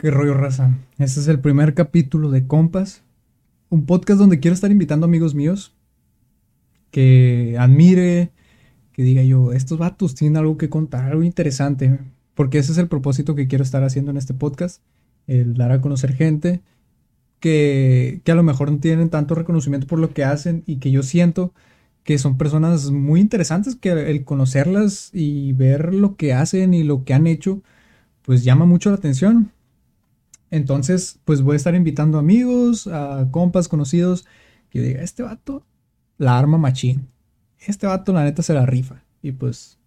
¿Qué 0.00 0.10
rollo, 0.10 0.32
raza? 0.32 0.78
Este 0.96 1.20
es 1.20 1.28
el 1.28 1.40
primer 1.40 1.74
capítulo 1.74 2.30
de 2.30 2.46
Compas, 2.46 3.02
un 3.68 3.84
podcast 3.84 4.18
donde 4.18 4.40
quiero 4.40 4.54
estar 4.54 4.70
invitando 4.70 5.04
amigos 5.04 5.34
míos 5.34 5.74
que 6.90 7.54
admire, 7.58 8.30
que 8.92 9.02
diga 9.02 9.22
yo, 9.24 9.52
estos 9.52 9.76
vatos 9.76 10.14
tienen 10.14 10.38
algo 10.38 10.56
que 10.56 10.70
contar, 10.70 11.04
algo 11.04 11.22
interesante, 11.22 11.98
porque 12.34 12.56
ese 12.56 12.72
es 12.72 12.78
el 12.78 12.88
propósito 12.88 13.34
que 13.34 13.46
quiero 13.46 13.62
estar 13.62 13.84
haciendo 13.84 14.10
en 14.10 14.16
este 14.16 14.32
podcast, 14.32 14.80
el 15.26 15.52
dar 15.52 15.70
a 15.70 15.82
conocer 15.82 16.14
gente 16.14 16.62
que, 17.38 18.22
que 18.24 18.32
a 18.32 18.36
lo 18.36 18.42
mejor 18.42 18.72
no 18.72 18.78
tienen 18.78 19.10
tanto 19.10 19.34
reconocimiento 19.34 19.86
por 19.86 19.98
lo 19.98 20.14
que 20.14 20.24
hacen 20.24 20.62
y 20.64 20.76
que 20.76 20.90
yo 20.90 21.02
siento 21.02 21.52
que 22.04 22.16
son 22.16 22.38
personas 22.38 22.90
muy 22.90 23.20
interesantes, 23.20 23.76
que 23.76 23.90
el 23.90 24.24
conocerlas 24.24 25.10
y 25.12 25.52
ver 25.52 25.92
lo 25.92 26.16
que 26.16 26.32
hacen 26.32 26.72
y 26.72 26.84
lo 26.84 27.04
que 27.04 27.12
han 27.12 27.26
hecho, 27.26 27.62
pues 28.22 28.44
llama 28.44 28.64
mucho 28.64 28.88
la 28.88 28.96
atención. 28.96 29.52
Entonces, 30.50 31.18
pues 31.24 31.42
voy 31.42 31.54
a 31.54 31.56
estar 31.56 31.74
invitando 31.74 32.18
amigos, 32.18 32.86
a 32.86 33.28
compas 33.30 33.68
conocidos, 33.68 34.26
que 34.70 34.80
diga, 34.80 35.02
este 35.02 35.22
vato 35.22 35.64
la 36.18 36.38
arma 36.38 36.58
machín. 36.58 37.08
Este 37.58 37.86
vato 37.86 38.12
la 38.12 38.24
neta 38.24 38.42
se 38.42 38.54
la 38.54 38.66
rifa. 38.66 39.02
Y 39.22 39.32
pues 39.32 39.78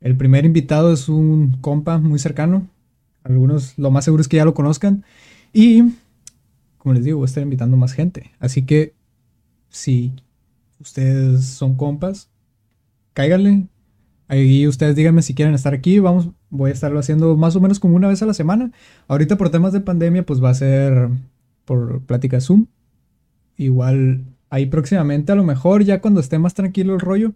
el 0.00 0.16
primer 0.16 0.44
invitado 0.44 0.92
es 0.92 1.08
un 1.08 1.58
compa 1.60 1.98
muy 1.98 2.18
cercano. 2.18 2.68
Algunos 3.22 3.78
lo 3.78 3.90
más 3.90 4.04
seguro 4.04 4.20
es 4.20 4.28
que 4.28 4.38
ya 4.38 4.44
lo 4.44 4.54
conozcan. 4.54 5.04
Y, 5.52 5.82
como 6.78 6.94
les 6.94 7.04
digo, 7.04 7.18
voy 7.18 7.26
a 7.26 7.28
estar 7.28 7.42
invitando 7.42 7.76
más 7.76 7.92
gente. 7.92 8.32
Así 8.40 8.62
que, 8.62 8.94
si 9.68 10.12
ustedes 10.80 11.44
son 11.44 11.76
compas, 11.76 12.28
cáiganle. 13.12 13.66
Ahí 14.28 14.66
ustedes 14.66 14.96
díganme 14.96 15.22
si 15.22 15.34
quieren 15.34 15.54
estar 15.54 15.74
aquí. 15.74 15.98
Vamos, 15.98 16.30
voy 16.52 16.70
a 16.70 16.74
estarlo 16.74 17.00
haciendo 17.00 17.34
más 17.36 17.56
o 17.56 17.60
menos 17.60 17.80
como 17.80 17.96
una 17.96 18.08
vez 18.08 18.22
a 18.22 18.26
la 18.26 18.34
semana. 18.34 18.70
Ahorita 19.08 19.36
por 19.36 19.50
temas 19.50 19.72
de 19.72 19.80
pandemia, 19.80 20.24
pues 20.24 20.44
va 20.44 20.50
a 20.50 20.54
ser 20.54 21.08
por 21.64 22.02
plática 22.02 22.40
Zoom. 22.40 22.66
Igual 23.56 24.24
ahí 24.50 24.66
próximamente, 24.66 25.32
a 25.32 25.34
lo 25.34 25.44
mejor 25.44 25.82
ya 25.82 26.00
cuando 26.02 26.20
esté 26.20 26.38
más 26.38 26.52
tranquilo 26.52 26.94
el 26.94 27.00
rollo, 27.00 27.32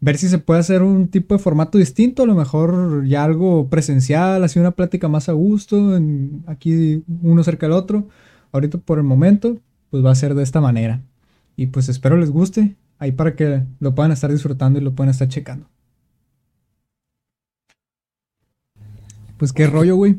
ver 0.00 0.16
si 0.16 0.28
se 0.28 0.38
puede 0.38 0.60
hacer 0.60 0.82
un 0.82 1.08
tipo 1.08 1.34
de 1.34 1.42
formato 1.42 1.76
distinto, 1.76 2.22
a 2.22 2.26
lo 2.26 2.34
mejor 2.34 3.06
ya 3.06 3.22
algo 3.22 3.68
presencial, 3.68 4.42
así 4.42 4.58
una 4.58 4.70
plática 4.70 5.08
más 5.08 5.28
a 5.28 5.32
gusto, 5.32 6.00
aquí 6.46 7.04
uno 7.22 7.44
cerca 7.44 7.66
del 7.66 7.74
otro. 7.74 8.08
Ahorita 8.52 8.78
por 8.78 8.98
el 8.98 9.04
momento, 9.04 9.58
pues 9.90 10.02
va 10.04 10.10
a 10.10 10.14
ser 10.14 10.34
de 10.34 10.42
esta 10.42 10.62
manera. 10.62 11.02
Y 11.54 11.66
pues 11.66 11.90
espero 11.90 12.16
les 12.16 12.30
guste, 12.30 12.76
ahí 12.98 13.12
para 13.12 13.36
que 13.36 13.62
lo 13.78 13.94
puedan 13.94 14.12
estar 14.12 14.32
disfrutando 14.32 14.78
y 14.80 14.82
lo 14.82 14.94
puedan 14.94 15.10
estar 15.10 15.28
checando. 15.28 15.66
Pues 19.44 19.52
qué 19.52 19.66
rollo, 19.66 19.96
güey. 19.96 20.16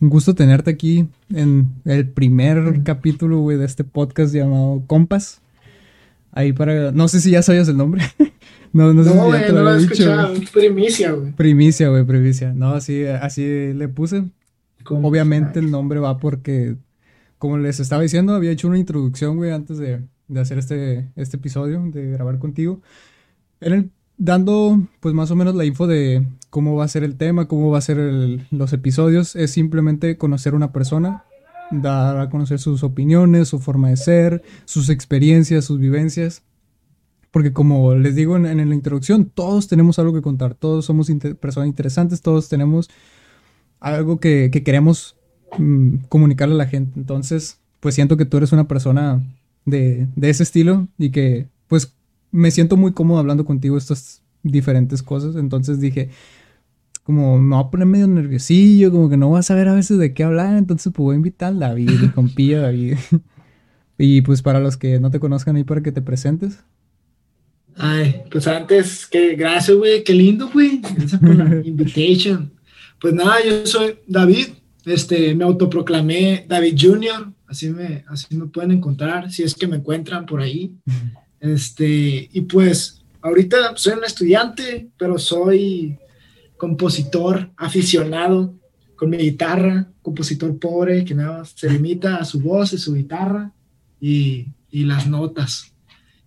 Un 0.00 0.08
gusto 0.08 0.34
tenerte 0.34 0.70
aquí 0.70 1.06
en 1.28 1.68
el 1.84 2.08
primer 2.08 2.82
capítulo, 2.82 3.40
güey, 3.40 3.58
de 3.58 3.66
este 3.66 3.84
podcast 3.84 4.34
llamado 4.34 4.82
Compas. 4.86 5.42
Ahí 6.32 6.54
para. 6.54 6.90
No 6.90 7.08
sé 7.08 7.20
si 7.20 7.30
ya 7.30 7.42
sabías 7.42 7.68
el 7.68 7.76
nombre. 7.76 8.02
no, 8.72 8.94
no 8.94 9.04
sé 9.04 9.10
si 9.10 9.16
ya 9.16 9.46
te 9.46 9.52
lo, 9.52 9.68
había 9.68 9.86
dicho. 9.86 10.50
Primicia, 10.54 11.12
güey. 11.12 11.32
Primicia, 11.32 11.90
güey, 11.90 12.04
primicia. 12.04 12.54
No, 12.54 12.70
así, 12.70 13.04
así 13.04 13.74
le 13.74 13.86
puse. 13.88 14.30
Obviamente 14.88 15.58
el 15.58 15.70
nombre 15.70 16.00
va 16.00 16.16
porque, 16.16 16.76
como 17.36 17.58
les 17.58 17.80
estaba 17.80 18.00
diciendo, 18.00 18.32
había 18.32 18.50
hecho 18.50 18.68
una 18.68 18.78
introducción, 18.78 19.36
güey, 19.36 19.50
antes 19.50 19.76
de, 19.76 20.00
de 20.28 20.40
hacer 20.40 20.56
este, 20.56 21.10
este 21.16 21.36
episodio, 21.36 21.82
de 21.92 22.12
grabar 22.12 22.38
contigo. 22.38 22.80
En 23.60 23.72
el 23.74 23.90
dando 24.16 24.80
pues 25.00 25.14
más 25.14 25.30
o 25.30 25.36
menos 25.36 25.54
la 25.54 25.64
info 25.64 25.86
de 25.86 26.26
cómo 26.50 26.76
va 26.76 26.84
a 26.84 26.88
ser 26.88 27.04
el 27.04 27.16
tema, 27.16 27.48
cómo 27.48 27.70
va 27.70 27.78
a 27.78 27.82
ser 27.82 27.98
los 28.50 28.72
episodios, 28.72 29.36
es 29.36 29.50
simplemente 29.50 30.16
conocer 30.16 30.54
una 30.54 30.72
persona, 30.72 31.24
dar 31.70 32.18
a 32.18 32.30
conocer 32.30 32.58
sus 32.58 32.82
opiniones, 32.84 33.48
su 33.48 33.58
forma 33.58 33.88
de 33.88 33.96
ser, 33.96 34.42
sus 34.64 34.88
experiencias, 34.88 35.64
sus 35.64 35.78
vivencias. 35.78 36.42
Porque 37.30 37.52
como 37.52 37.96
les 37.96 38.14
digo 38.14 38.36
en, 38.36 38.68
la 38.68 38.74
introducción, 38.74 39.24
todos 39.24 39.66
tenemos 39.66 39.98
algo 39.98 40.14
que 40.14 40.22
contar, 40.22 40.54
todos 40.54 40.84
somos 40.84 41.10
personas 41.40 41.66
interesantes, 41.66 42.22
todos 42.22 42.48
tenemos 42.48 42.88
algo 43.80 44.20
que, 44.20 44.50
queremos 44.64 45.16
mm, 45.58 45.96
comunicarle 46.08 46.54
a 46.54 46.58
la 46.58 46.66
gente. 46.66 46.92
Entonces, 46.94 47.58
pues 47.80 47.96
siento 47.96 48.16
que 48.16 48.24
tú 48.24 48.36
eres 48.36 48.52
una 48.52 48.68
persona 48.68 49.20
de, 49.64 50.06
de 50.14 50.30
ese 50.30 50.44
estilo 50.44 50.86
y 50.96 51.10
que 51.10 51.48
pues 51.66 51.92
me 52.34 52.50
siento 52.50 52.76
muy 52.76 52.92
cómodo 52.92 53.20
hablando 53.20 53.44
contigo 53.44 53.78
estas 53.78 54.20
diferentes 54.42 55.04
cosas. 55.04 55.36
Entonces 55.36 55.80
dije, 55.80 56.10
como 57.04 57.38
me 57.38 57.54
voy 57.54 57.64
a 57.64 57.70
poner 57.70 57.86
medio 57.86 58.08
nerviosillo, 58.08 58.90
como 58.90 59.08
que 59.08 59.16
no 59.16 59.28
voy 59.28 59.38
a 59.38 59.42
saber 59.42 59.68
a 59.68 59.74
veces 59.74 59.98
de 59.98 60.12
qué 60.14 60.24
hablar. 60.24 60.56
Entonces 60.56 60.92
pues 60.92 61.04
voy 61.04 61.14
a 61.14 61.16
invitar 61.16 61.52
a 61.52 61.56
David, 61.56 61.90
mi 61.90 62.08
compilla 62.14 62.60
David. 62.60 62.96
y 63.98 64.22
pues 64.22 64.42
para 64.42 64.58
los 64.58 64.76
que 64.76 64.98
no 64.98 65.12
te 65.12 65.20
conozcan 65.20 65.54
ahí 65.54 65.62
para 65.62 65.80
que 65.80 65.92
te 65.92 66.02
presentes. 66.02 66.58
Ay, 67.76 68.22
pues 68.32 68.48
antes, 68.48 69.06
que 69.06 69.36
gracias, 69.36 69.76
güey, 69.76 70.02
qué 70.02 70.12
lindo, 70.12 70.50
güey. 70.52 70.80
Gracias 70.80 71.20
por 71.20 71.36
la 71.36 71.60
invitation. 71.64 72.52
Pues 73.00 73.14
nada, 73.14 73.36
yo 73.44 73.64
soy 73.64 73.94
David, 74.08 74.48
este, 74.86 75.36
me 75.36 75.44
autoproclamé 75.44 76.46
David 76.48 76.76
Jr., 76.80 77.32
así 77.46 77.70
me, 77.70 78.04
así 78.08 78.36
me 78.36 78.46
pueden 78.46 78.72
encontrar, 78.72 79.30
si 79.30 79.42
es 79.44 79.54
que 79.54 79.68
me 79.68 79.76
encuentran 79.76 80.26
por 80.26 80.40
ahí. 80.40 80.74
Este, 81.40 82.28
y 82.32 82.40
pues 82.42 83.04
ahorita 83.20 83.76
soy 83.76 83.94
un 83.94 84.04
estudiante, 84.04 84.88
pero 84.96 85.18
soy 85.18 85.98
compositor 86.56 87.50
aficionado 87.56 88.54
con 88.96 89.10
mi 89.10 89.16
guitarra, 89.18 89.90
compositor 90.02 90.58
pobre 90.58 91.04
que 91.04 91.14
nada 91.14 91.38
más 91.38 91.50
se 91.56 91.70
limita 91.70 92.16
a 92.16 92.24
su 92.24 92.40
voz 92.40 92.72
y 92.72 92.78
su 92.78 92.94
guitarra 92.94 93.52
y, 94.00 94.46
y 94.70 94.84
las 94.84 95.06
notas. 95.06 95.74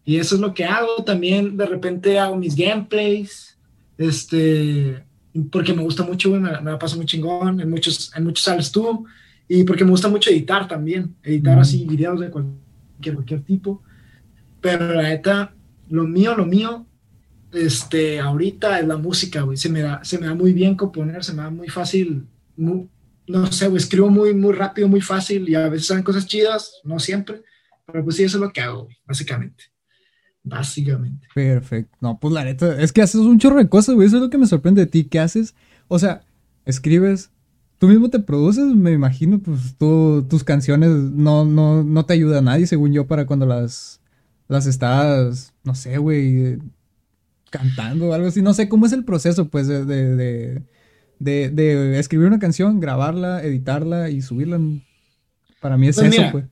Y 0.04 0.18
eso 0.18 0.36
es 0.36 0.42
lo 0.42 0.54
que 0.54 0.66
hago. 0.66 1.04
También 1.04 1.58
de 1.58 1.66
repente 1.66 2.18
hago 2.18 2.38
mis 2.38 2.56
gameplays, 2.56 3.58
este, 3.98 5.04
porque 5.52 5.74
me 5.74 5.84
gusta 5.84 6.04
mucho, 6.04 6.32
me, 6.32 6.40
me, 6.40 6.72
la 6.72 6.80
paso 6.80 6.96
muy 6.96 7.06
chingón. 7.06 7.60
En 7.60 7.70
muchos, 7.70 8.12
en 8.16 8.24
muchos 8.24 8.46
sales 8.46 8.72
tú. 8.72 9.06
Y 9.50 9.64
porque 9.64 9.84
me 9.84 9.92
gusta 9.92 10.08
mucho 10.08 10.30
editar 10.30 10.68
también, 10.68 11.16
editar 11.24 11.60
así 11.60 11.86
videos 11.86 12.20
de 12.20 12.30
cualquier, 12.30 13.16
cualquier 13.16 13.42
tipo. 13.42 13.84
Pero 14.68 14.94
la 14.94 15.04
neta, 15.04 15.54
lo 15.88 16.04
mío, 16.04 16.36
lo 16.36 16.46
mío, 16.46 16.86
este, 17.54 18.20
ahorita 18.20 18.82
es 18.82 18.86
la 18.86 18.98
música, 18.98 19.44
güey. 19.44 19.56
Se 19.56 19.70
me 19.70 19.82
da, 19.82 20.04
se 20.04 20.20
me 20.20 20.28
da 20.28 20.36
muy 20.36 20.52
bien 20.52 20.76
componer, 20.76 21.24
se 21.24 21.34
me 21.34 21.42
da 21.42 21.50
muy 21.50 21.70
fácil, 21.70 22.28
no 22.58 23.52
sé, 23.52 23.70
güey, 23.70 23.78
escribo 23.78 24.10
muy, 24.10 24.34
muy 24.34 24.54
rápido, 24.54 24.90
muy 24.90 25.00
fácil 25.00 25.48
y 25.48 25.56
a 25.56 25.70
veces 25.70 25.88
salen 25.88 26.04
cosas 26.04 26.28
chidas, 26.28 26.82
no 26.84 27.00
siempre, 27.00 27.44
pero 27.86 28.04
pues 28.04 28.18
sí, 28.18 28.24
eso 28.24 28.36
es 28.36 28.42
lo 28.42 28.52
que 28.52 28.60
hago, 28.60 28.84
güey, 28.84 28.98
básicamente. 29.06 29.64
Básicamente. 30.44 31.28
Perfecto. 31.34 31.98
No, 32.02 32.20
pues 32.20 32.34
la 32.34 32.44
neta, 32.44 32.82
es 32.82 32.92
que 32.92 33.02
haces 33.02 33.22
un 33.22 33.40
chorro 33.40 33.58
de 33.58 33.70
cosas, 33.70 33.96
güey. 33.96 34.08
Eso 34.08 34.18
es 34.18 34.24
lo 34.24 34.30
que 34.30 34.38
me 34.38 34.48
sorprende 34.48 34.82
de 34.82 34.88
ti. 34.88 35.04
¿Qué 35.04 35.20
haces? 35.20 35.56
O 35.90 36.00
sea, 36.00 36.24
escribes, 36.66 37.32
tú 37.80 37.88
mismo 37.88 38.10
te 38.10 38.20
produces, 38.20 38.66
me 38.66 38.92
imagino, 38.92 39.40
pues 39.40 39.76
tú, 39.78 40.26
tus 40.30 40.44
canciones 40.44 40.90
no, 40.90 41.46
no, 41.46 41.84
no 41.84 42.06
te 42.06 42.14
ayuda 42.14 42.40
a 42.40 42.42
nadie, 42.42 42.68
según 42.68 42.92
yo, 42.94 43.08
para 43.08 43.26
cuando 43.26 43.46
las 43.46 44.02
las 44.48 44.66
estás, 44.66 45.54
no 45.64 45.76
sé, 45.76 45.98
güey, 45.98 46.58
cantando 47.50 48.08
o 48.08 48.14
algo 48.14 48.28
así. 48.28 48.42
No 48.42 48.54
sé 48.54 48.70
cómo 48.70 48.86
es 48.86 48.94
el 48.94 49.04
proceso, 49.04 49.50
pues, 49.50 49.68
de, 49.68 49.86
de, 49.86 50.64
de, 51.20 51.50
de, 51.50 52.00
escribir 52.00 52.28
una 52.28 52.40
canción, 52.40 52.80
grabarla, 52.80 53.44
editarla 53.44 54.10
y 54.10 54.22
subirla. 54.22 54.60
Para 55.60 55.78
mí 55.78 55.88
es 55.88 55.96
pues 55.96 56.14
eso, 56.14 56.24
pues. 56.32 56.46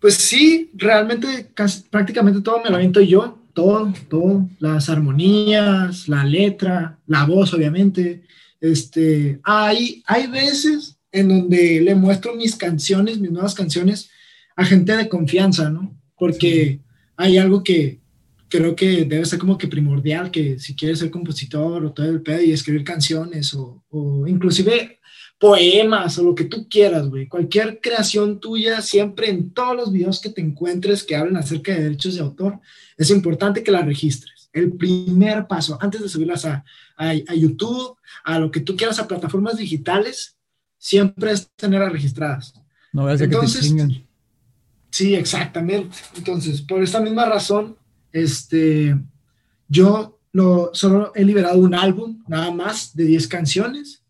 Pues 0.00 0.14
sí, 0.16 0.70
realmente 0.74 1.50
prácticamente 1.90 2.42
todo 2.42 2.62
me 2.62 2.70
lo 2.70 2.76
aviento 2.76 3.00
yo. 3.00 3.38
Todo, 3.54 3.92
todo, 4.08 4.48
las 4.58 4.88
armonías, 4.88 6.08
la 6.08 6.24
letra, 6.24 6.98
la 7.06 7.24
voz, 7.24 7.54
obviamente. 7.54 8.22
Este, 8.60 9.40
hay, 9.44 10.02
hay 10.06 10.26
veces 10.26 10.98
en 11.12 11.28
donde 11.28 11.80
le 11.80 11.94
muestro 11.94 12.34
mis 12.34 12.56
canciones, 12.56 13.20
mis 13.20 13.30
nuevas 13.30 13.54
canciones, 13.54 14.10
a 14.56 14.64
gente 14.64 14.96
de 14.96 15.08
confianza, 15.08 15.70
¿no? 15.70 15.96
Porque 16.18 16.80
hay 17.16 17.38
algo 17.38 17.62
que 17.62 18.00
creo 18.48 18.76
que 18.76 19.04
debe 19.04 19.24
ser 19.24 19.38
como 19.38 19.58
que 19.58 19.68
primordial, 19.68 20.30
que 20.30 20.58
si 20.58 20.74
quieres 20.74 21.00
ser 21.00 21.10
compositor 21.10 21.84
o 21.84 21.92
todo 21.92 22.06
el 22.06 22.22
pedo 22.22 22.42
y 22.42 22.52
escribir 22.52 22.84
canciones 22.84 23.52
o, 23.54 23.82
o 23.90 24.26
inclusive 24.26 25.00
poemas 25.38 26.18
o 26.18 26.24
lo 26.24 26.34
que 26.34 26.44
tú 26.44 26.68
quieras, 26.68 27.08
güey. 27.08 27.26
Cualquier 27.26 27.80
creación 27.80 28.40
tuya, 28.40 28.80
siempre 28.80 29.28
en 29.28 29.50
todos 29.50 29.76
los 29.76 29.92
videos 29.92 30.20
que 30.20 30.30
te 30.30 30.40
encuentres 30.40 31.02
que 31.02 31.16
hablen 31.16 31.36
acerca 31.36 31.72
de 31.72 31.82
derechos 31.82 32.14
de 32.14 32.20
autor, 32.20 32.60
es 32.96 33.10
importante 33.10 33.62
que 33.62 33.72
la 33.72 33.82
registres. 33.82 34.48
El 34.52 34.72
primer 34.72 35.46
paso, 35.48 35.76
antes 35.80 36.00
de 36.00 36.08
subirlas 36.08 36.44
a, 36.44 36.64
a, 36.96 37.10
a 37.10 37.34
YouTube, 37.34 37.96
a 38.24 38.38
lo 38.38 38.50
que 38.50 38.60
tú 38.60 38.76
quieras, 38.76 39.00
a 39.00 39.08
plataformas 39.08 39.56
digitales, 39.56 40.36
siempre 40.78 41.32
es 41.32 41.50
tenerlas 41.56 41.92
registradas. 41.92 42.54
No 42.92 43.02
voy 43.02 43.12
a 43.12 43.16
que 43.16 43.26
te 43.26 43.46
chingan. 43.46 44.04
Sí, 44.94 45.16
exactamente. 45.16 45.96
Entonces, 46.16 46.62
por 46.62 46.80
esta 46.80 47.00
misma 47.00 47.24
razón, 47.24 47.76
este, 48.12 48.96
yo 49.66 50.20
no, 50.32 50.70
solo 50.72 51.10
he 51.16 51.24
liberado 51.24 51.58
un 51.58 51.74
álbum, 51.74 52.22
nada 52.28 52.52
más, 52.52 52.94
de 52.94 53.04
10 53.04 53.26
canciones, 53.26 54.04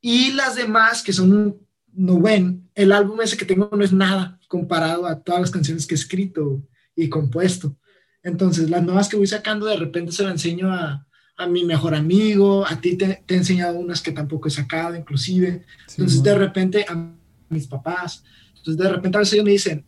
y 0.00 0.32
las 0.32 0.56
demás, 0.56 1.04
que 1.04 1.12
son 1.12 1.56
no, 1.92 2.14
bueno, 2.14 2.60
el 2.74 2.90
álbum 2.90 3.20
ese 3.20 3.36
que 3.36 3.44
tengo 3.44 3.70
no 3.70 3.84
es 3.84 3.92
nada 3.92 4.40
comparado 4.48 5.06
a 5.06 5.20
todas 5.20 5.40
las 5.40 5.50
canciones 5.52 5.86
que 5.86 5.94
he 5.94 5.98
escrito 5.98 6.66
y 6.96 7.08
compuesto. 7.08 7.76
Entonces, 8.24 8.68
las 8.68 8.82
nuevas 8.82 9.08
que 9.08 9.16
voy 9.16 9.28
sacando, 9.28 9.66
de 9.66 9.76
repente 9.76 10.10
se 10.10 10.24
las 10.24 10.32
enseño 10.32 10.72
a, 10.72 11.06
a 11.36 11.46
mi 11.46 11.64
mejor 11.64 11.94
amigo, 11.94 12.66
a 12.66 12.80
ti 12.80 12.96
te, 12.96 13.22
he 13.28 13.34
enseñado 13.36 13.78
unas 13.78 14.02
que 14.02 14.10
tampoco 14.10 14.48
he 14.48 14.50
sacado, 14.50 14.96
inclusive. 14.96 15.64
Entonces, 15.90 16.24
de 16.24 16.34
repente, 16.34 16.84
a 16.88 17.12
mis 17.50 17.68
papás. 17.68 18.24
Entonces, 18.56 18.78
de 18.78 18.88
repente 18.90 19.16
a 19.16 19.20
veces 19.20 19.34
ellos 19.34 19.44
me 19.44 19.52
dicen, 19.52 19.84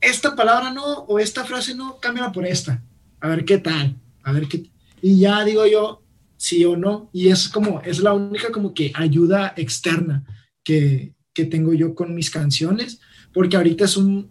esta 0.00 0.34
palabra 0.36 0.72
no, 0.72 1.00
o 1.00 1.18
esta 1.18 1.44
frase 1.44 1.74
no, 1.74 1.98
cámbiala 1.98 2.32
por 2.32 2.46
esta. 2.46 2.82
A 3.20 3.28
ver 3.28 3.44
qué 3.44 3.58
tal, 3.58 3.96
a 4.22 4.32
ver 4.32 4.46
qué. 4.48 4.70
Y 5.02 5.18
ya 5.20 5.44
digo 5.44 5.66
yo, 5.66 6.02
sí 6.36 6.64
o 6.64 6.76
no. 6.76 7.10
Y 7.12 7.28
es 7.28 7.48
como, 7.48 7.80
es 7.82 8.00
la 8.00 8.12
única 8.12 8.50
como 8.50 8.72
que 8.74 8.92
ayuda 8.94 9.54
externa 9.56 10.24
que, 10.62 11.14
que 11.34 11.44
tengo 11.44 11.72
yo 11.74 11.94
con 11.94 12.14
mis 12.14 12.30
canciones, 12.30 13.00
porque 13.32 13.56
ahorita 13.56 13.84
es 13.84 13.96
un, 13.96 14.30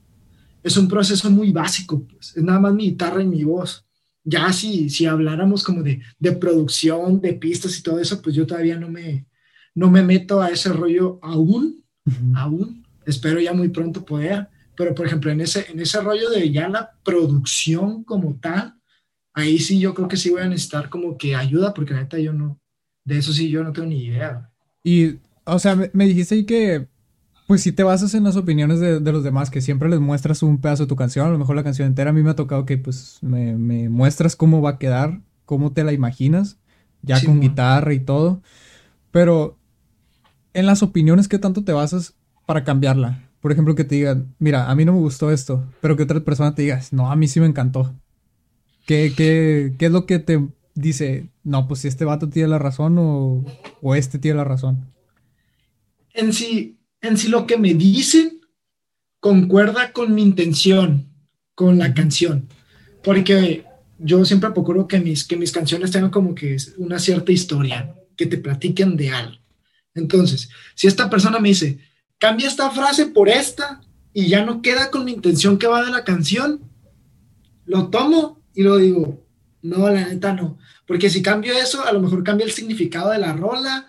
es 0.64 0.78
un 0.78 0.88
proceso 0.88 1.30
muy 1.30 1.52
básico, 1.52 2.06
pues. 2.08 2.36
es 2.36 2.44
nada 2.44 2.60
más 2.60 2.74
mi 2.74 2.86
guitarra 2.86 3.22
y 3.22 3.28
mi 3.28 3.44
voz. 3.44 3.86
Ya 4.24 4.52
si, 4.52 4.90
si 4.90 5.06
habláramos 5.06 5.64
como 5.64 5.84
de, 5.84 6.02
de 6.20 6.32
producción, 6.34 7.22
de 7.22 7.34
pistas 7.34 7.78
y 7.78 7.84
todo 7.84 8.00
eso, 8.00 8.22
pues 8.22 8.36
yo 8.36 8.46
todavía 8.46 8.78
no 8.78 8.90
me, 8.90 9.26
no 9.74 9.90
me 9.90 10.04
meto 10.04 10.42
a 10.42 10.50
ese 10.50 10.74
rollo 10.74 11.20
aún, 11.22 11.84
aún. 12.36 12.86
Espero 13.06 13.40
ya 13.40 13.54
muy 13.54 13.70
pronto 13.70 14.04
poder. 14.04 14.50
Pero, 14.78 14.96
por 14.96 15.06
ejemplo, 15.06 15.30
en 15.32 15.42
ese, 15.42 15.70
en 15.70 15.80
ese 15.82 16.00
rollo 16.00 16.30
de 16.30 16.50
ya 16.52 16.70
la 16.70 16.92
producción 17.04 18.06
como 18.06 18.40
tal, 18.40 18.76
ahí 19.34 19.60
sí 19.60 19.80
yo 19.80 19.94
creo 19.94 20.08
que 20.08 20.16
sí 20.16 20.30
voy 20.30 20.42
a 20.42 20.48
necesitar 20.48 20.90
como 20.90 21.18
que 21.18 21.36
ayuda, 21.36 21.74
porque 21.74 21.94
neta 21.94 22.18
yo 22.20 22.32
no, 22.32 22.62
de 23.04 23.18
eso 23.18 23.34
sí 23.34 23.50
yo 23.50 23.64
no 23.64 23.74
tengo 23.74 23.90
ni 23.90 24.06
idea. 24.06 24.50
Y, 24.84 25.18
o 25.44 25.60
sea, 25.60 25.76
me, 25.76 25.90
me 25.94 26.06
dijiste 26.06 26.36
ahí 26.36 26.46
que 26.46 26.88
pues 27.48 27.62
si 27.62 27.72
te 27.72 27.84
basas 27.84 28.14
en 28.14 28.26
las 28.26 28.36
opiniones 28.36 28.82
de, 28.82 29.00
los 29.00 29.24
demás, 29.24 29.50
que 29.50 29.62
siempre 29.62 29.88
les 29.88 30.02
muestras 30.02 30.44
un 30.44 30.60
pedazo 30.60 30.84
de 30.84 30.88
tu 30.88 30.98
canción, 30.98 31.26
a 31.26 31.30
lo 31.30 31.40
mejor 31.40 31.56
la 31.56 31.64
canción 31.64 31.88
entera, 31.88 32.10
a 32.10 32.14
mí 32.14 32.22
me 32.22 32.30
ha 32.30 32.36
tocado 32.36 32.66
que 32.66 32.78
pues 32.78 33.20
me, 33.22 33.88
muestras 33.88 34.36
cómo 34.36 34.62
va 34.62 34.72
a 34.72 34.78
quedar, 34.78 35.22
cómo 35.46 35.72
te 35.72 35.86
la 35.86 35.94
imaginas, 35.94 36.58
ya 37.02 37.24
con 37.24 37.40
guitarra 37.40 37.94
y 37.94 38.02
todo. 38.02 38.42
Pero 39.12 39.58
en 40.54 40.66
las 40.66 40.84
opiniones, 40.84 41.30
¿qué 41.30 41.40
tanto 41.40 41.64
te 41.64 41.72
basas 41.72 42.16
para 42.46 42.66
cambiarla? 42.66 43.27
Por 43.48 43.54
ejemplo, 43.54 43.76
que 43.76 43.86
te 43.86 43.96
digan, 43.96 44.36
mira, 44.40 44.70
a 44.70 44.76
mí 44.76 44.84
no 44.84 44.92
me 44.92 45.00
gustó 45.00 45.32
esto, 45.32 45.72
pero 45.80 45.96
que 45.96 46.04
otra 46.04 46.20
persona 46.20 46.54
te 46.54 46.64
diga, 46.64 46.82
no, 46.92 47.10
a 47.10 47.16
mí 47.16 47.30
sí 47.30 47.40
me 47.40 47.46
encantó. 47.46 47.96
¿Qué, 48.86 49.14
qué, 49.16 49.74
qué 49.80 49.86
es 49.86 49.92
lo 49.94 50.06
que 50.06 50.20
te 50.20 50.46
dice, 50.76 51.30
no, 51.46 51.66
pues 51.66 51.80
si 51.80 51.88
este 51.88 52.04
vato 52.04 52.28
tiene 52.28 52.50
la 52.50 52.60
razón 52.60 52.98
o, 53.00 53.46
o 53.82 53.96
este 53.96 54.20
tiene 54.20 54.36
la 54.36 54.44
razón? 54.44 54.94
En 56.14 56.34
sí, 56.34 56.78
en 57.00 57.16
si 57.16 57.30
lo 57.30 57.48
que 57.48 57.58
me 57.58 57.74
dicen 57.74 58.42
concuerda 59.22 59.94
con 59.94 60.14
mi 60.14 60.24
intención, 60.24 61.08
con 61.56 61.78
la 61.78 61.94
canción. 61.94 62.50
Porque 63.02 63.64
yo 63.98 64.26
siempre 64.26 64.52
procuro 64.52 64.90
que 64.90 65.00
mis, 65.00 65.24
que 65.24 65.38
mis 65.38 65.54
canciones 65.54 65.92
tengan 65.92 66.12
como 66.12 66.36
que 66.36 66.58
una 66.80 67.00
cierta 67.00 67.32
historia, 67.32 67.96
que 68.18 68.26
te 68.26 68.40
platiquen 68.40 68.98
de 68.98 69.12
algo. 69.12 69.38
Entonces, 69.96 70.50
si 70.76 70.88
esta 70.88 71.10
persona 71.10 71.40
me 71.40 71.48
dice, 71.48 71.87
cambia 72.20 72.48
esta 72.48 72.72
frase 72.72 73.08
por 73.08 73.30
esta 73.30 73.82
y 74.14 74.28
ya 74.28 74.44
no 74.44 74.62
queda 74.62 74.90
con 74.90 75.06
mi 75.06 75.12
intención 75.12 75.58
que 75.58 75.68
va 75.68 75.84
de 75.84 75.92
la 75.92 76.04
canción, 76.04 76.62
lo 77.66 77.90
tomo 77.90 78.42
y 78.54 78.64
lo 78.64 78.78
digo, 78.78 79.24
no, 79.62 79.90
la 79.90 80.08
neta 80.08 80.34
no. 80.34 80.58
Porque 80.86 81.10
si 81.10 81.22
cambio 81.22 81.54
eso, 81.54 81.86
a 81.86 81.92
lo 81.92 82.00
mejor 82.00 82.24
cambia 82.24 82.46
el 82.46 82.52
significado 82.52 83.12
de 83.12 83.20
la 83.20 83.34
rola 83.34 83.88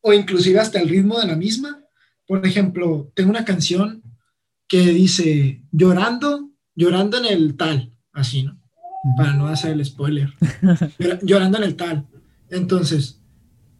o 0.00 0.12
inclusive 0.12 0.60
hasta 0.60 0.80
el 0.80 0.88
ritmo 0.88 1.18
de 1.20 1.26
la 1.26 1.36
misma. 1.36 1.82
Por 2.26 2.46
ejemplo, 2.46 3.12
tengo 3.14 3.30
una 3.30 3.44
canción 3.44 4.02
que 4.68 4.80
dice 4.80 5.62
llorando, 5.72 6.50
llorando 6.74 7.18
en 7.18 7.26
el 7.26 7.56
tal, 7.56 7.92
así, 8.12 8.44
¿no? 8.44 8.58
Para 9.16 9.34
no 9.34 9.48
hacer 9.48 9.72
el 9.72 9.84
spoiler. 9.84 10.32
llorando 11.22 11.58
en 11.58 11.64
el 11.64 11.76
tal. 11.76 12.06
Entonces, 12.48 13.20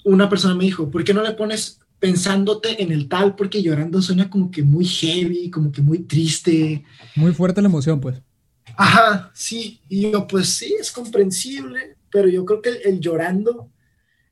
una 0.05 0.29
persona 0.29 0.55
me 0.55 0.65
dijo, 0.65 0.91
¿por 0.91 1.05
qué 1.05 1.15
no 1.15 1.23
le 1.23 1.33
pones 1.33 1.81
pensándote 1.99 2.83
en 2.83 2.93
el 2.93 3.09
tal? 3.09 3.35
Porque 3.35 3.63
llorando 3.63 4.03
suena 4.03 4.29
como 4.29 4.51
que 4.51 4.63
muy 4.63 4.85
heavy, 4.85 5.51
como 5.51 5.73
que 5.73 5.83
muy 5.83 6.01
triste. 6.01 6.85
Muy 7.17 7.33
fuerte 7.33 7.63
la 7.63 7.69
emoción, 7.69 8.01
pues. 8.01 8.21
Ajá, 8.77 9.31
sí. 9.35 9.81
Y 9.89 10.11
yo, 10.11 10.27
pues 10.27 10.49
sí, 10.49 10.75
es 10.79 10.91
comprensible, 10.91 11.97
pero 12.11 12.29
yo 12.29 12.45
creo 12.45 12.63
que 12.63 12.71
el 12.85 13.01
llorando 13.01 13.71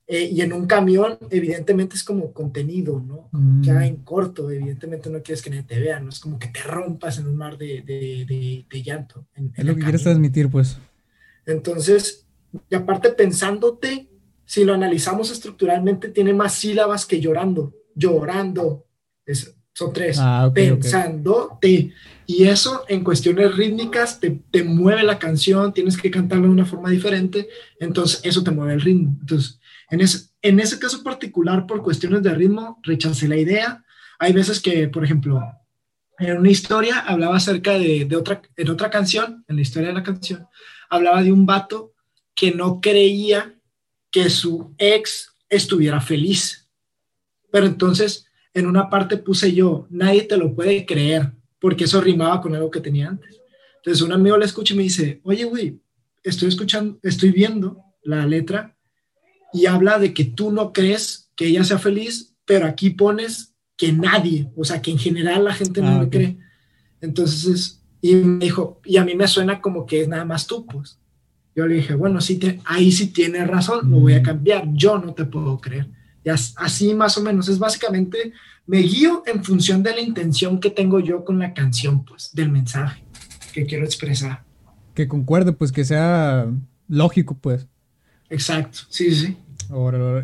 eh, 0.07 0.29
y 0.33 0.41
en 0.41 0.53
un 0.53 0.67
camión, 0.67 1.17
evidentemente 1.31 1.97
es 1.97 2.05
como 2.05 2.33
contenido, 2.33 3.01
¿no? 3.01 3.29
Mm. 3.33 3.63
Ya 3.63 3.87
en 3.87 3.97
corto, 3.97 4.51
evidentemente 4.51 5.09
no 5.09 5.23
quieres 5.23 5.41
que 5.41 5.49
nadie 5.49 5.63
te 5.63 5.81
vea, 5.81 6.01
no 6.01 6.11
es 6.11 6.21
como 6.21 6.39
que 6.39 6.49
te 6.49 6.61
rompas 6.61 7.19
en 7.19 7.29
un 7.29 7.37
mar 7.37 7.57
de, 7.57 7.81
de, 7.81 8.67
de, 8.69 8.83
llanto. 8.83 9.27
es 9.57 9.65
lo 9.65 9.75
que 9.75 9.83
quieres 9.83 10.03
transmitir, 10.03 10.51
pues. 10.51 10.77
Entonces, 11.47 12.27
y 12.69 12.75
aparte 12.75 13.11
pensándote, 13.11 14.09
si 14.53 14.65
lo 14.65 14.75
analizamos 14.75 15.31
estructuralmente, 15.31 16.11
tiene 16.11 16.35
más 16.35 16.53
sílabas 16.53 17.07
que 17.07 17.23
llorando. 17.23 17.73
Llorando, 17.95 18.85
son 19.73 19.95
tres. 19.95 20.19
Ah, 20.21 20.51
pensándote. 20.55 21.95
Y 22.27 22.45
eso 22.45 22.85
en 22.87 23.03
cuestiones 23.03 23.57
rítmicas 23.57 24.21
te, 24.21 24.43
te 24.51 24.63
mueve 24.63 25.05
la 25.05 25.19
canción, 25.19 25.73
tienes 25.73 25.97
que 25.97 26.11
cantarla 26.11 26.45
de 26.45 26.53
una 26.53 26.67
forma 26.67 26.91
diferente, 26.91 27.49
entonces 27.81 28.21
eso 28.25 28.45
te 28.45 28.51
mueve 28.51 28.75
el 28.75 28.83
ritmo. 28.83 29.17
Entonces, 29.23 29.59
en 29.89 30.03
ese, 30.03 30.29
en 30.43 30.61
ese 30.61 30.79
caso 30.79 31.03
particular, 31.03 31.67
por 31.67 31.83
cuestiones 31.83 32.23
de 32.23 32.35
ritmo, 32.35 32.79
rechacé 32.83 33.29
la 33.29 33.39
idea. 33.39 33.83
Hay 34.19 34.35
veces 34.35 34.61
que, 34.61 34.87
por 34.87 35.03
ejemplo, 35.03 35.41
en 36.19 36.37
una 36.37 36.51
historia 36.51 36.99
hablaba 36.99 37.39
acerca 37.39 37.79
de, 37.79 38.05
de, 38.05 38.17
otra, 38.17 38.43
en 38.55 38.69
otra 38.69 38.91
canción, 38.91 39.47
en 39.49 39.57
la 39.57 39.63
historia 39.63 39.89
de 39.89 39.95
la 39.95 40.03
canción, 40.03 40.47
hablaba 40.91 41.23
de 41.23 41.33
un 41.33 41.47
vato 41.47 41.95
que 42.35 42.51
no 42.51 42.83
creía 42.83 43.55
que 44.13 44.31
su 44.31 44.73
ex 44.79 45.35
estuviera 45.49 46.01
feliz. 46.01 46.69
Pero 47.51 47.67
entonces, 47.67 48.27
en 48.55 48.67
una 48.67 48.89
parte 48.89 49.17
puse 49.17 49.53
yo, 49.53 49.87
nadie 49.91 50.23
te 50.23 50.37
lo 50.37 50.55
puede 50.55 50.87
creer, 50.87 51.33
porque 51.59 51.85
eso 51.85 52.01
rimaba 52.01 52.41
con 52.41 52.55
algo 52.55 52.71
que 52.71 52.81
tenía 52.81 53.09
antes. 53.09 53.41
Entonces 53.77 54.03
un 54.03 54.13
amigo 54.13 54.37
le 54.37 54.45
escucha 54.45 54.75
y 54.75 54.77
me 54.77 54.85
dice, 54.85 55.21
oye, 55.25 55.45
güey, 55.45 55.81
estoy 56.23 56.49
escuchando, 56.49 57.01
estoy 57.03 57.33
viendo 57.33 57.83
la 58.05 58.27
letra 58.27 58.77
y 59.53 59.67
habla 59.67 59.99
de 59.99 60.15
que 60.15 60.25
tú 60.25 60.53
no 60.53 60.73
crees 60.73 61.31
que 61.35 61.47
ella 61.47 61.65
sea 61.65 61.79
feliz, 61.79 62.37
pero 62.45 62.67
aquí 62.67 62.91
pones 62.91 63.55
que 63.77 63.93
nadie, 63.93 64.51
o 64.57 64.65
sea, 64.65 64.81
que 64.81 64.91
en 64.91 64.99
general 64.99 65.45
la 65.45 65.55
gente 65.55 65.81
no 65.81 65.89
ah, 65.89 65.99
me 65.99 66.09
cree. 66.09 66.39
Entonces, 67.01 67.83
y 68.01 68.15
me 68.15 68.45
dijo, 68.45 68.81
y 68.85 68.99
a 68.99 69.05
mí 69.05 69.15
me 69.15 69.27
suena 69.27 69.61
como 69.61 69.87
que 69.87 70.03
es 70.03 70.09
nada 70.09 70.25
más 70.25 70.47
tú, 70.47 70.67
pues. 70.67 71.02
Yo 71.55 71.67
le 71.67 71.77
dije, 71.77 71.95
bueno, 71.95 72.21
sí 72.21 72.39
te, 72.39 72.61
ahí 72.65 72.91
sí 72.91 73.09
tienes 73.09 73.47
razón, 73.47 73.91
lo 73.91 74.01
voy 74.01 74.15
a 74.15 74.23
cambiar, 74.23 74.67
yo 74.73 74.99
no 74.99 75.13
te 75.13 75.25
puedo 75.25 75.61
creer. 75.61 75.89
Y 76.25 76.31
así 76.31 76.95
más 76.95 77.19
o 77.19 77.23
menos, 77.23 77.49
es 77.49 77.59
básicamente, 77.59 78.33
me 78.67 78.79
guío 78.79 79.23
en 79.27 79.45
función 79.45 79.83
de 79.83 79.91
la 79.91 80.01
intención 80.01 80.61
que 80.61 80.71
tengo 80.71 81.01
yo 81.01 81.25
con 81.25 81.39
la 81.39 81.53
canción, 81.53 82.05
pues, 82.05 82.31
del 82.33 82.51
mensaje 82.51 83.05
que 83.53 83.67
quiero 83.67 83.85
expresar. 83.85 84.45
Que 84.95 85.09
concuerde, 85.09 85.53
pues, 85.53 85.73
que 85.73 85.85
sea 85.85 86.47
lógico, 86.89 87.37
pues. 87.39 87.67
Exacto, 88.31 88.81
sí, 88.89 89.15
sí. 89.15 89.37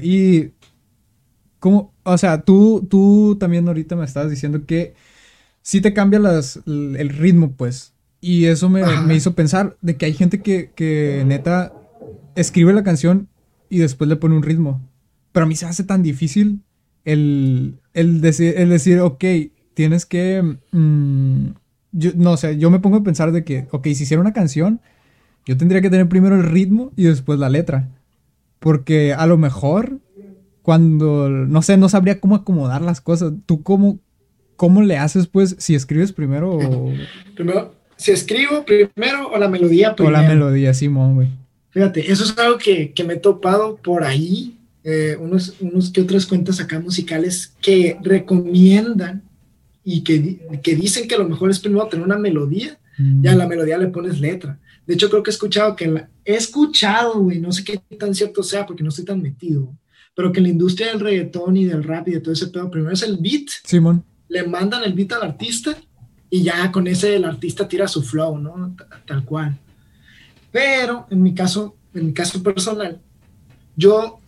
Y, 0.00 0.52
¿cómo? 1.58 1.94
O 2.04 2.16
sea, 2.16 2.40
tú, 2.40 2.86
tú 2.88 3.36
también 3.38 3.66
ahorita 3.68 3.96
me 3.96 4.04
estabas 4.04 4.30
diciendo 4.30 4.64
que 4.64 4.94
sí 5.62 5.80
te 5.80 5.92
cambia 5.92 6.18
las, 6.18 6.60
el 6.66 7.08
ritmo, 7.10 7.52
pues. 7.52 7.92
Y 8.20 8.46
eso 8.46 8.68
me, 8.68 8.82
hizo 9.14 9.34
pensar 9.34 9.76
de 9.80 9.96
que 9.96 10.06
hay 10.06 10.12
gente 10.12 10.42
que, 10.42 10.72
que 10.74 11.22
neta 11.26 11.72
escribe 12.34 12.72
la 12.72 12.82
canción 12.82 13.28
y 13.68 13.78
después 13.78 14.08
le 14.08 14.16
pone 14.16 14.36
un 14.36 14.42
ritmo. 14.42 14.80
Pero 15.32 15.44
a 15.44 15.48
mí 15.48 15.54
se 15.54 15.66
hace 15.66 15.84
tan 15.84 16.02
difícil 16.02 16.62
el, 17.04 17.78
el, 17.94 18.20
decir, 18.20 18.54
el 18.56 18.70
decir, 18.70 19.00
ok, 19.00 19.24
tienes 19.74 20.06
que... 20.06 20.58
Mm, 20.72 21.48
yo, 21.92 22.10
no 22.16 22.36
sé, 22.36 22.58
yo 22.58 22.70
me 22.70 22.80
pongo 22.80 22.98
a 22.98 23.02
pensar 23.02 23.32
de 23.32 23.44
que, 23.44 23.66
ok, 23.70 23.84
si 23.86 24.02
hiciera 24.02 24.20
una 24.20 24.32
canción, 24.32 24.80
yo 25.46 25.56
tendría 25.56 25.80
que 25.80 25.90
tener 25.90 26.08
primero 26.08 26.34
el 26.34 26.42
ritmo 26.42 26.92
y 26.96 27.04
después 27.04 27.38
la 27.38 27.48
letra. 27.48 27.88
Porque 28.58 29.14
a 29.14 29.26
lo 29.26 29.38
mejor 29.38 30.00
cuando, 30.68 31.30
no 31.30 31.62
sé, 31.62 31.78
no 31.78 31.88
sabría 31.88 32.20
cómo 32.20 32.34
acomodar 32.34 32.82
las 32.82 33.00
cosas. 33.00 33.32
¿Tú 33.46 33.62
cómo, 33.62 34.00
cómo 34.56 34.82
le 34.82 34.98
haces 34.98 35.26
pues 35.26 35.56
si 35.58 35.74
escribes 35.74 36.12
primero 36.12 36.56
o... 36.56 36.92
Primero, 37.34 37.74
si 37.98 38.12
escribo 38.12 38.64
primero 38.64 39.28
o 39.28 39.38
la 39.38 39.48
melodía 39.48 39.94
primero. 39.94 40.16
O 40.16 40.22
la 40.22 40.26
melodía, 40.26 40.72
Simón, 40.72 41.16
güey. 41.16 41.28
Fíjate, 41.70 42.10
eso 42.10 42.24
es 42.24 42.38
algo 42.38 42.56
que, 42.56 42.92
que 42.92 43.04
me 43.04 43.14
he 43.14 43.18
topado 43.18 43.76
por 43.76 44.04
ahí, 44.04 44.56
eh, 44.84 45.16
unos, 45.20 45.56
unos 45.60 45.90
que 45.90 46.00
otras 46.00 46.24
cuentas 46.24 46.60
acá 46.60 46.80
musicales 46.80 47.52
que 47.60 47.98
recomiendan 48.02 49.22
y 49.84 50.02
que, 50.02 50.38
que 50.62 50.76
dicen 50.76 51.08
que 51.08 51.18
lo 51.18 51.28
mejor 51.28 51.50
es 51.50 51.58
primero 51.58 51.86
tener 51.88 52.06
una 52.06 52.18
melodía 52.18 52.78
mm. 52.96 53.24
y 53.24 53.28
a 53.28 53.34
la 53.34 53.46
melodía 53.46 53.76
le 53.76 53.88
pones 53.88 54.20
letra. 54.20 54.58
De 54.86 54.94
hecho, 54.94 55.10
creo 55.10 55.22
que 55.22 55.30
he 55.30 55.34
escuchado 55.34 55.76
que 55.76 55.88
la, 55.88 56.08
he 56.24 56.36
escuchado, 56.36 57.20
güey, 57.20 57.40
no 57.40 57.52
sé 57.52 57.64
qué 57.64 57.78
tan 57.96 58.14
cierto 58.14 58.42
sea 58.42 58.64
porque 58.64 58.82
no 58.82 58.88
estoy 58.88 59.04
tan 59.04 59.20
metido, 59.20 59.74
pero 60.14 60.32
que 60.32 60.40
la 60.40 60.48
industria 60.48 60.88
del 60.88 61.00
reggaetón 61.00 61.56
y 61.56 61.64
del 61.64 61.84
rap 61.84 62.08
y 62.08 62.12
de 62.12 62.20
todo 62.20 62.32
ese 62.32 62.46
pedo, 62.46 62.70
primero 62.70 62.92
es 62.92 63.02
el 63.02 63.18
beat. 63.18 63.48
Simón. 63.64 64.04
Le 64.28 64.46
mandan 64.46 64.84
el 64.84 64.94
beat 64.94 65.12
al 65.12 65.22
artista 65.22 65.76
y 66.30 66.42
ya 66.42 66.70
con 66.70 66.86
ese 66.86 67.16
el 67.16 67.24
artista 67.24 67.66
tira 67.66 67.88
su 67.88 68.02
flow, 68.02 68.38
¿no? 68.38 68.76
Tal 69.06 69.24
cual. 69.24 69.58
Pero 70.50 71.06
en 71.10 71.22
mi 71.22 71.34
caso, 71.34 71.76
en 71.94 72.06
mi 72.06 72.12
caso 72.12 72.42
personal, 72.42 73.00
yo 73.76 74.20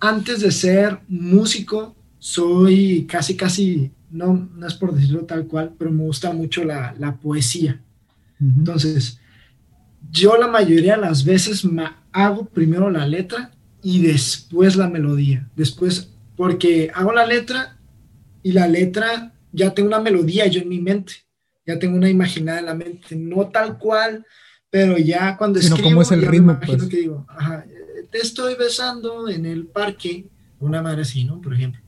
antes 0.00 0.40
de 0.40 0.50
ser 0.50 1.00
músico, 1.08 1.94
soy 2.18 3.06
casi, 3.06 3.36
casi, 3.36 3.90
no, 4.10 4.48
no 4.54 4.66
es 4.66 4.74
por 4.74 4.94
decirlo 4.94 5.24
tal 5.24 5.46
cual, 5.46 5.74
pero 5.78 5.90
me 5.90 6.04
gusta 6.04 6.32
mucho 6.32 6.64
la, 6.64 6.94
la 6.98 7.16
poesía. 7.16 7.80
Entonces, 8.40 9.20
yo 10.10 10.36
la 10.36 10.48
mayoría 10.48 10.96
de 10.96 11.02
las 11.02 11.24
veces 11.24 11.64
me 11.64 11.84
hago 12.10 12.44
primero 12.46 12.90
la 12.90 13.06
letra 13.06 13.52
y 13.82 14.02
después 14.02 14.76
la 14.76 14.88
melodía. 14.88 15.48
Después, 15.54 16.10
porque 16.36 16.90
hago 16.94 17.12
la 17.12 17.26
letra 17.26 17.78
y 18.42 18.52
la 18.52 18.66
letra 18.66 19.32
ya 19.52 19.74
tengo 19.74 19.88
una 19.88 20.00
melodía 20.00 20.46
yo 20.46 20.60
en 20.60 20.68
mi 20.68 20.80
mente, 20.80 21.12
ya 21.66 21.78
tengo 21.78 21.96
una 21.96 22.08
imaginada 22.10 22.60
en 22.60 22.66
la 22.66 22.74
mente, 22.74 23.16
no 23.16 23.48
tal 23.48 23.78
cual, 23.78 24.24
pero 24.70 24.98
ya 24.98 25.36
cuando 25.36 25.60
Sino 25.60 25.74
escribo, 25.76 25.90
cómo 25.90 26.02
es 26.02 26.10
el 26.12 26.26
ritmo, 26.26 26.58
pues. 26.64 26.84
que 26.84 26.96
digo, 26.96 27.26
ajá, 27.28 27.64
te 28.10 28.18
estoy 28.18 28.54
besando 28.56 29.28
en 29.28 29.46
el 29.46 29.66
parque, 29.66 30.26
una 30.60 30.82
madre 30.82 31.02
así, 31.02 31.24
¿no? 31.24 31.40
Por 31.40 31.54
ejemplo. 31.54 31.80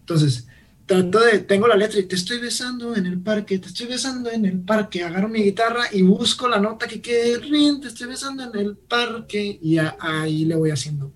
Entonces, 0.00 0.46
trato 0.86 1.20
de, 1.20 1.38
tengo 1.40 1.66
la 1.68 1.76
letra 1.76 2.00
y 2.00 2.04
te 2.04 2.16
estoy 2.16 2.38
besando 2.38 2.94
en 2.96 3.06
el 3.06 3.20
parque, 3.20 3.58
te 3.58 3.68
estoy 3.68 3.86
besando 3.86 4.30
en 4.30 4.44
el 4.44 4.60
parque, 4.60 5.04
agarro 5.04 5.28
mi 5.28 5.42
guitarra 5.42 5.84
y 5.92 6.02
busco 6.02 6.48
la 6.48 6.58
nota 6.58 6.86
que 6.88 7.00
quede, 7.00 7.38
rin, 7.38 7.80
te 7.80 7.88
estoy 7.88 8.08
besando 8.08 8.42
en 8.44 8.58
el 8.58 8.76
parque 8.76 9.58
y 9.62 9.78
a- 9.78 9.96
ahí 10.00 10.44
le 10.44 10.56
voy 10.56 10.70
haciendo. 10.70 11.12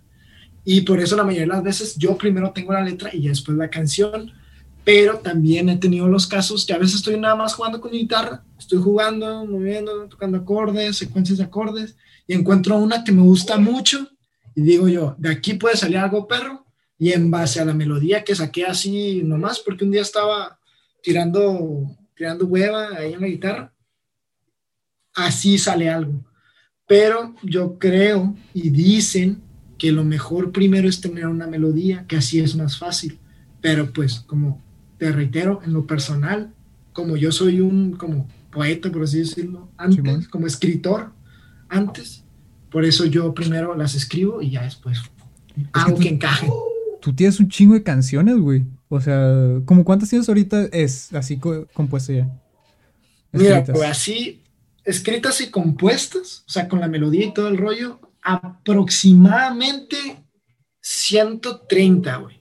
Y 0.64 0.80
por 0.82 1.00
eso 1.00 1.16
la 1.16 1.24
mayoría 1.24 1.42
de 1.42 1.48
las 1.54 1.62
veces 1.62 1.96
yo 1.96 2.16
primero 2.16 2.52
tengo 2.52 2.72
la 2.72 2.82
letra 2.82 3.10
y 3.12 3.22
ya 3.22 3.30
después 3.30 3.56
la 3.56 3.70
canción, 3.70 4.32
pero 4.86 5.18
también 5.18 5.68
he 5.68 5.76
tenido 5.78 6.06
los 6.06 6.28
casos 6.28 6.64
que 6.64 6.72
a 6.72 6.78
veces 6.78 6.94
estoy 6.94 7.18
nada 7.18 7.34
más 7.34 7.54
jugando 7.54 7.80
con 7.80 7.90
mi 7.90 7.98
guitarra, 7.98 8.44
estoy 8.56 8.78
jugando, 8.78 9.44
moviendo, 9.44 10.08
tocando 10.08 10.38
acordes, 10.38 10.96
secuencias 10.96 11.38
de 11.38 11.44
acordes, 11.44 11.96
y 12.28 12.34
encuentro 12.34 12.76
una 12.76 13.02
que 13.02 13.10
me 13.10 13.22
gusta 13.22 13.58
mucho 13.58 14.08
y 14.54 14.62
digo 14.62 14.86
yo, 14.86 15.16
de 15.18 15.30
aquí 15.30 15.54
puede 15.54 15.76
salir 15.76 15.98
algo 15.98 16.28
perro, 16.28 16.64
y 16.98 17.10
en 17.10 17.32
base 17.32 17.58
a 17.58 17.64
la 17.64 17.74
melodía 17.74 18.22
que 18.22 18.36
saqué 18.36 18.64
así 18.64 19.22
nomás, 19.24 19.58
porque 19.58 19.84
un 19.84 19.90
día 19.90 20.02
estaba 20.02 20.60
tirando, 21.02 21.90
tirando 22.14 22.46
hueva 22.46 22.96
ahí 22.96 23.14
en 23.14 23.22
la 23.22 23.26
guitarra, 23.26 23.74
así 25.14 25.58
sale 25.58 25.90
algo. 25.90 26.24
Pero 26.86 27.34
yo 27.42 27.76
creo 27.80 28.36
y 28.54 28.70
dicen 28.70 29.42
que 29.78 29.90
lo 29.90 30.04
mejor 30.04 30.52
primero 30.52 30.88
es 30.88 31.00
tener 31.00 31.26
una 31.26 31.48
melodía, 31.48 32.06
que 32.06 32.18
así 32.18 32.38
es 32.38 32.54
más 32.54 32.78
fácil. 32.78 33.18
Pero 33.60 33.92
pues, 33.92 34.20
como 34.20 34.64
te 34.98 35.12
reitero, 35.12 35.60
en 35.64 35.72
lo 35.72 35.86
personal, 35.86 36.52
como 36.92 37.16
yo 37.16 37.30
soy 37.32 37.60
un 37.60 37.92
como 37.96 38.26
poeta, 38.50 38.90
por 38.90 39.02
así 39.02 39.18
decirlo, 39.18 39.68
antes, 39.76 40.28
como 40.28 40.46
escritor, 40.46 41.12
antes, 41.68 42.24
por 42.70 42.84
eso 42.84 43.04
yo 43.04 43.34
primero 43.34 43.74
las 43.74 43.94
escribo 43.94 44.40
y 44.42 44.50
ya 44.50 44.62
después 44.62 44.98
hago 45.72 45.94
tú- 45.96 46.02
que 46.02 46.08
encaje. 46.08 46.48
Tú 47.00 47.14
tienes 47.14 47.38
un 47.38 47.48
chingo 47.48 47.74
de 47.74 47.82
canciones, 47.82 48.36
güey. 48.38 48.64
O 48.88 49.00
sea, 49.00 49.60
¿como 49.64 49.84
cuántas 49.84 50.08
tienes 50.10 50.28
ahorita 50.28 50.64
es 50.72 51.12
así 51.12 51.36
co- 51.38 51.66
compuesto 51.74 52.12
ya? 52.12 52.28
Mira, 53.32 53.58
Escritas. 53.58 53.76
pues 53.78 53.90
así, 53.90 54.42
escritas 54.84 55.40
y 55.40 55.50
compuestas, 55.50 56.44
o 56.46 56.50
sea, 56.50 56.68
con 56.68 56.80
la 56.80 56.88
melodía 56.88 57.26
y 57.26 57.34
todo 57.34 57.48
el 57.48 57.58
rollo, 57.58 58.00
aproximadamente 58.22 59.96
130, 60.80 62.16
güey. 62.16 62.40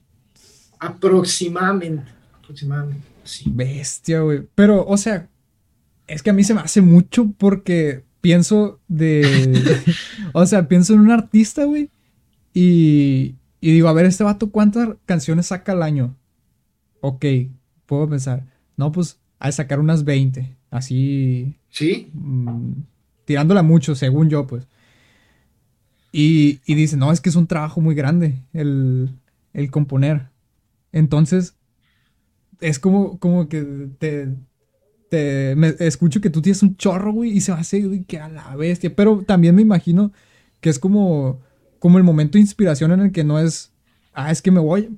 Aproximadamente, 0.80 2.12
aproximadamente, 2.46 3.06
sí. 3.24 3.52
Bestia, 3.54 4.22
güey. 4.22 4.48
Pero, 4.56 4.86
o 4.88 4.98
sea, 4.98 5.28
es 6.08 6.24
que 6.24 6.30
a 6.30 6.34
mí 6.34 6.44
se 6.44 6.54
me 6.54 6.62
hace 6.62 6.82
mucho 6.82 7.34
porque 7.38 8.04
pienso 8.22 8.80
de. 8.88 9.84
o 10.34 10.46
sea, 10.46 10.68
pienso 10.68 10.94
en 10.94 11.02
un 11.02 11.12
artista, 11.12 11.66
güey. 11.66 11.90
Y, 12.54 13.36
y 13.60 13.72
digo, 13.72 13.90
a 13.90 13.94
ver, 13.94 14.06
este 14.06 14.24
vato, 14.24 14.52
¿cuántas 14.52 14.90
canciones 15.06 15.48
saca 15.48 15.74
al 15.74 15.84
año? 15.84 16.16
Ok, 17.02 17.26
puedo 17.86 18.08
pensar. 18.08 18.46
No, 18.78 18.92
pues, 18.92 19.20
al 19.40 19.54
sacar 19.54 19.80
unas 19.80 20.06
20. 20.06 20.56
Así. 20.72 21.56
¿Sí? 21.70 22.10
mm, 22.14 22.74
tirándola 23.26 23.64
mucho, 23.64 23.96
según 23.96 24.30
yo, 24.30 24.48
pues. 24.48 24.68
Y, 26.12 26.62
y 26.66 26.76
dice, 26.76 26.96
no, 26.96 27.12
es 27.12 27.20
que 27.20 27.30
es 27.30 27.36
un 27.36 27.48
trabajo 27.48 27.82
muy 27.82 27.94
grande 27.96 28.42
el, 28.54 29.10
el 29.54 29.70
componer. 29.70 30.30
Entonces, 30.94 31.55
es 32.62 32.80
como, 32.80 33.20
como 33.20 33.48
que 33.50 33.64
te, 34.00 34.30
te 35.10 35.56
me- 35.56 35.76
escucho 35.80 36.22
que 36.22 36.30
tú 36.30 36.42
tienes 36.42 36.64
un 36.64 36.76
chorro, 36.78 37.12
güey, 37.14 37.32
y 37.32 37.42
se 37.42 37.52
va 37.52 37.58
a 37.58 37.62
hacer 37.62 37.88
güey, 37.88 38.04
que 38.04 38.20
a 38.20 38.30
la 38.30 38.56
bestia. 38.56 38.96
Pero 38.96 39.24
también 39.26 39.56
me 39.56 39.62
imagino 39.62 40.12
que 40.62 40.70
es 40.70 40.80
como, 40.80 41.42
como 41.80 41.98
el 41.98 42.04
momento 42.04 42.38
de 42.38 42.42
inspiración 42.42 42.92
en 42.92 43.00
el 43.02 43.12
que 43.12 43.24
no 43.24 43.40
es, 43.40 43.72
ah, 44.14 44.32
es 44.32 44.42
que 44.42 44.52
me 44.52 44.60
voy, 44.60 44.90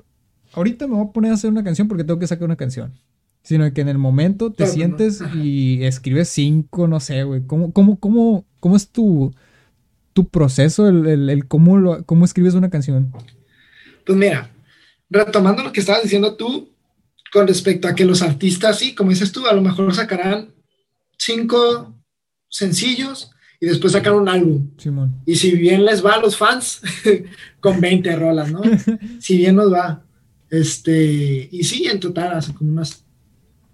ahorita 0.53 0.87
me 0.87 0.95
voy 0.95 1.07
a 1.07 1.11
poner 1.11 1.31
a 1.31 1.35
hacer 1.35 1.49
una 1.51 1.63
canción 1.63 1.87
porque 1.87 2.03
tengo 2.03 2.19
que 2.19 2.27
sacar 2.27 2.45
una 2.45 2.55
canción. 2.55 2.93
Sino 3.43 3.71
que 3.71 3.79
en 3.79 3.87
el 3.87 3.97
momento 3.97 4.51
te 4.51 4.65
sientes 4.73 5.21
y 5.33 5.81
escribes 5.83 6.27
cinco, 6.27 6.87
no 6.87 6.99
sé, 6.99 7.23
güey. 7.23 7.43
¿Cómo, 7.47 7.71
cómo, 7.71 7.97
cómo, 7.97 8.45
cómo 8.59 8.75
es 8.75 8.89
tu, 8.89 9.33
tu 10.11 10.27
proceso, 10.27 10.89
el, 10.89 11.05
el- 11.07 11.29
el 11.29 11.47
cómo, 11.47 11.77
lo- 11.77 12.03
cómo 12.05 12.25
escribes 12.25 12.55
una 12.55 12.69
canción? 12.69 13.13
Pues 14.05 14.17
mira, 14.17 14.49
retomando 15.09 15.63
lo 15.63 15.71
que 15.71 15.79
estabas 15.79 16.03
diciendo 16.03 16.35
tú 16.35 16.69
con 17.31 17.47
respecto 17.47 17.87
a 17.87 17.95
que 17.95 18.05
los 18.05 18.21
artistas, 18.21 18.79
sí, 18.79 18.95
como 18.95 19.09
dices 19.09 19.31
tú, 19.31 19.45
a 19.47 19.53
lo 19.53 19.61
mejor 19.61 19.93
sacarán 19.93 20.53
cinco 21.17 21.95
sencillos 22.49 23.31
y 23.59 23.65
después 23.65 23.93
sacar 23.93 24.13
un 24.13 24.29
álbum. 24.29 24.71
Simón. 24.77 25.21
Y 25.25 25.35
si 25.35 25.51
bien 25.51 25.85
les 25.85 26.05
va 26.05 26.13
a 26.13 26.21
los 26.21 26.37
fans, 26.37 26.81
con 27.59 27.81
20 27.81 28.15
rolas, 28.15 28.51
¿no? 28.51 28.61
si 29.19 29.37
bien 29.37 29.55
nos 29.55 29.71
va. 29.71 30.03
Este, 30.49 31.49
y 31.51 31.63
sí, 31.63 31.87
en 31.87 31.99
total 31.99 32.33
hace 32.33 32.53
como 32.53 32.71
unas 32.71 33.03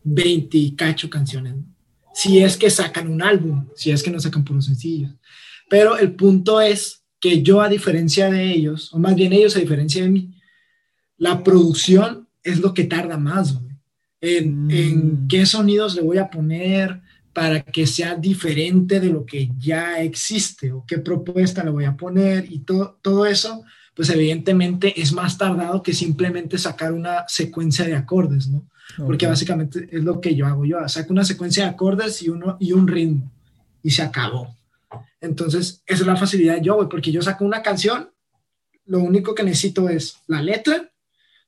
20 0.03 0.57
y 0.57 0.71
cacho 0.71 1.09
canciones. 1.09 1.55
¿no? 1.55 1.65
Si 2.13 2.39
es 2.39 2.57
que 2.57 2.69
sacan 2.69 3.07
un 3.07 3.21
álbum, 3.21 3.67
si 3.75 3.91
es 3.91 4.01
que 4.01 4.11
no 4.11 4.19
sacan 4.19 4.43
puros 4.43 4.65
sencillos. 4.65 5.11
Pero 5.69 5.97
el 5.97 6.15
punto 6.15 6.61
es 6.61 7.03
que 7.19 7.41
yo, 7.41 7.61
a 7.61 7.69
diferencia 7.69 8.29
de 8.29 8.51
ellos, 8.51 8.93
o 8.93 8.99
más 8.99 9.15
bien 9.15 9.33
ellos, 9.33 9.55
a 9.55 9.59
diferencia 9.59 10.03
de 10.03 10.09
mí, 10.09 10.33
la 11.17 11.43
producción 11.43 12.22
es 12.43 12.59
lo 12.59 12.73
que 12.73 12.83
tarda 12.85 13.17
más, 13.17 13.53
güey. 13.59 13.73
En, 14.21 14.65
Mm. 14.67 14.71
en 14.71 15.27
qué 15.27 15.45
sonidos 15.45 15.95
le 15.95 16.01
voy 16.01 16.17
a 16.17 16.29
poner 16.29 17.01
para 17.33 17.61
que 17.61 17.85
sea 17.87 18.15
diferente 18.15 18.99
de 18.99 19.09
lo 19.09 19.25
que 19.25 19.49
ya 19.57 20.01
existe 20.01 20.71
o 20.71 20.85
qué 20.87 20.99
propuesta 20.99 21.63
le 21.63 21.71
voy 21.71 21.85
a 21.85 21.97
poner 21.97 22.45
y 22.51 22.59
todo, 22.59 22.99
todo 23.01 23.25
eso, 23.25 23.63
pues 23.95 24.09
evidentemente 24.09 24.99
es 25.01 25.11
más 25.13 25.37
tardado 25.37 25.81
que 25.83 25.93
simplemente 25.93 26.57
sacar 26.57 26.93
una 26.93 27.25
secuencia 27.27 27.85
de 27.85 27.95
acordes, 27.95 28.47
¿no? 28.47 28.67
Porque 28.97 29.25
Ok. 29.25 29.31
básicamente 29.31 29.89
es 29.91 30.03
lo 30.03 30.21
que 30.21 30.35
yo 30.35 30.45
hago. 30.45 30.65
Yo 30.65 30.77
saco 30.87 31.11
una 31.11 31.23
secuencia 31.25 31.63
de 31.65 31.71
acordes 31.71 32.21
y, 32.21 32.29
uno, 32.29 32.57
y 32.59 32.71
un 32.73 32.87
ritmo 32.87 33.31
y 33.81 33.89
se 33.91 34.03
acabó. 34.03 34.55
Entonces, 35.19 35.81
esa 35.85 36.01
es 36.01 36.07
la 36.07 36.15
facilidad 36.15 36.61
yo, 36.61 36.75
güey, 36.75 36.87
porque 36.87 37.11
yo 37.11 37.21
saco 37.21 37.43
una 37.45 37.61
canción, 37.63 38.09
lo 38.85 38.99
único 38.99 39.33
que 39.33 39.43
necesito 39.43 39.89
es 39.89 40.17
la 40.27 40.41
letra, 40.41 40.91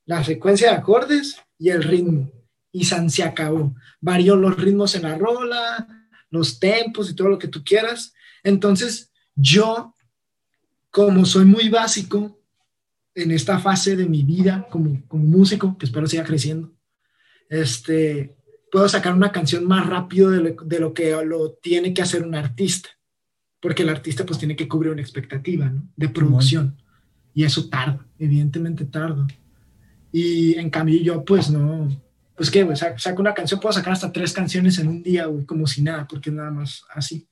la 0.06 0.24
secuencia 0.24 0.72
de 0.72 0.78
acordes 0.78 1.38
y 1.58 1.70
el 1.70 1.84
ritmo. 1.84 2.32
Y 2.72 2.86
san 2.86 3.10
se 3.10 3.24
acabó. 3.24 3.74
Varío 4.02 4.36
los 4.36 4.58
ritmos 4.58 4.96
en 4.96 5.04
la 5.04 5.18
rola, 5.18 5.88
los 6.30 6.60
tempos 6.60 7.10
y 7.10 7.16
todo 7.16 7.30
lo 7.30 7.40
que 7.40 7.48
tú 7.48 7.64
quieras. 7.64 8.14
Entonces, 8.44 9.12
yo, 9.36 9.96
como 10.92 11.26
soy 11.26 11.46
muy 11.46 11.70
básico 11.70 12.40
en 13.16 13.32
esta 13.32 13.60
fase 13.60 13.96
de 13.96 14.06
mi 14.06 14.24
vida 14.24 14.68
como, 14.70 15.02
como 15.08 15.24
músico, 15.24 15.78
que 15.78 15.86
espero 15.86 16.06
siga 16.08 16.26
creciendo, 16.26 16.74
este, 17.50 18.36
puedo 18.72 18.90
sacar 18.90 19.14
una 19.14 19.32
canción 19.32 19.66
más 19.66 19.88
rápido 19.88 20.30
de 20.32 20.42
lo, 20.42 20.64
de 20.66 20.80
lo 20.80 20.94
que 20.94 21.16
lo 21.26 21.54
tiene 21.54 21.94
que 21.94 22.02
hacer 22.02 22.24
un 22.24 22.36
artista, 22.36 22.90
porque 23.62 23.84
el 23.84 23.90
artista 23.90 24.26
pues 24.26 24.38
tiene 24.38 24.56
que 24.56 24.68
cubrir 24.68 24.92
una 24.92 25.02
expectativa 25.02 25.70
¿no? 25.70 25.88
de 25.96 26.10
producción 26.10 26.82
y 27.34 27.46
eso 27.46 27.70
tarda, 27.70 28.06
evidentemente 28.20 28.86
tarda. 28.86 29.28
Y 30.17 30.57
en 30.57 30.69
cambio 30.69 30.98
yo 31.01 31.25
pues 31.25 31.50
no, 31.50 31.89
pues 32.38 32.50
qué, 32.50 32.63
güey, 32.63 32.77
saco 32.77 33.19
una 33.19 33.34
canción, 33.34 33.60
puedo 33.60 33.74
sacar 33.74 33.91
hasta 33.91 34.13
tres 34.13 34.31
canciones 34.31 34.79
en 34.79 34.88
un 34.88 35.03
día, 35.03 35.25
güey, 35.25 35.43
como 35.43 35.67
si 35.67 35.81
nada, 35.81 36.07
porque 36.07 36.29
es 36.29 36.36
nada 36.38 36.51
más 36.51 36.86
así. 36.95 37.27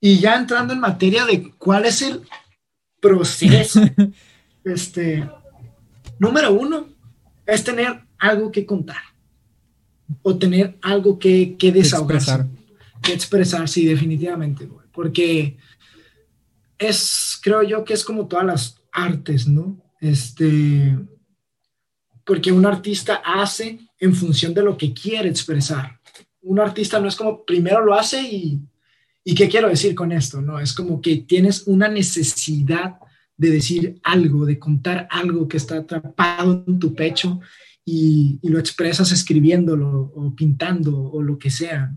Y 0.00 0.20
ya 0.20 0.36
entrando 0.36 0.72
en 0.72 0.78
materia 0.78 1.26
de 1.26 1.50
cuál 1.58 1.84
es 1.84 2.00
el 2.02 2.20
proceso, 3.00 3.80
este, 4.64 5.28
número 6.20 6.52
uno 6.52 6.86
es 7.44 7.64
tener 7.64 8.04
algo 8.20 8.52
que 8.52 8.64
contar 8.64 9.02
o 10.22 10.38
tener 10.38 10.78
algo 10.80 11.18
que, 11.18 11.56
que 11.58 11.72
desahogarse, 11.72 12.30
expresar. 12.30 12.46
que 13.02 13.12
expresar, 13.14 13.68
sí, 13.68 13.84
definitivamente, 13.84 14.66
güey, 14.66 14.86
porque 14.92 15.56
es, 16.78 17.36
creo 17.42 17.64
yo 17.64 17.82
que 17.82 17.94
es 17.94 18.04
como 18.04 18.28
todas 18.28 18.46
las 18.46 18.80
artes, 18.92 19.48
¿no? 19.48 19.76
Este, 20.00 20.96
porque 22.24 22.52
un 22.52 22.66
artista 22.66 23.22
hace 23.24 23.78
en 23.98 24.14
función 24.14 24.54
de 24.54 24.62
lo 24.62 24.76
que 24.76 24.92
quiere 24.92 25.28
expresar. 25.28 25.98
Un 26.42 26.60
artista 26.60 26.98
no 27.00 27.08
es 27.08 27.16
como 27.16 27.44
primero 27.44 27.84
lo 27.84 27.94
hace 27.94 28.20
y, 28.20 28.60
y 29.24 29.34
qué 29.34 29.48
quiero 29.48 29.68
decir 29.68 29.94
con 29.94 30.12
esto, 30.12 30.40
no, 30.40 30.58
es 30.58 30.72
como 30.72 31.00
que 31.00 31.16
tienes 31.18 31.66
una 31.66 31.88
necesidad 31.88 32.96
de 33.36 33.50
decir 33.50 34.00
algo, 34.02 34.44
de 34.44 34.58
contar 34.58 35.08
algo 35.10 35.48
que 35.48 35.56
está 35.56 35.78
atrapado 35.78 36.64
en 36.66 36.78
tu 36.78 36.94
pecho 36.94 37.40
y, 37.84 38.38
y 38.42 38.48
lo 38.48 38.58
expresas 38.58 39.10
escribiéndolo 39.12 40.12
o 40.14 40.34
pintando 40.34 41.10
o 41.10 41.22
lo 41.22 41.38
que 41.38 41.50
sea. 41.50 41.94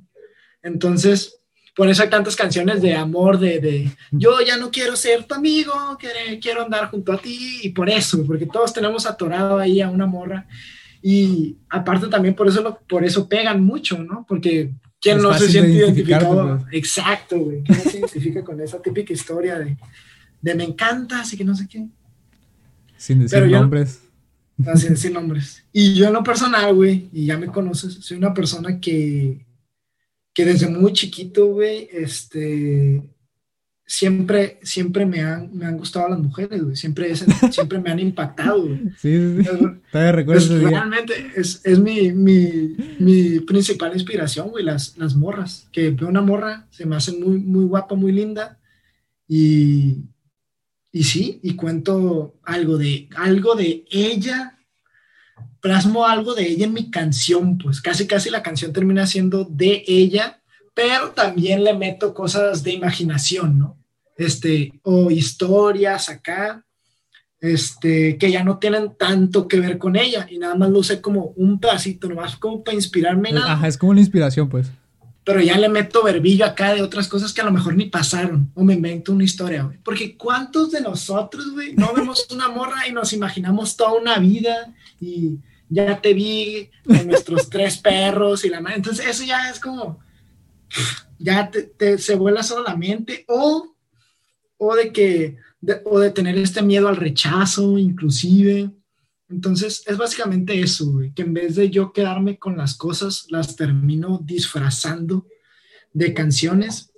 Entonces, 0.62 1.40
por 1.76 1.90
eso 1.90 2.04
hay 2.04 2.10
tantas 2.10 2.36
canciones 2.36 2.82
de 2.82 2.96
amor, 2.96 3.38
de, 3.38 3.60
de, 3.60 3.92
yo 4.12 4.40
ya 4.40 4.56
no 4.56 4.72
quiero 4.72 4.96
ser 4.96 5.26
tu 5.26 5.36
amigo, 5.36 5.74
quiero 6.42 6.64
andar 6.64 6.90
junto 6.90 7.12
a 7.12 7.18
ti, 7.18 7.60
y 7.64 7.70
por 7.70 7.90
eso, 7.90 8.26
porque 8.26 8.46
todos 8.46 8.74
tenemos 8.74 9.06
atorado 9.06 9.60
ahí 9.60 9.82
a 9.82 9.90
una 9.90 10.06
morra. 10.06 10.48
Y 11.02 11.58
aparte 11.70 12.08
también 12.08 12.34
por 12.34 12.48
eso, 12.48 12.62
lo, 12.62 12.80
por 12.80 13.04
eso 13.04 13.28
pegan 13.28 13.64
mucho, 13.64 14.02
¿no? 14.02 14.26
Porque 14.28 14.72
¿quién 15.00 15.22
no 15.22 15.38
se 15.38 15.50
siente 15.50 15.72
identificado? 15.72 16.60
Pues. 16.64 16.74
Exacto, 16.74 17.40
güey. 17.40 17.62
¿Quién 17.62 17.78
no 17.78 17.92
se 17.92 18.00
identifica 18.00 18.44
con 18.44 18.60
esa 18.62 18.82
típica 18.82 19.14
historia 19.14 19.60
de, 19.60 19.78
de 20.42 20.56
me 20.56 20.64
encanta, 20.64 21.20
así 21.20 21.38
que 21.38 21.44
no 21.44 21.56
sé 21.56 21.68
qué? 21.68 21.86
Sin 22.98 23.20
decir 23.20 23.46
nombres. 23.48 24.00
Ah, 24.66 24.78
sin 24.78 24.92
decir 24.92 25.12
nombres. 25.12 25.64
Y 25.74 25.94
yo 25.94 26.08
en 26.08 26.14
lo 26.14 26.24
personal, 26.24 26.74
güey, 26.74 27.10
y 27.12 27.26
ya 27.26 27.38
me 27.38 27.48
conoces, 27.48 27.96
soy 27.96 28.18
una 28.18 28.34
persona 28.34 28.80
que 28.80 29.45
que 30.36 30.46
desde 30.46 30.68
muy 30.68 30.92
chiquito, 30.92 31.48
güey, 31.48 31.88
este, 31.94 33.02
siempre, 33.86 34.60
siempre 34.64 35.06
me 35.06 35.22
han, 35.22 35.56
me 35.56 35.66
han 35.66 35.78
gustado 35.78 36.10
las 36.10 36.20
mujeres, 36.20 36.62
güey, 36.62 36.76
siempre, 36.76 37.16
siempre 37.52 37.80
me 37.80 37.90
han 37.90 38.00
impactado, 38.00 38.64
güey. 38.64 38.82
Sí, 38.98 39.18
sí, 39.18 39.44
sí. 39.44 39.68
Pues, 40.26 40.50
realmente 40.50 41.14
es, 41.38 41.62
es 41.64 41.80
mi, 41.80 42.12
mi, 42.12 42.76
mi, 43.00 43.40
principal 43.40 43.94
inspiración, 43.94 44.50
güey, 44.50 44.66
las, 44.66 44.98
las 44.98 45.16
morras, 45.16 45.70
que 45.72 45.92
veo 45.92 46.10
una 46.10 46.22
morra, 46.22 46.68
se 46.70 46.86
me 46.86 46.98
hace 46.98 47.14
muy, 47.14 47.38
muy 47.40 47.64
guapa, 47.64 47.96
muy 47.96 48.12
linda, 48.12 48.60
y, 49.30 50.00
y 50.92 51.04
sí, 51.06 51.40
y 51.44 51.56
cuento 51.56 52.36
algo 52.44 52.78
de, 52.78 53.08
algo 53.16 53.56
de 53.56 53.86
ella 53.90 54.55
plasmo 55.66 56.06
algo 56.06 56.36
de 56.36 56.48
ella 56.48 56.66
en 56.66 56.74
mi 56.74 56.92
canción, 56.92 57.58
pues 57.58 57.82
casi 57.82 58.06
casi 58.06 58.30
la 58.30 58.44
canción 58.44 58.72
termina 58.72 59.08
siendo 59.08 59.46
de 59.46 59.84
ella, 59.88 60.40
pero 60.76 61.10
también 61.10 61.64
le 61.64 61.74
meto 61.74 62.14
cosas 62.14 62.62
de 62.62 62.74
imaginación, 62.74 63.58
¿no? 63.58 63.76
Este, 64.16 64.80
o 64.84 65.10
historias 65.10 66.08
acá, 66.10 66.64
este, 67.42 68.20
que 68.20 68.30
ya 68.30 68.44
no 68.44 68.60
tienen 68.60 68.96
tanto 68.96 69.48
que 69.48 69.60
ver 69.60 69.80
con 69.80 69.96
ella 69.96 70.28
y 70.30 70.38
nada 70.38 70.54
más 70.54 70.70
lo 70.70 70.78
usé 70.78 71.02
como 71.02 71.34
un 71.36 71.60
pedacito, 71.60 72.10
nomás 72.10 72.36
como 72.36 72.64
para 72.64 72.76
inspirarme. 72.76 73.32
Nada. 73.32 73.54
Ajá, 73.54 73.68
es 73.68 73.76
como 73.76 73.90
una 73.90 74.02
inspiración, 74.02 74.48
pues. 74.48 74.68
Pero 75.24 75.42
ya 75.42 75.58
le 75.58 75.68
meto 75.68 76.04
verbillo 76.04 76.46
acá 76.46 76.76
de 76.76 76.84
otras 76.84 77.08
cosas 77.08 77.34
que 77.34 77.42
a 77.42 77.46
lo 77.46 77.52
mejor 77.52 77.76
ni 77.76 77.86
pasaron, 77.86 78.52
o 78.54 78.64
me 78.64 78.76
invento 78.76 79.14
una 79.14 79.24
historia, 79.24 79.64
güey. 79.64 79.80
Porque 79.84 80.16
¿cuántos 80.16 80.70
de 80.70 80.82
nosotros, 80.82 81.54
güey, 81.54 81.74
no 81.74 81.92
vemos 81.92 82.28
una 82.30 82.50
morra 82.50 82.88
y 82.88 82.92
nos 82.92 83.14
imaginamos 83.14 83.76
toda 83.76 83.94
una 83.94 84.20
vida 84.20 84.72
y 85.02 85.40
ya 85.70 86.02
te 86.02 86.14
vi 86.14 86.70
con 86.86 87.08
nuestros 87.08 87.50
tres 87.50 87.78
perros 87.78 88.46
y 88.46 88.50
la 88.50 88.62
madre. 88.62 88.78
Entonces, 88.78 89.06
eso 89.08 89.24
ya 89.24 89.50
es 89.50 89.60
como, 89.60 90.00
ya 91.18 91.50
se 91.98 92.16
vuela 92.16 92.44
solo 92.44 92.64
la 92.64 92.76
mente, 92.76 93.26
o, 93.28 93.76
o 94.58 94.76
de 94.76 94.92
que, 94.92 95.38
o 95.86 96.00
de 96.00 96.12
tener 96.12 96.38
este 96.38 96.62
miedo 96.62 96.88
al 96.88 96.98
rechazo, 96.98 97.78
inclusive. 97.78 98.72
Entonces, 99.30 99.84
es 99.88 99.98
básicamente 99.98 100.60
eso, 100.60 101.00
que 101.16 101.24
en 101.24 101.34
vez 101.34 101.56
de 101.56 101.70
yo 101.70 101.92
quedarme 101.92 102.38
con 102.38 102.58
las 102.58 102.76
cosas, 102.76 103.26
las 103.30 103.56
termino 103.56 104.20
disfrazando 104.24 105.28
de 105.94 106.14
canciones, 106.14 106.92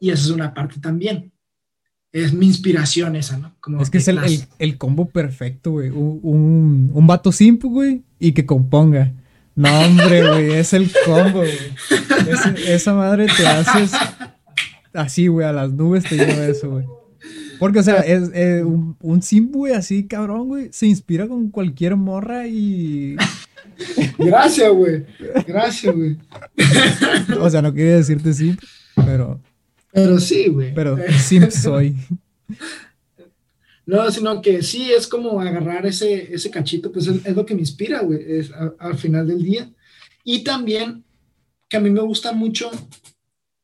y 0.00 0.10
esa 0.10 0.24
es 0.24 0.30
una 0.30 0.54
parte 0.54 0.80
también 0.80 1.32
es 2.12 2.32
mi 2.32 2.46
inspiración 2.46 3.16
esa, 3.16 3.36
¿no? 3.38 3.54
Como 3.60 3.82
es 3.82 3.90
que, 3.90 3.98
es 3.98 4.08
el, 4.08 4.78
combo 4.78 5.10
perfecto, 5.10 5.72
güey. 5.72 5.90
Un, 5.90 6.90
un, 6.92 7.06
vato 7.06 7.32
simple, 7.32 7.68
güey, 7.68 8.02
y 8.18 8.32
que 8.32 8.46
componga. 8.46 9.12
No, 9.54 9.80
hombre, 9.80 10.28
güey, 10.32 10.52
es 10.52 10.72
el 10.72 10.90
combo, 11.04 11.40
güey. 11.40 11.52
esa 12.66 12.94
madre 12.94 13.26
te 13.36 13.46
haces 13.46 13.92
así, 14.94 15.26
güey, 15.26 15.46
a 15.46 15.52
las 15.52 15.72
nubes 15.72 16.04
te 16.04 16.16
lleva 16.16 16.46
eso, 16.46 16.70
güey. 16.70 16.84
Porque, 17.58 17.80
o 17.80 17.82
sea, 17.82 17.96
es 17.96 18.30
eh, 18.34 18.62
un, 18.64 18.96
un 19.00 19.22
simp, 19.22 19.52
güey, 19.52 19.74
así 19.74 20.06
cabrón, 20.06 20.46
güey, 20.48 20.68
se 20.72 20.86
inspira 20.86 21.26
con 21.26 21.50
cualquier 21.50 21.96
morra 21.96 22.46
y. 22.46 23.16
Gracias, 24.18 24.70
güey. 24.72 25.04
Gracias, 25.46 25.94
güey. 25.94 26.16
o 27.40 27.50
sea, 27.50 27.60
no 27.60 27.72
quería 27.72 27.96
decirte 27.96 28.32
simp, 28.32 28.60
pero. 28.94 29.40
Pero 30.02 30.20
sí, 30.20 30.48
güey. 30.48 30.74
Pero 30.74 30.96
sí 31.18 31.40
soy. 31.50 31.96
No, 33.86 34.10
sino 34.10 34.42
que 34.42 34.62
sí, 34.62 34.90
es 34.92 35.06
como 35.06 35.40
agarrar 35.40 35.86
ese, 35.86 36.34
ese 36.34 36.50
cachito, 36.50 36.92
pues 36.92 37.06
es, 37.06 37.34
lo 37.34 37.46
que 37.46 37.54
me 37.54 37.60
inspira, 37.60 38.00
güey, 38.02 38.20
al 38.78 38.98
final 38.98 39.26
del 39.26 39.42
día. 39.42 39.70
Y 40.24 40.44
también 40.44 41.04
que 41.68 41.76
a 41.76 41.80
mí 41.80 41.90
me 41.90 42.00
gusta 42.00 42.32
mucho 42.32 42.70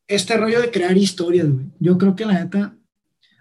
este 0.07 0.37
rollo 0.37 0.61
de 0.61 0.71
crear 0.71 0.97
historias, 0.97 1.51
güey. 1.51 1.67
Yo 1.79 1.99
creo 1.99 2.15
que 2.17 2.25
la 2.25 2.43
neta, 2.43 2.77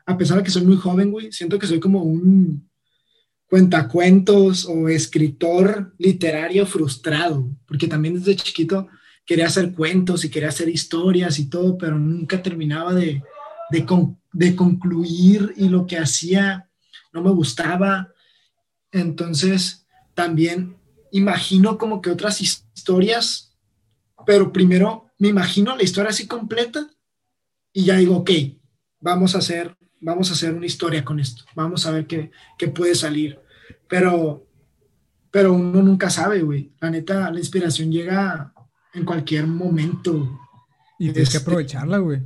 a 0.05 0.17
pesar 0.17 0.37
de 0.37 0.43
que 0.43 0.51
soy 0.51 0.63
muy 0.63 0.77
joven, 0.77 1.11
güey, 1.11 1.31
siento 1.31 1.57
que 1.57 1.67
soy 1.67 1.79
como 1.79 2.03
un 2.03 2.69
cuentacuentos 3.47 4.65
o 4.65 4.89
escritor 4.89 5.93
literario 5.99 6.65
frustrado, 6.65 7.47
porque 7.65 7.87
también 7.87 8.15
desde 8.15 8.35
chiquito 8.35 8.87
quería 9.25 9.47
hacer 9.47 9.73
cuentos 9.73 10.25
y 10.25 10.29
quería 10.29 10.49
hacer 10.49 10.69
historias 10.69 11.39
y 11.39 11.49
todo, 11.49 11.77
pero 11.77 11.97
nunca 11.97 12.41
terminaba 12.41 12.93
de, 12.93 13.23
de, 13.69 14.55
concluir 14.55 15.53
y 15.55 15.69
lo 15.69 15.87
que 15.87 15.97
hacía 15.97 16.69
no 17.11 17.21
me 17.21 17.31
gustaba. 17.31 18.13
Entonces, 18.91 19.85
también 20.13 20.77
imagino 21.11 21.77
como 21.77 22.01
que 22.01 22.09
otras 22.09 22.41
historias, 22.41 23.55
pero 24.25 24.51
primero 24.51 25.11
me 25.17 25.29
imagino 25.29 25.75
la 25.75 25.83
historia 25.83 26.09
así 26.09 26.27
completa 26.27 26.89
y 27.71 27.85
ya 27.85 27.97
digo, 27.97 28.17
ok, 28.17 28.31
vamos 28.99 29.35
a 29.35 29.39
hacer, 29.39 29.75
vamos 29.99 30.29
a 30.29 30.33
hacer 30.33 30.53
una 30.53 30.65
historia 30.65 31.03
con 31.03 31.19
esto, 31.19 31.43
vamos 31.55 31.85
a 31.85 31.91
ver 31.91 32.07
qué, 32.07 32.31
qué 32.57 32.67
puede 32.67 32.95
salir. 32.95 33.39
Pero, 33.87 34.47
pero 35.31 35.53
uno 35.53 35.81
nunca 35.81 36.09
sabe, 36.09 36.41
güey. 36.41 36.73
La 36.79 36.89
neta, 36.89 37.31
la 37.31 37.39
inspiración 37.39 37.91
llega 37.91 38.52
en 38.93 39.05
cualquier 39.05 39.47
momento. 39.47 40.39
Y 40.99 41.11
tienes 41.11 41.29
que 41.29 41.37
este, 41.37 41.49
aprovecharla, 41.49 41.97
güey. 41.97 42.21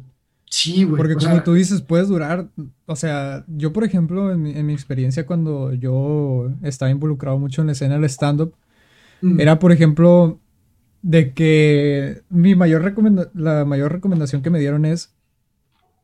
Sí, 0.49 0.83
güey. 0.83 0.97
Porque 0.97 1.15
como 1.15 1.43
tú 1.43 1.53
dices, 1.53 1.81
puedes 1.81 2.07
durar, 2.07 2.49
o 2.85 2.95
sea, 2.95 3.43
yo 3.47 3.73
por 3.73 3.83
ejemplo, 3.83 4.31
en 4.31 4.65
mi, 4.65 4.73
experiencia 4.73 5.25
cuando 5.25 5.73
yo 5.73 6.51
estaba 6.61 6.91
involucrado 6.91 7.37
mucho 7.37 7.61
en 7.61 7.67
la 7.67 7.73
escena 7.73 7.95
del 7.95 8.05
stand-up, 8.05 8.55
mm. 9.21 9.39
era 9.39 9.59
por 9.59 9.71
ejemplo 9.71 10.39
de 11.01 11.33
que 11.33 12.23
mi 12.29 12.55
mayor 12.55 12.93
la 13.33 13.65
mayor 13.65 13.91
recomendación 13.91 14.41
que 14.41 14.49
me 14.49 14.59
dieron 14.59 14.85
es, 14.85 15.13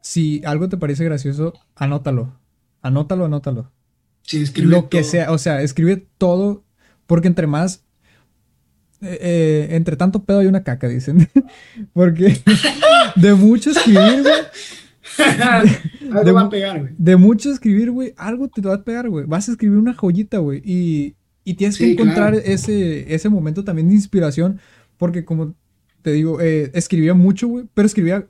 si 0.02 0.42
algo 0.46 0.68
te 0.68 0.78
parece 0.78 1.06
gracioso, 1.06 1.54
anótalo, 1.76 2.38
anótalo, 2.82 3.26
anótalo. 3.26 3.72
Sí, 4.24 4.42
escribe 4.42 4.70
Lo 4.70 4.90
que 4.90 5.04
sea, 5.04 5.32
o 5.32 5.38
sea, 5.38 5.62
escribe 5.62 6.08
todo, 6.18 6.64
porque 7.08 7.28
entre 7.28 7.48
más 7.48 7.83
eh, 9.04 9.18
eh, 9.22 9.68
entre 9.72 9.98
tanto 9.98 10.24
pedo 10.24 10.40
hay 10.40 10.48
una 10.48 10.64
caca, 10.64 10.88
dicen. 10.88 11.28
Porque 11.94 12.38
de 13.16 13.34
mucho 13.34 13.72
escribir, 13.72 14.24
güey. 14.24 14.34
algo 16.12 16.34
va 16.34 16.42
a 16.42 16.50
pegar, 16.50 16.80
güey. 16.80 16.94
De 16.98 17.18
mucho 17.18 17.52
escribir, 17.52 17.92
güey, 17.92 18.14
algo 18.16 18.48
te 18.48 18.62
va 18.62 18.76
a 18.76 18.84
pegar, 18.84 19.10
güey. 19.10 19.26
Vas 19.26 19.50
a 19.50 19.52
escribir 19.52 19.78
una 19.78 19.94
joyita, 19.94 20.38
güey. 20.38 20.62
Y, 20.64 21.16
y, 21.44 21.56
tienes 21.56 21.78
que 21.78 21.92
encontrar 21.92 22.34
ese, 22.36 23.14
ese 23.14 23.30
momento 23.30 23.64
también 23.64 23.90
de 23.90 23.96
inspiración. 23.96 24.60
Porque, 24.98 25.26
como 25.26 25.54
te 26.02 26.12
digo, 26.12 26.40
eh, 26.40 26.72
escribía 26.74 27.14
mucho, 27.14 27.48
güey, 27.48 27.66
pero 27.74 27.86
escribía 27.86 28.26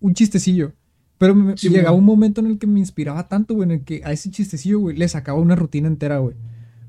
un 0.00 0.14
chistecillo. 0.14 0.72
Pero 1.18 1.54
llegaba 1.54 1.92
un 1.92 2.04
momento 2.04 2.40
en 2.40 2.48
el 2.48 2.58
que 2.58 2.66
me 2.66 2.80
inspiraba 2.80 3.28
tanto, 3.28 3.54
güey, 3.54 3.66
en 3.66 3.70
el 3.72 3.84
que 3.84 4.00
a 4.04 4.12
ese 4.12 4.30
chistecillo, 4.30 4.80
güey, 4.80 4.96
le 4.96 5.06
sacaba 5.06 5.38
una 5.38 5.54
rutina 5.54 5.86
entera, 5.86 6.18
güey. 6.18 6.34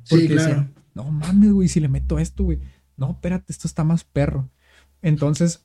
Porque 0.09 0.27
sí, 0.27 0.33
decía, 0.33 0.71
no 0.95 1.11
mames, 1.11 1.51
güey, 1.51 1.67
si 1.67 1.79
le 1.79 1.89
meto 1.89 2.17
esto, 2.17 2.45
güey 2.45 2.59
no, 3.01 3.11
espérate, 3.13 3.51
esto 3.51 3.67
está 3.67 3.83
más 3.83 4.03
perro. 4.03 4.47
Entonces, 5.01 5.63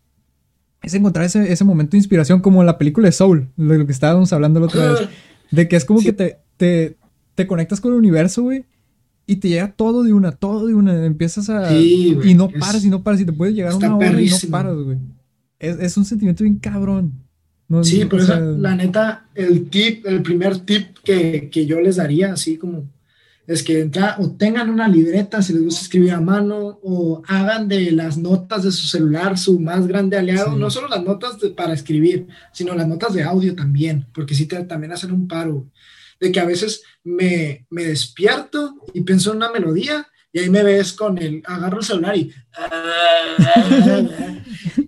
es 0.83 0.95
encontrar 0.95 1.27
ese, 1.27 1.53
ese 1.53 1.65
momento 1.65 1.93
de 1.93 1.99
inspiración 1.99 2.41
como 2.41 2.63
en 2.63 2.67
la 2.67 2.79
película 2.79 3.09
de 3.09 3.13
Soul, 3.13 3.49
de 3.57 3.79
lo 3.79 3.85
que 3.85 3.93
estábamos 3.93 4.33
hablando 4.33 4.59
la 4.59 4.67
otra 4.67 4.93
vez. 4.93 5.09
De 5.53 5.69
que 5.69 5.77
es 5.77 5.85
como 5.85 6.01
que 6.01 6.13
te, 6.13 6.39
te, 6.57 6.97
te, 7.37 7.47
conectas 7.47 7.81
con 7.81 7.93
el 7.93 7.99
universo, 7.99 8.43
güey, 8.43 8.65
y 9.29 9.37
te 9.37 9.49
llega 9.49 9.71
todo 9.71 10.03
de 10.03 10.13
una, 10.13 10.33
todo 10.33 10.67
de 10.67 10.75
una. 10.75 11.05
Empiezas 11.05 11.49
a. 11.49 11.73
y 11.73 12.35
no 12.35 12.49
paras 12.49 12.85
y 12.85 12.89
no 12.89 13.05
paras, 13.05 13.21
y 13.21 13.27
te 13.27 13.33
puedes 13.33 13.55
llegar 13.55 13.71
a 13.71 13.77
una 13.77 13.97
hora 13.97 14.21
y 14.21 14.29
no 14.29 14.37
paras, 14.51 14.75
güey. 14.75 14.99
Es, 15.61 15.79
es, 15.79 15.97
un 15.97 16.05
sentimiento 16.05 16.43
bien 16.43 16.57
cabrón. 16.57 17.13
sí, 17.83 18.05
pero 18.11 18.57
la 18.57 18.75
neta, 18.75 19.29
el 19.37 19.69
tip, 19.69 20.05
el 20.05 20.21
primer 20.23 20.59
tip 20.59 20.99
que, 21.05 21.49
que 21.49 21.65
yo 21.65 21.81
les 21.81 21.95
daría, 21.95 22.33
así 22.33 22.57
como 22.57 22.89
es 23.47 23.63
que 23.63 23.81
entra, 23.81 24.17
o 24.19 24.33
tengan 24.33 24.71
una 24.71 24.89
libreta 24.89 25.41
si 25.41 25.53
les 25.53 25.63
gusta 25.63 25.83
escribir 25.83 26.13
a 26.13 26.21
mano, 26.21 26.81
o 26.83 27.23
hagan 27.27 27.69
de 27.69 27.93
las 27.93 28.19
notas 28.19 28.65
de 28.65 28.73
su 28.73 28.89
celular 28.89 29.39
su 29.39 29.61
más 29.61 29.87
grande 29.87 30.17
aliado, 30.17 30.57
no 30.57 30.71
solo 30.71 30.89
las 30.89 31.05
notas 31.05 31.37
para 31.57 31.73
escribir, 31.73 32.27
sino 32.53 32.75
las 32.75 32.89
notas 32.89 33.15
de 33.15 33.23
audio 33.23 33.55
también, 33.55 34.07
porque 34.13 34.35
sí 34.35 34.47
te, 34.47 34.65
también 34.65 34.93
hacen 34.93 35.13
un 35.13 35.29
paro, 35.29 35.71
de 36.19 36.33
que 36.33 36.41
a 36.41 36.45
veces 36.45 36.83
me, 37.05 37.67
me 37.71 37.85
despierto 37.85 38.75
y 38.93 39.03
pienso 39.03 39.31
en 39.31 39.37
una 39.37 39.53
melodía 39.53 40.09
y 40.33 40.41
ahí 40.41 40.51
me 40.51 40.63
ves 40.63 40.93
con 40.93 41.19
el, 41.19 41.43
agarro 41.47 41.79
el 41.79 41.85
celular 41.85 42.17
y... 42.17 42.31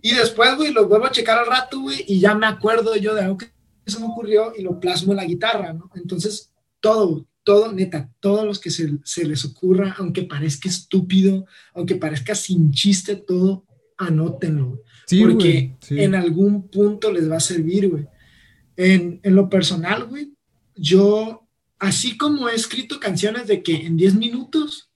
y 0.02 0.14
después, 0.14 0.56
güey, 0.56 0.72
lo 0.72 0.88
vuelvo 0.88 1.06
a 1.06 1.12
checar 1.12 1.38
al 1.38 1.46
rato, 1.46 1.80
güey, 1.80 2.04
y 2.08 2.20
ya 2.20 2.34
me 2.34 2.46
acuerdo 2.46 2.96
yo 2.96 3.14
de 3.14 3.22
algo 3.22 3.38
que 3.38 3.50
se 3.86 3.98
me 3.98 4.06
ocurrió 4.06 4.52
y 4.56 4.62
lo 4.62 4.80
plasmo 4.80 5.12
en 5.12 5.18
la 5.18 5.24
guitarra, 5.24 5.72
¿no? 5.72 5.90
Entonces, 5.94 6.52
todo, 6.80 7.26
todo, 7.48 7.72
neta, 7.72 8.10
todos 8.20 8.44
los 8.44 8.58
que 8.58 8.70
se, 8.70 8.98
se 9.04 9.24
les 9.24 9.42
ocurra, 9.46 9.96
aunque 9.96 10.24
parezca 10.24 10.68
estúpido, 10.68 11.46
aunque 11.72 11.94
parezca 11.94 12.34
sin 12.34 12.72
chiste, 12.72 13.16
todo, 13.16 13.64
anótenlo. 13.96 14.82
Sí, 15.06 15.22
porque 15.22 15.74
en 15.88 16.14
algún 16.14 16.68
punto 16.68 17.10
les 17.10 17.30
va 17.30 17.38
a 17.38 17.40
servir, 17.40 17.88
güey. 17.88 18.06
En, 18.76 19.20
en 19.22 19.34
lo 19.34 19.48
personal, 19.48 20.04
güey, 20.04 20.34
yo, 20.76 21.48
así 21.78 22.18
como 22.18 22.50
he 22.50 22.54
escrito 22.54 23.00
canciones 23.00 23.46
de 23.46 23.62
que 23.62 23.76
en 23.76 23.96
10 23.96 24.16
minutos, 24.16 24.90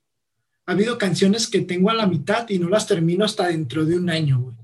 ha 0.67 0.73
habido 0.73 0.99
canciones 0.99 1.47
que 1.47 1.63
tengo 1.63 1.89
a 1.89 1.95
la 1.95 2.07
mitad 2.07 2.47
y 2.51 2.59
no 2.59 2.69
las 2.69 2.87
termino 2.87 3.25
hasta 3.25 3.47
dentro 3.47 3.87
de 3.87 3.97
un 3.97 4.11
año, 4.11 4.41
güey. 4.41 4.57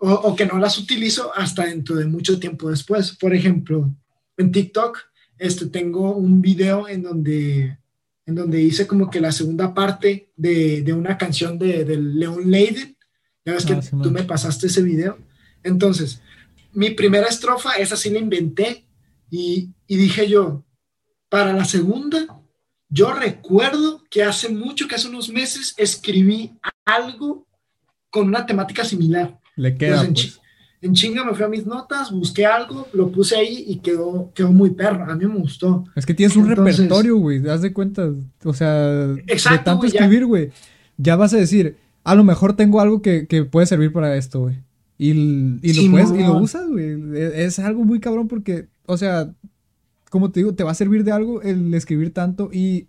O, 0.00 0.10
o, 0.10 0.34
que 0.34 0.46
no 0.46 0.58
las 0.58 0.76
utilizo 0.78 1.32
hasta 1.36 1.66
dentro 1.66 1.94
de 1.94 2.06
mucho 2.06 2.40
tiempo 2.40 2.68
después. 2.70 3.12
Por 3.12 3.34
ejemplo, 3.34 3.94
en 4.36 4.50
TikTok 4.50 4.98
este, 5.38 5.66
tengo 5.66 6.14
un 6.14 6.40
video 6.42 6.88
en 6.88 7.02
donde, 7.02 7.78
en 8.26 8.34
donde 8.34 8.62
hice 8.62 8.86
como 8.86 9.10
que 9.10 9.20
la 9.20 9.32
segunda 9.32 9.74
parte 9.74 10.32
de, 10.36 10.82
de 10.82 10.92
una 10.92 11.16
canción 11.16 11.58
de, 11.58 11.84
de 11.84 11.96
Leon 11.96 12.50
Leiden. 12.50 12.96
Ya 13.44 13.54
ves 13.54 13.64
que 13.64 13.74
ah, 13.74 13.80
tú 14.02 14.10
me 14.10 14.24
pasaste 14.24 14.66
ese 14.66 14.82
video. 14.82 15.18
Entonces, 15.62 16.20
mi 16.72 16.90
primera 16.90 17.26
estrofa, 17.26 17.72
esa 17.74 17.96
sí 17.96 18.10
la 18.10 18.18
inventé 18.18 18.86
y, 19.30 19.70
y 19.86 19.96
dije 19.96 20.28
yo, 20.28 20.64
para 21.28 21.52
la 21.52 21.64
segunda, 21.64 22.40
yo 22.88 23.12
recuerdo 23.12 24.02
que 24.10 24.22
hace 24.22 24.48
mucho, 24.48 24.88
que 24.88 24.94
hace 24.94 25.08
unos 25.08 25.28
meses, 25.28 25.74
escribí 25.76 26.52
algo 26.84 27.46
con 28.10 28.28
una 28.28 28.46
temática 28.46 28.84
similar. 28.84 29.38
Le 29.56 29.76
queda. 29.76 30.06
pues. 30.06 30.08
en, 30.08 30.47
chinga 30.92 31.24
me 31.24 31.34
fui 31.34 31.44
a 31.44 31.48
mis 31.48 31.66
notas, 31.66 32.12
busqué 32.12 32.46
algo, 32.46 32.86
lo 32.92 33.10
puse 33.10 33.36
ahí 33.36 33.64
y 33.66 33.78
quedó, 33.78 34.30
quedó 34.34 34.52
muy 34.52 34.70
perro. 34.70 35.10
A 35.10 35.16
mí 35.16 35.26
me 35.26 35.38
gustó. 35.38 35.84
Es 35.96 36.06
que 36.06 36.14
tienes 36.14 36.36
un 36.36 36.48
repertorio, 36.48 37.16
güey. 37.16 37.46
Haz 37.48 37.62
de 37.62 37.72
cuenta. 37.72 38.10
O 38.44 38.54
sea, 38.54 39.06
de 39.06 39.24
tanto 39.64 39.86
escribir, 39.86 40.26
güey. 40.26 40.50
Ya. 40.96 41.16
vas 41.16 41.34
a 41.34 41.36
decir, 41.36 41.76
a 42.04 42.14
lo 42.14 42.22
mejor 42.22 42.54
tengo 42.54 42.80
algo 42.80 43.02
que, 43.02 43.26
que 43.26 43.44
puede 43.44 43.66
servir 43.66 43.92
para 43.92 44.16
esto, 44.16 44.40
güey. 44.40 44.62
Y, 44.98 45.10
y, 45.10 45.72
lo 45.74 45.90
puedes, 45.90 46.10
y 46.10 46.22
lo 46.22 46.38
usas, 46.38 46.68
güey. 46.68 46.90
E, 47.14 47.44
es 47.44 47.58
algo 47.58 47.84
muy 47.84 48.00
cabrón 48.00 48.28
porque, 48.28 48.68
o 48.86 48.96
sea, 48.96 49.32
como 50.10 50.30
te 50.30 50.40
digo, 50.40 50.54
te 50.54 50.64
va 50.64 50.72
a 50.72 50.74
servir 50.74 51.02
de 51.02 51.12
algo 51.12 51.42
el 51.42 51.74
escribir 51.74 52.12
tanto. 52.12 52.50
Y 52.52 52.86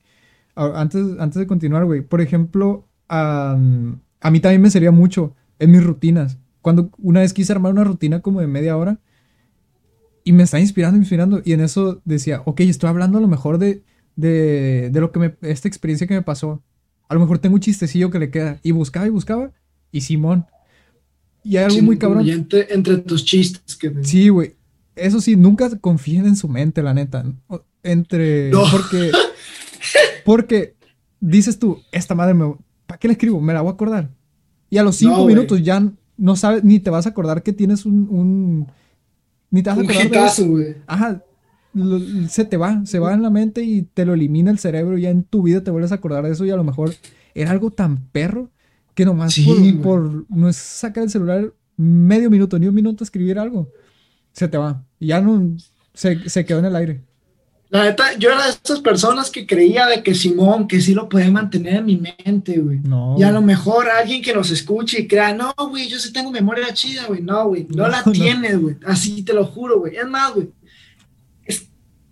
antes, 0.56 1.04
antes 1.20 1.40
de 1.40 1.48
continuar, 1.48 1.86
güey, 1.86 2.02
por 2.02 2.22
ejemplo, 2.22 2.88
a 3.08 3.58
mí 3.58 4.40
también 4.40 4.62
me 4.62 4.70
sería 4.70 4.92
mucho 4.92 5.36
en 5.58 5.72
mis 5.72 5.84
rutinas 5.84 6.38
cuando 6.62 6.92
una 6.98 7.22
vez 7.22 7.34
quise 7.34 7.52
armar 7.52 7.72
una 7.72 7.84
rutina 7.84 8.22
como 8.22 8.42
de 8.42 8.48
media 8.48 8.78
hora 8.78 9.00
y 10.24 10.34
me 10.34 10.44
está 10.44 10.60
inspirando, 10.60 10.98
inspirando. 10.98 11.42
Y 11.44 11.54
en 11.54 11.62
eso 11.62 12.02
decía, 12.06 12.42
ok, 12.46 12.62
estoy 12.62 12.90
hablando 12.90 13.18
a 13.18 13.22
lo 13.22 13.28
mejor 13.28 13.58
de, 13.58 13.84
de, 14.16 14.90
de 14.92 15.02
lo 15.02 15.12
que 15.12 15.20
me, 15.20 15.36
esta 15.42 15.68
experiencia 15.68 16.08
que 16.08 16.14
me 16.14 16.22
pasó. 16.22 16.62
A 17.08 17.14
lo 17.14 17.20
mejor 17.20 17.40
tengo 17.40 17.56
un 17.56 17.62
chistecillo 17.62 18.12
que 18.12 18.20
le 18.20 18.30
queda. 18.30 18.60
Y 18.62 18.72
buscaba 18.72 19.08
y 19.08 19.10
buscaba. 19.10 19.52
Y 19.92 20.02
Simón. 20.02 20.46
Y 21.44 21.58
hay 21.58 21.66
algo 21.66 21.82
muy 21.82 21.98
cabrón. 21.98 22.28
Entre, 22.30 22.72
entre, 22.74 22.98
tus 22.98 23.26
chistes. 23.26 23.76
Que... 23.76 23.92
Sí, 24.04 24.30
güey. 24.30 24.56
Eso 24.96 25.22
sí, 25.22 25.36
nunca 25.36 25.70
confíen 25.80 26.26
en 26.26 26.36
su 26.36 26.48
mente, 26.48 26.84
la 26.84 26.94
neta. 26.94 27.26
Entre. 27.84 28.52
Porque. 28.52 29.12
Porque 30.26 30.76
dices 31.20 31.58
tú, 31.58 31.82
esta 31.92 32.14
madre 32.14 32.34
me. 32.34 32.54
¿Para 32.86 33.00
qué 33.00 33.08
le 33.08 33.14
escribo? 33.14 33.42
Me 33.42 33.54
la 33.54 33.62
voy 33.62 33.72
a 33.72 33.74
acordar. 33.74 34.12
Y 34.70 34.78
a 34.78 34.84
los 34.84 34.98
cinco 34.98 35.26
minutos 35.26 35.64
ya 35.64 35.92
no 36.20 36.36
sabes, 36.36 36.64
ni 36.64 36.80
te 36.80 36.90
vas 36.90 37.06
a 37.06 37.10
acordar 37.10 37.44
que 37.44 37.54
tienes 37.54 37.86
un, 37.86 38.08
un 38.10 38.68
ni 39.50 39.64
te 39.64 39.70
vas 39.70 39.80
a 39.80 39.82
acordar 39.82 40.10
de 40.10 40.26
eso. 40.26 40.48
Güey. 40.48 40.76
Ajá, 40.86 41.24
se 42.30 42.46
te 42.46 42.58
va, 42.58 42.86
se 42.86 43.00
va 43.00 43.14
en 43.14 43.22
la 43.22 43.30
mente 43.30 43.64
y 43.64 43.84
te 43.84 44.06
lo 44.06 44.14
elimina 44.14 44.52
el 44.52 44.60
cerebro 44.60 44.98
y 44.98 45.04
ya 45.04 45.10
en 45.10 45.24
tu 45.24 45.44
vida 45.44 45.64
te 45.64 45.72
vuelves 45.72 45.92
a 45.92 45.96
acordar 45.96 46.24
de 46.24 46.32
eso 46.32 46.46
y 46.46 46.52
a 46.52 46.56
lo 46.56 46.64
mejor 46.64 46.94
era 47.34 47.52
algo 47.52 47.72
tan 47.72 48.08
perro 48.10 48.50
que 48.94 49.06
nomás 49.06 49.40
por, 49.82 50.26
no 50.30 50.50
es 50.50 50.58
sacar 50.58 51.04
el 51.04 51.10
celular 51.10 51.54
medio 51.78 52.30
minuto 52.30 52.60
ni 52.60 52.68
un 52.68 52.76
minuto 52.76 53.04
escribir 53.04 53.40
algo, 53.40 53.70
se 54.34 54.48
te 54.48 54.58
va 54.58 54.84
y 55.00 55.08
ya 55.08 55.22
no, 55.22 55.56
se, 55.94 56.30
se 56.30 56.46
quedó 56.46 56.60
en 56.60 56.66
el 56.66 56.76
aire. 56.76 57.09
La 57.70 57.84
neta, 57.84 58.18
yo 58.18 58.32
era 58.32 58.46
de 58.46 58.50
estas 58.50 58.80
personas 58.80 59.30
que 59.30 59.46
creía 59.46 59.86
de 59.86 60.02
que 60.02 60.16
Simón, 60.16 60.68
que 60.68 60.82
sí 60.82 60.96
lo 60.96 61.08
podía 61.08 61.30
mantener 61.30 61.76
en 61.76 61.86
mi 61.86 61.98
mente, 61.98 62.58
güey. 62.58 62.80
No. 62.80 63.16
Y 63.18 63.22
a 63.22 63.32
lo 63.32 63.44
mejor 63.44 63.88
alguien 63.90 64.24
que 64.24 64.34
nos 64.34 64.50
escuche 64.50 65.02
y 65.02 65.08
crea, 65.08 65.36
no, 65.36 65.54
güey, 65.56 65.88
yo 65.88 66.00
sí 66.00 66.12
tengo 66.12 66.32
memoria 66.32 66.74
chida, 66.74 67.06
güey. 67.06 67.22
No, 67.22 67.48
güey, 67.48 67.68
no, 67.70 67.88
la 67.88 68.04
tienes, 68.12 68.60
güey. 68.60 68.76
Así 68.88 69.22
te 69.22 69.34
lo 69.34 69.46
juro, 69.46 69.82
güey. 69.82 69.98
Es 69.98 70.08
más, 70.08 70.34
güey. 70.34 70.50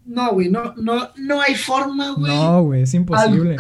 No, 0.06 0.32
güey, 0.32 0.48
no, 0.50 0.74
no, 0.78 1.10
no 1.18 1.42
hay 1.42 1.56
forma, 1.56 2.12
güey. 2.12 2.34
No, 2.34 2.64
güey, 2.64 2.84
es 2.84 2.94
imposible. 2.94 3.58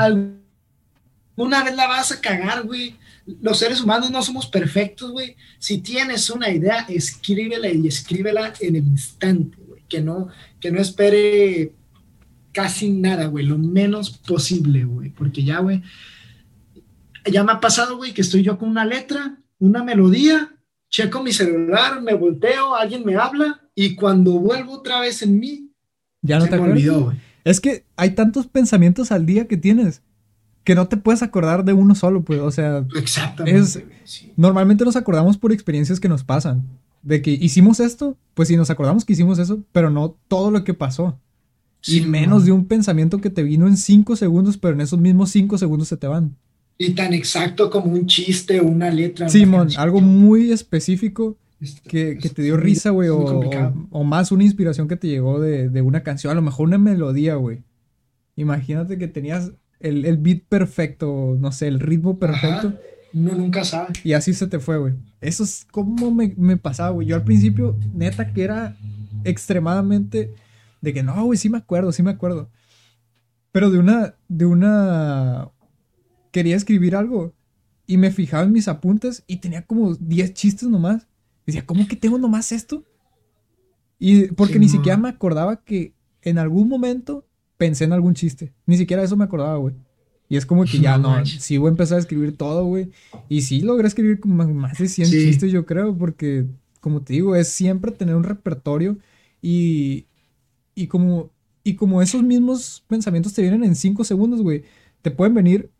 Una 1.35 1.63
vez 1.63 1.75
la 1.75 1.87
vas 1.87 2.11
a 2.11 2.21
cagar, 2.21 2.63
güey. 2.63 2.95
Los 3.41 3.59
seres 3.59 3.81
humanos 3.81 4.09
no 4.11 4.21
somos 4.21 4.47
perfectos, 4.47 5.11
güey. 5.11 5.35
Si 5.59 5.79
tienes 5.79 6.29
una 6.29 6.49
idea, 6.49 6.85
escríbela 6.87 7.67
y 7.69 7.87
escríbela 7.87 8.53
en 8.61 8.75
el 8.77 8.87
instante, 8.87 9.57
güey. 9.67 9.83
Que 9.89 9.99
no, 9.99 10.29
que 10.59 10.71
no 10.71 10.79
espere 10.79 11.73
casi 12.57 12.89
nada, 12.89 13.27
güey, 13.27 13.45
lo 13.45 13.59
menos 13.59 14.09
posible, 14.09 14.83
güey, 14.83 15.11
porque 15.11 15.43
ya, 15.43 15.59
güey, 15.59 15.83
ya 17.31 17.43
me 17.43 17.51
ha 17.51 17.59
pasado, 17.59 17.97
güey, 17.97 18.15
que 18.15 18.21
estoy 18.21 18.41
yo 18.41 18.57
con 18.57 18.67
una 18.67 18.83
letra, 18.83 19.37
una 19.59 19.83
melodía, 19.83 20.55
checo 20.89 21.21
mi 21.21 21.33
celular, 21.33 22.01
me 22.01 22.15
volteo, 22.15 22.75
alguien 22.75 23.05
me 23.05 23.15
habla 23.15 23.61
y 23.75 23.93
cuando 23.93 24.39
vuelvo 24.39 24.79
otra 24.79 25.01
vez 25.01 25.21
en 25.21 25.39
mí, 25.39 25.71
ya 26.23 26.39
no 26.39 26.47
te 26.47 26.57
me 26.57 26.63
olvidó, 26.71 26.99
güey. 27.03 27.17
Es 27.43 27.61
que 27.61 27.85
hay 27.95 28.15
tantos 28.15 28.47
pensamientos 28.47 29.11
al 29.11 29.27
día 29.27 29.47
que 29.47 29.57
tienes 29.57 30.01
que 30.63 30.73
no 30.73 30.87
te 30.87 30.97
puedes 30.97 31.21
acordar 31.21 31.63
de 31.63 31.73
uno 31.73 31.93
solo, 31.93 32.23
pues, 32.23 32.39
o 32.39 32.49
sea, 32.49 32.87
exactamente. 32.95 33.85
Normalmente 34.35 34.83
nos 34.83 34.95
acordamos 34.95 35.37
por 35.37 35.51
experiencias 35.51 35.99
que 35.99 36.09
nos 36.09 36.23
pasan, 36.23 36.65
de 37.03 37.21
que 37.21 37.29
hicimos 37.29 37.79
esto, 37.79 38.17
pues 38.33 38.47
si 38.47 38.57
nos 38.57 38.71
acordamos 38.71 39.05
que 39.05 39.13
hicimos 39.13 39.37
eso, 39.37 39.63
pero 39.71 39.91
no 39.91 40.17
todo 40.27 40.49
lo 40.49 40.63
que 40.63 40.73
pasó 40.73 41.19
y 41.85 42.01
menos 42.01 42.45
de 42.45 42.51
un 42.51 42.65
pensamiento 42.65 43.19
que 43.19 43.29
te 43.29 43.43
vino 43.43 43.67
en 43.67 43.77
cinco 43.77 44.15
segundos, 44.15 44.57
pero 44.57 44.73
en 44.73 44.81
esos 44.81 44.99
mismos 44.99 45.31
cinco 45.31 45.57
segundos 45.57 45.87
se 45.87 45.97
te 45.97 46.07
van. 46.07 46.35
Y 46.77 46.91
tan 46.91 47.13
exacto 47.13 47.69
como 47.69 47.91
un 47.91 48.05
chiste 48.05 48.59
o 48.59 48.65
una 48.65 48.89
letra. 48.89 49.29
Simón, 49.29 49.69
algo 49.77 49.99
muy 49.99 50.51
específico 50.51 51.37
que, 51.87 52.17
que 52.21 52.29
te 52.29 52.43
dio 52.43 52.57
risa, 52.57 52.91
güey, 52.91 53.09
o, 53.09 53.41
o, 53.89 54.03
más 54.03 54.31
una 54.31 54.43
inspiración 54.43 54.87
que 54.87 54.95
te 54.95 55.07
llegó 55.07 55.39
de, 55.39 55.69
de, 55.69 55.81
una 55.81 56.03
canción, 56.03 56.31
a 56.31 56.35
lo 56.35 56.43
mejor 56.43 56.67
una 56.67 56.77
melodía, 56.77 57.35
güey. 57.35 57.63
Imagínate 58.35 58.99
que 58.99 59.07
tenías 59.07 59.53
el, 59.79 60.05
el, 60.05 60.17
beat 60.17 60.43
perfecto, 60.47 61.35
no 61.39 61.51
sé, 61.51 61.67
el 61.67 61.79
ritmo 61.79 62.19
perfecto. 62.19 62.75
No, 63.11 63.33
nunca 63.33 63.63
sabe. 63.63 63.93
Y 64.03 64.13
así 64.13 64.33
se 64.33 64.45
te 64.45 64.59
fue, 64.59 64.77
güey. 64.77 64.93
Eso 65.21 65.43
es 65.43 65.65
como 65.71 66.13
me, 66.13 66.35
me 66.37 66.57
pasaba, 66.57 66.91
güey. 66.91 67.07
Yo 67.07 67.15
al 67.15 67.23
principio, 67.23 67.75
neta, 67.93 68.31
que 68.33 68.43
era 68.43 68.77
extremadamente 69.23 70.35
de 70.81 70.93
que 70.93 71.03
no, 71.03 71.25
güey, 71.25 71.37
sí 71.37 71.49
me 71.49 71.57
acuerdo, 71.57 71.91
sí 71.91 72.03
me 72.03 72.11
acuerdo. 72.11 72.49
Pero 73.51 73.71
de 73.71 73.79
una, 73.79 74.15
de 74.27 74.45
una, 74.45 75.49
quería 76.31 76.55
escribir 76.55 76.95
algo 76.95 77.33
y 77.85 77.97
me 77.97 78.11
fijaba 78.11 78.43
en 78.43 78.51
mis 78.51 78.67
apuntes 78.67 79.23
y 79.27 79.37
tenía 79.37 79.65
como 79.65 79.95
10 79.95 80.33
chistes 80.33 80.69
nomás. 80.69 81.07
Decía, 81.45 81.65
¿cómo 81.65 81.87
que 81.87 81.95
tengo 81.95 82.17
nomás 82.17 82.51
esto? 82.51 82.83
Y 83.99 84.27
porque 84.27 84.59
ni 84.59 84.69
siquiera 84.69 84.97
me 84.97 85.09
acordaba 85.09 85.63
que 85.63 85.93
en 86.21 86.37
algún 86.37 86.67
momento 86.67 87.25
pensé 87.57 87.85
en 87.85 87.93
algún 87.93 88.13
chiste. 88.13 88.53
Ni 88.65 88.77
siquiera 88.77 89.03
eso 89.03 89.15
me 89.15 89.23
acordaba, 89.23 89.57
güey. 89.57 89.75
Y 90.29 90.37
es 90.37 90.45
como 90.45 90.65
que 90.65 90.79
ya 90.81 90.97
no, 90.97 91.25
sí 91.25 91.57
voy 91.57 91.67
a 91.67 91.71
empezar 91.71 91.97
a 91.97 92.01
escribir 92.01 92.35
todo, 92.37 92.65
güey. 92.65 92.91
Y 93.29 93.41
sí 93.41 93.61
logré 93.61 93.87
escribir 93.87 94.19
como 94.19 94.35
más 94.53 94.77
de 94.77 94.87
100 94.87 95.09
chistes, 95.09 95.51
yo 95.51 95.65
creo, 95.65 95.97
porque, 95.97 96.45
como 96.81 97.01
te 97.01 97.13
digo, 97.13 97.35
es 97.35 97.47
siempre 97.47 97.91
tener 97.91 98.15
un 98.15 98.23
repertorio 98.23 98.97
y, 99.41 100.06
y 100.77 100.85
como, 100.85 101.31
y 101.63 101.75
como 101.75 102.03
esos 102.03 102.21
mismos 102.21 102.83
pensamientos 102.87 103.33
te 103.33 103.41
vienen 103.41 103.63
en 103.63 103.75
5 103.75 104.03
segundos, 104.03 104.43
güey, 104.43 104.63
te 105.01 105.09
pueden 105.09 105.33
venir 105.33 105.71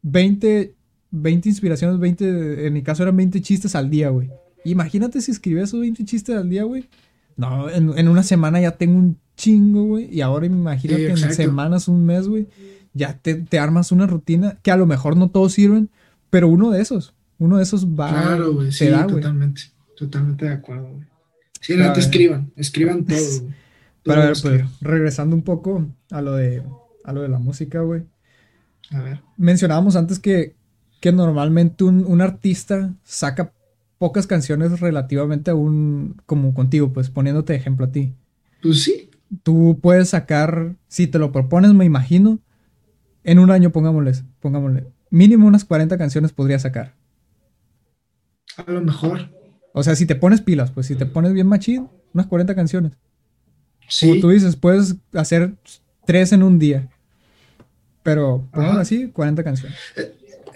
20, 0.00 0.74
20 1.10 1.48
inspiraciones, 1.50 1.98
20, 1.98 2.66
en 2.66 2.72
mi 2.72 2.82
caso 2.82 3.02
eran 3.02 3.16
20 3.16 3.42
chistes 3.42 3.74
al 3.74 3.90
día, 3.90 4.08
güey. 4.08 4.30
Imagínate 4.64 5.20
si 5.20 5.30
escribías 5.30 5.68
esos 5.68 5.80
20 5.80 6.02
chistes 6.06 6.34
al 6.34 6.48
día, 6.48 6.64
güey. 6.64 6.88
No, 7.36 7.68
en, 7.68 7.96
en 7.98 8.08
una 8.08 8.22
semana 8.22 8.58
ya 8.58 8.70
tengo 8.72 8.98
un 8.98 9.18
chingo, 9.36 9.84
güey. 9.84 10.08
Y 10.10 10.22
ahora 10.22 10.48
me 10.48 10.56
imagino 10.56 10.96
Sí, 10.96 11.02
que 11.02 11.10
en 11.10 11.34
semanas, 11.34 11.86
un 11.86 12.06
mes, 12.06 12.26
güey, 12.26 12.48
ya 12.94 13.18
te, 13.18 13.34
te 13.34 13.58
armas 13.58 13.92
una 13.92 14.06
rutina 14.06 14.58
que 14.62 14.70
a 14.70 14.78
lo 14.78 14.86
mejor 14.86 15.14
no 15.14 15.28
todos 15.28 15.52
sirven, 15.52 15.90
pero 16.30 16.48
uno 16.48 16.70
de 16.70 16.80
esos, 16.80 17.14
uno 17.38 17.58
de 17.58 17.64
esos 17.64 17.86
va, 17.86 18.08
Claro, 18.08 18.54
güey, 18.54 18.72
sí, 18.72 18.86
da, 18.86 19.06
totalmente. 19.06 19.60
Totalmente 19.94 20.46
de 20.46 20.52
acuerdo, 20.52 20.88
güey. 20.88 21.06
Sí, 21.60 21.74
Pero, 21.74 21.88
no 21.88 21.92
te 21.92 22.00
escriban, 22.00 22.50
escriban 22.56 23.04
todo, 23.04 23.18
güey. 23.18 23.59
Pero 24.02 24.22
a 24.22 24.26
ver, 24.26 24.36
pues, 24.40 24.64
regresando 24.80 25.36
un 25.36 25.42
poco 25.42 25.86
a 26.10 26.22
lo 26.22 26.34
de, 26.34 26.62
a 27.04 27.12
lo 27.12 27.22
de 27.22 27.28
la 27.28 27.38
música, 27.38 27.80
güey. 27.80 28.02
A 28.90 29.00
ver. 29.00 29.20
Mencionábamos 29.36 29.96
antes 29.96 30.18
que, 30.18 30.54
que 31.00 31.12
normalmente 31.12 31.84
un, 31.84 32.04
un 32.06 32.20
artista 32.20 32.94
saca 33.04 33.52
pocas 33.98 34.26
canciones 34.26 34.80
relativamente 34.80 35.50
a 35.50 35.54
un, 35.54 36.16
como 36.26 36.54
contigo, 36.54 36.92
pues 36.92 37.10
poniéndote 37.10 37.52
de 37.52 37.58
ejemplo 37.58 37.86
a 37.86 37.92
ti. 37.92 38.14
Pues 38.62 38.82
sí, 38.82 39.10
Tú 39.42 39.78
puedes 39.80 40.08
sacar, 40.08 40.74
si 40.88 41.06
te 41.06 41.18
lo 41.20 41.30
propones, 41.30 41.72
me 41.72 41.84
imagino, 41.84 42.40
en 43.22 43.38
un 43.38 43.50
año, 43.50 43.70
pongámosle, 43.70 44.12
pongámosle, 44.40 44.86
mínimo 45.10 45.46
unas 45.46 45.64
40 45.64 45.96
canciones 45.98 46.32
podría 46.32 46.58
sacar. 46.58 46.94
a 48.56 48.70
lo 48.70 48.80
mejor. 48.80 49.30
O 49.72 49.84
sea, 49.84 49.94
si 49.94 50.04
te 50.04 50.16
pones 50.16 50.40
pilas, 50.40 50.72
pues 50.72 50.86
si 50.86 50.96
te 50.96 51.06
pones 51.06 51.32
bien 51.32 51.46
machín, 51.46 51.88
unas 52.12 52.26
40 52.26 52.56
canciones. 52.56 52.92
Como 53.98 54.14
Sí, 54.14 54.20
tú 54.20 54.28
dices, 54.30 54.56
puedes 54.56 54.94
hacer 55.12 55.52
tres 56.06 56.32
en 56.32 56.42
un 56.42 56.58
día. 56.58 56.88
Pero, 58.02 58.48
Ajá. 58.52 58.80
así, 58.80 59.08
40 59.08 59.44
canciones. 59.44 59.76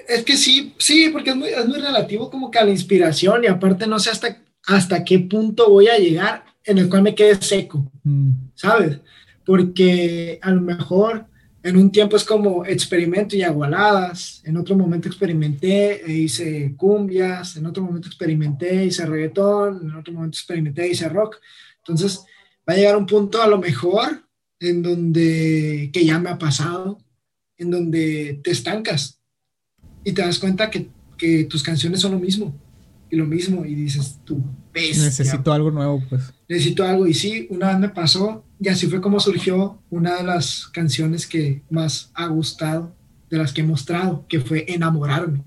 es 0.08 0.24
que 0.24 0.36
sí, 0.36 0.74
sí, 0.78 1.10
porque 1.12 1.30
es 1.30 1.36
muy, 1.36 1.48
es 1.48 1.66
muy 1.66 1.78
relativo 1.78 2.30
como 2.30 2.50
que 2.50 2.58
a 2.58 2.64
la 2.64 2.70
inspiración 2.70 3.44
y 3.44 3.46
aparte 3.48 3.86
no 3.86 3.98
sé 3.98 4.10
hasta, 4.10 4.38
hasta 4.66 5.04
qué 5.04 5.18
punto 5.18 5.68
voy 5.70 5.88
a 5.88 5.98
llegar 5.98 6.44
en 6.64 6.78
el 6.78 6.88
cual 6.88 7.02
me 7.02 7.14
quede 7.14 7.34
seco, 7.42 7.90
Mm, 8.02 8.30
¿sabes? 8.54 8.98
Porque 9.46 10.38
a 10.42 10.50
lo 10.50 10.60
mejor 10.60 11.26
en 11.62 11.76
un 11.78 11.90
tiempo 11.90 12.16
es 12.16 12.24
como 12.24 12.64
experimento 12.66 13.34
y 13.34 13.42
agualadas, 13.42 14.42
en 14.44 14.56
otro 14.58 14.76
momento 14.76 15.08
experimenté 15.08 16.04
e 16.04 16.12
hice 16.12 16.74
cumbias, 16.76 17.56
en 17.56 17.64
otro 17.64 17.82
momento 17.82 18.08
experimenté 18.08 18.80
e 18.80 18.86
hice 18.86 19.06
reggaetón, 19.06 19.80
en 19.82 19.94
otro 19.96 20.12
momento 20.12 20.36
experimenté 20.36 20.84
e 20.84 20.88
hice 20.90 21.08
rock. 21.08 21.36
Entonces 21.78 22.24
va 22.68 22.74
a 22.74 22.76
llegar 22.76 22.96
un 22.96 23.06
punto 23.06 23.42
a 23.42 23.46
lo 23.46 23.58
mejor 23.58 24.24
en 24.60 24.82
donde, 24.82 25.90
que 25.92 26.04
ya 26.04 26.18
me 26.18 26.30
ha 26.30 26.38
pasado, 26.38 26.98
en 27.56 27.70
donde 27.70 28.40
te 28.42 28.50
estancas 28.50 29.20
y 30.02 30.12
te 30.12 30.22
das 30.22 30.38
cuenta 30.38 30.70
que, 30.70 30.88
que 31.18 31.44
tus 31.44 31.62
canciones 31.62 32.00
son 32.00 32.12
lo 32.12 32.18
mismo 32.18 32.54
y 33.10 33.16
lo 33.16 33.26
mismo 33.26 33.64
y 33.64 33.74
dices 33.74 34.18
tú, 34.24 34.42
necesito 34.74 35.52
algo 35.52 35.70
nuevo, 35.70 36.02
pues. 36.08 36.32
necesito 36.48 36.84
algo. 36.84 37.06
Y 37.06 37.14
sí, 37.14 37.46
una 37.50 37.68
vez 37.68 37.78
me 37.78 37.88
pasó 37.88 38.44
y 38.60 38.68
así 38.68 38.86
fue 38.86 39.00
como 39.00 39.20
surgió 39.20 39.82
una 39.90 40.16
de 40.16 40.24
las 40.24 40.66
canciones 40.68 41.26
que 41.26 41.62
más 41.70 42.10
ha 42.14 42.26
gustado, 42.26 42.94
de 43.30 43.38
las 43.38 43.52
que 43.52 43.60
he 43.60 43.64
mostrado, 43.64 44.24
que 44.28 44.40
fue 44.40 44.64
Enamorarme. 44.68 45.42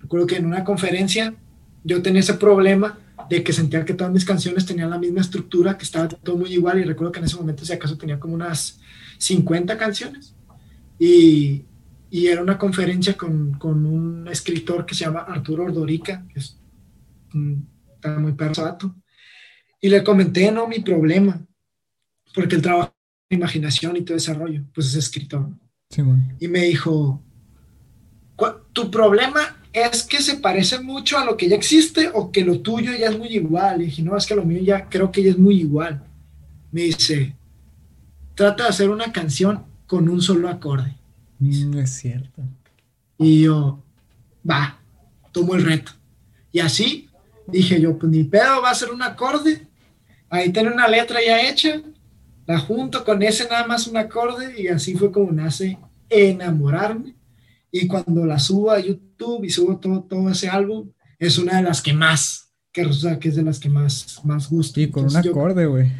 Recuerdo 0.00 0.26
que 0.26 0.36
en 0.36 0.46
una 0.46 0.64
conferencia 0.64 1.34
yo 1.84 2.02
tenía 2.02 2.20
ese 2.20 2.34
problema 2.34 2.98
de 3.30 3.42
que 3.42 3.52
sentía 3.52 3.84
que 3.84 3.94
todas 3.94 4.12
mis 4.12 4.24
canciones 4.24 4.64
tenían 4.66 4.90
la 4.90 4.98
misma 4.98 5.20
estructura, 5.20 5.76
que 5.76 5.84
estaba 5.84 6.08
todo 6.08 6.36
muy 6.36 6.52
igual 6.52 6.78
y 6.80 6.84
recuerdo 6.84 7.12
que 7.12 7.18
en 7.20 7.24
ese 7.26 7.36
momento 7.36 7.64
si 7.64 7.72
acaso 7.72 7.96
tenía 7.98 8.18
como 8.20 8.34
unas 8.34 8.80
50 9.18 9.76
canciones 9.78 10.34
y, 10.98 11.64
y 12.10 12.26
era 12.26 12.42
una 12.42 12.58
conferencia 12.58 13.16
con, 13.16 13.52
con 13.54 13.84
un 13.86 14.28
escritor 14.28 14.86
que 14.86 14.94
se 14.94 15.04
llama 15.04 15.20
Arturo 15.20 15.64
Ordorica, 15.64 16.24
que 16.32 16.38
es 16.40 16.58
un- 17.34 17.68
está 17.94 18.18
muy 18.18 18.32
vato. 18.32 18.94
Y 19.80 19.88
le 19.88 20.02
comenté, 20.04 20.50
no, 20.52 20.66
mi 20.68 20.80
problema, 20.80 21.40
porque 22.34 22.56
él 22.56 22.62
trabaja 22.62 22.94
en 23.30 23.38
imaginación 23.38 23.96
y 23.96 24.02
todo 24.02 24.16
ese 24.16 24.32
rollo, 24.34 24.62
pues 24.74 24.88
es 24.88 24.94
escritor. 24.96 25.40
¿no? 25.48 25.58
Simón. 25.90 26.34
Y 26.40 26.48
me 26.48 26.62
dijo, 26.62 27.22
"Cu- 28.36 28.60
¿tu 28.72 28.90
problema 28.90 29.40
es 29.76 30.02
que 30.02 30.22
se 30.22 30.36
parece 30.36 30.80
mucho 30.80 31.18
a 31.18 31.24
lo 31.24 31.36
que 31.36 31.48
ya 31.48 31.56
existe 31.56 32.10
o 32.14 32.32
que 32.32 32.44
lo 32.44 32.60
tuyo 32.60 32.92
ya 32.92 33.10
es 33.10 33.18
muy 33.18 33.28
igual? 33.28 33.82
Y 33.82 33.86
dije, 33.86 34.02
no, 34.02 34.16
es 34.16 34.24
que 34.24 34.34
lo 34.34 34.44
mío 34.44 34.62
ya 34.62 34.88
creo 34.88 35.12
que 35.12 35.22
ya 35.22 35.30
es 35.30 35.38
muy 35.38 35.60
igual. 35.60 36.02
Me 36.72 36.82
dice, 36.82 37.36
trata 38.34 38.64
de 38.64 38.68
hacer 38.70 38.88
una 38.88 39.12
canción 39.12 39.64
con 39.86 40.08
un 40.08 40.22
solo 40.22 40.48
acorde. 40.48 40.94
Mm, 41.40 41.78
es 41.78 41.90
cierto. 41.90 42.42
Y 43.18 43.42
yo, 43.42 43.82
va, 44.48 44.78
tomo 45.30 45.54
el 45.54 45.64
reto. 45.64 45.92
Y 46.52 46.60
así 46.60 47.10
dije 47.46 47.78
yo, 47.78 47.98
pues 47.98 48.10
ni 48.10 48.24
pedo, 48.24 48.62
va 48.62 48.70
a 48.70 48.74
ser 48.74 48.90
un 48.90 49.02
acorde. 49.02 49.66
Ahí 50.30 50.50
tiene 50.52 50.70
una 50.70 50.88
letra 50.88 51.20
ya 51.24 51.48
hecha. 51.48 51.82
La 52.46 52.58
junto 52.58 53.04
con 53.04 53.22
ese 53.22 53.46
nada 53.48 53.66
más 53.66 53.86
un 53.86 53.98
acorde. 53.98 54.58
Y 54.58 54.68
así 54.68 54.94
fue 54.94 55.12
como 55.12 55.32
nace 55.32 55.78
Enamorarme. 56.08 57.15
Y 57.82 57.86
cuando 57.86 58.24
la 58.24 58.38
subo 58.38 58.70
a 58.70 58.80
YouTube 58.80 59.44
y 59.44 59.50
subo 59.50 59.78
todo, 59.78 60.02
todo 60.04 60.30
ese 60.30 60.48
álbum, 60.48 60.90
es 61.18 61.38
una 61.38 61.56
de 61.56 61.62
las 61.62 61.80
que 61.82 61.92
más, 61.92 62.52
que, 62.72 62.84
o 62.86 62.92
sea, 62.92 63.18
que 63.18 63.28
es 63.28 63.36
de 63.36 63.42
las 63.42 63.58
que 63.58 63.68
más, 63.68 64.20
más 64.24 64.48
gusta. 64.48 64.80
Y 64.80 64.90
con 64.90 65.04
un 65.04 65.08
Entonces, 65.10 65.24
yo- 65.24 65.30
acorde, 65.32 65.66
güey. 65.66 65.92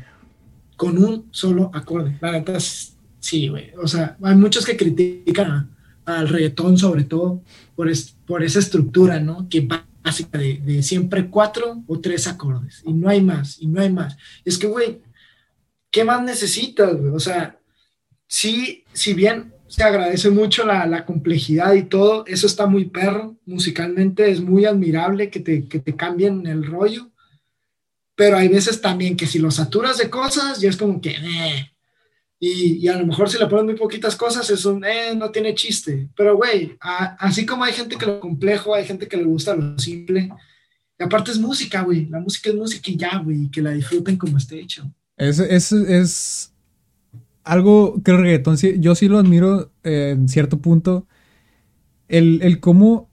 con 0.77 0.99
un 1.03 1.29
solo 1.31 1.71
acorde. 1.75 2.19
La 2.21 2.33
neta, 2.33 2.57
es- 2.57 2.97
sí, 3.19 3.49
güey. 3.49 3.73
O 3.83 3.89
sea, 3.89 4.17
hay 4.23 4.35
muchos 4.37 4.65
que 4.67 4.77
critican 4.77 5.71
al 6.05 6.29
reggaetón, 6.29 6.77
sobre 6.79 7.05
todo, 7.05 7.43
por, 7.75 7.89
es- 7.91 8.15
por 8.27 8.43
esa 8.43 8.59
estructura, 8.59 9.19
¿no? 9.21 9.49
Que 9.49 9.67
básica 10.03 10.39
de, 10.39 10.59
de 10.59 10.83
siempre 10.83 11.29
cuatro 11.31 11.83
o 11.87 11.99
tres 12.01 12.27
acordes. 12.27 12.83
Y 12.87 12.93
no 12.93 13.09
hay 13.09 13.23
más, 13.23 13.61
y 13.61 13.67
no 13.67 13.81
hay 13.81 13.91
más. 13.91 14.17
Es 14.45 14.57
que, 14.59 14.67
güey, 14.67 15.01
¿qué 15.91 16.05
más 16.05 16.23
necesitas, 16.23 16.95
güey? 16.97 17.11
O 17.13 17.21
sea, 17.21 17.59
sí, 18.29 18.85
si 18.93 19.15
bien 19.15 19.53
se 19.69 19.83
agradece 19.83 20.31
mucho 20.31 20.65
la, 20.65 20.87
la 20.87 21.05
complejidad 21.05 21.75
y 21.75 21.85
todo, 21.85 22.25
eso 22.27 22.47
está 22.47 22.67
muy 22.67 22.87
perro. 22.87 23.37
Musicalmente 23.47 24.31
es 24.31 24.41
muy 24.41 24.65
admirable 24.65 25.31
que 25.31 25.41
te, 25.41 25.69
que 25.69 25.81
te 25.81 25.97
cambien 25.97 26.47
el 26.47 26.65
rollo 26.65 27.11
pero 28.17 28.39
hay 28.39 28.49
veces 28.49 28.81
también 28.81 29.17
que 29.17 29.27
si 29.27 29.39
lo 29.39 29.51
saturas 29.51 29.99
de 29.99 30.09
cosas, 30.09 30.59
ya 30.59 30.71
es 30.71 30.77
como 30.77 31.01
que, 31.01 31.11
eh. 31.11 31.71
y, 32.41 32.79
y 32.79 32.89
a 32.89 32.97
lo 32.97 33.07
mejor 33.07 33.29
si 33.29 33.39
le 33.39 33.47
pones 33.47 33.67
muy 33.67 33.77
poquitas 33.77 34.17
cosas, 34.17 34.49
es 34.49 34.65
un, 34.65 34.83
eh, 34.85 35.15
no 35.15 35.31
tiene 35.31 35.55
chiste. 35.55 36.09
Pero, 36.17 36.37
güey, 36.37 36.77
así 36.81 37.45
como 37.45 37.63
hay 37.63 37.75
gente 37.75 37.97
que 37.97 38.07
lo 38.07 38.19
complejo, 38.19 38.75
hay 38.75 38.87
gente 38.87 39.07
que 39.07 39.19
le 39.19 39.25
gusta 39.25 39.55
lo 39.55 39.79
simple. 39.79 40.31
Y 40.99 41.05
aparte 41.05 41.31
es 41.31 41.39
música, 41.39 41.83
güey. 41.83 42.07
La 42.07 42.19
música 42.19 42.49
es 42.49 42.57
música 42.57 42.91
y 42.91 42.97
ya, 42.97 43.19
güey. 43.19 43.51
Que 43.51 43.61
la 43.61 43.73
disfruten 43.73 44.17
como 44.17 44.39
esté 44.39 44.61
hecho. 44.61 44.91
Es, 45.19 45.39
es, 45.39 45.73
es 45.73 46.55
algo 47.47 48.03
que 48.05 48.11
el 48.11 48.19
reggaetón, 48.19 48.59
sí- 48.59 48.77
yo 48.79 48.95
sí 48.95 49.09
lo 49.09 49.19
admiro 49.19 49.71
eh, 49.85 50.11
en 50.17 50.29
cierto 50.29 50.59
punto. 50.59 51.07
El, 52.09 52.41
el 52.43 52.61
cómo 52.61 53.09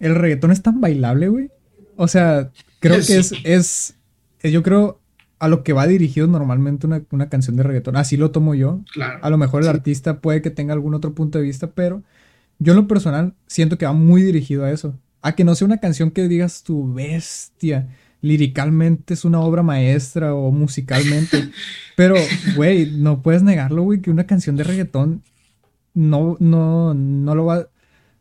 el 0.00 0.14
reggaetón 0.14 0.50
es 0.50 0.62
tan 0.62 0.80
bailable, 0.80 1.28
güey. 1.28 1.50
O 1.96 2.08
sea, 2.08 2.50
creo 2.80 2.96
que 2.96 3.16
es, 3.18 3.32
es, 3.44 3.96
es- 4.42 4.50
yo 4.52 4.62
creo 4.62 5.00
a 5.38 5.48
lo 5.48 5.62
que 5.62 5.72
va 5.72 5.86
dirigido 5.86 6.26
normalmente 6.26 6.86
una, 6.86 7.02
una 7.10 7.28
canción 7.28 7.56
de 7.56 7.62
reggaetón. 7.64 7.96
Así 7.96 8.16
lo 8.16 8.30
tomo 8.30 8.54
yo. 8.54 8.80
Claro. 8.92 9.18
A 9.22 9.30
lo 9.30 9.36
mejor 9.38 9.60
el 9.62 9.68
Sí. 9.68 9.70
artista 9.70 10.20
puede 10.20 10.40
que 10.42 10.50
tenga 10.50 10.72
algún 10.72 10.94
otro 10.94 11.14
punto 11.14 11.38
de 11.38 11.44
vista, 11.44 11.72
pero 11.72 12.02
yo 12.58 12.72
en 12.72 12.76
lo 12.78 12.88
personal 12.88 13.34
siento 13.46 13.76
que 13.78 13.86
va 13.86 13.92
muy 13.92 14.22
dirigido 14.22 14.64
a 14.64 14.70
eso. 14.70 14.98
A 15.22 15.34
que 15.34 15.44
no 15.44 15.54
sea 15.54 15.66
una 15.66 15.78
canción 15.78 16.10
que 16.10 16.28
digas 16.28 16.62
tu 16.62 16.92
bestia, 16.94 17.88
liricalmente 18.24 19.12
es 19.12 19.24
una 19.26 19.40
obra 19.40 19.62
maestra 19.62 20.34
o 20.34 20.50
musicalmente. 20.50 21.50
pero, 21.96 22.14
güey, 22.56 22.90
no 22.90 23.22
puedes 23.22 23.42
negarlo, 23.42 23.82
güey, 23.82 24.00
que 24.00 24.10
una 24.10 24.26
canción 24.26 24.56
de 24.56 24.64
reggaetón 24.64 25.22
no, 25.92 26.36
no, 26.40 26.94
no 26.94 27.34
lo 27.34 27.44
va, 27.44 27.68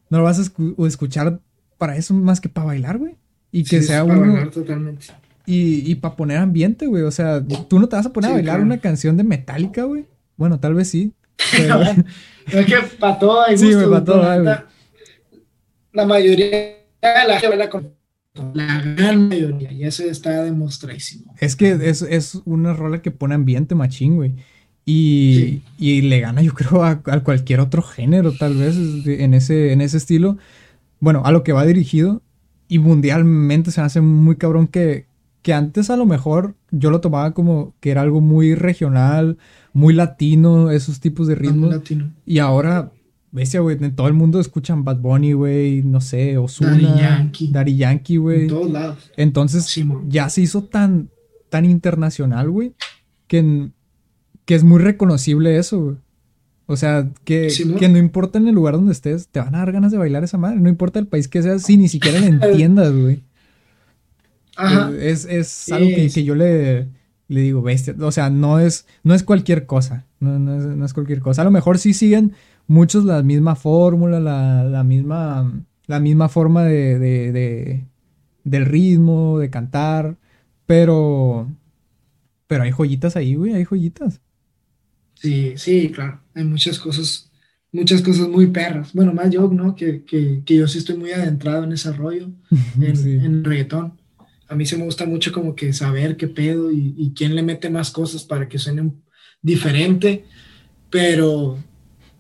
no 0.10 0.18
lo 0.18 0.24
vas 0.26 0.39
a 0.39 0.44
escu- 0.44 0.86
escuchar 0.86 1.39
para 1.78 1.96
eso 1.96 2.13
más 2.13 2.42
que 2.42 2.50
para 2.50 2.68
bailar, 2.68 2.98
güey. 2.98 3.16
Y 3.52 3.63
que 3.63 3.82
Sí, 3.82 3.88
sea 3.88 4.06
para 4.06 4.20
uno, 4.20 4.34
bailar 4.34 4.52
totalmente. 4.52 5.06
y, 5.46 5.89
y 5.89 5.96
para 5.96 6.16
poner 6.16 6.38
ambiente, 6.38 6.86
güey. 6.86 7.04
O 7.04 7.12
sea, 7.12 7.42
tú 7.70 7.80
no 7.80 7.88
te 7.88 7.96
vas 7.96 8.06
a 8.06 8.12
poner 8.13 8.32
a 8.32 8.34
bailar 8.34 8.56
claro. 8.56 8.66
una 8.66 8.80
canción 8.80 9.16
de 9.16 9.24
Metallica, 9.24 9.84
güey. 9.86 10.06
Bueno, 10.36 10.60
tal 10.60 10.74
vez 10.74 10.89
sí. 10.89 11.13
pero- 11.56 11.82
es 12.52 12.66
que 12.66 12.76
para 13.00 13.18
todo 13.20 13.42
hay 13.42 13.58
Sí, 13.58 13.72
güey, 13.74 13.86
pa' 13.86 14.04
pero 14.04 14.04
todo 14.04 14.30
hay, 14.30 14.44
La 15.94 16.06
mayoría 16.06 16.50
de 16.50 16.78
la 17.02 17.34
gente 17.39 17.48
baila 17.50 17.70
con 17.70 17.94
la 18.54 18.82
gran 18.82 19.28
mayoría, 19.28 19.72
y 19.72 19.84
eso 19.84 20.04
está 20.04 20.43
demostradísimo. 20.43 21.34
es 21.39 21.56
que 21.56 21.72
es, 21.72 22.02
es 22.02 22.41
una 22.46 22.74
rola 22.74 23.02
que 23.02 23.12
pone 23.12 23.36
ambiente 23.36 23.76
machín, 23.76 24.15
güey. 24.15 24.36
Y, 24.86 25.62
y 25.78 26.02
le 26.02 26.19
gana, 26.19 26.41
yo 26.41 26.54
creo, 26.54 26.84
a, 26.84 27.02
a 27.06 27.24
cualquier 27.24 27.60
otro 27.62 27.82
género, 27.82 28.34
tal 28.34 28.56
vez, 28.56 28.76
en 29.06 29.34
ese, 29.34 29.72
en 29.72 29.82
ese 29.82 29.98
estilo. 29.98 30.38
Bueno, 31.00 31.22
a 31.26 31.32
lo 31.32 31.43
que 31.43 31.54
va 31.54 31.65
dirigido. 31.65 32.22
Y 32.67 32.80
mundialmente 32.80 33.72
se 33.72 33.82
me 33.82 33.86
hace 33.86 34.02
muy 34.02 34.36
cabrón 34.36 34.67
que, 34.67 35.06
que 35.41 35.54
antes 35.54 35.89
a 35.89 35.96
lo 35.96 36.06
mejor 36.06 36.56
yo 36.72 36.89
lo 36.89 37.02
tomaba 37.02 37.34
como 37.34 37.76
que 37.82 37.91
era 37.91 38.02
algo 38.02 38.19
muy 38.19 38.56
regional, 38.56 39.38
muy 39.74 39.93
latino, 39.93 40.72
esos 40.72 41.00
tipos 41.00 41.28
de 41.28 41.36
ritmos. 41.36 41.69
latino. 41.69 42.12
Y 42.26 42.39
ahora, 42.39 42.91
bestia, 43.34 43.62
güey, 43.62 43.78
en 43.82 43.96
todo 43.96 44.08
el 44.08 44.13
mundo 44.13 44.39
escuchan 44.39 44.86
Bad 44.86 45.00
Bunny, 45.00 45.34
güey, 45.34 45.82
no 45.82 46.00
sé, 46.02 46.38
Ozuna, 46.38 46.72
Daddy 46.72 47.00
Yankee. 47.02 47.48
Daddy 47.52 47.76
Yankee, 47.76 48.17
güey. 48.17 48.41
En 48.43 48.48
todos 48.48 48.72
lados. 48.72 49.12
Entonces, 49.17 49.84
ya 50.08 50.30
se 50.30 50.41
hizo 50.41 50.63
tan, 50.63 51.10
tan 51.50 51.65
internacional, 51.65 52.52
güey, 52.52 52.76
que, 53.28 53.72
que 54.46 54.56
es 54.56 54.63
muy 54.63 54.80
reconocible 54.80 55.58
eso, 55.58 55.82
güey. 55.82 55.96
O 56.65 56.78
sea, 56.78 57.10
que, 57.26 57.52
que 57.78 57.89
no 57.89 57.98
importa 57.98 58.38
en 58.38 58.48
el 58.48 58.56
lugar 58.56 58.76
donde 58.76 58.93
estés, 58.93 59.28
te 59.28 59.39
van 59.39 59.54
a 59.56 59.60
dar 59.60 59.72
ganas 59.74 59.91
de 59.91 59.98
bailar 59.98 60.24
esa 60.24 60.38
madre. 60.38 60.60
No 60.60 60.69
importa 60.69 61.00
el 61.00 61.08
país 61.08 61.28
que 61.28 61.41
seas, 61.41 61.63
si 61.63 61.76
ni 61.76 61.89
siquiera 61.89 62.19
le 62.19 62.28
entiendas, 62.41 62.93
güey. 62.93 63.24
Ajá. 64.56 64.91
Es, 64.98 65.26
es 65.26 65.72
algo 65.72 65.89
que, 65.89 66.10
que, 66.10 66.24
yo 66.24 66.36
le, 66.36 66.88
le 67.28 67.41
digo, 67.41 67.62
bestia. 67.62 67.96
O 68.00 68.12
sea, 68.12 68.30
no 68.30 68.60
es, 68.60 68.86
no 69.04 69.13
es 69.13 69.24
cualquier 69.24 69.65
cosa. 69.65 70.06
No, 70.19 70.39
no, 70.39 70.56
es, 70.56 70.63
no 70.63 70.86
es 70.86 70.93
cualquier 70.93 71.19
cosa. 71.19 71.41
A 71.41 71.46
lo 71.46 71.52
mejor 71.52 71.80
sí 71.80 71.93
siguen 71.93 72.34
muchos 72.67 73.06
la 73.06 73.23
misma 73.23 73.56
fórmula, 73.56 74.19
la, 74.19 74.63
la 74.63 74.84
misma, 74.84 75.65
la 75.88 75.99
misma 75.99 76.30
forma 76.30 76.63
de, 76.63 76.99
de, 76.99 77.32
de, 77.32 77.88
del 78.43 78.65
ritmo, 78.65 79.39
de 79.39 79.49
cantar. 79.49 80.17
Pero, 80.65 81.49
pero 82.47 82.63
hay 82.63 82.71
joyitas 82.71 83.15
ahí, 83.15 83.36
güey, 83.36 83.54
hay 83.54 83.65
joyitas. 83.65 84.21
Sí, 85.15 85.54
sí, 85.58 85.89
claro. 85.89 86.21
Hay 86.34 86.43
muchas 86.43 86.80
cosas, 86.80 87.32
muchas 87.71 88.02
cosas 88.02 88.28
muy 88.28 88.47
perras. 88.47 88.93
Bueno, 88.93 89.13
más 89.13 89.30
yo, 89.30 89.47
¿no? 89.49 89.76
Que, 89.76 90.04
que, 90.04 90.43
que 90.45 90.56
yo 90.58 90.67
sí 90.67 90.80
estoy 90.80 90.97
muy 90.97 91.12
adentrado 91.12 91.63
en 91.63 91.71
ese 91.73 91.91
rollo, 91.93 92.30
en, 92.80 93.23
en 93.23 93.43
reggaetón. 93.43 93.99
A 94.47 94.56
mí 94.56 94.65
se 94.65 94.78
me 94.78 94.86
gusta 94.86 95.06
mucho 95.06 95.32
como 95.32 95.56
que 95.56 95.73
saber 95.73 96.17
qué 96.17 96.28
pedo 96.28 96.71
y, 96.71 96.93
y 96.97 97.13
quién 97.13 97.36
le 97.36 97.43
mete 97.43 97.69
más 97.69 97.91
cosas 97.91 98.23
para 98.23 98.47
que 98.47 98.60
suene 98.60 98.91
diferente, 99.41 100.26
pero, 100.89 101.58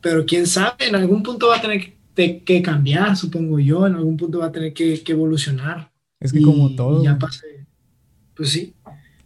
pero 0.03 0.25
quién 0.25 0.45
sabe, 0.45 0.89
en 0.89 0.95
algún 0.95 1.23
punto 1.23 1.47
va 1.47 1.57
a 1.57 1.61
tener 1.61 1.93
que, 2.13 2.61
cambiar, 2.61 3.15
supongo 3.15 3.57
yo, 3.57 3.87
en 3.87 3.95
algún 3.95 4.17
punto 4.17 4.39
va 4.39 4.47
a 4.47 4.51
tener 4.51 4.73
que, 4.73 5.01
evolucionar. 5.07 5.91
Es 6.19 6.33
que 6.33 6.41
como 6.41 6.75
todo. 6.75 7.01
Ya 7.01 7.17
pase. 7.17 7.65
Pues 8.35 8.49
sí, 8.49 8.73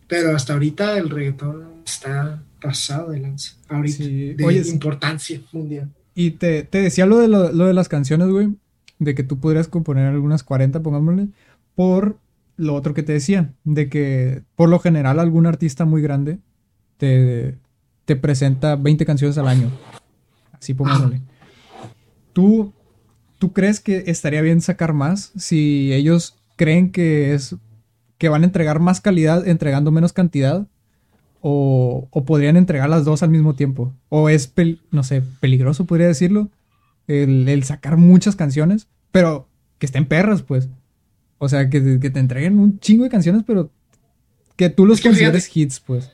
pero 0.07 0.35
hasta 0.35 0.53
ahorita 0.53 0.97
el 0.99 1.09
reggaetón 1.09 1.81
está 1.83 2.43
pasado 2.61 3.09
de 3.09 3.19
lanza. 3.19 3.55
Ahorita, 3.67 4.03
de 4.03 4.69
importancia 4.69 5.41
mundial. 5.51 5.89
Y 6.13 6.31
te, 6.31 6.63
te 6.63 6.79
decía 6.79 7.07
lo 7.07 7.17
de, 7.17 7.27
lo, 7.27 7.49
de 7.49 7.73
las 7.73 7.89
canciones, 7.89 8.27
güey, 8.29 8.49
de 8.99 9.15
que 9.15 9.23
tú 9.23 9.39
podrías 9.39 9.67
componer 9.67 10.05
algunas 10.05 10.43
40, 10.43 10.83
pongámosle, 10.83 11.29
por 11.73 12.17
lo 12.55 12.75
otro 12.75 12.93
que 12.93 13.03
te 13.03 13.13
decía, 13.13 13.51
de 13.63 13.89
que 13.89 14.43
por 14.55 14.69
lo 14.69 14.77
general 14.77 15.19
algún 15.19 15.47
artista 15.47 15.85
muy 15.85 16.03
grande 16.03 16.37
te, 16.97 17.57
te 18.05 18.15
presenta 18.15 18.75
20 18.75 19.05
canciones 19.07 19.39
al 19.39 19.47
año. 19.47 19.71
Así 20.59 20.73
pongámosle. 20.73 21.21
¿Tú, 22.33 22.73
¿Tú 23.39 23.53
crees 23.53 23.79
que 23.79 24.03
estaría 24.07 24.41
bien 24.41 24.61
sacar 24.61 24.93
más 24.93 25.31
si 25.35 25.93
ellos 25.93 26.35
creen 26.55 26.91
que 26.91 27.33
es 27.33 27.55
que 28.17 28.29
van 28.29 28.43
a 28.43 28.45
entregar 28.45 28.79
más 28.79 29.01
calidad 29.01 29.47
entregando 29.47 29.91
menos 29.91 30.13
cantidad? 30.13 30.67
o, 31.41 32.23
podrían 32.25 32.57
entregar 32.57 32.89
las 32.89 33.05
dos 33.05 33.23
al 33.23 33.29
mismo 33.29 33.55
tiempo. 33.55 33.93
O 34.09 34.29
es, 34.29 34.51
no 34.91 35.03
sé, 35.03 35.21
peligroso, 35.39 35.85
podría 35.85 36.07
decirlo, 36.07 36.49
el, 37.07 37.63
sacar 37.63 37.97
muchas 37.97 38.35
canciones, 38.35 38.87
pero 39.11 39.47
que 39.79 39.85
estén 39.85 40.05
perras, 40.05 40.41
pues. 40.41 40.69
O 41.37 41.49
sea, 41.49 41.69
que, 41.69 41.79
te 41.79 42.19
entreguen 42.19 42.59
un 42.59 42.79
chingo 42.79 43.03
de 43.03 43.09
canciones, 43.09 43.43
pero 43.45 43.71
que 44.55 44.69
tú 44.69 44.85
los 44.85 45.01
consideres 45.01 45.55
hits, 45.55 45.79
pues. 45.79 46.11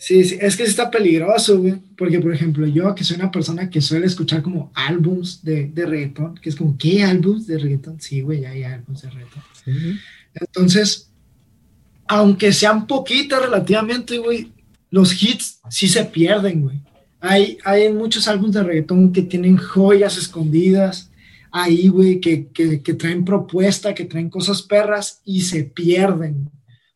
Sí, 0.00 0.24
sí, 0.24 0.38
es 0.40 0.56
que 0.56 0.62
está 0.62 0.90
peligroso, 0.90 1.58
güey. 1.58 1.74
Porque, 1.94 2.20
por 2.20 2.32
ejemplo, 2.32 2.66
yo 2.66 2.94
que 2.94 3.04
soy 3.04 3.16
una 3.16 3.30
persona 3.30 3.68
que 3.68 3.82
suele 3.82 4.06
escuchar 4.06 4.40
como 4.40 4.72
álbums 4.74 5.44
de, 5.44 5.66
de 5.66 5.84
reggaetón, 5.84 6.36
que 6.36 6.48
es 6.48 6.56
como, 6.56 6.78
¿qué 6.78 7.02
álbums 7.02 7.46
de 7.46 7.58
reggaetón? 7.58 8.00
Sí, 8.00 8.22
güey, 8.22 8.40
ya 8.40 8.48
hay 8.48 8.62
álbums 8.62 9.02
de 9.02 9.10
reggaetón. 9.10 9.42
Entonces, 10.32 11.12
aunque 12.08 12.50
sean 12.50 12.86
poquitas 12.86 13.42
relativamente, 13.42 14.16
güey, 14.16 14.50
los 14.88 15.22
hits 15.22 15.60
sí 15.68 15.86
se 15.86 16.02
pierden, 16.06 16.62
güey. 16.62 16.80
Hay, 17.20 17.58
hay 17.62 17.92
muchos 17.92 18.26
álbumes 18.26 18.54
de 18.54 18.62
reggaetón 18.62 19.12
que 19.12 19.20
tienen 19.20 19.58
joyas 19.58 20.16
escondidas 20.16 21.10
ahí, 21.52 21.88
güey, 21.88 22.20
que, 22.20 22.48
que, 22.48 22.94
traen 22.94 23.22
propuesta, 23.22 23.94
que 23.94 24.06
traen 24.06 24.30
cosas 24.30 24.62
perras 24.62 25.20
y 25.26 25.42
se 25.42 25.64
pierden. 25.64 26.50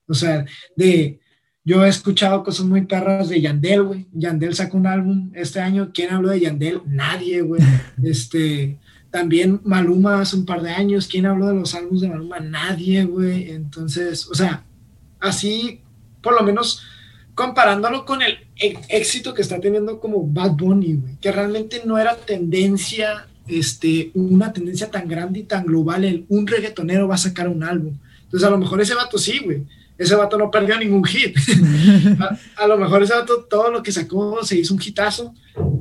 O 0.09 0.15
sea, 0.15 0.47
de, 0.75 1.21
yo 1.65 1.85
he 1.85 1.89
escuchado 1.89 2.45
cosas 2.45 2.67
muy 2.67 2.83
perras 2.83 3.31
de 3.31 3.41
Yandel, 3.41 3.83
güey. 3.83 4.07
Yandel 4.13 4.55
sacó 4.55 4.77
un 4.77 4.87
álbum 4.87 5.31
este 5.35 5.61
año. 5.61 5.91
¿Quién 5.95 6.13
habló 6.13 6.29
de 6.29 6.41
Yandel? 6.41 6.83
Nadie, 6.87 7.41
güey. 7.41 7.63
Este, 8.03 8.79
también 9.11 9.61
Maluma 9.65 10.21
hace 10.21 10.37
un 10.37 10.45
par 10.45 10.61
de 10.61 10.71
años. 10.71 11.09
¿Quién 11.09 11.25
habló 11.25 11.49
de 11.49 11.55
los 11.55 11.75
álbumes 11.75 12.03
de 12.03 12.09
Maluma? 12.09 12.41
Nadie, 12.41 13.05
güey. 13.05 13.51
Entonces, 13.51 14.29
o 14.29 14.35
sea, 14.35 14.65
así, 15.21 15.81
por 16.21 16.35
lo 16.35 16.43
menos 16.43 16.83
comparándolo 17.35 18.05
con 18.05 18.23
el 18.23 18.39
éxito 18.57 19.35
que 19.35 19.43
está 19.43 19.61
teniendo 19.61 19.99
como 19.99 20.27
Bad 20.27 20.53
Bunny, 20.53 20.95
güey, 20.95 21.17
que 21.21 21.33
realmente 21.33 21.83
no 21.85 21.99
era 21.99 22.15
tendencia, 22.15 23.27
este, 23.49 24.11
una 24.15 24.53
tendencia 24.53 24.91
tan 24.91 25.09
grande 25.09 25.41
y 25.41 25.45
tan 25.45 25.67
global, 25.67 26.05
el 26.05 26.27
un 26.29 26.47
reggaetonero 26.47 27.09
va 27.09 27.17
a 27.17 27.19
sacar 27.19 27.49
un 27.49 27.65
álbum. 27.65 27.95
Entonces 28.25 28.47
a 28.47 28.51
lo 28.51 28.59
mejor 28.59 28.81
ese 28.81 28.95
vato 28.95 29.19
sí, 29.19 29.41
güey. 29.45 29.65
Ese 29.97 30.15
vato 30.15 30.37
no 30.37 30.51
perdió 30.51 30.79
ningún 30.79 31.05
hit. 31.05 31.37
a, 32.57 32.67
lo 32.67 32.77
mejor 32.77 33.03
ese 33.03 33.15
vato 33.15 33.45
todo 33.45 33.71
lo 33.71 33.83
que 33.83 33.93
sacó 33.93 34.45
se 34.45 34.59
hizo 34.59 34.75
un 34.75 34.83
hitazo, 34.83 35.35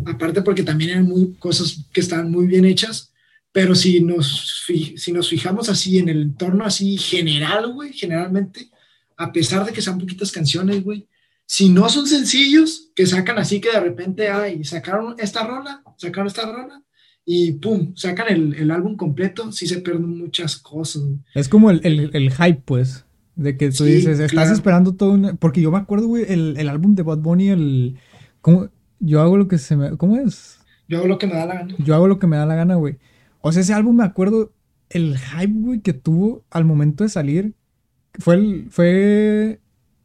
aparte 0.05 0.41
porque 0.41 0.63
también 0.63 0.91
eran 0.91 1.05
muy, 1.05 1.33
cosas 1.33 1.85
que 1.91 2.01
estaban 2.01 2.31
muy 2.31 2.45
bien 2.45 2.65
hechas, 2.65 3.11
pero 3.51 3.75
si 3.75 4.01
nos, 4.01 4.65
si 4.95 5.11
nos 5.11 5.29
fijamos 5.29 5.69
así 5.69 5.99
en 5.99 6.09
el 6.09 6.21
entorno 6.21 6.65
así 6.65 6.97
general, 6.97 7.71
güey, 7.73 7.93
generalmente, 7.93 8.69
a 9.17 9.31
pesar 9.31 9.65
de 9.65 9.73
que 9.73 9.81
sean 9.81 9.99
poquitas 9.99 10.31
canciones, 10.31 10.83
güey, 10.83 11.07
si 11.45 11.69
no 11.69 11.89
son 11.89 12.07
sencillos, 12.07 12.89
que 12.95 13.05
sacan 13.05 13.37
así 13.37 13.59
que 13.59 13.71
de 13.71 13.79
repente, 13.79 14.29
ay, 14.29 14.63
sacaron 14.63 15.15
esta 15.19 15.45
rola, 15.45 15.83
sacaron 15.97 16.27
esta 16.27 16.51
rola, 16.51 16.81
y 17.25 17.53
pum, 17.53 17.93
sacan 17.95 18.53
el, 18.55 18.71
álbum 18.71 18.97
completo, 18.97 19.51
sí 19.51 19.67
se 19.67 19.81
pierden 19.81 20.17
muchas 20.17 20.57
cosas. 20.57 21.03
Es 21.33 21.47
como 21.47 21.71
el, 21.71 22.31
hype, 22.31 22.61
pues, 22.65 23.05
de 23.35 23.57
que 23.57 23.71
tú 23.71 23.85
dices, 23.85 24.19
estás 24.19 24.51
esperando 24.51 24.93
todo 24.93 25.11
un... 25.11 25.37
Porque 25.37 25.61
yo 25.61 25.71
me 25.71 25.77
acuerdo, 25.77 26.07
güey, 26.07 26.25
el, 26.27 26.69
álbum 26.69 26.95
de 26.95 27.03
Bad 27.03 27.19
Bunny, 27.19 27.49
el... 27.49 27.97
¿cómo? 28.41 28.69
Yo 28.99 29.21
hago 29.21 29.37
lo 29.37 29.47
que 29.47 29.57
se 29.57 29.75
me... 29.75 29.97
¿Cómo 29.97 30.17
es? 30.17 30.59
Yo 30.87 30.99
hago 30.99 31.07
lo 31.07 31.17
que 31.17 31.27
me 31.27 31.33
da 31.33 31.45
la 31.45 31.55
gana. 31.55 31.75
Yo 31.79 31.95
hago 31.95 32.07
lo 32.07 32.19
que 32.19 32.27
me 32.27 32.37
da 32.37 32.45
la 32.45 32.55
gana, 32.55 32.75
güey. 32.75 32.97
O 33.41 33.51
sea, 33.51 33.61
ese 33.61 33.73
álbum 33.73 33.97
me 33.97 34.03
acuerdo 34.03 34.53
el 34.89 35.17
hype, 35.17 35.53
güey, 35.53 35.79
que 35.81 35.93
tuvo 35.93 36.43
al 36.51 36.65
momento 36.65 37.03
de 37.03 37.09
salir. 37.09 37.53
Fue, 38.19 38.35
el, 38.35 38.67
fue 38.69 39.59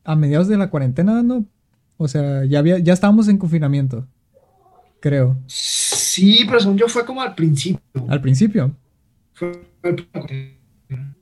a 0.04 0.16
mediados 0.16 0.48
de 0.48 0.56
la 0.56 0.70
cuarentena, 0.70 1.22
¿no? 1.22 1.44
O 1.98 2.08
sea, 2.08 2.44
ya, 2.44 2.60
había, 2.60 2.78
ya 2.78 2.92
estábamos 2.92 3.28
en 3.28 3.38
confinamiento, 3.38 4.06
creo. 5.00 5.36
Sí, 5.46 6.44
pero 6.46 6.60
según 6.60 6.78
yo 6.78 6.88
fue 6.88 7.04
como 7.04 7.20
al 7.20 7.34
principio. 7.34 7.80
¿Al 8.08 8.20
principio? 8.20 8.74
Fue 9.34 9.52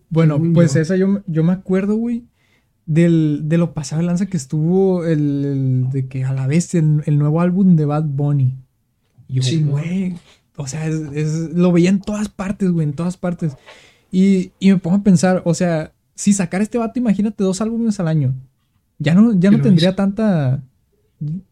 Bueno, 0.08 0.40
pues 0.54 0.76
esa 0.76 0.96
yo, 0.96 1.22
yo 1.26 1.42
me 1.42 1.52
acuerdo, 1.52 1.96
güey, 1.96 2.24
del, 2.86 3.42
de 3.44 3.58
lo 3.58 3.74
pasado 3.74 4.00
de 4.00 4.06
lanza 4.06 4.26
que 4.26 4.36
estuvo 4.36 5.04
el, 5.04 5.86
de 5.90 6.06
que 6.06 6.24
a 6.24 6.32
la 6.32 6.46
vez 6.46 6.74
el, 6.74 7.18
nuevo 7.18 7.40
álbum 7.40 7.76
de 7.76 7.84
Bad 7.84 8.04
Bunny. 8.04 8.54
Y 9.28 9.40
yo, 9.40 9.66
güey, 9.66 10.14
o 10.56 10.66
sea, 10.66 10.88
lo 10.88 11.72
veía 11.72 11.90
en 11.90 12.00
todas 12.00 12.28
partes, 12.28 12.70
güey, 12.70 12.86
en 12.86 12.94
todas 12.94 13.16
partes. 13.16 13.56
Y, 14.12 14.52
y 14.60 14.70
me 14.70 14.78
pongo 14.78 14.96
a 14.96 15.02
pensar, 15.02 15.42
o 15.44 15.54
sea, 15.54 15.92
si 16.14 16.32
sacar 16.32 16.62
este 16.62 16.78
vato, 16.78 16.98
imagínate 16.98 17.44
dos 17.44 17.60
álbumes 17.60 18.00
al 18.00 18.08
año. 18.08 18.34
Ya 18.98 19.14
no, 19.14 19.38
ya 19.38 19.50
no 19.50 19.60
tendría 19.60 19.94
tanta. 19.94 20.62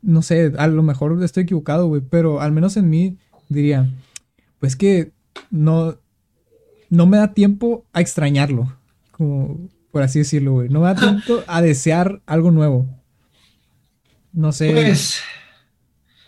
No 0.02 0.22
sé, 0.22 0.52
a 0.56 0.66
lo 0.66 0.82
mejor 0.82 1.22
estoy 1.22 1.44
equivocado, 1.44 1.86
güey, 1.88 2.02
pero 2.08 2.40
al 2.40 2.52
menos 2.52 2.76
en 2.76 2.88
mí 2.90 3.18
diría, 3.48 3.90
pues 4.58 4.76
que 4.76 5.12
no, 5.50 5.96
no 6.94 7.06
me 7.06 7.16
da 7.16 7.34
tiempo 7.34 7.84
a 7.92 8.00
extrañarlo, 8.00 8.76
como 9.10 9.68
por 9.90 10.02
así 10.02 10.20
decirlo, 10.20 10.52
güey. 10.52 10.68
No 10.68 10.80
me 10.80 10.86
da 10.86 10.94
tiempo 10.94 11.42
a 11.46 11.62
desear 11.62 12.20
algo 12.26 12.50
nuevo. 12.50 12.86
No 14.32 14.52
sé. 14.52 14.72
Pues, 14.72 15.20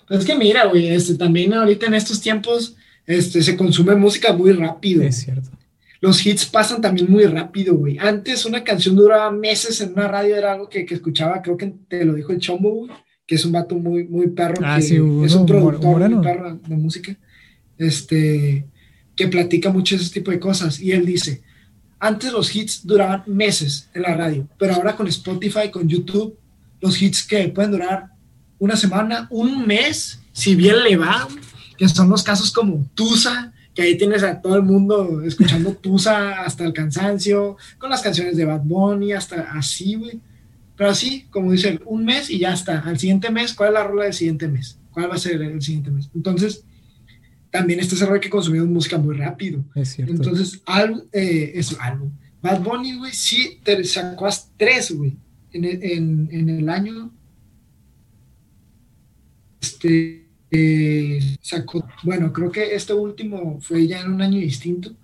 pues 0.07 0.21
es 0.21 0.27
que 0.27 0.37
mira, 0.37 0.67
güey, 0.67 0.89
este, 0.89 1.15
también 1.15 1.55
ahorita 1.55 1.87
en 1.87 1.95
estos 1.95 2.21
tiempos 2.21 2.77
este, 3.07 3.43
se 3.43 3.57
consume 3.57 3.97
música 3.97 4.33
muy 4.33 4.53
rápido. 4.53 5.03
Es 5.03 5.17
cierto 5.17 5.51
los 6.01 6.25
hits 6.25 6.47
pasan 6.47 6.81
también 6.81 7.11
muy 7.11 7.25
rápido, 7.25 7.75
güey. 7.75 7.99
Antes 7.99 8.45
una 8.47 8.63
canción 8.63 8.97
duraba 8.97 9.31
meses 9.31 9.81
en 9.81 9.93
una 9.93 10.09
radio, 10.09 10.37
era 10.37 10.53
algo 10.53 10.69
que, 10.69 10.87
escuchaba, 10.89 11.43
creo 11.43 11.57
que 11.57 11.73
te 11.89 12.05
lo 12.05 12.15
dijo 12.15 12.33
el 12.33 12.39
Chombo, 12.39 12.71
güey, 12.71 12.91
que 13.27 13.35
es 13.35 13.45
un 13.45 13.53
vato 13.53 13.77
muy, 13.77 14.05
muy 14.05 14.29
perro, 14.29 14.63
ah, 14.65 14.79
que 14.79 14.85
es 14.87 15.35
un 15.35 15.47
productor 15.47 16.09
muy 16.09 16.23
perro 16.23 16.55
de 16.57 16.77
música, 16.77 17.17
este, 17.79 18.67
que 19.17 19.29
platica 19.29 19.71
mucho 19.71 19.97
ese 19.97 20.13
tipo 20.13 20.31
de 20.31 20.39
cosas. 20.39 20.79
Y 20.79 20.93
él 20.93 21.07
dice, 21.07 21.43
antes 21.99 22.33
los 22.33 22.55
hits 22.55 22.87
duraban 22.87 23.25
meses 23.27 23.89
en 23.95 24.03
la 24.03 24.15
radio, 24.15 24.47
pero 24.59 24.75
ahora 24.75 24.95
con 24.95 25.09
Spotify, 25.09 25.71
con 25.73 25.89
YouTube, 25.89 26.37
los 26.81 27.01
hits 27.01 27.25
que 27.25 27.49
pueden 27.49 27.73
durar 27.73 28.11
una 28.59 28.77
semana, 28.77 29.27
un 29.31 29.67
mes, 29.67 30.21
si 30.33 30.55
bien 30.55 30.83
le 30.85 30.97
va, 30.97 31.27
que 31.77 31.89
son 31.89 32.09
los 32.09 32.23
casos 32.23 32.53
como 32.53 32.87
Tusa, 32.95 33.53
que 33.75 33.83
ahí 33.83 33.99
tienes 33.99 34.23
a 34.23 34.41
todo 34.41 34.57
el 34.57 34.63
mundo 34.63 35.23
escuchando 35.23 35.73
Tusa 35.83 36.43
hasta 36.43 36.65
el 36.65 36.73
cansancio, 36.73 37.57
con 37.79 37.91
las 37.91 38.03
canciones 38.03 38.37
de 38.37 38.45
Bad 38.45 38.63
Bunny, 38.63 39.13
hasta 39.13 39.53
así, 39.53 39.95
güey. 39.95 40.21
pero 40.77 40.91
así, 40.91 41.27
como 41.31 41.53
dice 41.53 41.81
un 41.87 42.05
mes 42.05 42.31
y 42.31 42.39
ya 42.39 42.53
está. 42.53 42.81
Al 42.81 42.99
siguiente 42.99 43.31
mes, 43.31 43.55
¿cuál 43.55 43.71
es 43.71 43.75
la 43.75 43.85
rola 43.85 44.05
del 44.05 44.15
siguiente 44.15 44.49
mes? 44.49 44.79
¿Cuál 44.91 45.11
va 45.11 45.15
a 45.15 45.19
ser 45.19 45.43
el 45.43 45.61
siguiente 45.61 45.91
mes? 45.91 46.09
Entonces, 46.15 46.65
también 47.57 47.81
este 47.81 47.97
error 48.05 48.21
que 48.21 48.29
consumimos 48.29 48.69
música 48.69 48.99
muy 48.99 49.17
rápido. 49.17 49.65
Es 49.75 49.95
cierto. 49.95 50.13
Entonces, 50.13 50.61
álbum, 50.67 51.03
eh, 51.11 51.53
es 51.55 51.75
álbum. 51.81 52.11
Bad 52.43 52.61
Bunny, 52.63 52.99
güey, 52.99 53.13
sí 53.13 53.61
te 53.65 53.83
sacó 53.85 54.27
a 54.27 54.35
tres, 54.59 54.93
güey, 54.93 55.17
en, 55.53 55.65
en, 55.65 56.29
en, 56.31 56.49
el 56.51 56.69
año. 56.69 57.11
Este, 59.59 60.27
eh, 60.51 61.37
sacó, 61.41 61.89
bueno, 62.03 62.31
creo 62.31 62.53
que 62.53 62.75
este 62.75 62.93
último 62.93 63.59
fue 63.63 63.87
ya 63.87 64.03
en 64.03 64.13
un 64.13 64.21
año 64.21 64.39
distinto, 64.39 64.95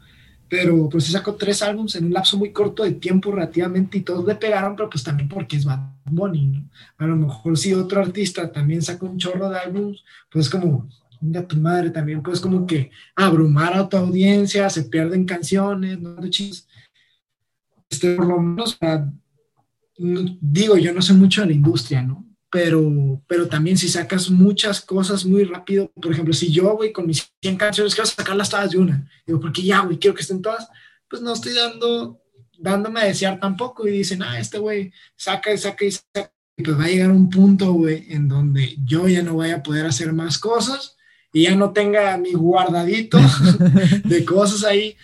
pero 0.46 0.90
pues 0.90 1.04
sí 1.04 1.12
sacó 1.12 1.34
tres 1.34 1.62
álbumes 1.62 1.94
en 1.94 2.04
un 2.04 2.12
lapso 2.12 2.36
muy 2.36 2.52
corto 2.52 2.84
de 2.84 2.92
tiempo 2.92 3.32
relativamente 3.32 3.96
y 3.96 4.02
todos 4.02 4.26
le 4.26 4.34
pegaron, 4.34 4.76
pero 4.76 4.90
pues 4.90 5.02
también 5.02 5.28
porque 5.28 5.56
es 5.56 5.64
Bad 5.64 5.80
Bunny, 6.04 6.44
¿no? 6.44 6.68
A 6.98 7.06
lo 7.06 7.16
mejor 7.16 7.56
si 7.56 7.72
otro 7.72 8.02
artista 8.02 8.52
también 8.52 8.82
sacó 8.82 9.06
un 9.06 9.16
chorro 9.16 9.48
de 9.48 9.58
álbumes, 9.58 10.04
pues 10.30 10.50
como, 10.50 10.86
venga 11.22 11.46
tu 11.46 11.56
madre, 11.56 11.90
también 11.90 12.20
pues 12.20 12.40
como 12.40 12.66
que 12.66 12.90
abrumar 13.14 13.74
a 13.74 13.88
tu 13.88 13.96
audiencia, 13.96 14.68
se 14.68 14.82
pierden 14.82 15.24
canciones, 15.24 16.00
no. 16.00 16.16
Este, 17.88 18.16
por 18.16 18.26
lo 18.26 18.40
menos, 18.40 18.78
digo, 19.96 20.76
yo 20.76 20.92
no 20.92 21.00
sé 21.00 21.12
mucho 21.12 21.42
de 21.42 21.48
la 21.48 21.52
industria, 21.52 22.02
¿no? 22.02 22.26
Pero, 22.50 23.22
pero 23.26 23.48
también 23.48 23.78
si 23.78 23.88
sacas 23.88 24.28
muchas 24.28 24.80
cosas 24.80 25.24
muy 25.24 25.44
rápido, 25.44 25.90
por 25.92 26.12
ejemplo, 26.12 26.34
si 26.34 26.50
yo, 26.50 26.76
güey, 26.76 26.92
con 26.92 27.06
mis 27.06 27.32
100 27.40 27.56
canciones 27.56 27.94
quiero 27.94 28.10
sacarlas 28.10 28.50
todas 28.50 28.72
de 28.72 28.78
una, 28.78 29.08
digo, 29.24 29.40
porque 29.40 29.62
ya, 29.62 29.80
güey, 29.80 29.98
quiero 29.98 30.14
que 30.14 30.22
estén 30.22 30.42
todas, 30.42 30.68
pues 31.08 31.22
no 31.22 31.32
estoy 31.32 31.54
dando, 31.54 32.20
dándome 32.58 33.00
a 33.00 33.04
desear 33.04 33.38
tampoco 33.38 33.86
y 33.86 33.92
dicen, 33.92 34.22
ah, 34.22 34.38
este 34.38 34.58
güey 34.58 34.92
saca 35.16 35.52
y 35.52 35.58
saca 35.58 35.84
y 35.84 35.92
saca, 35.92 36.32
y 36.56 36.62
pues 36.62 36.78
va 36.78 36.84
a 36.84 36.88
llegar 36.88 37.10
un 37.10 37.30
punto, 37.30 37.72
güey, 37.72 38.06
en 38.12 38.28
donde 38.28 38.76
yo 38.84 39.08
ya 39.08 39.22
no 39.22 39.34
voy 39.34 39.50
a 39.50 39.62
poder 39.62 39.86
hacer 39.86 40.12
más 40.12 40.36
cosas 40.36 40.96
y 41.32 41.44
ya 41.44 41.56
no 41.56 41.70
tenga 41.70 42.16
mi 42.18 42.32
guardadito 42.32 43.18
de 44.04 44.24
cosas 44.24 44.64
ahí 44.64 44.96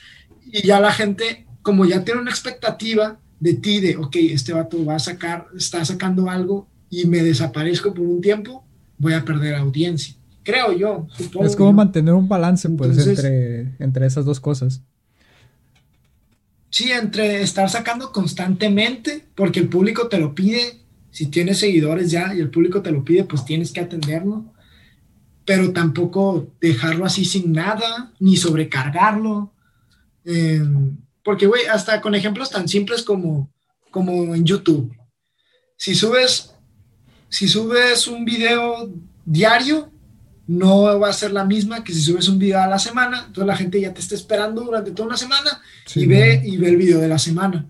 y 0.53 0.67
ya 0.67 0.81
la 0.81 0.93
gente, 0.93 1.47
como 1.63 1.85
ya 1.85 2.05
tiene 2.05 2.21
una 2.21 2.31
expectativa 2.31 3.19
de 3.41 3.55
ti, 3.55 3.81
de, 3.81 3.97
ok, 3.97 4.17
este 4.17 4.53
vato 4.53 4.85
va 4.85 4.97
a 4.97 4.99
sacar, 4.99 5.47
está 5.57 5.85
sacando 5.85 6.29
algo 6.29 6.69
y 6.91 7.07
me 7.07 7.23
desaparezco 7.23 7.95
por 7.95 8.05
un 8.05 8.21
tiempo, 8.21 8.65
voy 8.99 9.13
a 9.13 9.25
perder 9.25 9.55
audiencia. 9.55 10.15
Creo 10.43 10.73
yo. 10.73 11.07
es 11.43 11.57
como 11.57 11.73
mantener 11.75 12.15
un 12.15 12.29
balance, 12.29 12.69
pues, 12.71 13.07
entre, 13.07 13.75
entre 13.79 14.07
esas 14.07 14.25
dos 14.25 14.41
cosas. 14.41 14.83
Sí, 16.71 16.91
entre 16.91 17.43
estar 17.43 17.69
sacando 17.69 18.13
constantemente, 18.13 19.27
porque 19.35 19.61
el 19.61 19.69
público 19.69 20.09
te 20.09 20.19
lo 20.19 20.35
pide, 20.35 20.81
si 21.11 21.27
tienes 21.27 21.59
seguidores 21.59 22.11
ya 22.11 22.35
y 22.35 22.41
el 22.41 22.51
público 22.51 22.83
te 22.83 22.93
lo 22.93 23.05
pide, 23.05 23.25
pues 23.25 23.45
tienes 23.45 23.73
que 23.73 23.81
atenderlo, 23.81 24.53
pero 25.49 25.73
tampoco 25.73 26.53
dejarlo 26.61 27.07
así 27.07 27.25
sin 27.25 27.53
nada, 27.53 28.13
ni 28.21 28.37
sobrecargarlo. 28.37 29.55
Eh, 30.27 30.63
porque, 31.25 31.47
güey, 31.47 31.65
hasta 31.65 32.03
con 32.03 32.15
ejemplos 32.15 32.51
tan 32.51 32.69
simples 32.69 33.03
como, 33.03 33.51
como 33.91 34.35
en 34.35 34.45
YouTube. 34.45 34.95
Si 35.79 35.95
subes 35.95 36.53
si 37.31 37.49
subes 37.49 38.07
un 38.09 38.27
video 38.27 38.93
diario, 39.25 39.91
no 40.47 41.01
va 41.01 41.09
a 41.09 41.15
ser 41.15 41.33
la 41.33 41.47
misma 41.47 41.83
que 41.83 41.95
si 41.95 42.03
subes 42.03 42.29
un 42.29 42.39
video 42.39 42.61
a 42.61 42.67
la 42.67 42.79
semana. 42.79 43.25
Entonces 43.29 43.47
la 43.47 43.57
gente 43.57 43.81
ya 43.81 43.95
te 43.95 44.01
está 44.01 44.17
esperando 44.17 44.65
durante 44.65 44.91
toda 44.91 45.09
una 45.09 45.17
semana 45.17 45.63
y, 45.95 46.05
ve, 46.05 46.43
y 46.45 46.59
ve 46.59 46.69
el 46.69 46.77
video 46.77 46.99
de 47.01 47.09
la 47.09 47.19
semana. 47.19 47.65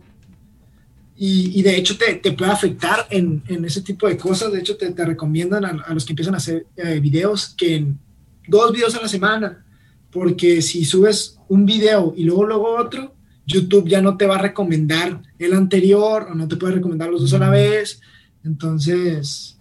Y, 1.19 1.59
y 1.59 1.63
de 1.63 1.77
hecho 1.77 1.99
te, 1.99 2.15
te, 2.15 2.33
puede 2.33 2.53
afectar 2.53 3.07
en, 3.11 3.43
en, 3.49 3.65
ese 3.65 3.83
tipo 3.83 4.07
de 4.07 4.17
cosas. 4.17 4.53
De 4.53 4.61
hecho 4.61 4.77
te, 4.77 4.93
te 4.93 5.05
recomiendan 5.05 5.65
a, 5.65 5.71
a, 5.71 5.95
los 5.95 6.05
que 6.05 6.13
empiezan 6.13 6.35
a 6.35 6.39
hacer 6.39 6.67
eh, 6.77 7.01
videos 7.01 7.55
que 7.57 7.75
en 7.75 7.99
dos 8.47 8.73
videos 8.73 8.95
a 8.95 9.03
la 9.03 9.09
semana. 9.09 9.65
Porque 10.11 10.63
si 10.63 10.85
subes 10.85 11.39
un 11.49 11.67
video 11.67 12.15
y 12.17 12.25
luego 12.25 12.47
luego 12.47 12.77
otro, 12.77 13.15
YouTube 13.47 13.89
ya 13.89 14.01
no 14.01 14.17
te 14.17 14.27
va 14.27 14.37
a 14.37 14.43
recomendar 14.43 15.21
el 15.39 15.53
anterior 15.55 16.29
o 16.31 16.35
no 16.35 16.47
te 16.47 16.57
puede 16.57 16.75
recomendar 16.75 17.11
los 17.11 17.23
dos 17.23 17.35
a 17.35 17.39
la 17.39 17.51
vez 17.51 18.01
entonces, 18.49 19.59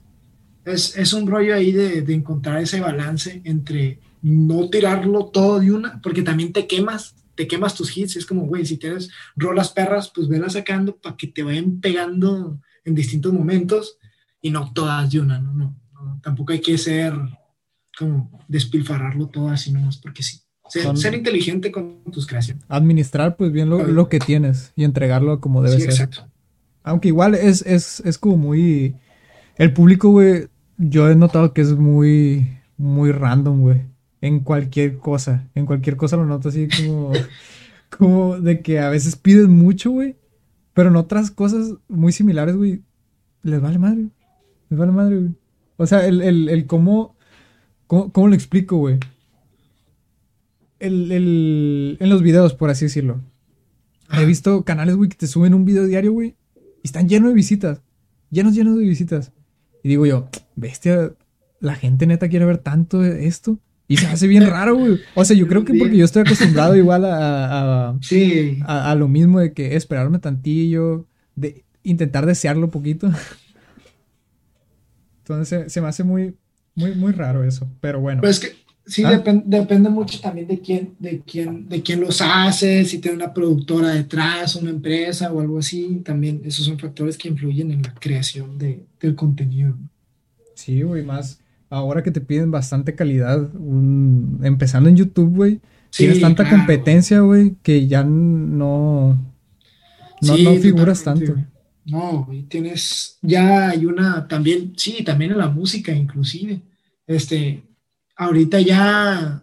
es, 0.66 0.97
es 0.97 1.14
un 1.14 1.28
rollo 1.28 1.55
ahí 1.55 1.72
de, 1.72 2.01
de, 2.01 2.14
encontrar 2.14 2.62
ese 2.62 2.80
balance 2.80 3.41
entre 3.43 3.99
no 4.22 4.70
tirarlo 4.70 5.26
todo 5.26 5.60
de 5.60 5.72
una, 5.72 6.01
porque 6.01 6.22
también 6.22 6.53
te 6.53 6.68
quemas, 6.68 7.16
te 7.38 7.47
quemas 7.47 7.75
tus 7.75 7.95
hits. 7.95 8.17
Es 8.17 8.25
como, 8.25 8.45
güey, 8.47 8.65
si 8.65 8.77
tienes 8.77 9.09
rolas 9.35 9.69
perras, 9.69 10.11
pues 10.13 10.27
velas 10.27 10.53
sacando 10.53 10.97
para 10.97 11.15
que 11.15 11.27
te 11.27 11.43
vayan 11.43 11.79
pegando 11.79 12.59
en 12.83 12.95
distintos 12.95 13.31
momentos 13.31 13.97
y 14.41 14.49
no 14.49 14.73
todas 14.73 15.09
de 15.11 15.19
una, 15.21 15.39
¿no? 15.39 15.53
no, 15.53 15.75
no 15.93 16.19
tampoco 16.21 16.53
hay 16.53 16.61
que 16.61 16.77
ser 16.77 17.13
como 17.97 18.43
despilfarrarlo 18.47 19.27
todo 19.27 19.49
así 19.49 19.71
nomás, 19.71 19.97
porque 19.97 20.23
sí. 20.23 20.41
Ser, 20.69 20.97
ser, 20.97 21.13
inteligente 21.13 21.71
con 21.71 22.03
tus 22.11 22.27
creaciones. 22.27 22.65
Administrar 22.67 23.38
pues 23.38 23.53
bien 23.53 23.69
lo, 23.69 23.88
lo, 23.88 24.09
que 24.09 24.19
tienes 24.19 24.73
y 24.75 24.83
entregarlo 24.83 25.39
como 25.39 25.63
debe 25.63 25.77
sí, 25.77 25.83
ser. 25.83 25.91
Exacto. 25.91 26.27
Aunque 26.83 27.07
igual 27.07 27.35
es, 27.35 27.61
es, 27.65 28.01
es 28.01 28.17
como 28.17 28.35
muy... 28.35 28.93
El 29.55 29.71
público, 29.71 30.09
güey, 30.09 30.49
yo 30.77 31.09
he 31.09 31.15
notado 31.15 31.53
que 31.53 31.61
es 31.61 31.71
muy, 31.71 32.59
muy 32.75 33.13
random, 33.13 33.61
güey. 33.61 33.83
En 34.22 34.39
cualquier 34.41 34.97
cosa. 34.97 35.47
En 35.55 35.65
cualquier 35.65 35.95
cosa 35.95 36.18
lo 36.18 36.26
noto 36.26 36.49
así 36.49 36.68
como... 36.68 37.11
como 37.97 38.39
de 38.39 38.61
que 38.61 38.80
a 38.80 38.89
veces 38.89 39.15
piden 39.15 39.51
mucho, 39.51 39.91
güey. 39.91 40.15
Pero 40.74 40.89
en 40.89 40.95
otras 40.95 41.32
cosas 41.32 41.74
muy 41.88 42.11
similares, 42.11 42.55
güey, 42.55 42.82
les 43.43 43.61
vale 43.61 43.80
madre. 43.80 44.09
Les 44.70 44.78
vale 44.78 44.91
madre, 44.91 45.15
güey. 45.18 45.32
O 45.78 45.86
sea, 45.88 46.05
el, 46.05 46.22
el, 46.22 46.49
el 46.49 46.65
cómo, 46.68 47.15
cómo... 47.88 48.11
¿Cómo 48.11 48.28
lo 48.28 48.36
explico, 48.36 48.78
güey? 48.78 48.99
El, 50.80 51.11
el, 51.11 51.97
en 51.99 52.09
los 52.09 52.22
videos, 52.22 52.53
por 52.53 52.70
así 52.70 52.86
decirlo. 52.86 53.22
He 54.11 54.26
visto 54.26 54.63
canales, 54.63 54.95
güey, 54.95 55.09
que 55.09 55.18
te 55.18 55.28
suben 55.28 55.53
un 55.53 55.65
video 55.65 55.86
diario, 55.86 56.11
güey 56.11 56.36
están 56.88 57.07
llenos 57.07 57.30
de 57.30 57.36
visitas. 57.36 57.82
Llenos, 58.32 58.55
llenos 58.55 58.78
de 58.78 58.84
visitas. 58.84 59.32
Y 59.84 59.89
digo 59.89 60.05
yo, 60.05 60.30
bestia, 60.55 61.13
la 61.59 61.76
gente 61.76 62.07
neta 62.07 62.30
quiere 62.30 62.45
ver 62.45 62.57
tanto 62.57 63.03
esto. 63.03 63.59
Y 63.88 63.97
se 63.97 64.07
hace 64.07 64.27
bien 64.27 64.45
raro, 64.45 64.75
güey. 64.75 64.99
O 65.15 65.23
sea, 65.23 65.35
yo 65.35 65.47
creo 65.47 65.63
que 65.63 65.73
porque 65.73 65.95
yo 65.97 66.05
estoy 66.05 66.23
acostumbrado 66.23 66.75
igual 66.75 67.05
a, 67.05 67.89
a, 67.89 67.97
sí. 68.01 68.59
a, 68.65 68.91
a 68.91 68.95
lo 68.95 69.07
mismo 69.07 69.39
de 69.39 69.53
que 69.53 69.75
esperarme 69.75 70.19
tantillo, 70.19 71.05
de 71.35 71.63
intentar 71.83 72.25
desearlo 72.25 72.69
poquito. 72.69 73.09
Entonces 75.19 75.71
se 75.71 75.81
me 75.81 75.88
hace 75.88 76.03
muy, 76.03 76.35
muy, 76.75 76.95
muy 76.95 77.13
raro 77.13 77.43
eso. 77.43 77.67
Pero 77.79 78.01
bueno. 78.01 78.21
Pues 78.21 78.39
que 78.39 78.55
Sí, 78.88 79.03
¿Ah? 79.03 79.11
depend, 79.11 79.43
depende 79.45 79.89
mucho 79.89 80.21
también 80.21 80.47
de 80.47 80.61
quién, 80.61 80.95
de 80.97 81.19
quién, 81.19 81.67
de 81.67 81.81
quién 81.83 81.99
los 81.99 82.21
hace, 82.21 82.85
si 82.85 82.99
tiene 82.99 83.17
una 83.17 83.33
productora 83.33 83.89
detrás, 83.89 84.55
una 84.55 84.69
empresa 84.69 85.31
o 85.33 85.41
algo 85.41 85.59
así. 85.59 86.01
También 86.05 86.41
esos 86.45 86.65
son 86.65 86.79
factores 86.79 87.17
que 87.17 87.27
influyen 87.27 87.69
en 87.71 87.81
la 87.81 87.93
creación 87.93 88.57
de, 88.57 88.85
del 89.01 89.13
contenido. 89.15 89.75
Sí, 90.55 90.81
güey, 90.83 91.03
más 91.03 91.41
ahora 91.70 92.03
que 92.03 92.11
te 92.11 92.22
piden 92.22 92.51
bastante 92.51 92.95
calidad, 92.95 93.53
un, 93.55 94.39
empezando 94.43 94.89
en 94.89 94.97
YouTube, 94.97 95.36
güey. 95.36 95.61
Sí, 95.89 96.03
tienes 96.03 96.22
tanta 96.22 96.43
claro. 96.43 96.57
competencia, 96.57 97.22
güey, 97.22 97.55
que 97.63 97.88
ya 97.88 98.03
no, 98.03 99.18
no, 100.22 100.36
sí, 100.36 100.43
no 100.43 100.55
figuras 100.55 101.03
tanto. 101.03 101.36
No, 101.86 102.26
güey, 102.26 102.43
tienes, 102.43 103.18
ya 103.22 103.70
hay 103.70 103.86
una, 103.86 104.28
también, 104.28 104.74
sí, 104.76 105.03
también 105.03 105.32
en 105.32 105.38
la 105.38 105.49
música 105.49 105.93
inclusive. 105.93 106.61
Este, 107.05 107.63
ahorita 108.18 108.59
ya, 108.59 109.41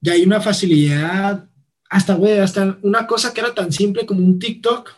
ya 0.00 0.12
hay 0.12 0.22
una 0.24 0.40
facilidad, 0.40 1.46
hasta, 1.90 2.14
güey, 2.14 2.38
hasta 2.38 2.78
una 2.82 3.06
cosa 3.06 3.34
que 3.34 3.40
era 3.40 3.54
tan 3.54 3.70
simple 3.70 4.06
como 4.06 4.24
un 4.24 4.38
TikTok, 4.38 4.90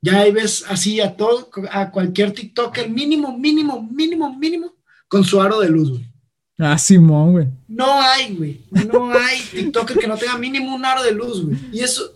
ya 0.00 0.20
ahí 0.20 0.32
ves 0.32 0.64
así 0.68 1.00
a 1.00 1.16
todo, 1.16 1.50
a 1.70 1.90
cualquier 1.90 2.32
TikToker, 2.32 2.88
mínimo, 2.88 3.36
mínimo, 3.36 3.82
mínimo, 3.82 4.36
mínimo, 4.38 4.75
con 5.08 5.24
su 5.24 5.40
aro 5.40 5.60
de 5.60 5.68
luz, 5.68 5.90
güey. 5.90 6.06
Ah, 6.58 6.78
Simón, 6.78 7.32
güey. 7.32 7.48
No 7.68 8.00
hay, 8.00 8.34
güey. 8.34 8.60
No 8.70 9.12
hay 9.12 9.40
TikToker 9.52 9.98
que 9.98 10.06
no 10.06 10.16
tenga 10.16 10.38
mínimo 10.38 10.74
un 10.74 10.84
aro 10.84 11.02
de 11.02 11.12
luz, 11.12 11.44
güey. 11.44 11.58
Y 11.70 11.80
eso, 11.80 12.12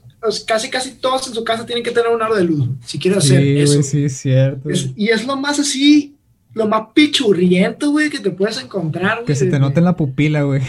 casi, 0.46 0.70
casi 0.70 0.92
todos 0.92 1.28
en 1.28 1.34
su 1.34 1.44
casa 1.44 1.66
tienen 1.66 1.84
que 1.84 1.90
tener 1.90 2.10
un 2.10 2.22
aro 2.22 2.34
de 2.34 2.44
luz, 2.44 2.66
güey, 2.66 2.78
si 2.84 2.98
quieren 2.98 3.18
hacer 3.18 3.42
sí, 3.42 3.58
eso. 3.58 3.72
Güey, 3.74 3.84
sí, 3.84 4.04
es 4.04 4.16
cierto. 4.16 4.70
Es, 4.70 4.90
y 4.96 5.08
es 5.08 5.26
lo 5.26 5.36
más 5.36 5.58
así 5.58 6.16
lo 6.52 6.66
más 6.66 6.88
pichurriento, 6.94 7.90
güey, 7.90 8.10
que 8.10 8.18
te 8.18 8.30
puedes 8.30 8.60
encontrar, 8.62 9.16
güey. 9.16 9.26
Que 9.26 9.34
se 9.34 9.46
te 9.46 9.58
note 9.58 9.78
en 9.78 9.84
la 9.84 9.96
pupila, 9.96 10.42
güey. 10.42 10.62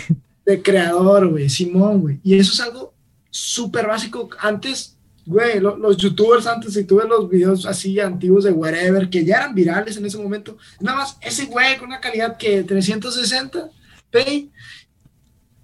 De 0.45 0.61
creador, 0.61 1.29
güey, 1.29 1.49
Simón, 1.49 2.01
güey. 2.01 2.19
Y 2.23 2.35
eso 2.35 2.53
es 2.53 2.59
algo 2.61 2.93
súper 3.29 3.87
básico. 3.87 4.29
Antes, 4.39 4.97
güey, 5.25 5.59
lo, 5.59 5.77
los 5.77 5.97
youtubers 5.97 6.47
antes, 6.47 6.73
si 6.73 6.83
tuve 6.83 7.07
los 7.07 7.29
videos 7.29 7.65
así 7.65 7.99
antiguos 7.99 8.43
de 8.43 8.51
whatever, 8.51 9.09
que 9.09 9.23
ya 9.23 9.37
eran 9.37 9.55
virales 9.55 9.97
en 9.97 10.05
ese 10.05 10.17
momento, 10.17 10.57
nada 10.79 10.99
más 10.99 11.17
ese 11.21 11.45
güey 11.45 11.77
con 11.77 11.89
una 11.89 11.99
calidad 11.99 12.37
que 12.37 12.63
360 12.63 13.69
p 14.09 14.49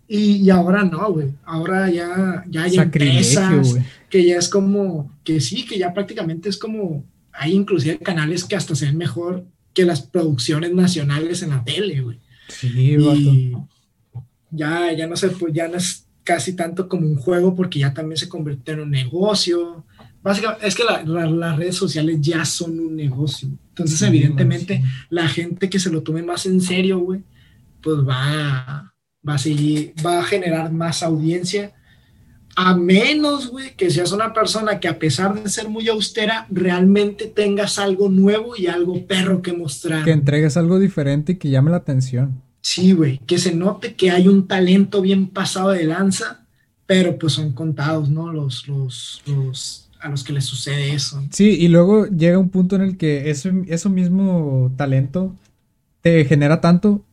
y, 0.10 0.38
y, 0.38 0.49
ahora 0.49 0.86
no, 0.86 1.12
güey. 1.12 1.34
Ahora 1.43 1.89
ya, 1.89 2.45
ya 2.47 2.64
hay 2.64 2.78
empresas 2.78 3.74
wey. 3.74 3.84
que 4.10 4.26
ya 4.26 4.38
es 4.38 4.47
como, 4.47 5.12
que 5.26 5.41
sí, 5.41 5.66
que 5.66 5.78
ya 5.78 5.93
prácticamente 5.93 6.47
es 6.47 6.58
como 6.58 7.03
hay 7.38 7.53
inclusive 7.53 7.99
canales 7.99 8.43
que 8.43 8.55
hasta 8.55 8.74
se 8.74 8.86
ven 8.86 8.97
mejor 8.97 9.45
que 9.74 9.86
las 9.86 10.01
producciones 10.01 10.74
nacionales 10.74 11.43
en 11.43 11.51
la 11.51 11.64
tele, 11.64 12.01
güey. 12.01 12.20
Sí, 12.47 12.95
y 12.97 13.51
ya, 14.49 14.91
ya 14.93 15.08
no 15.08 15.16
sé, 15.16 15.30
pues 15.30 15.53
ya 15.53 15.68
no 15.68 15.78
es 15.78 16.07
casi 16.28 16.58
tanto 16.58 16.90
como 16.90 17.08
un 17.08 17.16
juego 17.16 17.56
porque 17.56 17.80
ya 17.80 17.94
también 17.94 18.18
se 18.18 18.28
convirtió 18.28 18.74
en 18.74 18.82
un 18.82 18.92
negocio. 18.92 19.86
Básicamente, 20.22 20.68
es 20.68 20.76
que 20.76 20.84
las 20.84 21.56
redes 21.56 21.76
sociales 21.78 22.18
ya 22.20 22.44
son 22.44 22.78
un 22.78 22.98
negocio. 22.98 23.48
Entonces, 23.70 24.02
evidentemente, 24.02 24.84
la 25.10 25.30
gente 25.30 25.70
que 25.70 25.80
se 25.80 25.90
lo 25.90 26.04
tome 26.04 26.22
más 26.24 26.46
en 26.46 26.60
serio, 26.60 27.00
güey, 27.00 27.22
pues 27.82 28.00
va, 28.00 28.94
va 29.28 29.34
a 29.36 29.38
seguir, 29.38 29.94
va 30.06 30.20
a 30.20 30.24
generar 30.24 30.70
más 30.74 31.02
audiencia. 31.02 31.72
A 32.58 32.76
menos, 32.76 33.48
güey, 33.50 33.74
que 33.78 33.90
seas 33.90 34.12
una 34.12 34.34
persona 34.34 34.82
que 34.82 34.90
a 34.90 35.00
pesar 35.00 35.42
de 35.42 35.50
ser 35.50 35.70
muy 35.70 35.88
austera, 35.88 36.46
realmente 36.50 37.28
tengas 37.28 37.80
algo 37.80 38.10
nuevo 38.10 38.58
y 38.58 38.68
algo 38.68 39.08
perro 39.08 39.42
que 39.42 39.54
mostrar. 39.54 40.04
Que 40.04 40.12
entregues 40.12 40.58
algo 40.58 40.78
diferente 40.78 41.34
y 41.34 41.36
que 41.38 41.50
llame 41.50 41.72
la 41.72 41.78
atención. 41.78 42.42
Sí, 42.68 42.91
güey, 42.91 43.20
que 43.20 43.38
se 43.38 43.55
note 43.55 43.95
que 43.95 44.11
hay 44.11 44.28
un 44.28 44.45
talento 44.45 45.01
bien 45.01 45.28
pasado 45.28 45.70
de 45.70 45.86
lanza, 45.86 46.41
pero 46.86 47.18
pues 47.18 47.32
son 47.32 47.53
contados, 47.53 48.09
¿no? 48.09 48.34
Los, 48.34 48.68
los, 48.68 49.22
los, 49.26 49.89
a 50.01 50.09
los 50.09 50.26
que 50.26 50.34
les 50.34 50.43
sucede 50.43 50.93
eso. 50.93 51.24
Sí, 51.32 51.55
y 51.57 51.70
luego 51.70 52.07
llega 52.07 52.38
un 52.38 52.49
punto 52.49 52.76
en 52.76 52.82
el 52.82 52.97
que 52.97 53.30
eso, 53.30 53.49
eso 53.68 53.89
mismo 53.89 54.70
talento 54.76 55.34
te 56.01 56.26
genera 56.26 56.59
tanto 56.59 57.05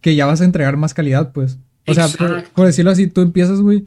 que 0.00 0.14
ya 0.14 0.24
vas 0.24 0.40
a 0.40 0.44
entregar 0.44 0.76
más 0.76 0.94
calidad, 0.94 1.32
pues. 1.32 1.58
O 1.88 1.94
sea, 1.94 2.06
por, 2.54 2.66
decirlo 2.66 2.92
así, 2.92 3.08
tú 3.08 3.22
empiezas, 3.22 3.60
güey, 3.60 3.86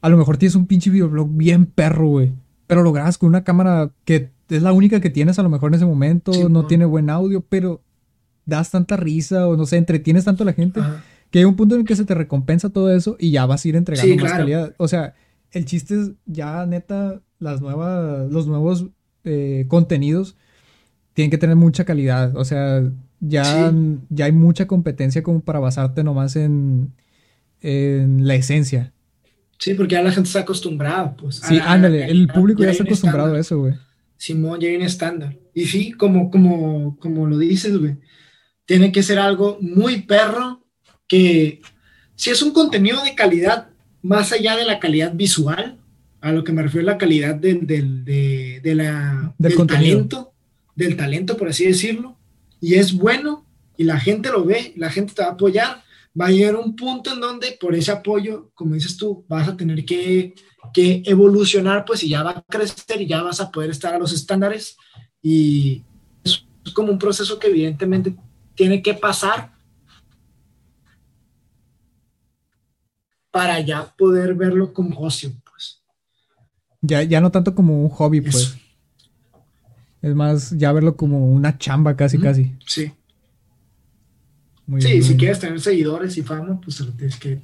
a 0.00 0.08
lo 0.08 0.16
mejor 0.16 0.36
tienes 0.36 0.54
un 0.54 0.68
pinche 0.68 0.90
videoblog 0.90 1.28
bien 1.28 1.66
perro, 1.66 2.06
güey, 2.06 2.30
pero 2.68 2.84
lo 2.84 2.92
grabas 2.92 3.18
con 3.18 3.30
una 3.30 3.42
cámara 3.42 3.90
que 4.04 4.30
es 4.48 4.62
la 4.62 4.70
única 4.70 5.00
que 5.00 5.10
tienes 5.10 5.40
a 5.40 5.42
lo 5.42 5.50
mejor 5.50 5.72
en 5.72 5.74
ese 5.74 5.86
momento, 5.86 6.48
no 6.48 6.66
tiene 6.66 6.84
buen 6.84 7.10
audio, 7.10 7.40
pero 7.40 7.80
das 8.44 8.70
tanta 8.70 8.96
risa 8.96 9.48
o 9.48 9.56
no 9.56 9.66
sé, 9.66 9.76
entretienes 9.76 10.24
tanto 10.24 10.42
a 10.42 10.46
la 10.46 10.52
gente 10.52 10.80
que 11.30 11.38
hay 11.38 11.44
un 11.44 11.56
punto 11.56 11.74
en 11.74 11.80
el 11.80 11.86
que 11.86 11.96
se 11.96 12.04
te 12.04 12.14
recompensa 12.14 12.70
todo 12.70 12.94
eso 12.94 13.16
y 13.18 13.30
ya 13.30 13.46
vas 13.46 13.64
a 13.64 13.68
ir 13.68 13.76
entregando 13.76 14.16
más 14.16 14.32
calidad. 14.32 14.74
O 14.76 14.86
sea, 14.86 15.14
el 15.50 15.64
chiste 15.64 16.00
es 16.00 16.10
ya 16.26 16.66
neta 16.66 17.20
las 17.38 17.60
nuevas, 17.60 18.30
los 18.30 18.46
nuevos 18.46 18.86
eh, 19.24 19.64
contenidos 19.68 20.36
tienen 21.14 21.30
que 21.30 21.38
tener 21.38 21.56
mucha 21.56 21.84
calidad. 21.84 22.36
O 22.36 22.44
sea, 22.44 22.82
ya, 23.20 23.72
ya 24.10 24.24
hay 24.26 24.32
mucha 24.32 24.66
competencia 24.66 25.22
como 25.22 25.40
para 25.40 25.58
basarte 25.58 26.04
nomás 26.04 26.36
en, 26.36 26.92
en 27.62 28.26
la 28.26 28.34
esencia. 28.34 28.92
Sí, 29.58 29.74
porque 29.74 29.94
ya 29.94 30.02
la 30.02 30.10
gente 30.10 30.26
está 30.26 30.40
acostumbrada, 30.40 31.16
pues. 31.16 31.36
Sí, 31.36 31.58
ándale, 31.64 32.10
el 32.10 32.26
público 32.28 32.62
ya, 32.62 32.72
está 32.72 32.82
acostumbrado 32.82 33.34
a 33.34 33.38
eso, 33.38 33.60
güey. 33.60 33.74
Simón, 34.16 34.60
ya 34.60 34.68
hay 34.68 34.76
un 34.76 34.82
estándar. 34.82 35.36
Y 35.54 35.64
sí, 35.66 35.92
como, 35.92 36.30
como, 36.30 36.96
como 36.98 37.26
lo 37.26 37.38
dices, 37.38 37.78
güey 37.78 37.96
tiene 38.66 38.92
que 38.92 39.02
ser 39.02 39.18
algo 39.18 39.58
muy 39.60 40.02
perro, 40.02 40.64
que 41.06 41.60
si 42.14 42.30
es 42.30 42.42
un 42.42 42.52
contenido 42.52 43.02
de 43.02 43.14
calidad, 43.14 43.68
más 44.02 44.32
allá 44.32 44.56
de 44.56 44.64
la 44.64 44.78
calidad 44.78 45.12
visual, 45.14 45.78
a 46.20 46.32
lo 46.32 46.44
que 46.44 46.52
me 46.52 46.62
refiero 46.62 46.88
a 46.88 46.92
la 46.92 46.98
calidad 46.98 47.34
del, 47.34 47.66
del, 47.66 48.04
de, 48.04 48.74
la, 48.74 49.34
del, 49.38 49.66
talento, 49.66 50.32
del 50.74 50.96
talento, 50.96 51.36
por 51.36 51.48
así 51.48 51.66
decirlo, 51.66 52.16
y 52.60 52.74
es 52.74 52.92
bueno, 52.92 53.44
y 53.76 53.84
la 53.84 53.98
gente 53.98 54.30
lo 54.30 54.44
ve, 54.44 54.72
la 54.76 54.90
gente 54.90 55.14
te 55.14 55.22
va 55.22 55.28
a 55.28 55.32
apoyar, 55.32 55.82
va 56.18 56.26
a 56.26 56.30
llegar 56.30 56.56
un 56.56 56.76
punto 56.76 57.12
en 57.12 57.20
donde 57.20 57.56
por 57.60 57.74
ese 57.74 57.90
apoyo, 57.90 58.50
como 58.54 58.74
dices 58.74 58.96
tú, 58.96 59.24
vas 59.28 59.48
a 59.48 59.56
tener 59.56 59.84
que, 59.84 60.34
que 60.72 61.02
evolucionar, 61.06 61.84
pues 61.84 62.04
y 62.04 62.10
ya 62.10 62.22
va 62.22 62.30
a 62.30 62.42
crecer 62.42 63.00
y 63.00 63.06
ya 63.06 63.22
vas 63.22 63.40
a 63.40 63.50
poder 63.50 63.70
estar 63.70 63.94
a 63.94 63.98
los 63.98 64.12
estándares 64.12 64.76
y 65.20 65.82
es 66.24 66.44
como 66.72 66.92
un 66.92 66.98
proceso 66.98 67.38
que 67.38 67.48
evidentemente 67.48 68.14
tiene 68.62 68.80
que 68.80 68.94
pasar 68.94 69.50
para 73.32 73.58
ya 73.58 73.92
poder 73.98 74.34
verlo 74.34 74.72
como 74.72 75.00
ocio, 75.00 75.32
pues. 75.50 75.82
Ya, 76.80 77.02
ya 77.02 77.20
no 77.20 77.32
tanto 77.32 77.56
como 77.56 77.82
un 77.82 77.88
hobby, 77.88 78.20
pues. 78.20 78.56
Es 80.00 80.14
más, 80.14 80.56
ya 80.56 80.70
verlo 80.70 80.96
como 80.96 81.26
una 81.26 81.58
chamba 81.58 81.96
casi, 81.96 82.18
casi. 82.18 82.56
Sí. 82.64 82.92
sí, 84.78 85.02
si 85.02 85.16
quieres 85.16 85.40
tener 85.40 85.60
seguidores 85.60 86.16
y 86.16 86.22
fama, 86.22 86.60
pues 86.60 86.78
lo 86.78 86.92
tienes 86.92 87.16
que 87.16 87.40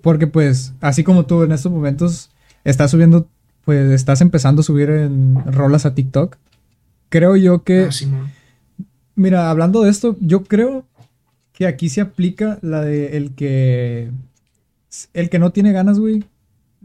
Porque 0.00 0.26
pues, 0.26 0.72
así 0.80 1.04
como 1.04 1.26
tú 1.26 1.42
en 1.42 1.52
estos 1.52 1.70
momentos 1.70 2.30
estás 2.64 2.90
subiendo, 2.90 3.28
pues 3.66 3.90
estás 3.90 4.22
empezando 4.22 4.60
a 4.60 4.64
subir 4.64 4.88
en 4.88 5.34
rolas 5.52 5.84
a 5.84 5.94
TikTok. 5.94 6.38
Creo 7.10 7.36
yo 7.36 7.62
que 7.62 7.90
ah, 7.90 8.30
Mira, 9.14 9.50
hablando 9.50 9.82
de 9.82 9.90
esto, 9.90 10.16
yo 10.20 10.44
creo 10.44 10.84
que 11.52 11.66
aquí 11.66 11.88
se 11.88 12.00
aplica 12.00 12.58
la 12.62 12.82
de 12.82 13.16
el 13.16 13.34
que. 13.34 14.10
El 15.12 15.30
que 15.30 15.38
no 15.38 15.52
tiene 15.52 15.72
ganas, 15.72 15.98
güey. 15.98 16.24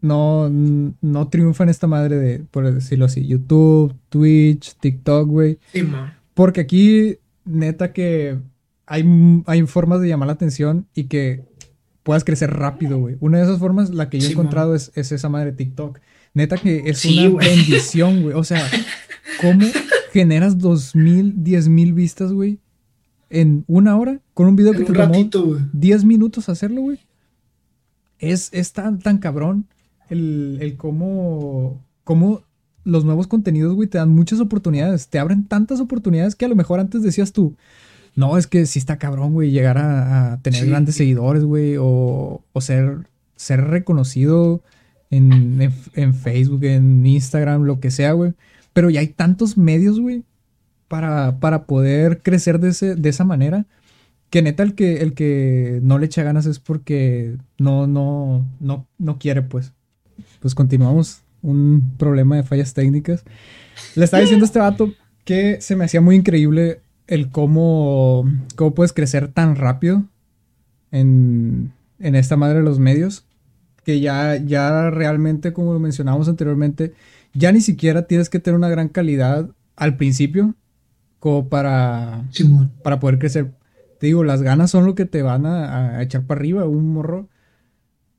No, 0.01 0.49
no 0.49 1.27
triunfa 1.29 1.63
en 1.63 1.69
esta 1.69 1.87
madre 1.87 2.17
de, 2.17 2.39
por 2.51 2.71
decirlo 2.71 3.05
así, 3.05 3.25
YouTube, 3.25 3.95
Twitch, 4.09 4.75
TikTok, 4.75 5.27
güey. 5.27 5.57
Sí, 5.71 5.87
Porque 6.33 6.61
aquí, 6.61 7.17
neta, 7.45 7.93
que 7.93 8.37
hay, 8.85 9.43
hay 9.47 9.61
formas 9.63 10.01
de 10.01 10.07
llamar 10.07 10.27
la 10.27 10.33
atención 10.33 10.85
y 10.93 11.05
que 11.05 11.43
puedas 12.03 12.23
crecer 12.23 12.51
rápido, 12.51 12.99
güey. 12.99 13.17
Una 13.19 13.39
de 13.39 13.45
esas 13.45 13.57
formas, 13.57 13.89
la 13.89 14.09
que 14.09 14.19
yo 14.19 14.27
he 14.27 14.31
encontrado 14.31 14.75
es, 14.75 14.91
esa 14.95 15.29
madre 15.29 15.51
de 15.51 15.57
TikTok. 15.57 15.99
Neta 16.35 16.57
que 16.57 16.83
es 16.85 17.03
una 17.05 17.37
bendición, 17.39 18.21
güey. 18.21 18.35
O 18.35 18.43
sea, 18.43 18.69
¿cómo 19.41 19.65
generas 20.15 20.59
dos 20.59 20.95
mil, 20.95 21.43
diez 21.43 21.67
mil 21.67 21.91
vistas, 21.91 22.31
güey, 22.31 22.59
en 23.29 23.65
una 23.67 23.97
hora 23.97 24.21
con 24.33 24.47
un 24.47 24.55
video 24.55 24.71
que 24.71 24.85
te 24.85 24.93
tomó 24.93 25.29
10 25.73 26.05
minutos 26.05 26.47
hacerlo, 26.47 26.83
güey. 26.83 26.99
Es, 28.17 28.47
es 28.53 28.71
tan, 28.71 28.99
tan 28.99 29.17
cabrón 29.17 29.65
el, 30.09 30.57
el 30.61 30.77
cómo, 30.77 31.83
cómo 32.05 32.43
los 32.85 33.03
nuevos 33.03 33.27
contenidos, 33.27 33.75
güey, 33.75 33.89
te 33.89 33.97
dan 33.97 34.07
muchas 34.07 34.39
oportunidades. 34.39 35.09
Te 35.09 35.19
abren 35.19 35.43
tantas 35.43 35.81
oportunidades 35.81 36.35
que 36.35 36.45
a 36.45 36.47
lo 36.47 36.55
mejor 36.55 36.79
antes 36.79 37.03
decías 37.03 37.33
tú, 37.33 37.57
no, 38.15 38.37
es 38.37 38.47
que 38.47 38.65
sí 38.67 38.79
está 38.79 38.97
cabrón, 38.97 39.33
güey, 39.33 39.51
llegar 39.51 39.77
a, 39.77 40.39
tener 40.41 40.65
grandes 40.65 40.95
seguidores, 40.95 41.43
güey, 41.43 41.75
o, 41.77 42.41
o, 42.53 42.61
ser, 42.61 43.09
ser 43.35 43.65
reconocido 43.65 44.63
en, 45.11 45.61
en, 45.61 45.73
en, 45.95 46.13
Facebook, 46.13 46.63
en 46.63 47.05
Instagram, 47.05 47.63
lo 47.63 47.81
que 47.81 47.91
sea, 47.91 48.13
güey. 48.13 48.33
Pero 48.75 48.89
ya 48.89 48.99
hay 48.99 49.07
tantos 49.07 49.57
medios, 49.57 50.01
güey, 50.01 50.25
para, 50.89 51.39
para 51.39 51.63
poder 51.63 52.21
crecer 52.21 52.59
de, 52.59 52.69
ese, 52.71 52.95
de 52.95 53.07
esa 53.07 53.23
manera. 53.23 53.65
Que 54.29 54.41
neta, 54.41 54.63
el 54.63 54.75
que, 54.75 54.97
el 54.97 55.13
que 55.13 55.79
no 55.81 55.97
le 55.97 56.07
echa 56.07 56.23
ganas 56.23 56.45
es 56.45 56.59
porque 56.59 57.37
no, 57.57 57.87
no, 57.87 58.45
no, 58.59 58.85
no 58.97 59.17
quiere, 59.17 59.43
pues. 59.43 59.71
Pues 60.41 60.53
continuamos. 60.53 61.21
Un 61.41 61.93
problema 61.97 62.35
de 62.35 62.43
fallas 62.43 62.73
técnicas. 62.73 63.23
Le 63.95 64.03
estaba 64.03 64.19
diciendo 64.19 64.43
a 64.43 64.47
este 64.47 64.59
vato 64.59 64.93
que 65.23 65.61
se 65.61 65.77
me 65.77 65.85
hacía 65.85 66.01
muy 66.01 66.17
increíble 66.17 66.81
el 67.07 67.29
cómo, 67.29 68.29
cómo 68.57 68.73
puedes 68.73 68.91
crecer 68.91 69.29
tan 69.29 69.55
rápido 69.55 70.03
en, 70.91 71.71
en 71.99 72.15
esta 72.15 72.35
madre 72.35 72.57
de 72.57 72.65
los 72.65 72.79
medios. 72.79 73.25
Que 73.85 74.01
ya, 74.01 74.35
ya 74.35 74.89
realmente, 74.89 75.53
como 75.53 75.71
lo 75.71 75.79
mencionábamos 75.79 76.27
anteriormente, 76.27 76.91
ya 77.35 77.51
ni 77.51 77.61
siquiera 77.61 78.07
tienes 78.07 78.29
que 78.29 78.39
tener 78.39 78.57
una 78.57 78.69
gran 78.69 78.87
calidad 78.87 79.49
al 79.75 79.97
principio 79.97 80.55
como 81.19 81.49
para, 81.49 82.23
para 82.81 82.99
poder 82.99 83.19
crecer. 83.19 83.51
Te 83.99 84.07
digo, 84.07 84.23
las 84.23 84.41
ganas 84.41 84.71
son 84.71 84.85
lo 84.85 84.95
que 84.95 85.05
te 85.05 85.21
van 85.21 85.45
a, 85.45 86.01
echar 86.01 86.23
para 86.23 86.39
arriba. 86.39 86.65
Un 86.65 86.93
morro. 86.93 87.27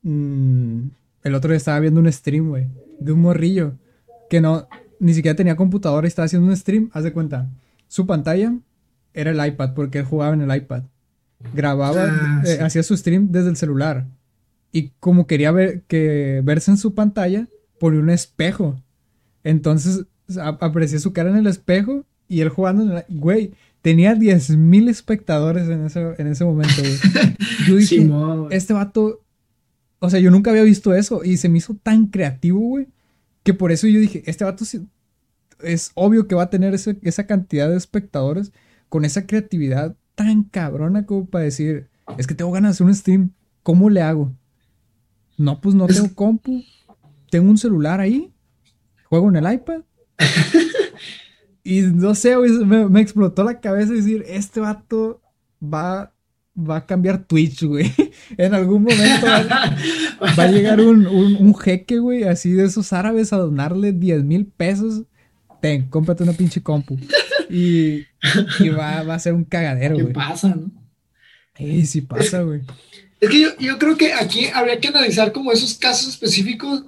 Mm, 0.03 0.89
el 1.25 1.35
otro 1.35 1.51
día 1.51 1.57
estaba 1.57 1.81
viendo 1.81 2.01
un 2.01 2.13
stream, 2.13 2.49
güey, 2.49 2.67
de 3.01 3.13
un 3.13 3.21
morrillo 3.23 3.75
que 4.29 4.41
no, 4.41 4.69
ni 5.01 5.15
siquiera 5.15 5.37
tenía 5.37 5.57
computadora 5.57 6.07
y 6.07 6.09
estaba 6.09 6.27
haciendo 6.27 6.49
un 6.49 6.57
stream. 6.57 6.91
Haz 6.93 7.05
de 7.05 7.13
cuenta, 7.13 7.49
su 7.89 8.07
pantalla 8.07 8.55
era 9.15 9.31
el 9.31 9.47
iPad 9.47 9.75
porque 9.75 9.99
él 9.99 10.05
jugaba 10.05 10.35
en 10.35 10.43
el 10.43 10.55
iPad. 10.55 10.83
Grababa, 11.55 12.05
ah, 12.09 12.43
eh, 12.47 12.59
hacía 12.61 12.83
su 12.83 12.97
stream 12.97 13.29
desde 13.31 13.51
el 13.51 13.57
celular. 13.57 14.07
Y 14.73 14.91
como 15.01 15.27
quería 15.27 15.53
ver, 15.53 15.83
que 15.83 16.43
verse 16.45 16.71
en 16.71 16.77
su 16.77 16.95
pantalla, 16.95 17.49
ponía 17.79 18.01
un 18.01 18.11
espejo 18.11 18.83
entonces 19.47 20.07
aparecía 20.43 20.99
su 20.99 21.13
cara 21.13 21.31
en 21.31 21.37
el 21.37 21.47
espejo 21.47 22.05
y 22.27 22.41
él 22.41 22.49
jugando 22.49 22.83
en 22.83 23.21
Güey, 23.21 23.53
tenía 23.81 24.17
10.000 24.17 24.89
espectadores 24.89 25.69
en 25.69 25.85
ese, 25.87 26.15
en 26.19 26.27
ese 26.27 26.45
momento, 26.45 26.75
güey. 26.79 27.37
Yo 27.69 27.77
dije, 27.77 28.11
este 28.51 28.73
vato... 28.73 29.23
O 30.01 30.11
sea, 30.11 30.21
yo 30.21 30.31
nunca 30.31 30.51
había 30.51 30.63
visto 30.63 30.93
eso 30.93 31.25
y 31.25 31.39
se 31.39 31.49
me 31.49 31.57
hizo 31.57 31.75
tan 31.75 32.09
creativo, 32.09 32.61
güey, 32.61 32.89
que 33.43 33.55
por 33.55 33.73
eso 33.73 33.87
yo 33.87 33.99
dije, 33.99 34.23
este 34.27 34.45
vato 34.45 34.63
es 35.63 35.91
obvio 35.95 36.29
que 36.29 36.35
va 36.35 36.43
a 36.43 36.51
tener 36.51 36.75
esa 36.75 37.27
cantidad 37.27 37.71
de 37.71 37.79
espectadores 37.79 38.53
con 38.91 39.07
esa 39.07 39.27
creatividad 39.27 39.97
tan 40.15 40.45
cabrona 40.45 41.07
como 41.07 41.25
para 41.25 41.45
decir, 41.45 41.89
es 42.19 42.27
que 42.27 42.35
tengo 42.35 42.53
ganas 42.53 42.73
de 42.73 42.73
hacer 42.73 42.87
un 42.87 42.95
stream, 42.95 43.31
¿cómo 43.63 43.89
le 43.89 44.03
hago? 44.03 44.35
No, 45.39 45.63
pues 45.63 45.75
no 45.75 45.87
tengo 45.87 46.15
compu, 46.15 46.63
tengo 47.31 47.49
un 47.49 47.57
celular 47.57 47.99
ahí 47.99 48.35
juego 49.09 49.29
en 49.29 49.37
el 49.37 49.53
iPad 49.53 49.83
Y 51.65 51.81
no 51.81 52.15
sé, 52.15 52.37
güey, 52.37 52.53
me, 52.65 52.89
me 52.89 53.01
explotó 53.01 53.43
la 53.43 53.61
cabeza 53.61 53.93
decir, 53.93 54.25
este 54.29 54.61
vato 54.61 55.21
va 55.61 56.13
va 56.57 56.77
a 56.77 56.87
cambiar 56.87 57.25
Twitch, 57.25 57.65
güey. 57.65 57.93
en 58.37 58.55
algún 58.55 58.85
momento 58.85 59.27
va, 59.27 60.43
a 60.43 60.51
llegar 60.51 60.81
un, 60.81 61.07
un, 61.07 61.55
jeque, 61.55 61.99
güey, 61.99 62.25
así 62.25 62.53
de 62.53 62.65
esos 62.65 62.93
árabes 62.93 63.33
a 63.33 63.37
donarle 63.37 63.93
10 63.93 64.25
mil 64.25 64.47
pesos. 64.47 65.03
Ten, 65.61 65.89
cómprate 65.89 66.23
una 66.23 66.33
pinche 66.33 66.63
compu. 66.63 66.99
Y, 67.49 68.07
y 68.59 68.69
va, 68.71 69.03
va, 69.03 69.15
a 69.15 69.19
ser 69.19 69.35
un 69.35 69.45
cagadero, 69.45 69.95
güey. 69.95 70.09
¿Qué 70.09 70.15
pasa, 70.15 70.55
no? 70.55 70.71
Sí, 71.57 71.87
sí 71.87 72.01
pasa, 72.03 72.43
güey. 72.43 72.63
Es 73.21 73.31
que 73.31 73.41
yo, 73.41 73.49
yo, 73.59 73.79
creo 73.79 73.97
que 73.97 74.13
aquí 74.13 74.47
habría 74.53 74.79
que 74.79 74.89
analizar 74.89 75.33
como 75.33 75.53
esos 75.53 75.75
casos 75.75 76.09
específicos 76.09 76.85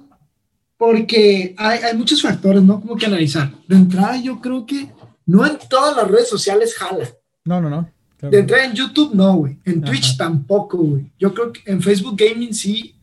porque 0.79 1.53
hay, 1.57 1.79
hay 1.79 1.97
muchos 1.97 2.21
factores, 2.21 2.63
¿no? 2.63 2.79
Como 2.79 2.95
que 2.95 3.05
analizar. 3.05 3.51
De 3.67 3.75
entrada, 3.75 4.15
yo 4.15 4.39
creo 4.39 4.65
que 4.65 4.89
no 5.25 5.45
en 5.45 5.59
todas 5.69 5.93
las 5.93 6.07
redes 6.07 6.29
sociales 6.29 6.73
jala. 6.73 7.05
No, 7.43 7.59
no, 7.59 7.69
no. 7.69 7.91
De 8.21 8.39
entrada 8.39 8.63
en 8.63 8.73
YouTube, 8.73 9.13
no, 9.13 9.35
güey. 9.35 9.59
En 9.65 9.81
Twitch 9.81 10.15
tampoco, 10.15 10.77
güey. 10.77 11.11
Yo 11.19 11.33
creo 11.33 11.51
que 11.51 11.69
en 11.69 11.81
Facebook 11.81 12.15
Gaming 12.17 12.53
sí. 12.53 12.95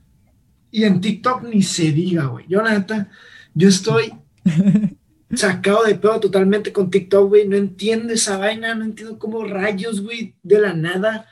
Y 0.70 0.84
en 0.84 1.02
TikTok 1.02 1.42
ni 1.42 1.62
se 1.62 1.92
diga, 1.92 2.24
güey. 2.24 2.46
Yo, 2.48 2.62
la 2.62 2.78
neta, 2.78 3.10
yo 3.52 3.68
estoy 3.68 4.10
sacado 5.34 5.84
de 5.84 5.96
pedo 5.96 6.18
totalmente 6.18 6.72
con 6.72 6.90
TikTok, 6.90 7.28
güey. 7.28 7.46
No 7.46 7.56
entiendo 7.56 8.14
esa 8.14 8.38
vaina, 8.38 8.74
no 8.74 8.86
entiendo 8.86 9.18
cómo 9.18 9.44
rayos, 9.44 10.00
güey, 10.00 10.34
de 10.42 10.60
la 10.60 10.72
nada. 10.72 11.28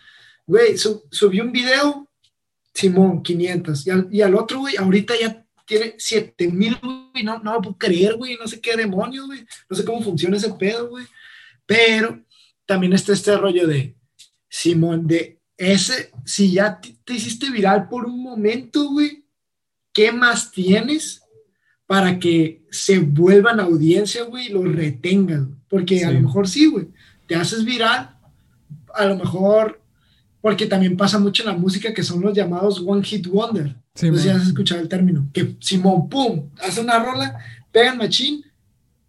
Güey, 0.47 0.76
subí 0.76 1.40
un 1.40 1.53
video, 1.53 2.11
Simón, 2.74 3.22
500. 3.22 3.86
Y 3.86 3.90
al, 3.90 4.09
y 4.11 4.20
al 4.20 4.34
otro, 4.34 4.59
güey, 4.59 4.76
ahorita 4.76 5.14
ya 5.18 5.43
tiene 5.64 5.94
7000, 5.98 6.78
güey. 6.82 7.24
No, 7.24 7.38
no 7.38 7.54
lo 7.54 7.62
puedo 7.62 7.78
creer, 7.78 8.16
güey. 8.16 8.36
No 8.36 8.46
sé 8.46 8.60
qué 8.60 8.76
demonios, 8.76 9.26
güey. 9.26 9.46
No 9.68 9.76
sé 9.76 9.84
cómo 9.84 10.02
funciona 10.02 10.36
ese 10.36 10.52
pedo, 10.54 10.88
güey. 10.88 11.06
Pero 11.66 12.22
también 12.66 12.92
está 12.92 13.12
este 13.12 13.36
rollo 13.36 13.66
de, 13.66 13.96
Simón, 14.48 15.06
de 15.08 15.40
ese, 15.56 16.12
si 16.24 16.52
ya 16.52 16.80
te, 16.80 17.12
hiciste 17.12 17.50
viral 17.50 17.88
por 17.88 18.06
un 18.06 18.22
momento, 18.22 18.88
güey, 18.90 19.24
¿qué 19.92 20.12
más 20.12 20.52
tienes 20.52 21.22
para 21.86 22.20
que 22.20 22.64
se 22.70 23.00
vuelvan 23.00 23.58
audiencia, 23.58 24.22
güey, 24.22 24.46
y 24.46 24.50
lo 24.50 24.62
retengan? 24.62 25.60
Porque 25.68 26.04
a 26.04 26.12
lo 26.12 26.20
mejor 26.20 26.48
sí, 26.48 26.66
güey, 26.66 26.88
te 27.26 27.34
haces 27.34 27.64
viral, 27.64 28.16
a 28.94 29.06
lo 29.06 29.16
mejor, 29.16 29.82
porque 30.45 30.66
también 30.66 30.95
pasa 30.95 31.18
mucho 31.18 31.42
en 31.42 31.49
la 31.49 31.57
música 31.57 31.95
que 31.95 32.03
son 32.03 32.20
los 32.20 32.36
llamados 32.36 32.84
One 32.86 33.03
Hit 33.03 33.26
Wonder. 33.28 33.76
Sí, 33.95 34.11
no 34.11 34.18
sé 34.18 34.24
si 34.24 34.28
has 34.28 34.47
escuchado 34.47 34.82
el 34.82 34.90
término, 34.90 35.26
que 35.32 35.57
Simón, 35.59 36.07
pum, 36.11 36.51
hace 36.61 36.82
una 36.82 37.03
rola, 37.03 37.38
pegan 37.72 37.97
machín 37.97 38.45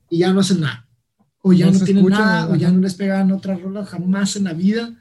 y 0.09 0.19
ya 0.19 0.31
no 0.31 0.39
hacen 0.39 0.61
nada 0.61 0.87
o 1.41 1.51
ya 1.51 1.69
no, 1.69 1.77
tienen 1.77 2.05
nada, 2.05 2.49
o 2.49 2.55
ya 2.55 2.71
no 2.71 2.79
les 2.79 2.93
pegan 2.93 3.33
otra 3.33 3.57
rola 3.57 3.83
jamás 3.83 4.37
en 4.37 4.45
la 4.45 4.53
vida. 4.53 4.95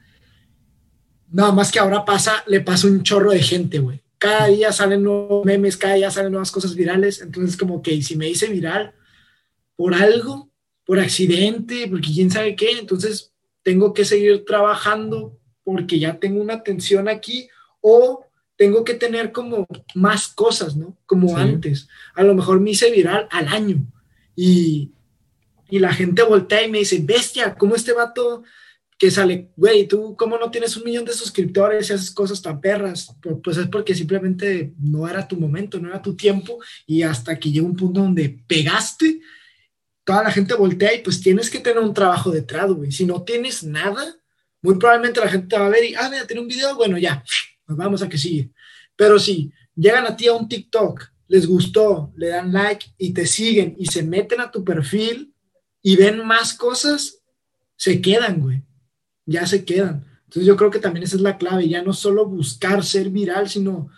Nada 1.31 1.53
más 1.53 1.71
que 1.71 1.79
ahora 1.79 2.03
pasa, 2.03 2.43
le 2.47 2.59
pasa 2.59 2.87
un 2.87 3.01
chorro 3.01 3.31
de 3.31 3.41
gente, 3.41 3.79
güey. 3.79 4.01
Cada 4.17 4.47
día 4.47 4.73
salen 4.73 5.03
nuevos 5.03 5.45
memes, 5.45 5.77
cada 5.77 5.93
día 5.93 6.11
salen 6.11 6.33
nuevas 6.33 6.51
cosas 6.51 6.75
virales. 6.75 7.21
Entonces, 7.21 7.55
como 7.55 7.81
que 7.81 8.01
si 8.01 8.17
me 8.17 8.27
hice 8.27 8.47
viral 8.47 8.93
por 9.77 9.93
algo, 9.93 10.51
por 10.85 10.99
accidente, 10.99 11.87
porque 11.89 12.11
quién 12.13 12.29
sabe 12.29 12.57
qué, 12.57 12.77
entonces 12.77 13.31
tengo 13.63 13.93
que 13.93 14.03
seguir 14.03 14.43
trabajando 14.43 15.39
porque 15.65 15.99
ya 15.99 16.17
tengo 16.17 16.41
una 16.41 16.53
atención 16.53 17.09
aquí 17.09 17.49
o 17.81 18.25
tengo 18.55 18.85
que 18.85 18.93
tener 18.93 19.33
como 19.33 19.67
más 19.93 20.29
cosas, 20.29 20.77
¿no? 20.77 20.97
Como 21.05 21.35
antes. 21.35 21.89
A 22.13 22.23
lo 22.23 22.33
mejor 22.33 22.61
me 22.61 22.71
hice 22.71 22.89
viral 22.89 23.27
al 23.29 23.49
año 23.49 23.85
y 24.33 24.93
y 25.69 25.79
la 25.79 25.93
gente 25.93 26.23
voltea 26.23 26.65
y 26.65 26.71
me 26.71 26.79
dice, 26.79 26.99
bestia, 27.01 27.55
¿cómo 27.55 27.75
este 27.75 27.93
vato 27.93 28.43
que 28.97 29.11
sale, 29.11 29.51
güey, 29.57 29.87
tú 29.87 30.15
cómo 30.15 30.37
no 30.37 30.49
tienes 30.51 30.77
un 30.77 30.83
millón 30.83 31.05
de 31.05 31.13
suscriptores 31.13 31.89
y 31.89 31.93
haces 31.93 32.11
cosas 32.11 32.41
tan 32.41 32.61
perras? 32.61 33.15
Pues 33.43 33.57
es 33.57 33.67
porque 33.67 33.95
simplemente 33.95 34.73
no 34.79 35.07
era 35.07 35.27
tu 35.27 35.37
momento, 35.37 35.79
no 35.79 35.89
era 35.89 36.01
tu 36.01 36.15
tiempo 36.15 36.59
y 36.85 37.01
hasta 37.01 37.37
que 37.39 37.51
llega 37.51 37.65
un 37.65 37.75
punto 37.75 38.01
donde 38.01 38.43
pegaste, 38.47 39.21
toda 40.03 40.23
la 40.23 40.31
gente 40.31 40.53
voltea 40.53 40.93
y 40.93 41.01
pues 41.01 41.19
tienes 41.19 41.49
que 41.49 41.59
tener 41.59 41.79
un 41.79 41.93
trabajo 41.93 42.29
detrás, 42.29 42.71
güey. 42.71 42.91
Si 42.91 43.05
no 43.05 43.23
tienes 43.23 43.63
nada, 43.63 44.15
muy 44.65 44.77
probablemente 44.77 45.19
la 45.19 45.29
gente 45.29 45.47
te 45.47 45.59
va 45.59 45.67
a 45.67 45.69
ver 45.69 45.85
y, 45.85 45.95
ah, 45.95 46.09
mira, 46.09 46.25
tiene 46.25 46.41
un 46.41 46.47
video, 46.47 46.75
bueno, 46.75 46.97
ya, 46.97 47.23
pues 47.65 47.77
vamos 47.77 48.01
a 48.01 48.09
que 48.09 48.17
sigue. 48.17 48.51
Pero 48.95 49.19
si 49.19 49.51
llegan 49.75 50.05
a 50.05 50.17
ti 50.17 50.27
a 50.27 50.33
un 50.33 50.49
TikTok, 50.49 51.01
les 51.27 51.47
gustó, 51.47 52.11
le 52.15 52.29
dan 52.29 52.51
like 52.51 52.87
y 52.97 53.13
te 53.13 53.25
siguen 53.25 53.75
y 53.77 53.85
se 53.85 54.03
meten 54.03 54.41
a 54.41 54.51
tu 54.51 54.63
perfil, 54.63 55.33
y 55.87 55.95
ven 55.97 56.25
más 56.25 56.55
cosas, 56.55 57.19
se 57.75 58.01
quedan, 58.01 58.41
güey. 58.41 58.63
Ya 59.27 59.45
se 59.45 59.63
quedan. 59.63 60.03
Entonces 60.23 60.47
yo 60.47 60.57
creo 60.57 60.71
que 60.71 60.79
también 60.79 61.03
esa 61.03 61.15
es 61.15 61.21
la 61.21 61.37
clave, 61.37 61.69
ya 61.69 61.83
no 61.83 61.93
solo 61.93 62.25
buscar 62.25 62.83
ser 62.83 63.11
viral, 63.11 63.47
sino 63.47 63.91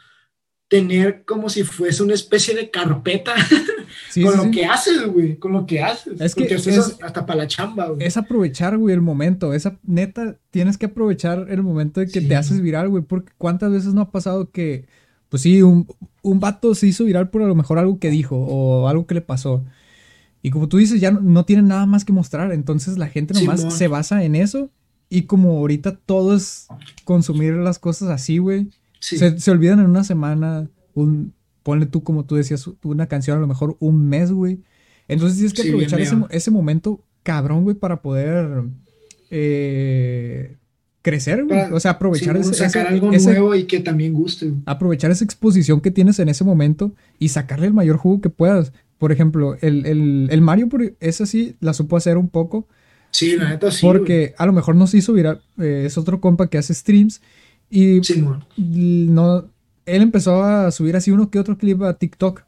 tener 0.67 1.23
como 1.23 1.49
si 1.49 1.63
fuese 1.63 2.03
una 2.03 2.13
especie 2.13 2.53
de 2.53 2.69
carpeta 2.69 3.33
con 4.23 4.37
lo 4.37 4.51
que 4.51 4.65
haces, 4.65 5.07
güey, 5.07 5.37
con 5.37 5.51
lo 5.53 5.65
que 5.65 5.81
haces. 5.81 6.19
Es 6.19 6.35
que 6.35 6.45
es, 6.45 6.97
hasta 7.01 7.25
para 7.25 7.39
la 7.39 7.47
chamba, 7.47 7.87
güey. 7.89 8.05
Es 8.05 8.17
aprovechar, 8.17 8.77
güey, 8.77 8.93
el 8.93 9.01
momento. 9.01 9.53
Esa 9.53 9.77
neta, 9.83 10.37
tienes 10.51 10.77
que 10.77 10.87
aprovechar 10.87 11.47
el 11.49 11.63
momento 11.63 11.99
de 11.99 12.07
que 12.07 12.21
te 12.21 12.35
haces 12.35 12.61
viral, 12.61 12.89
güey, 12.89 13.03
porque 13.03 13.31
cuántas 13.37 13.71
veces 13.71 13.93
no 13.93 14.01
ha 14.01 14.11
pasado 14.11 14.51
que, 14.51 14.85
pues 15.29 15.43
sí, 15.43 15.61
un, 15.61 15.87
un 16.21 16.39
vato 16.39 16.75
se 16.75 16.87
hizo 16.87 17.05
viral 17.05 17.29
por 17.29 17.41
a 17.41 17.47
lo 17.47 17.55
mejor 17.55 17.79
algo 17.79 17.99
que 17.99 18.09
dijo 18.09 18.37
o 18.37 18.87
algo 18.87 19.05
que 19.07 19.15
le 19.15 19.21
pasó. 19.21 19.63
Y 20.41 20.49
como 20.49 20.69
tú 20.69 20.77
dices, 20.77 21.01
ya 21.01 21.11
no, 21.11 21.45
tienen 21.45 21.67
nada 21.67 21.85
más 21.85 22.05
que 22.05 22.13
mostrar. 22.13 22.51
Entonces 22.51 22.97
la 22.97 23.07
gente 23.07 23.33
nomás 23.33 23.73
se 23.73 23.87
basa 23.87 24.23
en 24.23 24.35
eso. 24.35 24.69
Y 25.09 25.23
como 25.23 25.51
ahorita 25.57 25.97
todo 25.97 26.35
es 26.35 26.67
consumir 27.03 27.53
las 27.53 27.79
cosas 27.79 28.09
así, 28.09 28.37
güey. 28.37 28.69
Se, 28.99 29.39
se, 29.39 29.51
olvidan 29.51 29.79
en 29.79 29.87
una 29.87 30.03
semana. 30.03 30.69
Un, 30.93 31.33
ponle 31.67 31.85
tú, 31.85 32.01
como 32.01 32.23
tú 32.23 32.37
decías, 32.37 32.65
una 32.81 33.07
canción 33.07 33.35
a 33.37 33.41
lo 33.41 33.47
mejor 33.47 33.75
un 33.81 34.07
mes, 34.07 34.31
güey. 34.31 34.61
Entonces 35.09 35.37
tienes 35.37 35.53
que 35.53 35.63
aprovechar 35.63 35.99
ese, 35.99 36.15
ese, 36.29 36.49
momento 36.49 37.03
cabrón, 37.23 37.63
güey, 37.65 37.75
para 37.75 38.01
poder 38.01 38.63
eh, 39.29 40.55
crecer, 41.01 41.43
güey. 41.43 41.59
o 41.73 41.79
sea, 41.81 41.91
aprovechar 41.91 42.37
ese, 42.37 42.53
sacar 42.53 42.87
algo 42.87 43.11
nuevo 43.11 43.53
y 43.53 43.65
que 43.65 43.81
también 43.81 44.13
guste. 44.13 44.53
Aprovechar 44.65 45.11
esa 45.11 45.25
exposición 45.25 45.81
que 45.81 45.91
tienes 45.91 46.19
en 46.19 46.29
ese 46.29 46.45
momento 46.45 46.95
y 47.19 47.27
sacarle 47.27 47.67
el 47.67 47.73
mayor 47.73 47.97
jugo 47.97 48.21
que 48.21 48.29
puedas. 48.29 48.71
Por 48.97 49.11
ejemplo, 49.11 49.57
el, 49.59 49.85
el, 49.85 50.29
el 50.31 50.39
Mario, 50.39 50.69
esa 51.01 51.25
sí 51.25 51.57
la 51.59 51.73
supo 51.73 51.97
hacer 51.97 52.17
un 52.17 52.29
poco. 52.29 52.65
Sí, 53.11 53.35
la 53.35 53.49
neta 53.49 53.71
sí. 53.71 53.85
Porque 53.85 54.35
a 54.37 54.45
lo 54.45 54.53
mejor 54.53 54.77
no 54.77 54.87
se 54.87 54.99
hizo 54.99 55.11
viral. 55.11 55.41
Eh, 55.59 55.83
es 55.85 55.97
otro 55.97 56.21
compa 56.21 56.49
que 56.49 56.57
hace 56.57 56.73
streams. 56.73 57.21
Y 57.69 57.99
no, 58.57 59.49
él 59.87 60.01
empezó 60.01 60.43
a 60.43 60.69
subir 60.71 60.95
así 60.95 61.11
uno 61.11 61.31
que 61.31 61.39
otro 61.39 61.57
clip 61.57 61.81
a 61.81 61.97
TikTok. 61.97 62.43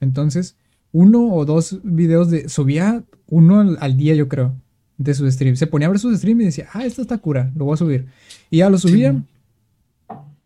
Entonces, 0.00 0.56
uno 0.92 1.32
o 1.32 1.44
dos 1.44 1.80
videos 1.82 2.30
de. 2.30 2.48
Subía 2.48 3.02
uno 3.28 3.76
al, 3.80 3.96
día, 3.96 4.14
yo 4.14 4.28
creo, 4.28 4.54
de 4.98 5.14
sus 5.14 5.32
streams. 5.32 5.58
Se 5.58 5.66
ponía 5.66 5.88
a 5.88 5.90
ver 5.90 5.98
sus 5.98 6.16
streams 6.16 6.42
y 6.42 6.44
decía, 6.44 6.68
ah, 6.72 6.84
esto 6.84 7.02
está 7.02 7.18
cura, 7.18 7.50
lo 7.56 7.64
voy 7.64 7.74
a 7.74 7.78
subir. 7.78 8.06
Y 8.50 8.58
ya 8.58 8.70
lo 8.70 8.78
subía. 8.78 9.24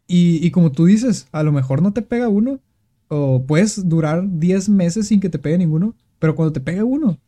y, 0.06 0.46
y 0.46 0.50
como 0.52 0.70
tú 0.70 0.86
dices, 0.86 1.26
a 1.32 1.42
lo 1.42 1.52
mejor 1.52 1.82
no 1.82 1.92
te 1.92 2.02
pega 2.02 2.28
uno, 2.28 2.60
o 3.08 3.44
puedes 3.44 3.88
durar 3.88 4.24
10 4.38 4.68
meses 4.68 5.08
sin 5.08 5.20
que 5.20 5.28
te 5.28 5.38
pegue 5.38 5.58
ninguno, 5.58 5.94
pero 6.18 6.36
cuando 6.36 6.52
te 6.52 6.60
pegue 6.60 6.82
uno, 6.82 7.18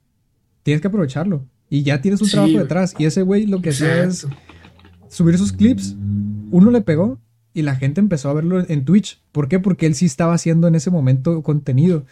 tienes 0.62 0.81
que 0.81 0.89
aprovecharlo. 0.89 1.45
Y 1.69 1.83
ya 1.83 2.01
tienes 2.01 2.23
un 2.23 2.31
trabajo 2.31 2.59
detrás. 2.59 2.95
Y 2.99 3.05
ese 3.05 3.23
güey 3.23 3.47
lo 3.47 3.61
que 3.61 3.71
hacía 3.71 4.05
es 4.05 4.27
subir 5.09 5.37
sus 5.37 5.53
clips. 5.53 5.97
Uno 6.51 6.71
le 6.71 6.81
pegó 6.81 7.19
y 7.59 7.63
la 7.63 7.75
gente 7.75 8.01
empezó 8.01 8.31
a 8.31 8.35
verlo 8.35 8.65
en 8.69 8.85
Twitch. 8.85 9.21
¿Por 9.33 9.49
qué? 9.49 9.59
Porque 9.59 9.87
él 9.87 9.97
sí 9.97 10.07
estaba 10.07 10.33
haciendo 10.33 10.69
en 10.69 10.77
ese 10.77 10.93
momento 10.93 11.43
contenido. 11.43 12.05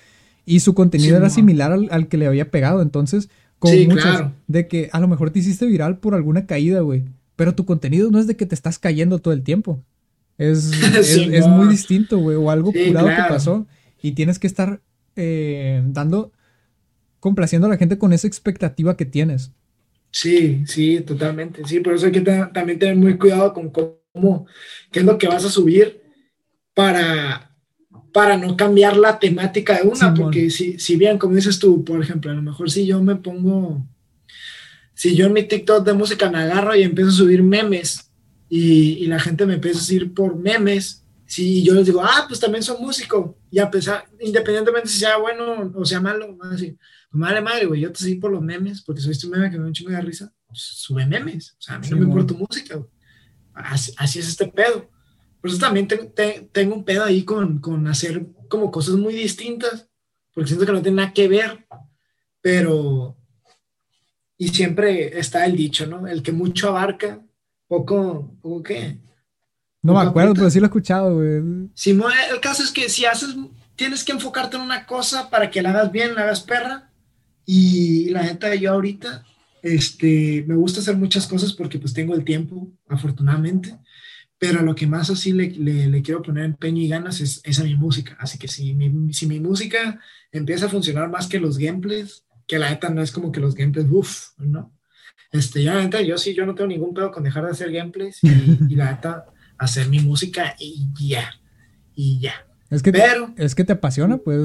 Y 0.45 0.59
su 0.59 0.75
contenido 0.75 1.17
era 1.17 1.31
similar 1.31 1.71
al, 1.73 2.09
que 2.09 2.17
le 2.17 2.27
había 2.27 2.51
pegado. 2.51 2.83
Entonces, 2.83 3.29
como 3.61 3.77
muchas, 3.85 4.33
de 4.49 4.67
que 4.67 4.91
a 4.93 4.99
lo 4.99 5.07
mejor 5.07 5.31
te 5.31 5.39
hiciste 5.39 5.65
viral 5.67 5.99
por 5.99 6.17
alguna 6.17 6.47
caída, 6.47 6.81
güey. 6.81 7.05
Pero 7.37 7.55
tu 7.55 7.65
contenido 7.65 8.11
no 8.11 8.19
es 8.19 8.27
de 8.27 8.35
que 8.37 8.45
te 8.45 8.57
estás 8.57 8.81
cayendo 8.81 9.21
todo 9.21 9.33
el 9.33 9.45
tiempo. 9.45 9.81
Es, 10.37 10.73
es, 11.31 11.47
muy 11.47 11.69
distinto, 11.69 12.19
güey, 12.19 12.37
o 12.37 12.51
algo 12.51 12.73
curado 12.73 13.07
que 13.07 13.23
pasó. 13.29 13.69
Y 14.03 14.13
tienes 14.13 14.41
que 14.41 14.49
estar 14.49 14.81
eh, 15.15 15.81
dando, 15.87 16.33
complaciendo 17.21 17.69
a 17.69 17.71
la 17.71 17.77
gente 17.77 17.99
con 17.99 18.13
esa 18.13 18.27
expectativa 18.27 18.97
que 18.97 19.05
tienes. 19.05 19.53
Sí, 20.11 20.65
sí, 20.67 21.03
totalmente. 21.03 21.63
Sí, 21.67 21.79
por 21.79 21.95
eso 21.95 22.07
hay 22.07 22.13
que 22.13 22.23
también 22.23 22.81
tener 22.81 22.97
muy 22.97 23.17
cuidado 23.17 23.53
con 23.55 23.71
cómo, 23.71 24.06
qué 24.91 25.01
es 25.01 25.05
lo 25.05 25.19
que 25.19 25.29
vas 25.29 25.45
a 25.45 25.51
subir 25.51 26.01
para, 26.75 27.57
para 28.13 28.37
no 28.37 28.57
cambiar 28.57 28.97
la 28.97 29.19
temática 29.19 29.79
de 29.79 29.89
una, 29.89 30.15
porque 30.15 30.51
si, 30.51 30.79
si 30.79 30.97
bien, 30.97 31.19
como 31.19 31.37
dices 31.37 31.59
tú, 31.59 31.85
por 31.85 32.03
ejemplo, 32.03 32.31
a 32.31 32.35
lo 32.35 32.43
mejor 32.43 32.71
si 32.71 32.87
yo 32.87 33.03
me 33.03 33.17
pongo, 33.17 33.87
si 34.95 35.15
yo 35.15 35.27
en 35.27 35.33
mi 35.33 35.43
TikTok 35.43 35.85
de 35.85 35.93
música 35.93 36.31
me 36.31 36.39
agarro 36.39 36.75
y 36.75 36.83
empiezo 36.83 37.11
a 37.11 37.15
subir 37.15 37.43
memes 37.43 38.11
y, 38.49 39.07
la 39.07 39.21
gente 39.21 39.47
me 39.47 39.55
empieza 39.55 39.79
a 39.79 39.83
decir 39.83 40.15
por 40.15 40.37
memes, 40.37 41.05
si 41.27 41.63
yo 41.63 41.75
les 41.75 41.87
digo, 41.87 42.03
ah, 42.03 42.25
pues 42.29 42.41
también 42.41 42.63
soy 42.63 42.81
músico, 42.81 43.39
y 43.51 43.59
a 43.59 43.71
pesar, 43.71 44.05
independientemente 44.21 44.89
si 44.89 44.99
sea 44.99 45.17
bueno 45.19 45.73
o 45.75 45.85
sea 45.85 46.01
malo, 46.01 46.39
así, 46.53 46.77
pues 47.11 47.21
madre 47.21 47.41
madre, 47.41 47.67
güey, 47.67 47.81
yo 47.81 47.93
te 47.93 47.99
sigo 47.99 48.21
por 48.21 48.33
los 48.33 48.43
memes, 48.43 48.83
porque 48.83 49.01
soy 49.01 49.13
este 49.13 49.27
meme 49.27 49.51
que 49.51 49.57
me 49.57 49.63
da 49.63 49.69
un 49.69 49.75
chingo 49.75 49.91
de 49.91 50.01
risa, 50.01 50.33
pues, 50.47 50.61
sube 50.61 51.07
memes, 51.07 51.57
o 51.59 51.61
sea, 51.61 51.75
a 51.75 51.79
mí 51.81 51.89
no 51.91 51.97
me 51.97 52.05
importa 52.05 52.29
tu 52.29 52.39
música, 52.39 52.79
Así, 53.57 53.93
así, 53.97 54.19
es 54.21 54.29
este 54.29 54.47
pedo. 54.47 54.89
Por 55.41 55.51
eso 55.51 55.59
también 55.59 55.89
tengo 55.89 56.75
un 56.75 56.85
pedo 56.85 57.05
ahí 57.05 57.25
con, 57.25 57.59
con 57.59 57.87
hacer 57.89 58.27
como 58.49 58.71
cosas 58.71 58.95
muy 58.95 59.15
distintas, 59.15 59.89
porque 60.33 60.49
siento 60.49 60.67
que 60.67 60.73
no 60.73 60.83
tiene 60.83 60.97
nada 60.97 61.13
que 61.13 61.29
ver, 61.29 61.67
pero, 62.41 63.17
y 64.39 64.49
siempre 64.49 65.19
está 65.19 65.45
el 65.47 65.57
dicho, 65.57 65.87
¿no? 65.87 66.07
El 66.07 66.23
que 66.23 66.33
mucho 66.33 66.69
abarca, 66.69 67.21
poco, 67.67 68.37
poco 68.41 68.63
qué. 68.63 68.99
No 69.83 69.95
me 69.95 70.01
acuerdo, 70.01 70.35
pero 70.35 70.51
sí 70.51 70.59
lo 70.59 70.67
he 70.67 70.69
escuchado, 70.69 71.15
güey. 71.15 71.37
El 71.37 72.41
caso 72.41 72.63
es 72.63 72.73
que 72.73 72.89
si 72.89 73.05
haces, 73.05 73.37
tienes 73.77 74.03
que 74.03 74.13
enfocarte 74.13 74.57
en 74.57 74.63
una 74.63 74.85
cosa 74.85 75.31
para 75.31 75.51
que 75.51 75.63
la 75.63 75.71
hagas 75.71 75.93
bien, 75.93 76.15
la 76.15 76.23
hagas 76.23 76.41
perra. 76.41 76.91
Y 77.45 78.09
la 78.11 78.23
neta, 78.23 78.53
yo 78.57 78.73
ahorita, 78.73 79.25
este, 79.75 80.45
me 80.47 80.55
gusta 80.55 80.81
hacer 80.81 80.97
muchas 80.97 81.27
cosas 81.27 81.53
porque 81.53 81.79
pues 81.79 81.93
tengo 81.93 82.15
el 82.15 82.25
tiempo, 82.25 82.73
afortunadamente. 82.89 83.77
Pero 84.39 84.63
lo 84.63 84.75
que 84.75 84.87
más 84.87 85.11
así 85.11 85.33
le, 85.33 85.49
le, 85.49 86.03
quiero 86.03 86.23
poner 86.23 86.45
empeño 86.45 86.83
y 86.83 86.89
ganas 86.89 87.21
es, 87.21 87.41
es, 87.43 87.59
a 87.59 87.65
mi 87.65 87.75
música. 87.75 88.17
Así 88.21 88.39
que 88.39 88.49
si 88.49 88.75
mi, 88.75 89.13
si 89.13 89.27
mi 89.27 89.41
música 89.41 89.99
empieza 90.31 90.67
a 90.67 90.69
funcionar 90.69 91.11
más 91.11 91.27
que 91.27 91.41
los 91.41 91.57
gameplays, 91.57 92.25
que 92.47 92.59
la 92.59 92.71
neta 92.71 92.91
no 92.91 93.03
es 93.03 93.11
como 93.11 93.33
que 93.33 93.41
los 93.41 93.55
gameplays, 93.55 93.89
uff, 93.91 94.29
¿no? 94.39 94.73
Este, 95.33 95.63
ya, 95.63 95.75
la 95.75 95.83
neta, 95.83 96.03
yo 96.03 96.19
sí, 96.19 96.35
yo 96.35 96.45
no 96.45 96.55
tengo 96.55 96.69
ningún 96.69 96.95
pedo 96.95 97.11
con 97.11 97.25
dejar 97.25 97.45
de 97.45 97.51
hacer 97.51 97.73
gameplays 97.73 98.23
y, 98.23 98.29
y 98.69 98.77
la 98.77 98.93
neta, 98.93 99.25
hacer 99.59 99.89
mi 99.89 100.01
música 100.01 100.55
y 100.59 100.87
ya, 100.95 101.41
y 101.95 102.21
ya. 102.21 102.47
Es 102.71 102.83
que, 102.83 102.93
Pero, 102.93 103.33
es 103.37 103.55
que 103.55 103.65
te 103.65 103.73
apasiona, 103.73 104.19
pues. 104.19 104.41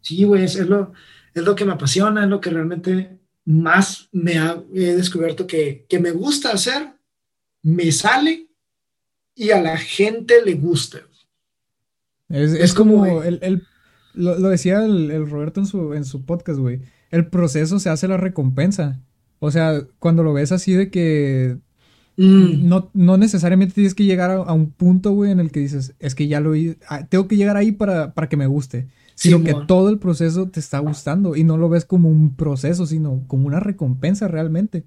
Sí, 0.00 0.24
güey, 0.24 0.44
es, 0.44 0.56
lo, 0.60 0.92
es 1.34 1.42
lo 1.42 1.54
que 1.54 1.64
me 1.64 1.72
apasiona, 1.72 2.24
es 2.24 2.30
lo 2.30 2.40
que 2.40 2.50
realmente 2.50 3.18
más 3.44 4.08
me 4.12 4.38
ha, 4.38 4.62
he 4.74 4.94
descubierto 4.94 5.46
que, 5.46 5.86
que 5.88 5.98
me 6.00 6.10
gusta 6.10 6.52
hacer, 6.52 6.94
me 7.62 7.92
sale 7.92 8.48
y 9.34 9.50
a 9.50 9.60
la 9.60 9.76
gente 9.76 10.42
le 10.44 10.54
gusta. 10.54 11.00
Es, 12.28 12.52
es, 12.52 12.74
como, 12.74 13.22
el, 13.22 13.38
el, 13.42 13.62
lo, 14.14 14.38
lo, 14.38 14.48
decía 14.48 14.84
el, 14.84 15.10
el, 15.10 15.28
Roberto 15.28 15.60
en 15.60 15.66
su, 15.66 15.94
en 15.94 16.04
su 16.04 16.24
podcast, 16.24 16.58
güey. 16.58 16.80
El 17.10 17.28
proceso 17.28 17.78
se 17.78 17.90
hace 17.90 18.08
la 18.08 18.16
recompensa. 18.16 19.00
O 19.38 19.50
sea, 19.50 19.86
cuando 19.98 20.22
lo 20.22 20.32
ves 20.32 20.52
así 20.52 20.72
de 20.72 20.90
que 20.90 21.58
Mm. 22.16 22.68
No, 22.68 22.90
no 22.94 23.16
necesariamente 23.16 23.74
tienes 23.74 23.94
que 23.94 24.04
llegar 24.04 24.30
a, 24.30 24.52
un 24.52 24.70
punto, 24.70 25.12
güey, 25.12 25.32
en 25.32 25.40
el 25.40 25.50
que 25.50 25.60
dices, 25.60 25.94
es 25.98 26.14
que 26.14 26.28
ya 26.28 26.40
lo 26.40 26.52
vi, 26.52 26.76
ah, 26.88 27.06
tengo 27.06 27.26
que 27.26 27.36
llegar 27.36 27.56
ahí 27.56 27.72
para, 27.72 28.14
para 28.14 28.28
que 28.28 28.36
me 28.36 28.46
guste. 28.46 28.88
Sino 29.14 29.42
que 29.42 29.54
todo 29.66 29.90
el 29.90 29.98
proceso 29.98 30.48
te 30.48 30.60
está 30.60 30.80
gustando 30.80 31.36
y 31.36 31.44
no 31.44 31.56
lo 31.56 31.68
ves 31.68 31.84
como 31.84 32.08
un 32.08 32.34
proceso, 32.34 32.86
sino 32.86 33.22
como 33.28 33.46
una 33.46 33.60
recompensa 33.60 34.28
realmente. 34.28 34.84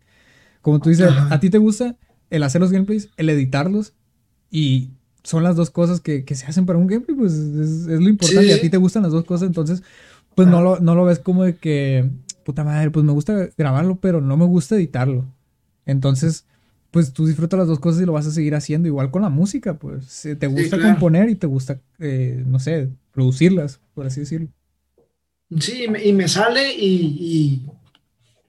Como 0.61 0.79
tú 0.79 0.89
dices, 0.89 1.09
a 1.29 1.39
ti 1.39 1.49
te 1.49 1.57
gusta 1.57 1.95
el 2.29 2.43
hacer 2.43 2.59
los 2.61 2.71
gameplays, 2.71 3.09
el 3.17 3.29
editarlos 3.29 3.93
y 4.51 4.91
son 5.23 5.43
las 5.43 5.55
dos 5.55 5.69
cosas 5.69 5.99
que, 5.99 6.23
que 6.23 6.35
se 6.35 6.45
hacen 6.45 6.65
para 6.65 6.79
un 6.79 6.87
gameplay, 6.87 7.15
pues 7.15 7.33
es, 7.33 7.87
lo 7.87 8.09
importante. 8.09 8.47
Y 8.47 8.51
a 8.51 8.61
ti 8.61 8.69
te 8.69 8.77
gustan 8.77 9.03
las 9.03 9.11
dos 9.11 9.25
cosas, 9.25 9.47
entonces, 9.47 9.83
pues 10.35 10.47
no, 10.47 10.61
lo, 10.61 10.79
no 10.79 10.95
lo 10.95 11.05
ves 11.05 11.19
como 11.19 11.43
de 11.43 11.55
que, 11.55 12.09
puta 12.45 12.63
madre, 12.63 12.91
pues 12.91 13.05
me 13.05 13.11
gusta 13.11 13.49
grabarlo, 13.57 13.97
pero 13.97 14.21
no 14.21 14.37
me 14.37 14.45
gusta 14.45 14.75
editarlo. 14.75 15.25
Entonces, 15.85 16.45
pues 16.97 17.13
tú 17.13 17.27
disfrutas 17.27 17.59
las 17.59 17.67
dos 17.67 17.79
cosas 17.79 18.01
y 18.01 18.05
lo 18.07 18.13
vas 18.13 18.25
a 18.25 18.31
seguir 18.31 18.55
haciendo. 18.55 18.87
Igual 18.87 19.11
con 19.11 19.21
la 19.21 19.29
música, 19.29 19.77
pues 19.77 20.27
te 20.39 20.47
gusta 20.47 20.81
componer 20.81 21.29
y 21.29 21.35
te 21.35 21.45
gusta, 21.45 21.79
eh, 21.99 22.43
no 22.43 22.57
sé, 22.57 22.89
producirlas, 23.11 23.79
por 23.93 24.07
así 24.07 24.21
decirlo. 24.21 24.47
Sí, 25.59 25.85
y 26.03 26.13
me 26.13 26.27
sale 26.27 26.73
y, 26.73 27.67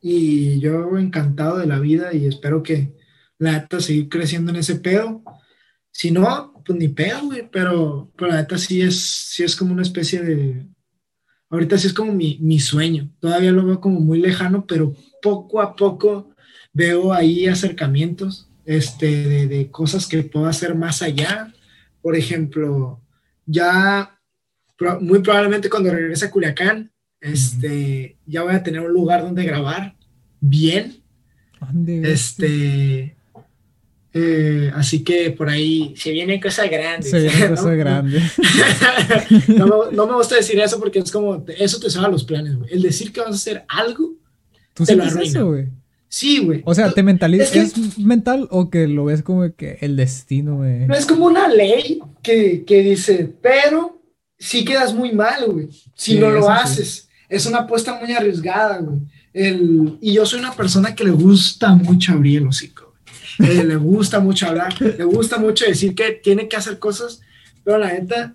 y, 0.01 0.59
yo 0.61 0.97
encantado 0.97 1.59
de 1.59 1.67
la 1.67 1.79
vida 1.79 2.15
y 2.15 2.25
espero 2.25 2.63
que 2.63 2.95
la 3.37 3.53
neta 3.53 3.83
seguir 3.83 4.09
creciendo 4.09 4.51
en 4.51 4.57
ese 4.57 4.77
pedo. 4.77 5.23
Si 5.91 6.11
no, 6.11 6.63
pues 6.65 6.79
ni 6.79 6.89
pedo, 6.89 7.27
güey, 7.27 7.51
pero, 7.53 8.11
pero 8.17 8.31
la 8.31 8.39
neta 8.39 8.57
sí 8.57 8.81
es, 8.81 8.99
sí 8.99 9.45
es 9.45 9.55
como 9.57 9.75
una 9.75 9.83
especie 9.83 10.23
de... 10.23 10.67
Ahorita 11.51 11.77
sí 11.77 11.89
es 11.89 11.93
como 11.93 12.15
mi, 12.15 12.39
mi 12.41 12.61
sueño. 12.61 13.11
Todavía 13.21 13.53
lo 13.53 13.67
veo 13.67 13.79
como 13.79 14.01
muy 14.01 14.19
lejano, 14.21 14.65
pero 14.67 14.97
poco 15.21 15.61
a 15.61 15.77
poco 15.77 16.31
veo 16.73 17.13
ahí 17.13 17.47
acercamientos 17.47 18.49
este, 18.65 19.47
de, 19.47 19.71
cosas 19.71 20.07
que 20.07 20.23
puedo 20.23 20.47
hacer 20.47 20.75
más 20.75 21.03
allá. 21.03 21.53
Por 22.03 22.17
ejemplo, 22.17 23.01
ya 23.47 24.19
muy 25.01 25.21
probablemente 25.21 25.71
cuando 25.71 25.91
regrese 25.91 26.27
a 26.27 26.31
Culiacán, 26.31 26.93
este, 27.21 28.17
ya 28.27 28.43
voy 28.43 28.55
a 28.55 28.63
tener 28.63 28.81
un 28.81 28.93
lugar 28.93 29.23
donde 29.23 29.45
grabar 29.45 29.97
bien. 30.41 31.03
Este, 31.87 33.17
eh, 34.13 34.71
así 34.75 35.03
que 35.03 35.31
por 35.31 35.49
ahí 35.49 35.95
se 35.97 36.11
vienen 36.13 36.41
cosas 36.41 36.71
grandes. 36.71 37.11
Se 37.11 37.21
vienen 37.21 37.49
cosas 37.49 37.77
grandes. 37.77 38.33
no, 39.49 40.07
me, 40.07 40.15
gusta 40.15 40.37
decir 40.37 40.59
eso 40.61 40.79
porque 40.79 41.01
es 41.01 41.11
como, 41.11 41.45
eso 41.57 41.81
te 41.81 41.91
salva 41.91 42.09
los 42.09 42.25
planes, 42.25 42.57
El 42.71 42.83
decir 42.83 43.13
que 43.13 43.21
vas 43.21 43.31
a 43.31 43.35
hacer 43.35 43.65
algo, 43.69 44.15
¿Tú 44.75 44.85
te 44.85 44.95
lo 44.95 45.05
arruina. 45.05 45.43
güey? 45.43 45.69
Sí, 46.09 46.39
güey. 46.39 46.63
O 46.65 46.75
sea, 46.75 46.91
¿te 46.93 47.03
mentalizas? 47.03 47.55
Es, 47.55 47.99
mental 47.99 48.49
o 48.51 48.71
que 48.71 48.89
lo 48.89 49.05
ves 49.07 49.23
como 49.23 49.55
que 49.55 49.79
el 49.81 49.97
destino, 49.97 50.57
güey? 50.57 50.87
No 50.87 50.95
es 50.95 51.05
como 51.05 51.27
una 51.27 51.49
ley 51.49 52.01
que, 52.23 52.65
que 52.65 52.83
dice, 52.83 53.31
pero 53.43 54.01
si 54.39 54.65
quedas 54.65 54.95
muy 54.95 55.13
mal, 55.13 55.47
güey. 55.51 55.69
Si 55.95 56.19
no 56.19 56.31
lo 56.31 56.49
haces. 56.49 57.09
Es 57.29 57.45
una 57.45 57.59
apuesta 57.59 57.99
muy 58.01 58.13
arriesgada, 58.13 58.79
güey. 58.79 59.01
El, 59.35 59.99
y 60.01 60.15
yo 60.15 60.25
soy 60.25 60.41
una 60.41 60.55
persona 60.55 60.95
que 60.95 61.05
le 61.05 61.11
gusta 61.11 61.75
mucho 61.75 62.13
abrir 62.13 62.39
el 62.39 62.49
hocico. 62.49 62.89
Eh, 63.39 63.63
le 63.65 63.77
gusta 63.77 64.19
mucho 64.19 64.49
hablar, 64.49 64.81
le 64.81 65.05
gusta 65.05 65.39
mucho 65.39 65.65
decir 65.65 65.95
que 65.95 66.13
tiene 66.13 66.49
que 66.49 66.57
hacer 66.57 66.81
cosas, 66.81 67.21
pero 67.63 67.79
la 67.79 67.93
neta, 67.93 68.35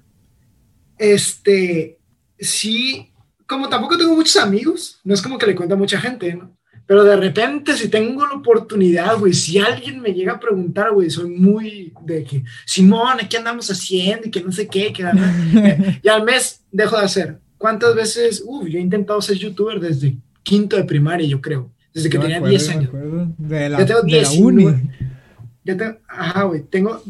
este, 0.98 2.00
sí, 2.40 3.12
como 3.46 3.68
tampoco 3.68 3.98
tengo 3.98 4.16
muchos 4.16 4.38
amigos, 4.38 5.02
no 5.04 5.14
es 5.14 5.22
como 5.22 5.38
que 5.38 5.48
le 5.48 5.56
cuento 5.56 5.76
a 5.76 5.78
mucha 5.78 6.00
gente, 6.00 6.34
¿no? 6.36 6.56
Pero 6.86 7.04
de 7.04 7.16
repente, 7.16 7.78
si 7.78 7.88
tengo 7.88 8.26
la 8.26 8.34
oportunidad, 8.34 9.18
güey, 9.18 9.34
si 9.34 9.58
alguien 9.58 10.02
me 10.02 10.14
llega 10.14 10.34
a 10.34 10.40
preguntar, 10.40 10.92
güey, 10.92 11.10
soy 11.10 11.30
muy 11.30 11.94
de 12.02 12.24
que, 12.24 12.44
Simón, 12.66 13.18
¿qué 13.30 13.38
andamos 13.38 13.72
haciendo? 13.72 14.28
Y 14.28 14.32
que 14.32 14.42
no 14.42 14.52
sé 14.52 14.68
qué, 14.68 14.92
que 14.92 15.04
y 16.04 16.08
al 16.08 16.24
mes 16.24 16.62
dejo 16.72 16.98
de 16.98 17.06
hacer. 17.06 17.40
¿Cuántas 17.58 17.96
veces? 17.96 18.44
Uf, 18.46 18.68
yo 18.68 18.78
he 18.78 18.82
intentado 18.82 19.22
ser 19.22 19.38
youtuber 19.38 19.80
desde 19.80 20.18
quinto 20.44 20.76
de 20.76 20.84
primaria, 20.84 21.26
yo 21.26 21.40
creo. 21.40 21.72
Desde 21.94 22.10
que 22.10 22.20
tenía 22.20 22.42
10 22.42 22.70
años. 22.70 22.90
De 23.38 23.70
la, 23.70 23.80
ya 23.80 23.86
tengo 23.86 24.02
19. 24.02 24.84
Ya 25.64 25.78
tengo, 25.78 25.98
ajá, 26.08 26.44
güey, 26.44 26.64
tengo 26.64 27.02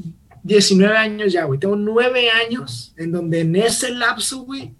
19 0.43 0.95
años 0.95 1.33
ya, 1.33 1.45
güey. 1.45 1.59
Tengo 1.59 1.75
9 1.75 2.29
años 2.29 2.93
en 2.97 3.11
donde 3.11 3.39
en 3.39 3.55
ese 3.55 3.91
lapso, 3.91 4.43
güey, 4.43 4.73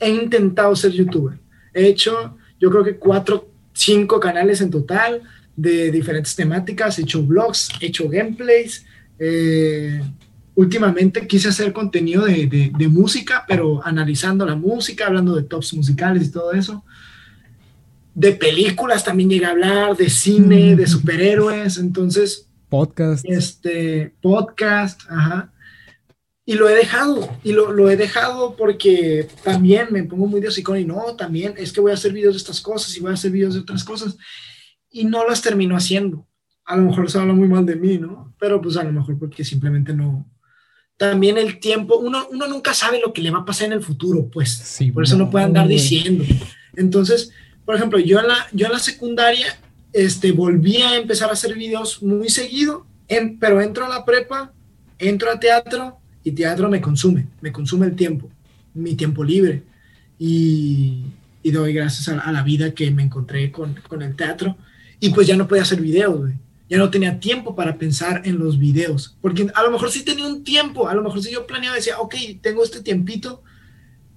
he 0.00 0.10
intentado 0.10 0.74
ser 0.74 0.90
youtuber. 0.90 1.38
He 1.72 1.86
hecho, 1.86 2.36
yo 2.58 2.70
creo 2.70 2.82
que 2.82 2.96
cuatro 2.96 3.51
cinco 3.72 4.20
canales 4.20 4.60
en 4.60 4.70
total 4.70 5.22
de 5.56 5.90
diferentes 5.90 6.34
temáticas, 6.34 6.98
he 6.98 7.02
hecho 7.02 7.22
blogs, 7.22 7.68
he 7.80 7.86
hecho 7.86 8.08
gameplays. 8.08 8.84
Eh, 9.18 10.00
últimamente 10.54 11.26
quise 11.26 11.48
hacer 11.48 11.72
contenido 11.72 12.24
de, 12.24 12.72
de, 12.76 12.88
música, 12.88 13.44
pero 13.46 13.84
analizando 13.84 14.44
la 14.44 14.56
música, 14.56 15.06
hablando 15.06 15.34
de 15.34 15.44
tops 15.44 15.74
musicales 15.74 16.28
y 16.28 16.32
todo 16.32 16.52
eso. 16.52 16.84
De 18.14 18.32
películas 18.32 19.04
también 19.04 19.30
llegué 19.30 19.46
a 19.46 19.50
hablar, 19.50 19.96
de 19.96 20.10
cine, 20.10 20.76
de 20.76 20.86
superhéroes, 20.86 21.78
entonces... 21.78 22.48
Podcast. 22.68 23.24
Este, 23.26 24.14
podcast, 24.20 25.02
ajá. 25.08 25.51
Y 26.44 26.54
lo 26.54 26.68
he 26.68 26.74
dejado, 26.74 27.38
y 27.44 27.52
lo, 27.52 27.70
lo, 27.70 27.88
he 27.88 27.96
dejado 27.96 28.56
porque 28.56 29.28
también 29.44 29.88
me 29.92 30.02
pongo 30.02 30.26
muy 30.26 30.40
de 30.40 30.48
hocicón 30.48 30.78
y 30.78 30.84
no, 30.84 31.14
también 31.14 31.54
es 31.56 31.72
que 31.72 31.80
voy 31.80 31.92
a 31.92 31.94
hacer 31.94 32.12
videos 32.12 32.34
de 32.34 32.38
estas 32.38 32.60
cosas 32.60 32.96
y 32.96 33.00
voy 33.00 33.12
a 33.12 33.14
hacer 33.14 33.30
videos 33.30 33.54
de 33.54 33.60
otras 33.60 33.84
cosas 33.84 34.16
y 34.90 35.04
no 35.04 35.26
las 35.26 35.40
termino 35.40 35.76
haciendo. 35.76 36.26
A 36.64 36.76
lo 36.76 36.82
mejor 36.82 37.10
se 37.10 37.18
habla 37.18 37.32
muy 37.32 37.46
mal 37.46 37.64
de 37.64 37.76
mí, 37.76 37.98
¿no? 37.98 38.34
Pero 38.38 38.60
pues 38.60 38.76
a 38.76 38.82
lo 38.82 38.92
mejor 38.92 39.18
porque 39.18 39.44
simplemente 39.44 39.94
no. 39.94 40.28
También 40.96 41.38
el 41.38 41.60
tiempo, 41.60 41.96
uno, 41.98 42.26
uno 42.30 42.46
nunca 42.48 42.74
sabe 42.74 43.00
lo 43.00 43.12
que 43.12 43.22
le 43.22 43.30
va 43.30 43.40
a 43.40 43.44
pasar 43.44 43.68
en 43.68 43.74
el 43.74 43.82
futuro, 43.82 44.28
pues. 44.28 44.50
Sí, 44.50 44.92
por 44.92 45.04
eso 45.04 45.16
no, 45.16 45.30
puede 45.30 45.44
andar 45.44 45.68
diciendo. 45.68 46.24
Entonces, 46.74 47.32
por 47.64 47.76
ejemplo, 47.76 47.98
yo 48.00 48.20
en 48.20 48.28
la, 48.28 48.48
yo 48.52 48.66
en 48.66 48.72
la 48.72 48.78
secundaria 48.78 49.46
este, 49.92 50.32
volví 50.32 50.82
a 50.82 50.96
empezar 50.96 51.30
a 51.30 51.34
hacer 51.34 51.54
videos 51.54 52.02
muy 52.02 52.28
seguido, 52.28 52.86
en, 53.08 53.38
pero 53.38 53.60
entro 53.60 53.86
a 53.86 53.88
la 53.88 54.04
prepa, 54.04 54.52
entro 54.98 55.30
a 55.30 55.40
teatro 55.40 56.01
y 56.24 56.32
teatro 56.32 56.68
me 56.68 56.80
consume, 56.80 57.26
me 57.40 57.52
consume 57.52 57.86
el 57.86 57.96
tiempo, 57.96 58.30
mi 58.74 58.94
tiempo 58.94 59.24
libre. 59.24 59.62
Y, 60.18 61.04
doy 61.44 61.72
gracias 61.72 62.08
a, 62.08 62.30
la 62.32 62.42
vida 62.42 62.72
que 62.72 62.90
me 62.90 63.02
encontré 63.02 63.50
con, 63.50 63.74
con, 63.88 64.02
el 64.02 64.14
teatro. 64.14 64.56
Y 65.00 65.10
pues 65.10 65.26
ya 65.26 65.36
no 65.36 65.48
podía 65.48 65.62
hacer 65.62 65.80
videos, 65.80 66.30
ya 66.68 66.78
no 66.78 66.90
tenía 66.90 67.18
tiempo 67.18 67.54
para 67.54 67.76
pensar 67.76 68.22
en 68.24 68.38
los 68.38 68.58
videos, 68.58 69.16
porque 69.20 69.48
a 69.52 69.62
lo 69.62 69.70
mejor 69.70 69.90
sí 69.90 70.04
tenía 70.04 70.26
un 70.26 70.44
tiempo, 70.44 70.88
a 70.88 70.94
lo 70.94 71.02
mejor 71.02 71.22
sí 71.22 71.30
yo 71.30 71.46
planeaba, 71.46 71.76
decía, 71.76 71.98
ok, 71.98 72.14
tengo 72.40 72.62
este 72.62 72.80
tiempito, 72.80 73.42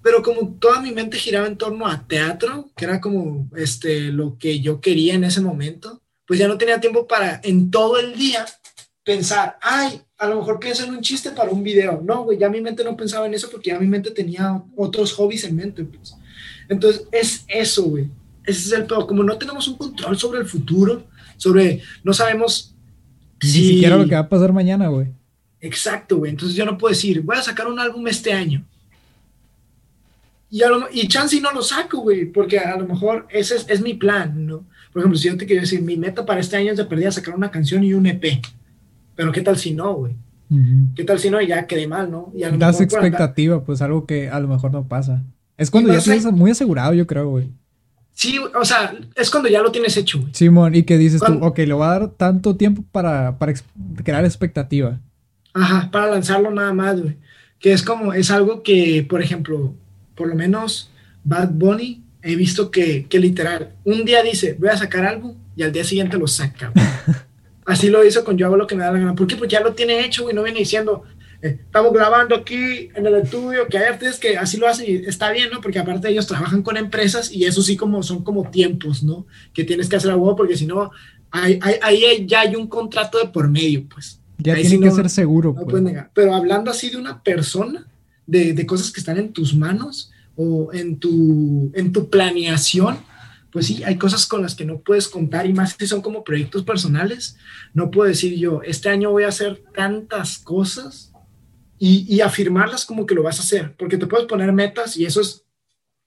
pero 0.04 0.22
como 0.22 0.54
toda 0.60 0.82
mi 0.82 0.92
mente 0.92 1.18
giraba 1.18 1.48
en 1.48 1.58
torno 1.58 1.88
a 1.88 2.08
teatro, 2.08 2.70
que 2.78 2.86
era 2.86 3.02
como 3.02 3.50
este, 3.58 4.12
lo 4.12 4.38
que 4.38 4.62
yo 4.62 4.80
quería 4.80 5.16
en 5.16 5.24
ese 5.24 5.42
momento, 5.42 6.02
pues 6.28 6.40
ya 6.40 6.48
no 6.48 6.58
tenía 6.58 6.80
tiempo 6.80 7.08
para 7.08 7.42
en 7.44 7.72
todo 7.72 8.00
el 8.00 8.16
día 8.16 8.46
pensar, 9.06 9.58
ay, 9.62 10.02
a 10.18 10.28
lo 10.28 10.38
mejor 10.38 10.60
pienso 10.60 10.84
en 10.84 10.90
un 10.90 11.02
chiste 11.02 11.32
para 11.32 11.52
un 11.52 11.64
video. 11.64 12.02
No, 12.04 12.24
güey, 12.24 12.38
ya 12.38 12.50
mi 12.50 12.60
mente 12.60 12.84
no 12.84 12.98
pensaba 12.98 13.28
en 13.28 13.34
eso 13.34 13.50
porque 13.50 13.70
ya 13.70 13.80
mi 13.80 13.88
mente 13.88 14.12
tenía 14.12 14.62
otros 14.76 15.14
hobbies 15.14 15.46
en 15.46 15.56
mente. 15.56 15.86
Pues. 15.86 16.16
Entonces, 16.68 17.08
es 17.12 17.46
eso, 17.48 17.84
güey. 17.84 18.10
Ese 18.44 18.60
es 18.68 18.72
el 18.74 18.86
peor. 18.86 19.08
Como 19.08 19.24
no 19.24 19.38
tenemos 19.38 19.68
un 19.68 19.78
control 19.78 20.18
sobre 20.18 20.40
el 20.40 20.46
futuro, 20.46 21.06
sobre, 21.38 21.82
no 22.04 22.14
sabemos 22.14 22.76
Ni 23.42 23.50
siquiera 23.50 23.98
lo 23.98 24.08
que 24.08 24.16
va 24.16 24.22
a 24.22 24.30
pasar 24.30 24.52
mañana, 24.52 24.88
güey. 24.88 25.08
Exacto, 25.62 26.18
güey. 26.18 26.32
Entonces 26.32 26.58
yo 26.58 26.66
no 26.66 26.78
puedo 26.78 26.94
decir, 26.94 27.22
voy 27.22 27.38
a 27.38 27.44
sacar 27.44 27.68
un 27.68 27.80
álbum 27.80 28.08
este 28.08 28.34
año. 28.34 28.66
Y, 30.50 30.64
a 30.64 30.70
lo, 30.70 30.88
y 30.92 31.08
chance 31.08 31.40
no 31.42 31.52
lo 31.52 31.62
saco, 31.62 32.00
güey, 32.00 32.26
porque 32.26 32.60
a 32.60 32.78
lo 32.78 32.88
mejor 32.88 33.28
ese 33.30 33.56
es, 33.56 33.66
es, 33.68 33.82
mi 33.82 33.94
plan, 33.94 34.46
¿no? 34.46 34.66
Por 34.94 35.02
ejemplo, 35.02 35.18
si 35.18 35.28
yo 35.28 35.38
te 35.38 35.46
quiero 35.46 35.62
decir, 35.62 35.82
mi 35.82 35.98
meta 35.98 36.26
para 36.26 36.40
este 36.40 36.56
año 36.56 36.72
es 36.72 36.78
de 36.78 36.86
perdida 36.86 37.12
sacar 37.12 37.36
una 37.36 37.52
canción 37.52 37.84
y 37.84 37.94
un 37.94 38.06
EP. 38.06 38.42
Pero 39.16 39.32
¿qué 39.32 39.42
tal 39.42 39.58
si 39.58 39.74
no, 39.74 39.94
güey? 39.94 40.14
Uh 40.50 40.56
-huh. 40.56 40.96
¿Qué 40.96 41.04
tal 41.04 41.20
si 41.20 41.30
no? 41.30 41.42
Y 41.42 41.48
ya 41.48 41.66
quedé 41.66 41.88
mal, 41.88 42.12
¿no? 42.12 42.32
Y 42.36 42.44
a 42.44 42.50
lo 42.50 42.58
das 42.58 42.82
expectativa, 42.82 43.64
pues 43.64 43.82
algo 43.82 44.06
que 44.06 44.30
a 44.30 44.40
lo 44.40 44.48
mejor 44.48 44.72
no 44.72 44.88
pasa. 44.88 45.24
Es 45.58 45.72
cuando 45.72 45.94
ya 45.94 46.00
tienes 46.00 46.26
muy 46.26 46.52
asegurado, 46.52 46.94
yo 46.94 47.08
creo, 47.08 47.30
güey. 47.30 47.50
Sí, 48.14 48.40
o 48.40 48.66
sea, 48.66 48.94
es 49.16 49.30
cuando 49.30 49.50
ya 49.50 49.62
lo 49.62 49.72
tienes 49.72 49.96
hecho, 49.98 50.22
güey. 50.22 50.34
Simón, 50.34 50.76
y 50.76 50.84
que 50.84 50.98
dices 50.98 51.20
cuando... 51.20 51.40
tú, 51.40 51.46
ok, 51.48 51.58
le 51.60 51.74
voy 51.74 51.86
a 51.86 51.90
dar 51.90 52.10
tanto 52.12 52.56
tiempo 52.56 52.84
para, 52.92 53.38
para 53.38 53.54
crear 54.04 54.24
expectativa. 54.24 55.00
Ajá, 55.54 55.90
para 55.92 56.12
lanzarlo 56.12 56.52
nada 56.52 56.74
más, 56.74 57.02
güey. 57.02 57.18
Que 57.60 57.74
es 57.74 57.82
como, 57.82 58.14
es 58.14 58.32
algo 58.32 58.64
que, 58.64 59.06
por 59.10 59.22
ejemplo, 59.22 59.74
por 60.16 60.28
lo 60.28 60.36
menos 60.36 60.92
Bad 61.24 61.52
Bunny, 61.52 62.04
he 62.22 62.36
visto 62.36 62.72
que, 62.72 63.06
que 63.08 63.20
literal, 63.20 63.74
un 63.84 64.06
día 64.06 64.22
dice, 64.24 64.56
voy 64.60 64.70
a 64.70 64.78
sacar 64.78 65.06
algo, 65.06 65.36
y 65.56 65.64
al 65.64 65.72
día 65.72 65.84
siguiente 65.84 66.18
lo 66.18 66.28
saca, 66.28 66.72
güey. 66.74 66.86
Así 67.66 67.90
lo 67.90 68.06
hizo 68.06 68.24
con 68.24 68.38
Yo 68.38 68.46
hago 68.46 68.58
lo 68.58 68.68
que 68.68 68.76
me 68.76 68.84
da 68.84 68.92
la 68.92 69.00
gana. 69.00 69.16
¿Por 69.16 69.28
qué? 69.28 69.36
Porque 69.36 69.54
ya 69.54 69.62
lo 69.62 69.74
tiene 69.74 70.06
hecho, 70.06 70.24
güey. 70.24 70.36
No 70.36 70.44
viene 70.44 70.60
diciendo, 70.60 71.04
eh, 71.42 71.60
estamos 71.66 71.92
grabando 71.94 72.36
aquí 72.36 72.90
en 72.96 73.06
el 73.06 73.16
estudio, 73.16 73.68
que 73.68 73.78
hay 73.78 73.86
artistas 73.86 74.20
que 74.20 74.38
así 74.38 74.58
lo 74.58 74.68
hacen 74.68 74.86
y 74.88 75.08
está 75.08 75.32
bien, 75.32 75.50
¿no? 75.52 75.62
Porque 75.62 75.80
aparte 75.80 76.10
ellos 76.10 76.28
trabajan 76.28 76.62
con 76.62 76.78
empresas 76.78 77.32
y 77.32 77.46
eso 77.46 77.62
sí 77.62 77.76
como 77.76 78.04
son 78.04 78.24
como 78.24 78.50
tiempos, 78.50 79.04
¿no? 79.04 79.26
Que 79.54 79.64
tienes 79.64 79.90
que 79.90 79.96
hacer 79.96 80.12
algo 80.12 80.36
porque 80.36 80.56
si 80.56 80.66
no, 80.66 80.92
ahí, 81.32 81.60
ahí 81.82 82.26
ya 82.28 82.42
hay 82.42 82.56
un 82.56 82.68
contrato 82.68 83.18
de 83.18 83.28
por 83.28 83.50
medio, 83.50 83.86
pues. 83.90 84.20
Ya 84.38 84.54
ahí 84.54 84.62
tiene 84.62 84.76
sí 84.76 84.82
que 84.82 84.90
no, 84.90 84.96
ser 84.96 85.10
seguro. 85.10 85.54
No 85.58 85.66
pues. 85.66 85.82
negar. 85.82 86.12
Pero 86.14 86.36
hablando 86.36 86.70
así 86.70 86.90
de 86.90 86.98
una 86.98 87.24
persona, 87.24 87.88
de, 88.28 88.54
de 88.54 88.66
cosas 88.66 88.92
que 88.92 89.00
están 89.00 89.18
en 89.18 89.32
tus 89.32 89.56
manos 89.56 90.12
o 90.36 90.74
en 90.74 90.98
tu, 90.98 91.72
en 91.74 91.92
tu 91.92 92.10
planeación, 92.10 92.98
pues 93.56 93.68
sí, 93.68 93.86
hay 93.86 93.98
cosas 93.98 94.26
con 94.26 94.42
las 94.42 94.54
que 94.54 94.66
no 94.66 94.82
puedes 94.82 95.08
contar 95.08 95.46
y 95.46 95.54
más 95.54 95.78
si 95.80 95.88
son 95.88 96.02
como 96.02 96.26
proyectos 96.26 96.64
personales. 96.66 97.38
No 97.74 97.90
puedo 97.90 98.10
decir 98.10 98.38
yo, 98.38 98.62
este 98.64 98.90
año 98.90 99.12
voy 99.12 99.24
a 99.24 99.30
hacer 99.30 99.64
tantas 99.74 100.40
cosas 100.40 101.14
y, 101.80 102.06
y, 102.14 102.20
afirmarlas 102.20 102.84
como 102.84 103.06
que 103.06 103.16
lo 103.16 103.24
vas 103.24 103.40
a 103.40 103.44
hacer, 103.44 103.74
porque 103.78 103.98
te 103.98 104.08
puedes 104.08 104.28
poner 104.28 104.52
metas 104.52 104.98
y 104.98 105.06
eso 105.06 105.22
es 105.22 105.46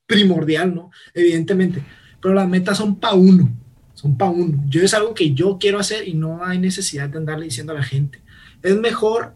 primordial, 0.04 0.74
¿no? 0.74 0.90
Evidentemente, 1.14 1.82
pero 2.20 2.34
las 2.34 2.46
metas 2.46 2.76
son 2.76 3.00
pa' 3.00 3.14
uno, 3.14 3.50
son 3.94 4.18
pa' 4.18 4.28
uno. 4.28 4.62
Yo 4.68 4.82
es 4.82 4.92
algo 4.92 5.14
que 5.14 5.32
yo 5.32 5.56
quiero 5.58 5.78
hacer 5.78 6.06
y 6.06 6.12
no 6.12 6.44
hay 6.44 6.58
necesidad 6.58 7.08
de 7.08 7.16
andarle 7.16 7.46
diciendo 7.46 7.72
a 7.72 7.76
la 7.76 7.82
gente. 7.82 8.20
Es 8.62 8.76
mejor 8.76 9.32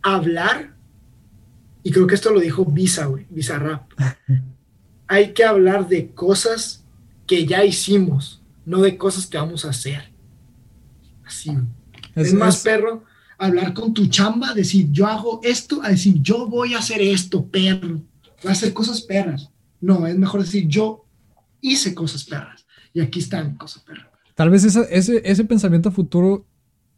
hablar, 0.00 0.76
y 1.82 1.90
creo 1.90 2.06
que 2.06 2.14
esto 2.14 2.30
lo 2.30 2.40
dijo 2.40 2.64
Visa, 2.64 3.04
güey, 3.04 3.26
Visa 3.28 3.58
Rap. 3.58 3.92
hay 5.08 5.34
que 5.34 5.44
hablar 5.44 5.88
de 5.88 6.08
cosas 6.12 6.80
que 7.30 7.46
ya 7.46 7.64
hicimos, 7.64 8.42
no 8.66 8.80
de 8.80 8.96
cosas 8.96 9.24
que 9.24 9.38
vamos 9.38 9.64
a 9.64 9.70
hacer. 9.70 10.10
Así. 11.24 11.56
Es, 12.16 12.26
es 12.26 12.34
más, 12.34 12.56
es... 12.56 12.62
perro, 12.64 13.04
hablar 13.38 13.72
con 13.72 13.94
tu 13.94 14.08
chamba, 14.08 14.52
decir 14.52 14.88
yo 14.90 15.06
hago 15.06 15.38
esto, 15.44 15.80
a 15.80 15.90
decir 15.90 16.20
yo 16.20 16.48
voy 16.48 16.74
a 16.74 16.78
hacer 16.78 17.00
esto, 17.00 17.46
perro. 17.46 18.02
Voy 18.42 18.48
a 18.48 18.50
hacer 18.50 18.72
cosas 18.72 19.02
perras. 19.02 19.48
No, 19.80 20.08
es 20.08 20.18
mejor 20.18 20.40
decir 20.40 20.66
yo 20.66 21.04
hice 21.60 21.94
cosas 21.94 22.24
perras. 22.24 22.66
Y 22.92 23.00
aquí 23.00 23.20
están 23.20 23.54
cosas 23.54 23.84
perras. 23.84 24.08
Tal 24.34 24.50
vez 24.50 24.64
esa, 24.64 24.82
ese, 24.90 25.22
ese 25.24 25.44
pensamiento 25.44 25.92
futuro 25.92 26.44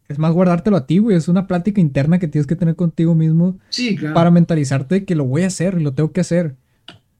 es 0.08 0.18
más 0.18 0.32
guardártelo 0.32 0.78
a 0.78 0.86
ti, 0.86 0.96
güey. 0.96 1.18
Es 1.18 1.28
una 1.28 1.46
plática 1.46 1.78
interna 1.78 2.18
que 2.18 2.28
tienes 2.28 2.46
que 2.46 2.56
tener 2.56 2.74
contigo 2.74 3.14
mismo. 3.14 3.58
Sí, 3.68 3.96
claro. 3.96 4.14
Para 4.14 4.30
mentalizarte 4.30 5.04
que 5.04 5.14
lo 5.14 5.26
voy 5.26 5.42
a 5.42 5.48
hacer 5.48 5.76
y 5.78 5.82
lo 5.82 5.92
tengo 5.92 6.10
que 6.12 6.22
hacer. 6.22 6.56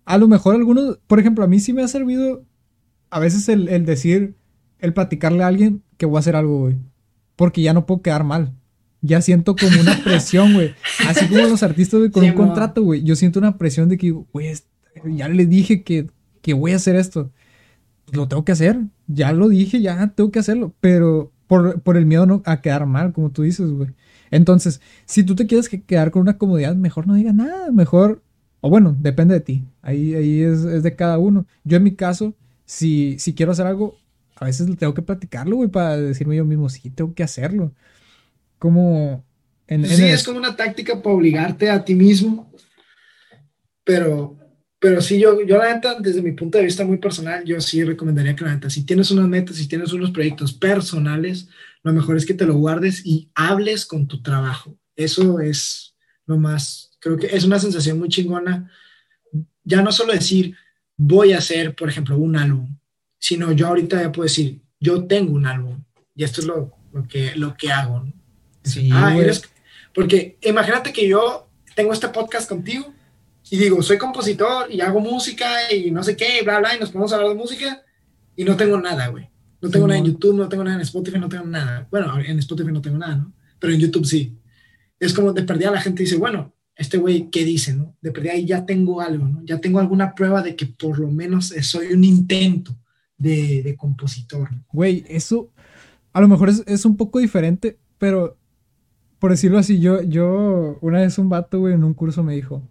A 0.07 0.17
lo 0.17 0.29
mejor 0.29 0.55
algunos, 0.55 0.99
por 1.07 1.21
ejemplo, 1.21 1.45
a 1.45 1.47
mí 1.49 1.61
sí 1.61 1.75
me 1.75 1.83
ha 1.83 1.89
servido 1.89 2.47
a 3.13 3.19
veces 3.19 3.49
el, 3.51 3.69
el, 3.69 3.85
decir, 3.85 4.37
el 4.79 4.95
platicarle 4.95 5.45
a 5.45 5.47
alguien 5.47 5.83
que 5.99 6.07
voy 6.07 6.17
a 6.17 6.21
hacer 6.21 6.35
algo, 6.35 6.61
güey. 6.61 6.79
Porque 7.37 7.61
ya 7.61 7.75
no 7.75 7.85
puedo 7.85 8.01
quedar 8.01 8.25
mal. 8.25 8.55
Ya 9.03 9.21
siento 9.21 9.55
como 9.55 9.79
una 9.79 9.99
presión, 10.05 10.55
güey. 10.55 10.75
Así 11.07 11.29
como 11.29 11.43
los 11.43 11.63
artistas, 11.63 12.01
güey, 12.01 12.11
con 12.11 12.23
sí, 12.23 12.31
un 12.31 12.35
contrato, 12.35 12.83
güey. 12.83 13.03
Yo 13.03 13.15
siento 13.15 13.39
una 13.39 13.59
presión 13.59 13.91
de 13.91 13.99
que, 13.99 14.13
güey, 14.13 14.55
ya 15.05 15.29
le 15.29 15.45
dije 15.45 15.83
que, 15.83 16.09
que 16.41 16.55
voy 16.55 16.73
a 16.73 16.77
hacer 16.77 16.97
esto. 16.97 17.31
Lo 18.13 18.29
tengo 18.29 18.47
que 18.47 18.53
hacer. 18.53 18.81
Ya 19.09 19.33
lo 19.33 19.51
dije, 19.51 19.83
ya 19.83 20.07
tengo 20.15 20.31
que 20.31 20.39
hacerlo. 20.39 20.73
Pero 20.81 21.33
por, 21.47 21.83
por 21.83 21.99
el 21.99 22.07
miedo 22.07 22.25
no, 22.25 22.43
a 22.47 22.63
quedar 22.63 22.87
mal, 22.87 23.13
como 23.13 23.31
tú 23.31 23.43
dices, 23.43 23.71
güey. 23.71 23.91
Entonces, 24.31 24.81
si 25.05 25.23
tú 25.23 25.35
te 25.35 25.47
quieres 25.47 25.69
quedar 25.69 26.11
con 26.11 26.23
una 26.23 26.39
comodidad, 26.39 26.75
mejor 26.77 27.07
no 27.07 27.13
digas 27.13 27.35
nada. 27.35 27.71
Mejor, 27.73 28.23
o 28.63 28.71
bueno, 28.71 28.97
depende 28.99 29.35
de 29.35 29.41
ti. 29.41 29.65
Ahí, 29.83 30.15
ahí 30.15 30.41
es, 30.41 30.65
es 30.65 30.83
de 30.83 30.97
cada 30.97 31.19
uno. 31.19 31.45
Yo 31.65 31.77
en 31.77 31.83
mi 31.83 31.95
caso, 31.95 32.35
si, 32.73 33.19
si 33.19 33.35
quiero 33.35 33.53
hacer 33.53 33.67
algo, 33.67 33.99
a 34.37 34.47
veces 34.47 34.67
tengo 34.79 34.95
que 34.95 35.03
platicarlo, 35.03 35.57
güey, 35.57 35.69
para 35.69 35.99
decirme 35.99 36.37
yo 36.37 36.45
mismo, 36.47 36.71
sí, 36.71 36.89
tengo 36.89 37.15
que 37.15 37.23
hacerlo. 37.23 37.75
Como... 38.59 39.27
En, 39.67 39.87
sí, 39.87 40.05
el... 40.05 40.11
es 40.11 40.25
como 40.25 40.39
una 40.39 40.57
táctica 40.57 41.03
para 41.03 41.15
obligarte 41.15 41.69
a 41.69 41.85
ti 41.85 41.95
mismo, 41.95 42.51
pero, 43.85 44.39
pero 44.79 45.03
sí, 45.03 45.21
yo, 45.21 45.45
yo 45.45 45.59
la 45.59 45.75
neta, 45.75 46.01
desde 46.01 46.23
mi 46.23 46.33
punto 46.33 46.57
de 46.57 46.65
vista 46.65 46.87
muy 46.87 46.97
personal, 46.97 47.45
yo 47.45 47.61
sí 47.61 47.85
recomendaría 47.85 48.35
que 48.35 48.45
la 48.45 48.55
neta, 48.55 48.71
si 48.71 48.87
tienes 48.87 49.11
unas 49.11 49.29
metas, 49.29 49.57
si 49.57 49.69
tienes 49.69 49.93
unos 49.93 50.11
proyectos 50.11 50.55
personales, 50.55 51.49
lo 51.83 51.93
mejor 51.93 52.17
es 52.17 52.25
que 52.25 52.35
te 52.35 52.47
lo 52.47 52.55
guardes 52.55 53.05
y 53.05 53.31
hables 53.35 53.85
con 53.85 54.09
tu 54.09 54.23
trabajo. 54.23 54.79
Eso 54.97 55.41
es 55.41 55.95
lo 56.25 56.39
más, 56.39 56.97
creo 57.01 57.19
que 57.19 57.27
es 57.27 57.45
una 57.45 57.59
sensación 57.59 57.99
muy 57.99 58.09
chingona. 58.09 58.71
Ya 59.63 59.83
no 59.83 59.93
solo 59.93 60.15
decir, 60.15 60.57
voy 60.97 61.33
a 61.33 61.39
hacer, 61.39 61.75
por 61.75 61.89
ejemplo, 61.89 62.17
un 62.17 62.37
álbum, 62.37 62.77
sino 63.19 63.53
yo 63.53 63.69
ahorita 63.69 64.01
ya 64.01 64.13
puedo 64.13 64.25
decir, 64.25 64.61
yo 64.81 65.05
tengo 65.05 65.33
un 65.33 65.47
álbum 65.47 65.83
y 66.15 66.25
esto 66.25 66.41
es 66.41 66.47
lo, 66.47 66.73
lo 66.93 67.07
que, 67.07 67.35
lo 67.37 67.57
que 67.57 67.71
hago. 67.73 68.01
¿no? 68.01 68.13
Sí, 68.63 68.91
ah, 68.93 69.17
eres, 69.17 69.43
porque 69.95 70.39
imagínate 70.43 70.93
que 70.93 71.09
yo 71.09 71.49
tengo 71.75 71.93
este 71.93 72.09
podcast 72.09 72.49
contigo 72.49 72.93
y 73.51 73.57
digo, 73.57 73.83
soy 73.83 73.99
compositor 73.99 74.73
y 74.73 74.81
hago 74.81 75.01
música 75.01 75.73
y 75.73 75.91
no 75.91 76.03
sé 76.03 76.17
qué, 76.17 76.43
bla, 76.43 76.59
bla, 76.59 76.77
y 76.77 76.81
nos 76.81 76.91
podemos 76.91 77.13
hablar 77.13 77.31
de 77.31 77.35
música 77.35 77.83
y 78.37 78.45
no 78.45 78.57
tengo 78.57 78.81
nada, 78.81 79.09
güey. 79.09 79.29
No 79.61 79.71
tengo 79.71 79.87
sí, 79.87 79.91
nada 79.91 79.99
en 79.99 80.07
YouTube, 80.07 80.37
no 80.37 80.49
tengo 80.49 80.65
nada 80.65 80.77
en 80.77 80.83
Spotify, 80.83 81.19
no 81.19 81.29
tengo 81.29 81.45
nada. 81.45 81.87
Bueno, 81.91 82.19
en 82.19 82.39
Spotify 82.39 82.73
no 82.73 82.81
tengo 82.81 82.99
nada, 82.99 83.17
¿no? 83.17 83.33
Pero 83.59 83.73
en 83.73 83.81
YouTube 83.81 84.05
sí. 84.05 84.37
Es 84.99 85.13
como 85.13 85.33
de 85.33 85.43
perdida 85.43 85.71
la 85.71 85.81
gente 85.81 86.03
dice, 86.03 86.17
bueno, 86.17 86.53
este 86.77 86.99
güey, 86.99 87.31
¿qué 87.31 87.45
dice, 87.45 87.75
no? 87.75 87.97
De 88.01 88.13
perdida 88.13 88.33
ahí 88.33 88.47
ya 88.47 88.65
tengo 88.65 89.01
algo, 89.01 89.27
¿no? 89.27 89.45
Ya 89.45 89.61
tengo 89.61 89.79
alguna 89.79 90.15
prueba 90.15 90.43
de 90.43 90.57
que 90.57 90.67
por 90.67 90.99
lo 90.99 91.11
menos 91.11 91.55
soy 91.63 91.93
un 91.93 92.05
intento 92.05 92.77
de, 93.17 93.63
de 93.63 93.77
compositor. 93.77 94.49
Güey, 94.73 95.05
eso 95.09 95.51
a 96.13 96.21
lo 96.21 96.29
mejor 96.29 96.49
es, 96.49 96.63
es, 96.67 96.85
un 96.85 96.97
poco 96.97 97.19
diferente, 97.19 97.79
pero 97.99 98.37
por 99.19 99.31
decirlo 99.31 99.59
así, 99.59 99.79
yo, 99.81 100.03
yo, 100.03 100.79
una 100.81 101.01
vez 101.01 101.19
un 101.19 101.29
vato, 101.29 101.61
güey, 101.61 101.75
en 101.75 101.85
un 101.85 101.95
curso 101.95 102.23
me 102.23 102.35
dijo, 102.35 102.63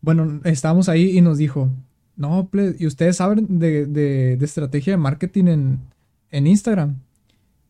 bueno, 0.00 0.40
estábamos 0.44 0.88
ahí 0.88 1.16
y 1.16 1.20
nos 1.20 1.38
dijo, 1.38 1.70
no, 2.16 2.50
¿y 2.78 2.86
ustedes 2.86 3.16
saben 3.16 3.58
de, 3.58 3.86
de, 3.86 4.36
de 4.36 4.44
estrategia 4.44 4.94
de 4.94 4.96
marketing 4.96 5.44
en, 5.46 5.80
en, 6.30 6.46
Instagram? 6.46 6.96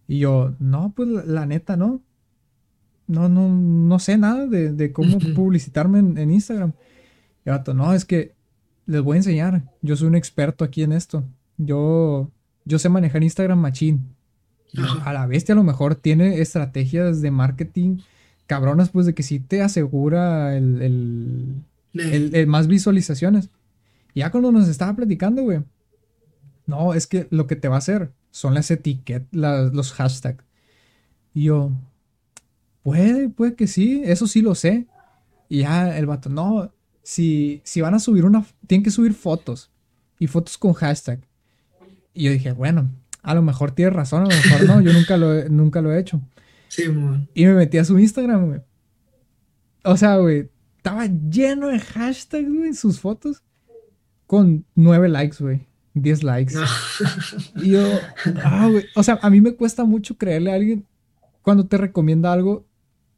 Y 0.08 0.20
yo, 0.20 0.54
no, 0.58 0.92
pues 0.96 1.08
la 1.08 1.46
neta, 1.46 1.76
no. 1.76 2.00
No, 3.06 3.28
no, 3.28 3.48
no 3.48 3.98
sé 3.98 4.18
nada 4.18 4.46
de, 4.46 4.72
de 4.72 4.92
cómo 4.92 5.18
publicitarme 5.34 6.00
en, 6.00 6.18
en 6.18 6.30
Instagram. 6.30 6.72
Y 7.44 7.50
vato, 7.50 7.74
no, 7.74 7.92
es 7.92 8.04
que 8.04 8.34
les 8.86 9.02
voy 9.02 9.14
a 9.14 9.18
enseñar. 9.18 9.62
Yo 9.82 9.96
soy 9.96 10.08
un 10.08 10.16
experto 10.16 10.64
aquí 10.64 10.82
en 10.82 10.92
esto. 10.92 11.24
Yo, 11.56 12.30
yo 12.64 12.78
sé 12.78 12.88
manejar 12.88 13.22
Instagram 13.22 13.60
machine. 13.60 14.00
A 15.04 15.12
la 15.12 15.26
bestia 15.26 15.54
a 15.54 15.56
lo 15.56 15.62
mejor 15.62 15.94
tiene 15.94 16.40
estrategias 16.40 17.22
de 17.22 17.30
marketing 17.30 17.98
cabronas, 18.46 18.90
pues 18.90 19.06
de 19.06 19.14
que 19.14 19.22
sí 19.22 19.40
te 19.40 19.62
asegura 19.62 20.56
el, 20.56 20.82
el, 20.82 21.62
el, 21.94 22.34
el 22.34 22.46
más 22.46 22.66
visualizaciones. 22.66 23.50
Y 24.12 24.20
ya 24.20 24.30
cuando 24.30 24.52
nos 24.52 24.68
estaba 24.68 24.94
platicando, 24.94 25.42
güey. 25.42 25.60
No, 26.66 26.94
es 26.94 27.06
que 27.06 27.28
lo 27.30 27.46
que 27.46 27.56
te 27.56 27.68
va 27.68 27.76
a 27.76 27.78
hacer 27.78 28.10
son 28.32 28.54
las 28.54 28.70
etiquetas, 28.70 29.72
los 29.72 29.92
hashtags. 29.92 30.44
Y 31.32 31.44
yo, 31.44 31.70
puede, 32.86 33.28
puede 33.28 33.56
que 33.56 33.66
sí, 33.66 34.00
eso 34.04 34.28
sí 34.28 34.42
lo 34.42 34.54
sé. 34.54 34.86
Y 35.48 35.62
ya 35.62 35.98
el 35.98 36.06
vato, 36.06 36.28
no, 36.28 36.72
si, 37.02 37.60
si 37.64 37.80
van 37.80 37.94
a 37.94 37.98
subir 37.98 38.24
una, 38.24 38.46
tienen 38.68 38.84
que 38.84 38.92
subir 38.92 39.12
fotos. 39.12 39.72
Y 40.20 40.28
fotos 40.28 40.56
con 40.56 40.72
hashtag. 40.72 41.18
Y 42.14 42.22
yo 42.22 42.30
dije, 42.30 42.52
bueno, 42.52 42.88
a 43.22 43.34
lo 43.34 43.42
mejor 43.42 43.72
tiene 43.72 43.90
razón, 43.90 44.22
a 44.22 44.26
lo 44.26 44.36
mejor 44.36 44.66
no, 44.68 44.80
yo 44.82 44.92
nunca 44.92 45.16
lo, 45.16 45.34
he, 45.34 45.50
nunca 45.50 45.80
lo 45.80 45.92
he 45.92 45.98
hecho. 45.98 46.20
Sí, 46.68 46.88
man. 46.88 47.28
Y 47.34 47.44
me 47.46 47.54
metí 47.54 47.76
a 47.78 47.84
su 47.84 47.98
Instagram, 47.98 48.46
güey. 48.46 48.60
O 49.82 49.96
sea, 49.96 50.18
güey, 50.18 50.48
estaba 50.76 51.06
lleno 51.06 51.66
de 51.66 51.80
hashtags, 51.80 52.48
güey, 52.48 52.72
sus 52.72 53.00
fotos. 53.00 53.42
Con 54.28 54.64
nueve 54.76 55.08
likes, 55.08 55.38
güey. 55.40 55.66
Diez 55.92 56.22
likes. 56.22 56.54
Y 57.56 57.70
yo, 57.70 57.84
ah, 58.44 58.68
güey. 58.70 58.84
O 58.94 59.02
sea, 59.02 59.18
a 59.22 59.28
mí 59.28 59.40
me 59.40 59.56
cuesta 59.56 59.84
mucho 59.84 60.16
creerle 60.16 60.52
a 60.52 60.54
alguien 60.54 60.86
cuando 61.42 61.66
te 61.66 61.78
recomienda 61.78 62.32
algo 62.32 62.64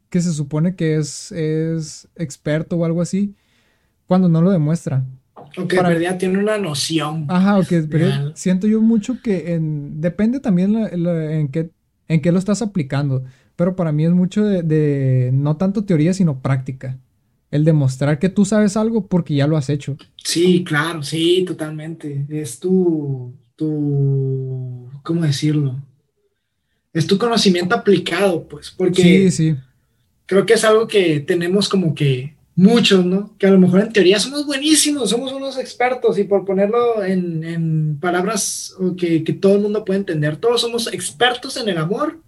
que 0.09 0.21
se 0.21 0.33
supone 0.33 0.75
que 0.75 0.97
es, 0.97 1.31
es 1.31 2.07
experto 2.15 2.75
o 2.77 2.85
algo 2.85 3.01
así, 3.01 3.35
cuando 4.07 4.27
no 4.27 4.41
lo 4.41 4.51
demuestra. 4.51 5.05
O 5.57 5.67
que 5.67 5.77
Para... 5.77 6.17
tiene 6.17 6.37
una 6.37 6.57
noción. 6.57 7.25
Ajá, 7.29 7.59
o 7.59 7.63
que 7.63 7.81
pero 7.83 8.35
siento 8.35 8.67
yo 8.67 8.81
mucho 8.81 9.21
que 9.21 9.53
en, 9.53 10.01
depende 10.01 10.39
también 10.39 10.75
en, 10.75 11.47
qué, 11.49 11.71
en 12.07 12.21
qué 12.21 12.31
lo 12.31 12.39
estás 12.39 12.61
aplicando, 12.61 13.23
pero 13.55 13.75
para 13.75 13.91
mí 13.91 14.05
es 14.05 14.11
mucho 14.11 14.43
de, 14.43 14.63
de, 14.63 15.31
no 15.33 15.57
tanto 15.57 15.85
teoría, 15.85 16.13
sino 16.13 16.41
práctica. 16.41 16.97
El 17.51 17.65
demostrar 17.65 18.19
que 18.19 18.29
tú 18.29 18.45
sabes 18.45 18.77
algo 18.77 19.07
porque 19.07 19.33
ya 19.33 19.47
lo 19.47 19.57
has 19.57 19.69
hecho. 19.69 19.97
Sí, 20.23 20.63
claro, 20.63 21.01
sí, 21.01 21.43
totalmente. 21.47 22.25
Es 22.29 22.59
tu, 22.59 23.33
tu, 23.55 24.87
¿cómo 25.03 25.23
decirlo? 25.23 25.83
Es 26.93 27.07
tu 27.07 27.17
conocimiento 27.17 27.75
aplicado, 27.75 28.47
pues, 28.47 28.69
porque... 28.69 29.01
Sí, 29.01 29.31
sí. 29.31 29.55
Creo 30.29 30.45
que 30.45 30.53
es 30.53 30.63
algo 30.63 30.87
que 30.87 31.21
tenemos 31.21 31.67
como 31.67 31.95
que 31.95 32.35
muchos, 32.53 33.03
¿no? 33.03 33.35
Que 33.39 33.47
a 33.47 33.49
lo 33.49 33.57
mejor 33.57 33.79
en 33.79 33.91
teoría 33.91 34.19
somos 34.19 34.45
buenísimos, 34.45 35.09
somos 35.09 35.33
unos 35.33 35.57
expertos 35.57 36.19
y 36.19 36.23
por 36.23 36.45
ponerlo 36.45 37.03
en, 37.03 37.43
en 37.43 37.97
palabras 37.99 38.75
que, 38.95 39.23
que, 39.23 39.33
todo 39.33 39.55
el 39.55 39.61
mundo 39.63 39.83
puede 39.83 40.01
entender, 40.01 40.37
todos 40.37 40.61
somos 40.61 40.85
expertos 40.93 41.57
en 41.57 41.67
el 41.67 41.79
amor 41.79 42.19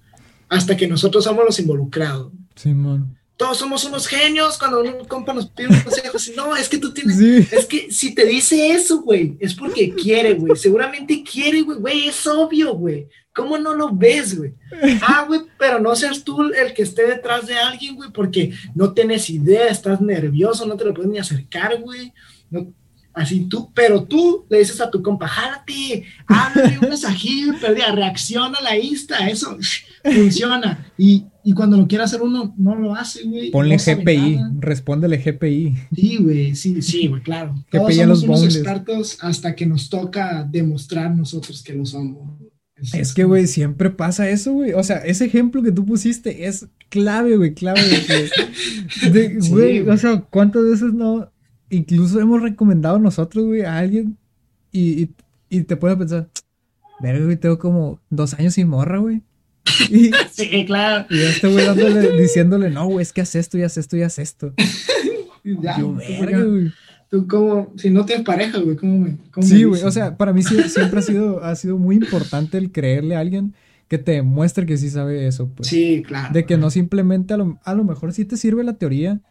hasta 0.50 0.76
que 0.76 0.88
nosotros 0.88 1.26
somos 1.26 1.46
los 1.46 1.60
involucrados. 1.60 2.34
Sí, 2.56 2.74
man. 2.74 3.16
Todos 3.42 3.58
somos 3.58 3.84
unos 3.86 4.06
genios 4.06 4.56
cuando 4.60 4.82
un 4.82 5.04
compa 5.06 5.34
nos 5.34 5.48
pide 5.48 5.70
un 5.70 5.80
consejo. 5.82 6.16
Así, 6.16 6.32
no, 6.38 6.56
es 6.56 6.70
que 6.70 6.78
tú 6.78 6.94
tienes. 6.94 7.18
Sí. 7.18 7.48
Es 7.52 7.66
que 7.66 7.92
si 7.92 8.14
te 8.14 8.24
dice 8.24 8.70
eso, 8.70 9.02
güey, 9.02 9.36
es 9.40 9.56
porque 9.56 9.96
quiere, 9.96 10.36
güey. 10.36 10.56
Seguramente 10.56 11.24
quiere, 11.24 11.64
güey. 11.64 11.80
Güey, 11.80 12.08
es 12.10 12.28
obvio, 12.28 12.76
güey. 12.76 13.08
¿Cómo 13.34 13.58
no 13.58 13.74
lo 13.74 13.90
ves, 13.92 14.38
güey? 14.38 14.54
Ah, 15.02 15.26
güey, 15.28 15.42
pero 15.58 15.80
no 15.80 15.96
seas 15.96 16.24
tú 16.24 16.44
el 16.44 16.72
que 16.76 16.84
esté 16.84 17.08
detrás 17.08 17.48
de 17.48 17.56
alguien, 17.56 17.96
güey, 17.96 18.12
porque 18.12 18.54
no 18.76 18.94
tienes 18.94 19.28
idea, 19.32 19.70
estás 19.70 20.02
nervioso, 20.02 20.68
no 20.68 20.78
te 20.78 20.86
lo 20.86 20.94
puedes 20.94 21.10
ni 21.10 21.18
acercar, 21.18 21.82
güey. 21.82 22.14
No, 22.52 22.72
así 23.14 23.48
tú, 23.48 23.72
pero 23.74 24.04
tú 24.04 24.46
le 24.50 24.60
dices 24.60 24.80
a 24.82 24.90
tu 24.90 25.02
compa, 25.02 25.28
jálate, 25.28 26.04
háblale 26.28 26.80
un 26.80 26.90
mensajillo, 26.90 27.54
perdida, 27.60 27.92
reacciona 27.92 28.58
a 28.58 28.64
la 28.64 28.78
Insta, 28.78 29.28
eso 29.30 29.58
funciona. 30.04 30.92
Y, 30.98 31.26
y, 31.44 31.54
cuando 31.54 31.78
lo 31.78 31.88
quiere 31.88 32.04
hacer 32.04 32.22
uno, 32.22 32.54
no 32.58 32.76
lo 32.76 32.96
hace, 32.96 33.24
güey. 33.24 33.52
Ponle 33.52 33.78
no 33.78 33.84
GPI, 33.84 34.40
respóndele 34.60 35.18
GPI. 35.18 35.76
Sí, 35.96 36.18
güey, 36.18 36.56
sí, 36.56 36.82
sí, 36.82 37.08
güey, 37.08 37.22
claro. 37.22 37.56
GPI 37.72 37.98
Todos 37.98 38.22
somos 38.22 38.24
unos 38.24 38.56
expertos 38.56 39.18
hasta 39.22 39.56
que 39.56 39.66
nos 39.66 39.90
toca 39.90 40.44
demostrar 40.44 41.16
nosotros 41.16 41.62
que 41.64 41.74
lo 41.74 41.86
somos. 41.86 42.40
Es 42.94 43.14
que, 43.14 43.26
güey, 43.26 43.46
siempre 43.46 43.92
pasa 43.92 44.30
eso, 44.30 44.54
güey. 44.54 44.74
O 44.74 44.84
sea, 44.84 44.98
ese 44.98 45.26
ejemplo 45.26 45.62
que 45.62 45.72
tú 45.72 45.86
pusiste 45.86 46.48
es 46.48 46.68
clave, 46.90 47.38
güey, 47.38 47.54
clave. 47.54 47.82
Güey, 49.50 49.88
o 49.88 49.98
sea, 49.98 50.22
¿cuántas 50.22 50.64
veces 50.64 50.94
no? 50.94 51.31
Incluso 51.72 52.20
hemos 52.20 52.42
recomendado 52.42 53.00
nosotros, 53.00 53.46
güey, 53.46 53.62
a 53.62 53.78
alguien 53.78 54.18
y, 54.74 55.10
y, 55.50 55.62
te 55.62 55.78
puedes 55.78 55.98
pensar, 55.98 56.30
verga, 57.00 57.24
güey, 57.24 57.38
tengo 57.38 57.58
como 57.58 58.00
dos 58.10 58.34
años 58.34 58.56
sin 58.56 58.68
morra, 58.68 58.98
güey. 59.00 59.22
sí, 60.32 60.66
claro. 60.66 61.06
Y 61.10 61.18
yo 61.18 61.28
estoy 61.28 61.54
güey 61.54 61.66
dándole, 61.66 62.22
diciéndole, 62.22 62.70
no, 62.70 62.88
güey, 62.88 63.04
es 63.04 63.14
que 63.14 63.22
haz 63.22 63.36
esto 63.36 63.58
y 63.58 63.64
haz 63.64 63.78
esto 63.78 63.96
y 63.96 64.02
haz 64.02 64.20
esto. 64.20 64.54
ya, 65.44 65.80
yo, 65.80 65.96
verga, 65.96 66.44
güey. 66.44 66.72
Tú 67.10 67.26
como, 67.26 67.74
si 67.78 67.90
no 67.90 68.06
tienes 68.06 68.26
pareja, 68.26 68.58
güey, 68.60 68.76
¿cómo 68.76 69.00
me 69.00 69.18
Sí, 69.42 69.64
güey, 69.64 69.84
o 69.84 69.92
sea, 69.92 70.18
para 70.18 70.34
mí 70.34 70.44
siempre 70.44 71.00
ha 71.00 71.02
sido, 71.02 71.44
ha 71.44 71.56
sido 71.56 71.78
muy 71.78 71.96
importante 71.96 72.58
el 72.58 72.72
creerle 72.72 73.16
a 73.16 73.20
alguien 73.20 73.54
que 73.88 73.98
te 73.98 74.14
demuestre 74.14 74.66
que 74.66 74.78
sí 74.78 74.90
sabe 74.90 75.28
eso, 75.28 75.50
pues. 75.50 75.70
Sí, 75.70 76.04
claro. 76.06 76.34
De 76.34 76.46
que 76.46 76.58
no 76.58 76.70
simplemente 76.70 77.34
a 77.34 77.38
lo, 77.38 77.60
a 77.64 77.74
lo 77.74 77.84
mejor 77.86 78.12
sí 78.14 78.26
te 78.26 78.36
sirve 78.36 78.64
la 78.64 78.74
teoría 78.74 79.22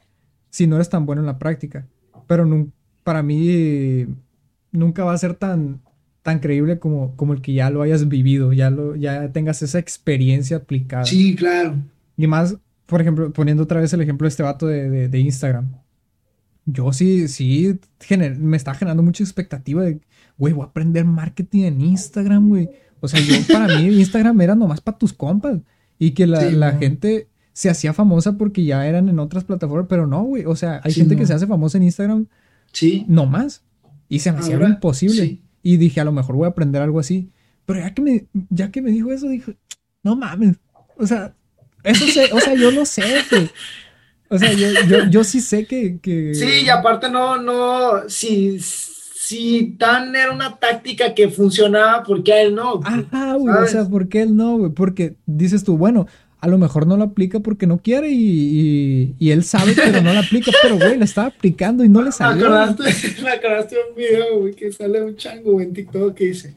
si 0.50 0.66
no 0.66 0.76
eres 0.76 0.88
tan 0.88 1.06
bueno 1.06 1.20
en 1.20 1.26
la 1.26 1.38
práctica. 1.38 1.86
Pero 2.30 2.68
para 3.02 3.24
mí 3.24 4.06
nunca 4.70 5.02
va 5.02 5.14
a 5.14 5.18
ser 5.18 5.34
tan, 5.34 5.80
tan 6.22 6.38
creíble 6.38 6.78
como, 6.78 7.16
como 7.16 7.32
el 7.32 7.42
que 7.42 7.54
ya 7.54 7.70
lo 7.70 7.82
hayas 7.82 8.06
vivido, 8.06 8.52
ya, 8.52 8.70
lo, 8.70 8.94
ya 8.94 9.32
tengas 9.32 9.62
esa 9.62 9.80
experiencia 9.80 10.58
aplicada. 10.58 11.06
Sí, 11.06 11.34
claro. 11.34 11.74
Y 12.16 12.28
más, 12.28 12.56
por 12.86 13.00
ejemplo, 13.00 13.32
poniendo 13.32 13.64
otra 13.64 13.80
vez 13.80 13.92
el 13.94 14.00
ejemplo 14.02 14.26
de 14.26 14.28
este 14.28 14.44
vato 14.44 14.68
de, 14.68 14.88
de, 14.88 15.08
de 15.08 15.18
Instagram 15.18 15.72
yo 16.66 16.92
sí, 16.92 17.26
sí, 17.26 17.80
me 18.38 18.56
está 18.56 18.74
generando 18.74 19.02
mucha 19.02 19.24
expectativa 19.24 19.82
de, 19.82 19.98
güey, 20.38 20.52
voy 20.52 20.62
a 20.62 20.66
aprender 20.66 21.04
marketing 21.04 21.64
en 21.64 21.80
Instagram, 21.80 22.48
güey. 22.48 22.70
O 23.00 23.08
sea, 23.08 23.18
yo 23.18 23.34
para 23.52 23.78
mí 23.78 23.86
Instagram 23.98 24.40
era 24.40 24.54
nomás 24.54 24.80
para 24.80 24.96
tus 24.96 25.12
compas. 25.12 25.58
Y 25.98 26.12
que 26.12 26.28
la, 26.28 26.42
la 26.50 26.72
gente 26.72 27.28
se 27.52 27.70
hacía 27.70 27.92
famosa 27.92 28.36
porque 28.36 28.64
ya 28.64 28.86
eran 28.86 29.08
en 29.08 29.18
otras 29.18 29.44
plataformas, 29.44 29.86
pero 29.88 30.06
no, 30.06 30.22
güey. 30.22 30.44
O 30.46 30.56
sea, 30.56 30.80
hay 30.84 30.92
gente 30.92 31.16
que 31.16 31.26
se 31.26 31.34
hace 31.34 31.46
famosa 31.46 31.78
en 31.78 31.84
Instagram. 31.84 32.26
Sí. 32.72 33.04
Nomás. 33.08 33.62
Y 34.08 34.20
se 34.20 34.32
me 34.32 34.38
hacía 34.38 34.56
imposible. 34.56 35.40
Y 35.62 35.76
dije, 35.76 36.00
a 36.00 36.04
lo 36.04 36.12
mejor 36.12 36.36
voy 36.36 36.46
a 36.46 36.50
aprender 36.50 36.82
algo 36.82 37.00
así. 37.00 37.30
Pero 37.66 37.80
ya 37.80 37.94
que 37.94 38.02
me, 38.02 38.26
ya 38.48 38.70
que 38.70 38.82
me 38.82 38.90
dijo 38.90 39.12
eso, 39.12 39.28
dije, 39.28 39.56
no 40.02 40.16
mames. 40.16 40.56
O 40.96 41.06
sea, 41.06 41.34
eso 41.84 42.06
sé, 42.06 42.30
o 42.32 42.40
sea, 42.40 42.54
yo 42.54 42.70
lo 42.70 42.84
sé, 42.84 43.02
güey. 43.30 43.50
O 44.28 44.38
sea, 44.38 44.52
yo, 44.52 44.68
yo, 44.88 45.10
yo 45.10 45.24
sí 45.24 45.40
sé 45.40 45.66
que, 45.66 45.98
que, 46.00 46.34
Sí, 46.34 46.64
y 46.64 46.68
aparte 46.68 47.10
no, 47.10 47.40
no, 47.42 48.08
si, 48.08 48.60
si 48.60 49.76
tan 49.78 50.14
era 50.14 50.32
una 50.32 50.56
táctica 50.56 51.14
que 51.14 51.28
funcionaba, 51.28 52.04
¿por 52.04 52.22
qué 52.22 52.32
a 52.34 52.42
él 52.42 52.54
no? 52.54 52.80
Ajá, 52.84 53.34
güey, 53.34 53.54
o 53.56 53.66
sea, 53.66 53.84
¿por 53.86 54.08
qué 54.08 54.22
él 54.22 54.36
no, 54.36 54.56
güey? 54.58 54.70
Porque 54.70 55.16
dices 55.26 55.64
tú, 55.64 55.76
bueno, 55.76 56.06
a 56.40 56.48
lo 56.48 56.56
mejor 56.58 56.86
no 56.86 56.96
lo 56.96 57.04
aplica 57.04 57.40
porque 57.40 57.66
no 57.66 57.82
quiere 57.82 58.08
y, 58.10 59.14
y, 59.18 59.30
él 59.30 59.44
sabe, 59.44 59.74
pero 59.76 60.00
no 60.00 60.14
lo 60.14 60.20
aplica, 60.20 60.50
pero 60.62 60.76
güey, 60.78 60.96
lo 60.96 61.04
estaba 61.04 61.28
aplicando 61.28 61.84
y 61.84 61.88
no 61.90 62.00
le 62.02 62.12
salió. 62.12 62.48
Me 62.48 62.56
acordaste, 62.56 63.22
me 63.22 63.30
acordaste 63.30 63.76
un 63.88 63.94
video, 63.94 64.38
güey, 64.38 64.54
que 64.54 64.72
sale 64.72 65.02
un 65.02 65.16
chango 65.16 65.60
en 65.60 65.74
TikTok 65.74 66.14
que 66.14 66.26
dice, 66.26 66.56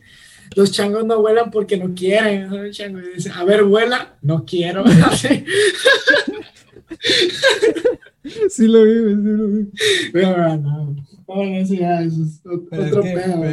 los 0.56 0.72
changos 0.72 1.06
no 1.06 1.20
vuelan 1.20 1.52
porque 1.52 1.76
no 1.76 1.94
quieren. 1.94 2.54
El 2.54 2.72
chango 2.72 3.00
dice, 3.00 3.30
a 3.36 3.44
ver, 3.44 3.64
vuela, 3.64 4.16
no 4.22 4.46
quiero. 4.46 4.86
sí 8.50 8.68
lo 8.68 8.84
vi, 8.84 8.94
sí 8.94 9.16
lo 9.16 9.48
vi. 9.48 9.68
Pero 10.14 10.58
no, 10.58 10.96
no, 11.28 11.64
ya, 11.64 12.02
eso 12.04 12.24
es 12.24 12.42
otro 12.46 13.02
pedo. 13.02 13.44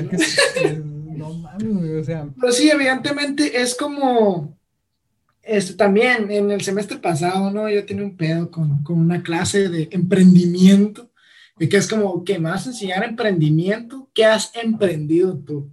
no 1.17 1.35
mames, 1.35 2.01
o 2.01 2.05
sea. 2.05 2.29
Pero 2.41 2.53
sí, 2.53 2.71
evidentemente 2.71 3.61
es 3.61 3.75
como. 3.75 4.60
Este, 5.51 5.75
también 5.75 6.31
en 6.31 6.53
el 6.53 6.61
semestre 6.61 6.99
pasado, 6.99 7.51
¿no? 7.51 7.69
Yo 7.69 7.85
tenía 7.85 8.05
un 8.05 8.17
pedo 8.17 8.53
con, 8.53 8.85
con 8.85 9.01
una 9.01 9.21
clase 9.21 9.69
de 9.69 9.89
emprendimiento, 9.91 11.11
y 11.59 11.69
que 11.69 11.77
es 11.77 11.89
como, 11.89 12.23
¿qué 12.23 12.39
más 12.39 12.69
enseñar 12.69 13.03
emprendimiento? 13.03 14.09
¿Qué 14.15 14.25
has 14.25 14.55
emprendido 14.55 15.37
tú? 15.37 15.69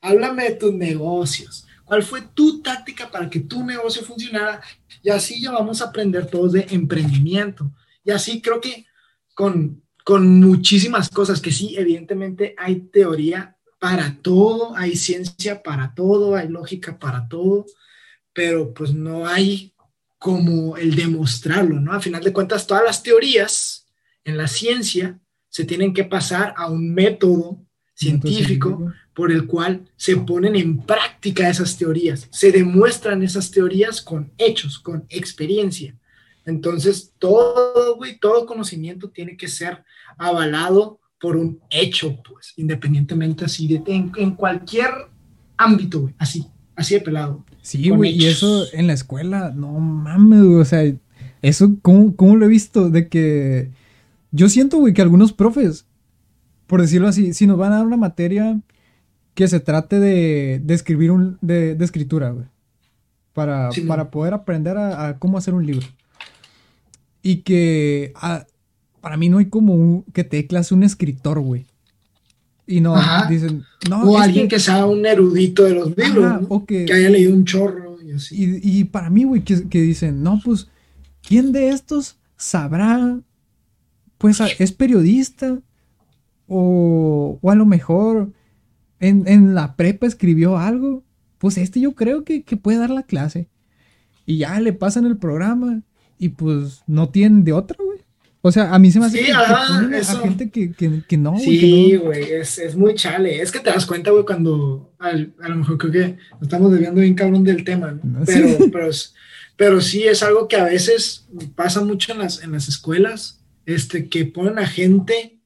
Háblame 0.00 0.44
de 0.44 0.54
tus 0.54 0.72
negocios. 0.72 1.66
¿Cuál 1.84 2.04
fue 2.04 2.22
tu 2.34 2.62
táctica 2.62 3.10
para 3.10 3.28
que 3.28 3.40
tu 3.40 3.64
negocio 3.64 4.04
funcionara? 4.04 4.60
Y 5.02 5.10
así 5.10 5.42
ya 5.42 5.50
vamos 5.50 5.82
a 5.82 5.86
aprender 5.86 6.26
todos 6.26 6.52
de 6.52 6.64
emprendimiento. 6.70 7.72
Y 8.04 8.12
así 8.12 8.40
creo 8.40 8.60
que 8.60 8.86
con, 9.34 9.82
con 10.04 10.38
muchísimas 10.38 11.08
cosas 11.08 11.40
que 11.40 11.50
sí, 11.50 11.74
evidentemente 11.76 12.54
hay 12.56 12.76
teoría 12.76 13.56
para 13.80 14.18
todo, 14.22 14.76
hay 14.76 14.94
ciencia 14.94 15.64
para 15.64 15.94
todo, 15.96 16.36
hay 16.36 16.46
lógica 16.46 16.96
para 16.96 17.26
todo, 17.26 17.66
pero 18.36 18.74
pues 18.74 18.92
no 18.92 19.26
hay 19.26 19.72
como 20.18 20.76
el 20.76 20.94
demostrarlo, 20.94 21.80
¿no? 21.80 21.94
Al 21.94 22.02
final 22.02 22.22
de 22.22 22.34
cuentas, 22.34 22.66
todas 22.66 22.84
las 22.84 23.02
teorías 23.02 23.86
en 24.24 24.36
la 24.36 24.46
ciencia 24.46 25.18
se 25.48 25.64
tienen 25.64 25.94
que 25.94 26.04
pasar 26.04 26.52
a 26.58 26.70
un 26.70 26.92
método 26.92 27.64
científico 27.94 28.92
por 29.14 29.32
el 29.32 29.46
cual 29.46 29.90
se 29.96 30.18
ponen 30.18 30.54
en 30.54 30.82
práctica 30.82 31.48
esas 31.48 31.78
teorías, 31.78 32.28
se 32.30 32.52
demuestran 32.52 33.22
esas 33.22 33.50
teorías 33.50 34.02
con 34.02 34.30
hechos, 34.36 34.78
con 34.78 35.06
experiencia. 35.08 35.96
Entonces, 36.44 37.14
todo, 37.18 37.96
güey, 37.96 38.18
todo 38.18 38.44
conocimiento 38.44 39.08
tiene 39.08 39.34
que 39.38 39.48
ser 39.48 39.82
avalado 40.18 41.00
por 41.18 41.38
un 41.38 41.62
hecho, 41.70 42.22
pues, 42.22 42.52
independientemente 42.56 43.46
así 43.46 43.66
de, 43.66 43.82
en, 43.86 44.34
cualquier 44.34 44.90
ámbito, 45.56 46.02
güey, 46.02 46.14
así, 46.18 46.46
así 46.74 46.96
de 46.96 47.00
pelado. 47.00 47.45
Sí, 47.66 47.90
güey, 47.90 48.12
y 48.12 48.26
eso 48.26 48.64
en 48.74 48.86
la 48.86 48.92
escuela, 48.92 49.50
no 49.50 49.72
mames, 49.72 50.44
güey, 50.44 50.60
o 50.60 50.64
sea, 50.64 50.84
eso, 51.42 51.76
¿cómo, 51.82 52.14
¿cómo, 52.14 52.36
lo 52.36 52.46
he 52.46 52.48
visto? 52.48 52.90
De 52.90 53.08
que 53.08 53.72
yo 54.30 54.48
siento, 54.48 54.78
güey, 54.78 54.94
que 54.94 55.02
algunos 55.02 55.32
profes, 55.32 55.84
por 56.68 56.80
decirlo 56.80 57.08
así, 57.08 57.34
si 57.34 57.48
nos 57.48 57.58
van 57.58 57.72
a 57.72 57.78
dar 57.78 57.86
una 57.86 57.96
materia 57.96 58.60
que 59.34 59.48
se 59.48 59.58
trate 59.58 59.98
de, 59.98 60.60
de 60.62 60.74
escribir 60.74 61.10
un, 61.10 61.38
de, 61.40 61.74
de 61.74 61.84
escritura, 61.84 62.30
güey, 62.30 62.46
para, 63.32 63.70
para 63.88 64.12
poder 64.12 64.32
aprender 64.32 64.78
a, 64.78 65.18
cómo 65.18 65.36
hacer 65.36 65.52
un 65.52 65.66
libro. 65.66 65.88
Y 67.20 67.38
que 67.38 68.12
para 69.00 69.16
mí 69.16 69.28
no 69.28 69.38
hay 69.38 69.46
como 69.46 70.04
que 70.12 70.22
te 70.22 70.46
clase 70.46 70.72
un 70.72 70.84
escritor, 70.84 71.40
güey. 71.40 71.66
Y 72.66 72.80
no, 72.80 72.96
dicen, 73.28 73.64
no. 73.88 74.02
O 74.02 74.18
alguien 74.18 74.48
que... 74.48 74.58
sea 74.58 74.86
un 74.86 75.06
erudito 75.06 75.62
de 75.62 75.74
los 75.74 75.96
libros, 75.96 76.42
o 76.48 76.66
que... 76.66 76.82
haya 76.92 77.10
leído 77.10 77.32
un 77.32 77.44
chorro 77.44 77.96
y 78.02 78.12
así. 78.12 78.60
Y, 78.62 78.84
para 78.84 79.08
mí, 79.08 79.24
güey, 79.24 79.42
que, 79.42 79.80
dicen, 79.80 80.22
no, 80.22 80.40
pues, 80.44 80.68
¿quién 81.22 81.52
de 81.52 81.68
estos 81.68 82.18
sabrá? 82.36 83.20
Pues 84.18 84.40
es 84.58 84.72
periodista. 84.72 85.60
O, 86.48 87.38
o 87.40 87.50
a 87.50 87.54
lo 87.56 87.66
mejor 87.66 88.32
en, 89.00 89.54
la 89.54 89.76
prepa 89.76 90.06
escribió 90.06 90.58
algo. 90.58 91.04
Pues 91.38 91.58
este 91.58 91.80
yo 91.80 91.94
creo 91.94 92.24
que, 92.24 92.42
que 92.42 92.56
puede 92.56 92.78
dar 92.78 92.90
la 92.90 93.02
clase. 93.02 93.48
Y 94.24 94.38
ya 94.38 94.58
le 94.58 94.72
pasan 94.72 95.04
el 95.06 95.18
programa. 95.18 95.82
Y 96.18 96.30
pues 96.30 96.82
no 96.86 97.10
tienen 97.10 97.44
de 97.44 97.52
otra, 97.52 97.76
güey. 97.84 97.95
O 98.46 98.52
sea, 98.52 98.72
a 98.72 98.78
mí 98.78 98.92
se 98.92 99.00
me 99.00 99.06
hace 99.06 99.24
sí, 99.24 99.30
a 99.32 100.20
gente 100.22 100.50
que, 100.50 100.70
que, 100.72 101.16
no. 101.16 101.36
Sí, 101.36 101.96
güey, 101.96 102.30
es, 102.30 102.58
es, 102.58 102.76
muy 102.76 102.94
chale. 102.94 103.42
Es 103.42 103.50
que 103.50 103.58
te 103.58 103.70
das 103.70 103.86
cuenta, 103.86 104.12
güey, 104.12 104.24
cuando 104.24 104.94
a, 105.00 105.14
lo 105.14 105.56
mejor 105.56 105.78
creo 105.78 105.90
que 105.92 106.16
estamos 106.40 106.70
debiendo 106.70 107.00
bien 107.00 107.16
cabrón 107.16 107.42
del 107.42 107.64
tema, 107.64 107.98
¿no? 108.00 108.24
Pero, 108.24 108.70
pero, 108.70 108.90
pero, 109.56 109.80
sí 109.80 110.04
es 110.04 110.22
algo 110.22 110.46
que 110.46 110.54
a 110.54 110.62
veces 110.62 111.26
pasa 111.56 111.80
mucho 111.80 112.12
en 112.12 112.20
las, 112.20 112.40
en 112.40 112.52
las 112.52 112.68
escuelas, 112.68 113.42
este, 113.64 114.08
que 114.08 114.26
ponen 114.26 114.60
a 114.60 114.66
gente 114.68 115.40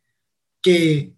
que, 0.60 1.14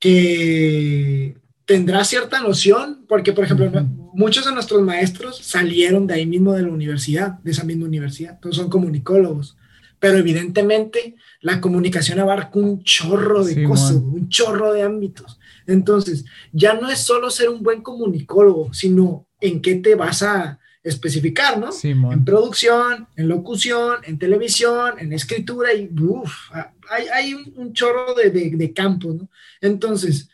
que 0.00 1.36
tendrá 1.64 2.04
cierta 2.04 2.40
noción, 2.40 3.04
porque, 3.06 3.32
por 3.32 3.44
ejemplo, 3.44 3.70
muchos 4.14 4.46
de 4.46 4.52
nuestros 4.52 4.82
maestros 4.82 5.38
salieron 5.38 6.08
de 6.08 6.14
ahí 6.14 6.26
mismo 6.26 6.54
de 6.54 6.62
la 6.62 6.72
universidad, 6.72 7.38
de 7.44 7.52
esa 7.52 7.62
misma 7.62 7.86
universidad, 7.86 8.40
todos 8.40 8.56
son 8.56 8.68
comunicólogos 8.68 9.56
pero 10.04 10.18
evidentemente 10.18 11.16
la 11.40 11.62
comunicación 11.62 12.20
abarca 12.20 12.58
un 12.58 12.84
chorro 12.84 13.42
de 13.42 13.64
cosas, 13.64 13.92
un 13.92 14.28
chorro 14.28 14.70
de 14.74 14.82
ámbitos. 14.82 15.40
Entonces, 15.66 16.26
ya 16.52 16.74
no 16.74 16.90
es 16.90 16.98
solo 16.98 17.30
ser 17.30 17.48
un 17.48 17.62
buen 17.62 17.80
comunicólogo, 17.80 18.70
sino 18.74 19.26
en 19.40 19.62
qué 19.62 19.76
te 19.76 19.94
vas 19.94 20.22
a 20.22 20.58
especificar, 20.82 21.58
¿no? 21.58 21.70
en 21.82 22.22
producción, 22.22 23.08
en 23.16 23.28
locución, 23.28 24.00
en 24.02 24.18
televisión, 24.18 24.96
en 24.98 25.14
escritura, 25.14 25.72
y 25.72 25.90
uff, 25.98 26.50
hay, 26.90 27.06
hay 27.08 27.32
un, 27.32 27.72
chorro 27.72 28.12
de, 28.12 28.28
de, 28.28 28.72
campos, 28.74 29.14
¿no? 29.14 29.30
Entonces, 29.62 30.28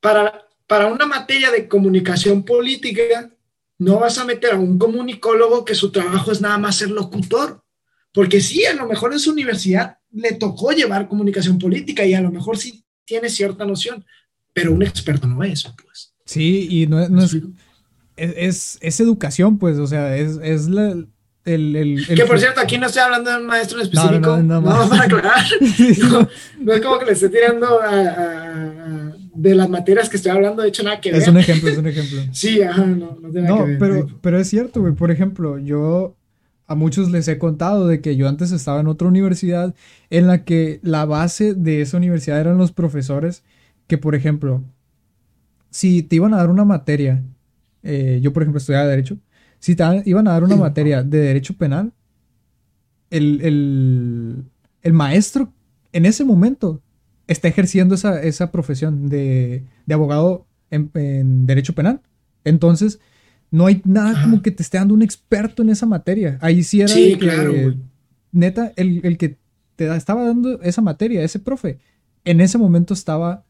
para, 0.00 0.44
para 0.66 0.88
una 0.88 1.06
materia 1.06 1.52
de 1.52 1.68
comunicación 1.68 2.42
política, 2.42 3.30
no 3.78 4.00
vas 4.00 4.18
a 4.18 4.24
meter 4.24 4.54
a 4.54 4.58
un 4.58 4.76
comunicólogo 4.76 5.64
que 5.64 5.76
su 5.76 5.92
trabajo 5.92 6.32
es 6.32 6.40
nada 6.40 6.58
más 6.58 6.78
ser 6.78 6.90
locutor. 6.90 7.62
Porque 8.12 8.40
sí, 8.40 8.64
a 8.64 8.74
lo 8.74 8.86
mejor 8.86 9.12
en 9.12 9.18
su 9.18 9.32
universidad 9.32 9.98
le 10.10 10.32
tocó 10.32 10.72
llevar 10.72 11.08
comunicación 11.08 11.58
política 11.58 12.04
y 12.04 12.14
a 12.14 12.20
lo 12.20 12.30
mejor 12.30 12.58
sí 12.58 12.84
tiene 13.04 13.28
cierta 13.28 13.64
noción, 13.64 14.04
pero 14.52 14.72
un 14.72 14.82
experto 14.82 15.26
no 15.26 15.42
es, 15.42 15.64
pues. 15.82 16.14
Sí, 16.24 16.68
y 16.70 16.86
no, 16.86 17.00
es, 17.00 17.36
es, 18.16 18.78
es, 18.80 19.00
educación, 19.00 19.58
pues, 19.58 19.78
o 19.78 19.86
sea, 19.86 20.16
es, 20.16 20.38
es 20.42 20.68
la, 20.68 20.94
el, 21.44 21.76
el, 21.76 22.06
que 22.06 22.24
por 22.24 22.38
cierto, 22.38 22.60
aquí 22.60 22.78
no 22.78 22.86
estoy 22.86 23.02
hablando 23.02 23.30
de 23.30 23.38
un 23.38 23.46
maestro 23.46 23.80
específico, 23.80 24.36
no, 24.36 24.42
no, 24.42 24.60
no, 24.60 24.88
para 24.88 25.04
aclarar. 25.04 25.44
no, 26.60 26.72
es 26.72 26.80
como 26.80 26.98
que 26.98 27.06
le 27.06 27.12
esté 27.12 27.30
tirando 27.30 27.80
a, 27.82 29.12
de 29.34 29.54
las 29.54 29.68
materias 29.68 30.08
que 30.08 30.16
estoy 30.18 30.30
hablando, 30.30 30.62
de 30.62 30.68
hecho, 30.68 30.82
nada 30.82 31.00
que 31.00 31.10
ver. 31.10 31.20
Es 31.20 31.28
un 31.28 31.38
ejemplo, 31.38 31.70
es 31.70 31.78
un 31.78 31.86
ejemplo. 31.86 32.22
sí, 32.32 32.62
ajá, 32.62 32.84
no, 32.84 33.18
no 33.20 33.30
tiene 33.30 33.48
nada 33.48 33.64
que 33.64 33.70
ver. 33.70 33.78
Pero, 33.78 34.06
pero 34.20 34.38
es 34.38 34.48
cierto, 34.48 34.80
güey. 34.82 34.92
Por 34.92 35.10
ejemplo, 35.10 35.58
yo 35.58 36.14
a 36.72 36.74
muchos 36.74 37.10
les 37.10 37.28
he 37.28 37.36
contado 37.36 37.86
de 37.86 38.00
que 38.00 38.16
yo 38.16 38.26
antes 38.26 38.50
estaba 38.50 38.80
en 38.80 38.86
otra 38.86 39.06
universidad 39.06 39.74
en 40.08 40.26
la 40.26 40.42
que 40.44 40.80
la 40.82 41.04
base 41.04 41.52
de 41.52 41.82
esa 41.82 41.98
universidad 41.98 42.40
eran 42.40 42.56
los 42.56 42.72
profesores 42.72 43.44
que, 43.86 43.98
por 43.98 44.14
ejemplo, 44.14 44.62
si 45.68 46.02
te 46.02 46.16
iban 46.16 46.32
a 46.32 46.38
dar 46.38 46.48
una 46.48 46.64
materia, 46.64 47.22
eh, 47.82 48.20
yo 48.22 48.32
por 48.32 48.42
ejemplo 48.42 48.56
estudiaba 48.56 48.86
Derecho, 48.86 49.18
si 49.58 49.76
te 49.76 49.84
iban 50.06 50.26
a 50.28 50.32
dar 50.32 50.44
una 50.44 50.56
materia 50.56 51.02
de 51.02 51.18
Derecho 51.18 51.58
Penal, 51.58 51.92
el, 53.10 54.46
maestro 54.92 55.52
en 55.92 56.06
ese 56.06 56.24
momento 56.24 56.80
está 57.26 57.48
ejerciendo 57.48 57.94
esa, 57.94 58.50
profesión 58.50 59.10
de, 59.10 59.66
abogado 59.90 60.46
en, 60.70 60.90
en 60.94 61.44
Derecho 61.44 61.74
Penal. 61.74 62.00
Entonces, 62.44 62.98
no 63.52 63.66
hay 63.66 63.82
nada 63.84 64.22
como 64.22 64.42
que 64.42 64.50
te 64.50 64.62
esté 64.62 64.78
dando 64.78 64.94
un 64.94 65.02
experto 65.02 65.62
en 65.62 65.68
esa 65.68 65.84
materia. 65.84 66.38
Ahí 66.40 66.64
sí 66.64 66.80
era 66.80 66.88
sí, 66.88 67.16
claro, 67.16 67.52
neta, 68.32 68.72
el, 68.76 69.18
que 69.18 69.36
te 69.76 69.94
estaba 69.94 70.24
dando 70.24 70.60
esa 70.62 70.80
materia, 70.80 71.22
ese 71.22 71.38
profe, 71.38 71.78
en 72.24 72.40
ese 72.40 72.56
momento 72.56 72.94
estaba 72.94 73.44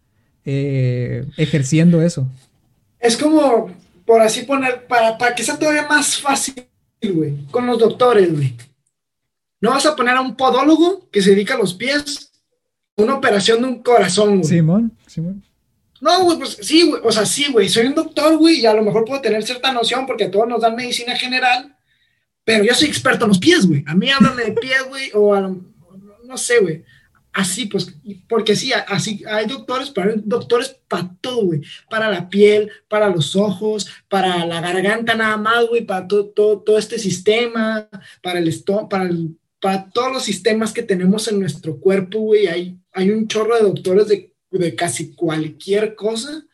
eh, 0.45 1.25
ejerciendo 1.37 2.03
eso. 2.03 2.27
Es 2.99 3.17
como, 3.17 3.71
por 4.05 4.21
así 4.21 4.43
poner, 4.43 4.89
para, 4.89 5.17
para 5.17 5.37
que 5.37 5.45
sea 5.45 5.57
todavía 5.57 5.87
más 5.87 6.19
fácil, 6.19 6.67
güey, 7.01 7.47
con 7.53 7.65
los 7.67 7.79
doctores, 7.79 8.33
güey. 8.33 8.57
No 9.61 9.71
vas 9.71 9.87
a 9.87 9.95
poner 9.95 10.17
a 10.17 10.21
un 10.21 10.35
podólogo 10.35 11.09
que 11.13 11.23
se 11.23 11.31
dedica 11.31 11.55
a 11.55 11.59
los 11.59 11.75
pies, 11.75 12.33
una 12.97 13.15
operación 13.15 13.63
de 13.63 13.69
un 13.69 13.83
corazón, 13.85 14.39
güey. 14.39 14.45
Simón, 14.49 14.93
Simón. 15.07 15.45
No, 16.03 16.25
güey, 16.25 16.37
pues 16.37 16.59
sí, 16.61 16.83
güey, 16.83 17.01
o 17.05 17.13
sea, 17.13 17.25
sí, 17.25 17.47
güey, 17.53 17.69
soy 17.69 17.87
un 17.87 17.95
doctor, 17.95 18.37
güey, 18.37 18.59
y 18.59 18.67
a 18.67 18.75
lo 18.75 18.83
mejor 18.83 19.05
puedo 19.05 19.21
tener 19.21 19.41
cierta 19.45 19.73
noción 19.73 20.05
porque 20.05 20.25
a 20.25 20.31
todos 20.33 20.49
nos 20.49 20.61
dan 20.61 20.75
medicina 20.75 21.15
general, 21.15 21.77
pero 22.45 22.65
yo 22.65 22.75
soy 22.75 22.89
experto 22.89 23.25
en 23.25 23.29
los 23.29 23.39
pies, 23.39 23.69
güey. 23.69 23.85
A 23.87 23.95
mí 23.95 24.11
háblame 24.11 24.47
de 24.47 24.53
pies, 24.53 24.83
güey, 24.89 25.13
o 25.15 25.33
a, 25.33 25.43
no 25.43 26.37
sé, 26.37 26.59
güey. 26.59 26.83
Así, 27.33 27.67
pues, 27.67 27.95
porque 28.29 28.57
sí, 28.57 28.73
así 28.73 29.23
hay 29.31 29.47
doctores, 29.47 29.91
pero 29.91 30.11
hay 30.11 30.21
doctores 30.25 30.77
para 30.89 31.09
todo, 31.21 31.45
güey. 31.45 31.61
Para 31.89 32.11
la 32.11 32.29
piel, 32.29 32.69
para 32.89 33.09
los 33.09 33.37
ojos, 33.37 33.89
para 34.09 34.45
la 34.45 34.61
garganta 34.61 35.15
nada 35.15 35.37
más, 35.37 35.69
güey, 35.69 35.87
para 35.87 36.09
todo, 36.09 36.31
todo, 36.31 36.63
todo 36.63 36.79
este 36.79 36.99
sistema, 36.99 37.89
para 38.21 38.41
el 38.41 38.49
estómago, 38.49 38.89
para, 38.89 39.09
para 39.61 39.89
todos 39.89 40.13
los 40.13 40.25
sistemas 40.25 40.73
que 40.73 40.83
tenemos 40.83 41.29
en 41.29 41.39
nuestro 41.39 41.79
cuerpo, 41.79 42.19
güey. 42.19 42.49
Hay, 42.49 42.77
hay 42.93 43.11
un 43.11 43.29
chorro 43.29 43.55
de 43.55 43.63
doctores 43.63 44.09
de 44.09 44.32
de 44.53 44.75
casi 44.75 45.15
cualquier 45.15 45.95
cosa, 45.95 46.45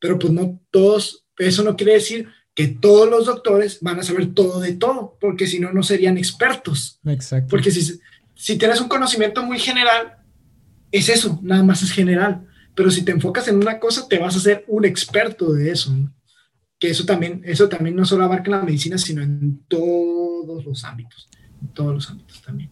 pero 0.00 0.18
pues 0.18 0.32
no 0.32 0.60
todos, 0.70 1.24
eso 1.38 1.62
no 1.62 1.76
quiere 1.76 1.94
decir 1.94 2.28
que 2.54 2.68
todos 2.68 3.08
los 3.08 3.26
doctores 3.26 3.78
van 3.80 4.00
a 4.00 4.02
saber 4.02 4.34
todo 4.34 4.60
de 4.60 4.72
todo, 4.72 5.16
porque 5.20 5.46
si 5.46 5.58
no, 5.58 5.72
no 5.72 5.82
serían 5.82 6.18
expertos. 6.18 7.00
Exacto. 7.06 7.48
Porque 7.48 7.70
si, 7.70 7.98
si 8.34 8.56
tienes 8.56 8.80
un 8.80 8.88
conocimiento 8.88 9.42
muy 9.42 9.58
general, 9.58 10.18
es 10.90 11.08
eso, 11.08 11.40
nada 11.42 11.62
más 11.62 11.82
es 11.82 11.92
general. 11.92 12.46
Pero 12.74 12.90
si 12.90 13.02
te 13.02 13.12
enfocas 13.12 13.48
en 13.48 13.56
una 13.56 13.78
cosa, 13.78 14.06
te 14.08 14.18
vas 14.18 14.36
a 14.36 14.40
ser 14.40 14.64
un 14.68 14.84
experto 14.84 15.52
de 15.52 15.70
eso. 15.70 15.94
Que 16.78 16.90
eso 16.90 17.04
también, 17.04 17.42
eso 17.44 17.68
también 17.68 17.96
no 17.96 18.04
solo 18.04 18.24
abarca 18.24 18.50
la 18.50 18.62
medicina, 18.62 18.98
sino 18.98 19.22
en 19.22 19.62
todos 19.68 20.64
los 20.64 20.84
ámbitos. 20.84 21.28
En 21.60 21.68
todos 21.68 21.94
los 21.94 22.10
ámbitos 22.10 22.42
también. 22.42 22.70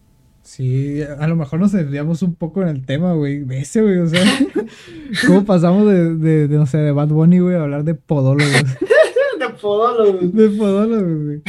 Sí, 0.51 1.01
a 1.01 1.27
lo 1.27 1.37
mejor 1.37 1.61
nos 1.61 1.71
desviamos 1.71 2.21
un 2.23 2.35
poco 2.35 2.61
en 2.61 2.67
el 2.67 2.85
tema, 2.85 3.13
güey. 3.13 3.45
Ese, 3.51 3.81
güey, 3.81 3.99
o 3.99 4.07
sea, 4.07 4.21
¿cómo 5.25 5.45
pasamos 5.45 5.87
de, 5.87 6.15
de, 6.15 6.49
de, 6.49 6.57
no 6.57 6.65
sé, 6.65 6.77
de 6.79 6.91
Bad 6.91 7.07
Bunny, 7.07 7.39
güey, 7.39 7.55
a 7.55 7.61
hablar 7.61 7.85
de 7.85 7.93
podólogos? 7.93 8.51
de 9.39 9.49
podólogos. 9.61 10.33
De 10.33 10.49
podólogos, 10.49 11.23
güey. 11.23 11.41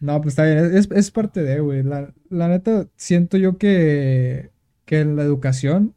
No, 0.00 0.22
pues 0.22 0.32
está 0.32 0.46
bien, 0.46 0.74
es, 0.74 0.90
es 0.90 1.10
parte 1.10 1.42
de, 1.42 1.60
güey. 1.60 1.82
La, 1.82 2.14
la, 2.30 2.48
neta, 2.48 2.86
siento 2.96 3.36
yo 3.36 3.58
que, 3.58 4.52
que 4.86 5.00
en 5.00 5.14
la 5.14 5.24
educación 5.24 5.92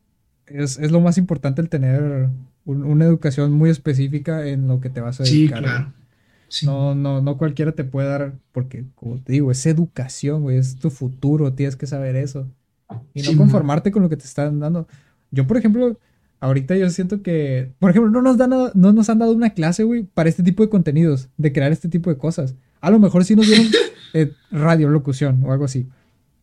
es, 0.48 0.78
es 0.78 0.92
lo 0.92 1.00
más 1.00 1.18
importante 1.18 1.62
el 1.62 1.70
tener 1.70 2.28
una 2.66 3.06
educación 3.06 3.54
muy 3.54 3.70
específica 3.70 4.46
en 4.46 4.68
lo 4.68 4.82
que 4.82 4.90
te 4.90 5.00
vas 5.00 5.22
a 5.22 5.24
dedicar. 5.24 5.60
Sí, 5.60 5.64
claro. 5.64 5.94
No, 6.64 6.96
no, 6.96 7.22
no 7.22 7.38
cualquiera 7.38 7.74
te 7.74 7.84
puede 7.84 8.08
dar, 8.08 8.36
porque 8.52 8.86
como 8.96 9.20
te 9.22 9.34
digo, 9.34 9.52
es 9.52 9.66
educación, 9.66 10.44
güey, 10.44 10.58
es 10.58 10.78
tu 10.78 10.90
futuro, 10.90 11.54
tienes 11.54 11.76
que 11.76 11.88
saber 11.88 12.16
eso. 12.16 12.48
Y 13.14 13.24
no 13.24 13.38
conformarte 13.38 13.92
con 13.92 14.04
lo 14.04 14.10
que 14.10 14.18
te 14.18 14.26
están 14.26 14.60
dando. 14.60 14.88
Yo, 15.32 15.48
por 15.48 15.58
ejemplo, 15.58 16.00
ahorita 16.40 16.76
yo 16.76 16.90
siento 16.90 17.22
que, 17.22 17.74
por 17.80 17.90
ejemplo, 17.90 18.12
no 18.12 18.22
nos, 18.22 18.38
dan, 18.38 18.52
no 18.74 18.94
nos 18.94 19.10
han 19.10 19.20
dado 19.20 19.34
una 19.34 19.52
clase, 19.52 19.84
güey, 19.84 20.04
para 20.04 20.30
este 20.30 20.44
tipo 20.44 20.64
de 20.64 20.70
contenidos, 20.70 21.30
de 21.38 21.52
crear 21.52 21.72
este 21.72 21.90
tipo 21.90 22.10
de 22.10 22.18
cosas. 22.18 22.56
A 22.82 22.92
lo 22.92 23.00
mejor 23.00 23.26
sí 23.26 23.36
nos 23.36 23.48
dieron 23.48 23.68
eh, 24.14 24.32
radio, 24.52 24.90
locución 24.90 25.44
o 25.44 25.52
algo 25.52 25.66
así. 25.66 25.88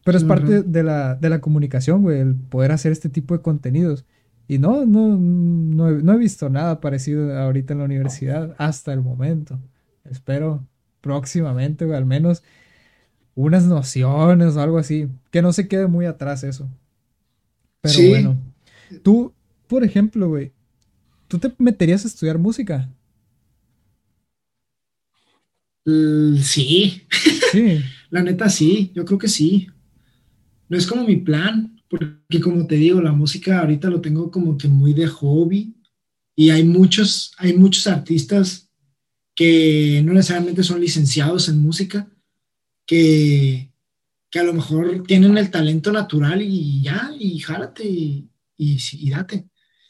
Pero 0.05 0.19
es 0.19 0.25
parte 0.25 0.63
de 0.63 0.83
la, 0.83 1.15
de 1.15 1.29
la 1.31 1.41
comunicación, 1.41 2.03
güey, 2.03 2.19
el 2.19 2.35
poder 2.35 2.73
hacer 2.73 2.91
este 2.91 3.09
tipo 3.09 3.37
de 3.37 3.43
contenidos. 3.43 4.05
Y 4.49 4.59
no, 4.59 4.85
no, 4.85 5.17
no, 5.17 5.91
no 5.91 6.13
he 6.13 6.19
visto 6.19 6.51
nada 6.51 6.81
parecido 6.81 7.39
ahorita 7.39 7.73
en 7.73 7.79
la 7.79 7.85
universidad 7.85 8.55
hasta 8.59 8.93
el 8.93 9.01
momento. 9.01 9.61
Espero 10.05 10.67
próximamente, 11.01 11.85
güey, 11.85 11.97
al 11.97 12.07
menos 12.07 12.43
unas 13.35 13.65
nociones 13.65 14.57
o 14.57 14.61
algo 14.61 14.79
así. 14.79 15.09
Que 15.31 15.43
no 15.43 15.53
se 15.53 15.69
quede 15.69 15.87
muy 15.87 16.07
atrás 16.07 16.45
eso. 16.45 16.69
Pero 17.81 18.09
bueno. 18.09 18.39
Tú, 19.03 19.33
por 19.67 19.85
ejemplo, 19.85 20.29
güey, 20.29 20.53
¿tú 21.29 21.39
te 21.39 21.53
meterías 21.59 22.05
a 22.05 22.09
estudiar 22.09 22.39
música? 22.39 22.89
sí. 25.85 27.03
Sí. 27.51 27.81
la 28.11 28.23
neta 28.23 28.49
sí, 28.49 28.93
yo 28.95 29.05
creo 29.05 29.19
que 29.19 29.29
sí. 29.29 29.67
No 30.69 30.79
es 30.79 30.87
como 30.87 31.05
mi 31.05 31.17
plan, 31.17 31.83
porque 31.89 32.41
como 32.41 32.67
te 32.67 32.77
digo, 32.77 33.01
la 33.03 33.13
música 33.13 33.61
ahorita 33.61 33.91
lo 33.91 34.01
tengo 34.01 34.31
como 34.31 34.57
que 34.57 34.69
muy 34.69 34.95
de 34.95 35.07
hobby 35.07 35.75
y 36.35 36.51
hay 36.51 36.65
muchos, 36.65 37.33
hay 37.37 37.55
muchos 37.55 37.87
artistas 37.87 38.71
que 39.35 40.03
no 40.05 40.13
necesariamente 40.13 40.63
son 40.63 40.81
licenciados 40.81 41.49
en 41.49 41.63
música, 41.63 42.09
que, 42.87 43.71
que 44.31 44.39
a 44.39 44.45
lo 44.45 44.53
mejor 44.53 45.05
tienen 45.07 45.37
el 45.39 45.51
talento 45.51 45.93
natural 45.93 46.43
y 46.43 46.83
ya, 46.83 47.11
y 47.19 47.39
jálate 47.39 47.85
y, 47.85 48.29
y, 48.57 49.11
date. 49.11 49.47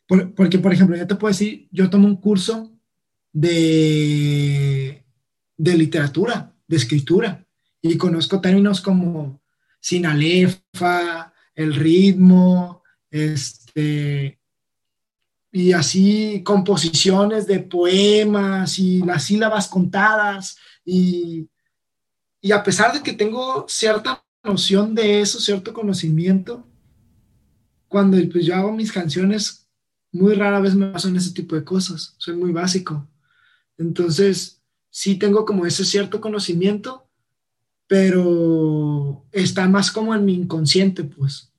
porque, 0.06 0.58
por 0.58 0.72
ejemplo, 0.72 0.96
ya 0.96 1.06
te 1.06 1.16
puedo 1.16 1.32
decir, 1.32 1.68
yo 1.70 1.90
tomo 1.90 2.06
un 2.06 2.16
curso 2.16 2.72
de, 3.32 5.04
de 5.56 5.76
literatura, 5.76 6.54
de 6.66 6.76
escritura, 6.76 7.46
y 7.80 7.96
conozco 7.96 8.40
términos 8.40 8.80
como 8.80 9.42
sinalefa, 9.80 11.32
el 11.54 11.74
ritmo, 11.74 12.82
este, 13.10 14.38
y 15.52 15.72
así 15.72 16.42
composiciones 16.42 17.46
de 17.46 17.60
poemas 17.60 18.78
y 18.78 19.02
las 19.02 19.24
sílabas 19.24 19.68
contadas 19.68 20.56
y, 20.84 21.48
y 22.40 22.52
a 22.52 22.62
pesar 22.62 22.94
de 22.94 23.02
que 23.02 23.12
tengo 23.12 23.66
cierta 23.68 24.24
noción 24.42 24.94
de 24.94 25.20
eso, 25.20 25.38
cierto 25.38 25.74
conocimiento, 25.74 26.66
cuando 27.86 28.16
pues, 28.30 28.46
yo 28.46 28.54
hago 28.54 28.72
mis 28.72 28.90
canciones, 28.90 29.68
muy 30.10 30.34
rara 30.34 30.58
vez 30.60 30.74
me 30.74 30.90
paso 30.90 31.08
en 31.08 31.16
ese 31.16 31.32
tipo 31.32 31.54
de 31.54 31.64
cosas, 31.64 32.14
soy 32.16 32.34
muy 32.34 32.50
básico. 32.50 33.06
Entonces, 33.76 34.62
sí 34.88 35.16
tengo 35.16 35.44
como 35.44 35.66
ese 35.66 35.84
cierto 35.84 36.20
conocimiento, 36.20 37.06
pero 37.86 39.26
está 39.30 39.68
más 39.68 39.90
como 39.90 40.14
en 40.14 40.24
mi 40.24 40.34
inconsciente, 40.34 41.04
pues. 41.04 41.52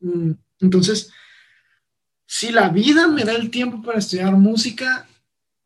Mm, 0.00 0.32
entonces, 0.60 1.10
si 2.32 2.52
la 2.52 2.68
vida 2.68 3.08
me 3.08 3.24
da 3.24 3.32
el 3.32 3.50
tiempo 3.50 3.82
para 3.82 3.98
estudiar 3.98 4.36
música, 4.36 5.04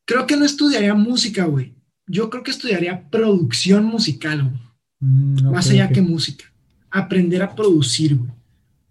creo 0.06 0.26
que 0.26 0.34
no 0.34 0.46
estudiaría 0.46 0.94
música, 0.94 1.44
güey. 1.44 1.74
Yo 2.06 2.30
creo 2.30 2.42
que 2.42 2.52
estudiaría 2.52 3.06
producción 3.10 3.84
musical, 3.84 4.44
güey. 4.44 4.62
Mm, 4.98 5.50
más 5.50 5.68
allá 5.68 5.90
que 5.90 6.00
música. 6.00 6.46
Aprender 6.90 7.42
a 7.42 7.54
producir, 7.54 8.16
güey. 8.16 8.30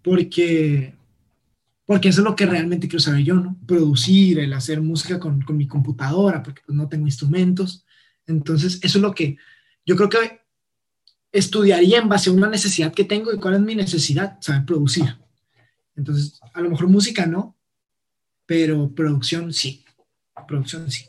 Porque, 0.02 0.94
porque 1.84 2.10
eso 2.10 2.20
es 2.20 2.24
lo 2.24 2.36
que 2.36 2.46
realmente 2.46 2.86
quiero 2.86 3.02
saber 3.02 3.24
yo, 3.24 3.34
¿no? 3.34 3.56
Producir, 3.66 4.38
el 4.38 4.52
hacer 4.52 4.80
música 4.80 5.18
con, 5.18 5.42
con 5.42 5.56
mi 5.56 5.66
computadora, 5.66 6.44
porque 6.44 6.62
pues, 6.64 6.76
no 6.76 6.86
tengo 6.86 7.06
instrumentos. 7.06 7.84
Entonces, 8.24 8.78
eso 8.82 8.98
es 8.98 9.02
lo 9.02 9.12
que 9.12 9.36
yo 9.84 9.96
creo 9.96 10.10
que 10.10 10.42
estudiaría 11.32 11.98
en 11.98 12.08
base 12.08 12.30
a 12.30 12.34
una 12.34 12.48
necesidad 12.48 12.94
que 12.94 13.02
tengo 13.02 13.32
y 13.32 13.38
cuál 13.38 13.54
es 13.54 13.60
mi 13.62 13.74
necesidad, 13.74 14.38
saber 14.40 14.64
producir. 14.64 15.16
Entonces, 15.96 16.38
a 16.52 16.60
lo 16.60 16.70
mejor 16.70 16.88
música 16.88 17.26
no, 17.26 17.56
pero 18.46 18.90
producción 18.94 19.52
sí. 19.52 19.84
Producción 20.46 20.90
sí. 20.90 21.06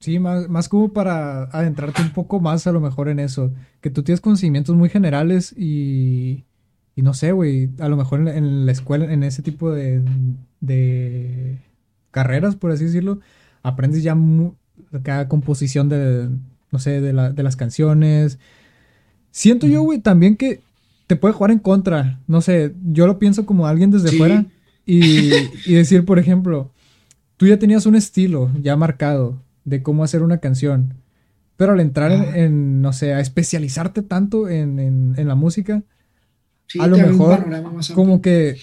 Sí, 0.00 0.18
más, 0.18 0.48
más 0.48 0.68
como 0.68 0.92
para 0.92 1.44
adentrarte 1.44 2.02
un 2.02 2.10
poco 2.10 2.40
más 2.40 2.66
a 2.66 2.72
lo 2.72 2.80
mejor 2.80 3.08
en 3.08 3.20
eso. 3.20 3.52
Que 3.80 3.90
tú 3.90 4.02
tienes 4.02 4.20
conocimientos 4.20 4.74
muy 4.74 4.88
generales 4.88 5.54
y, 5.56 6.44
y 6.96 7.02
no 7.02 7.14
sé, 7.14 7.30
güey, 7.30 7.70
a 7.78 7.88
lo 7.88 7.96
mejor 7.96 8.26
en, 8.28 8.66
la 8.66 8.72
escuela, 8.72 9.12
en 9.12 9.22
ese 9.22 9.42
tipo 9.42 9.70
de, 9.70 10.02
de 10.60 11.58
carreras, 12.10 12.56
por 12.56 12.72
así 12.72 12.84
decirlo, 12.84 13.20
aprendes 13.62 14.02
ya 14.02 14.16
cada 15.04 15.28
composición 15.28 15.88
de, 15.88 16.28
no 16.72 16.78
sé, 16.80 17.00
de, 17.00 17.12
la, 17.12 17.30
de 17.30 17.42
las 17.44 17.54
canciones. 17.54 18.40
Siento 19.30 19.68
yo, 19.68 19.82
güey, 19.82 20.00
también 20.00 20.36
que 20.36 20.60
te 21.06 21.14
puede 21.14 21.34
jugar 21.34 21.52
en 21.52 21.60
contra. 21.60 22.18
No 22.26 22.40
sé, 22.40 22.74
yo 22.90 23.06
lo 23.06 23.20
pienso 23.20 23.46
como 23.46 23.68
alguien 23.68 23.92
desde 23.92 24.16
fuera 24.18 24.46
y, 24.94 25.72
decir, 25.74 26.04
por 26.04 26.18
ejemplo, 26.18 26.70
tú 27.36 27.46
ya 27.46 27.58
tenías 27.58 27.86
un 27.86 27.96
estilo 27.96 28.50
ya 28.60 28.76
marcado 28.76 29.40
de 29.64 29.82
cómo 29.82 30.04
hacer 30.04 30.22
una 30.22 30.38
canción, 30.38 30.94
pero 31.56 31.72
al 31.72 31.80
entrar 31.80 32.12
en, 32.36 32.82
no 32.82 32.92
sé, 32.92 33.14
a 33.14 33.20
especializarte 33.20 34.02
tanto 34.02 34.48
en, 34.48 35.14
la 35.16 35.34
música, 35.34 35.82
a 36.78 36.86
lo 36.86 36.98
mejor 36.98 37.46
como 37.94 38.20
que 38.20 38.56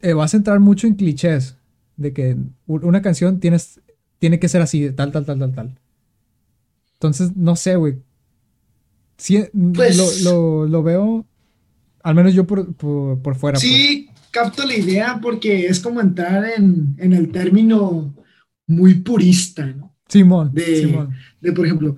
eh, 0.00 0.12
vas 0.12 0.34
a 0.34 0.38
entrar 0.38 0.58
mucho 0.60 0.86
en 0.86 0.94
clichés 0.94 1.56
de 1.96 2.12
que 2.12 2.36
una 2.66 3.02
canción 3.02 3.38
tienes, 3.38 3.80
tiene 4.18 4.40
que 4.40 4.48
ser 4.48 4.60
así, 4.60 4.90
tal, 4.90 5.12
tal, 5.12 5.24
tal, 5.24 5.38
tal, 5.38 5.54
tal. 5.54 5.78
Entonces, 6.94 7.36
no 7.36 7.54
sé, 7.54 7.76
güey. 7.76 7.96
Pues 9.74 10.24
lo, 10.24 10.66
lo, 10.66 10.82
veo 10.82 11.24
al 12.02 12.14
menos 12.14 12.34
yo 12.34 12.44
por, 12.46 12.66
fuera. 13.36 13.58
Sí, 13.58 14.08
pues. 14.10 14.13
Capto 14.34 14.66
la 14.66 14.76
idea 14.76 15.20
porque 15.22 15.66
es 15.66 15.78
como 15.78 16.00
entrar 16.00 16.44
en, 16.56 16.96
el 16.98 17.30
término 17.30 18.14
muy 18.66 18.94
purista, 18.94 19.64
¿no? 19.64 19.96
Simón 20.08 20.52
de, 20.52 20.80
Simón. 20.80 21.14
de, 21.40 21.52
por 21.52 21.64
ejemplo, 21.64 21.96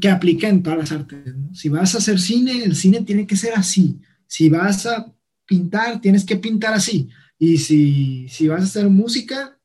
que 0.00 0.08
aplica 0.08 0.48
en 0.48 0.62
todas 0.62 0.78
las 0.78 0.92
artes. 0.92 1.36
¿no? 1.36 1.54
Si 1.54 1.68
vas 1.68 1.94
a 1.94 1.98
hacer 1.98 2.18
cine, 2.18 2.64
el 2.64 2.74
cine 2.74 3.02
tiene 3.02 3.26
que 3.26 3.36
ser 3.36 3.52
así. 3.54 4.00
Si 4.26 4.48
vas 4.48 4.86
a 4.86 5.12
pintar, 5.46 6.00
tienes 6.00 6.24
que 6.24 6.36
pintar 6.36 6.72
así. 6.72 7.08
Y 7.38 7.58
si, 7.58 8.26
si 8.28 8.48
vas 8.48 8.62
a 8.62 8.64
hacer 8.64 8.88
música, 8.88 9.58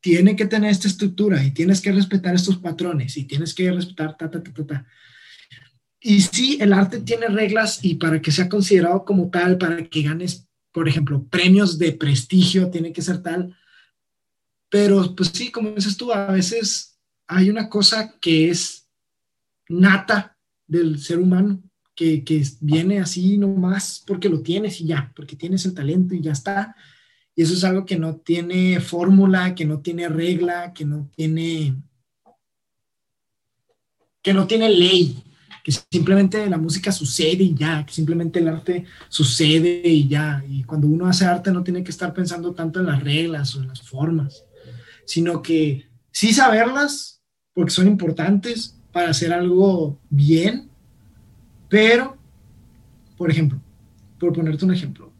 tiene 0.00 0.36
que 0.36 0.46
tener 0.46 0.70
esta 0.70 0.88
estructura 0.88 1.44
y 1.44 1.50
tienes 1.50 1.80
que 1.80 1.92
respetar 1.92 2.34
estos 2.34 2.58
patrones 2.58 3.16
y 3.16 3.24
tienes 3.24 3.54
que 3.54 3.70
respetar 3.72 4.16
ta, 4.16 4.30
ta, 4.30 4.42
ta, 4.42 4.52
ta, 4.52 4.66
ta. 4.66 4.86
Y 6.00 6.20
sí, 6.20 6.58
el 6.60 6.72
arte 6.72 7.00
tiene 7.00 7.26
reglas 7.26 7.80
y 7.82 7.96
para 7.96 8.22
que 8.22 8.30
sea 8.30 8.48
considerado 8.48 9.04
como 9.04 9.30
tal, 9.30 9.58
para 9.58 9.84
que 9.84 10.02
ganes, 10.02 10.48
por 10.72 10.88
ejemplo, 10.88 11.24
premios 11.28 11.78
de 11.78 11.92
prestigio, 11.92 12.70
tiene 12.70 12.92
que 12.92 13.02
ser 13.02 13.22
tal. 13.22 13.56
Pero 14.68 15.14
pues 15.16 15.30
sí, 15.32 15.50
como 15.50 15.70
dices 15.70 15.96
tú, 15.96 16.12
a 16.12 16.26
veces 16.26 16.98
hay 17.26 17.50
una 17.50 17.68
cosa 17.68 18.14
que 18.20 18.50
es 18.50 18.88
nata 19.68 20.36
del 20.66 21.00
ser 21.00 21.18
humano, 21.18 21.62
que, 21.94 22.24
que 22.24 22.44
viene 22.60 23.00
así 23.00 23.36
nomás 23.36 24.02
porque 24.06 24.28
lo 24.28 24.40
tienes 24.42 24.80
y 24.80 24.86
ya, 24.86 25.12
porque 25.14 25.36
tienes 25.36 25.64
el 25.66 25.74
talento 25.74 26.14
y 26.14 26.20
ya 26.20 26.32
está. 26.32 26.74
Y 27.34 27.42
eso 27.42 27.54
es 27.54 27.64
algo 27.64 27.84
que 27.84 27.98
no 27.98 28.16
tiene 28.16 28.80
fórmula, 28.80 29.54
que 29.54 29.64
no 29.64 29.80
tiene 29.80 30.08
regla, 30.08 30.72
que 30.72 30.84
no 30.84 31.10
tiene 31.16 31.76
que 34.22 34.34
no 34.34 34.46
tiene 34.46 34.68
ley 34.68 35.24
que 35.62 35.72
simplemente 35.72 36.48
la 36.48 36.58
música 36.58 36.92
sucede 36.92 37.42
y 37.42 37.54
ya, 37.54 37.84
que 37.84 37.92
simplemente 37.92 38.38
el 38.38 38.48
arte 38.48 38.84
sucede 39.08 39.82
y 39.84 40.08
ya. 40.08 40.42
Y 40.48 40.64
cuando 40.64 40.86
uno 40.86 41.06
hace 41.06 41.24
arte 41.24 41.52
no 41.52 41.62
tiene 41.62 41.84
que 41.84 41.90
estar 41.90 42.14
pensando 42.14 42.52
tanto 42.52 42.80
en 42.80 42.86
las 42.86 43.02
reglas 43.02 43.54
o 43.54 43.60
en 43.60 43.68
las 43.68 43.82
formas, 43.82 44.44
sino 45.04 45.42
que 45.42 45.88
sí 46.10 46.32
saberlas, 46.32 47.22
porque 47.52 47.72
son 47.72 47.86
importantes 47.86 48.76
para 48.92 49.10
hacer 49.10 49.32
algo 49.32 49.98
bien, 50.08 50.70
pero, 51.68 52.16
por 53.16 53.30
ejemplo, 53.30 53.60
por 54.18 54.32
ponerte 54.32 54.64
un 54.64 54.74
ejemplo, 54.74 55.12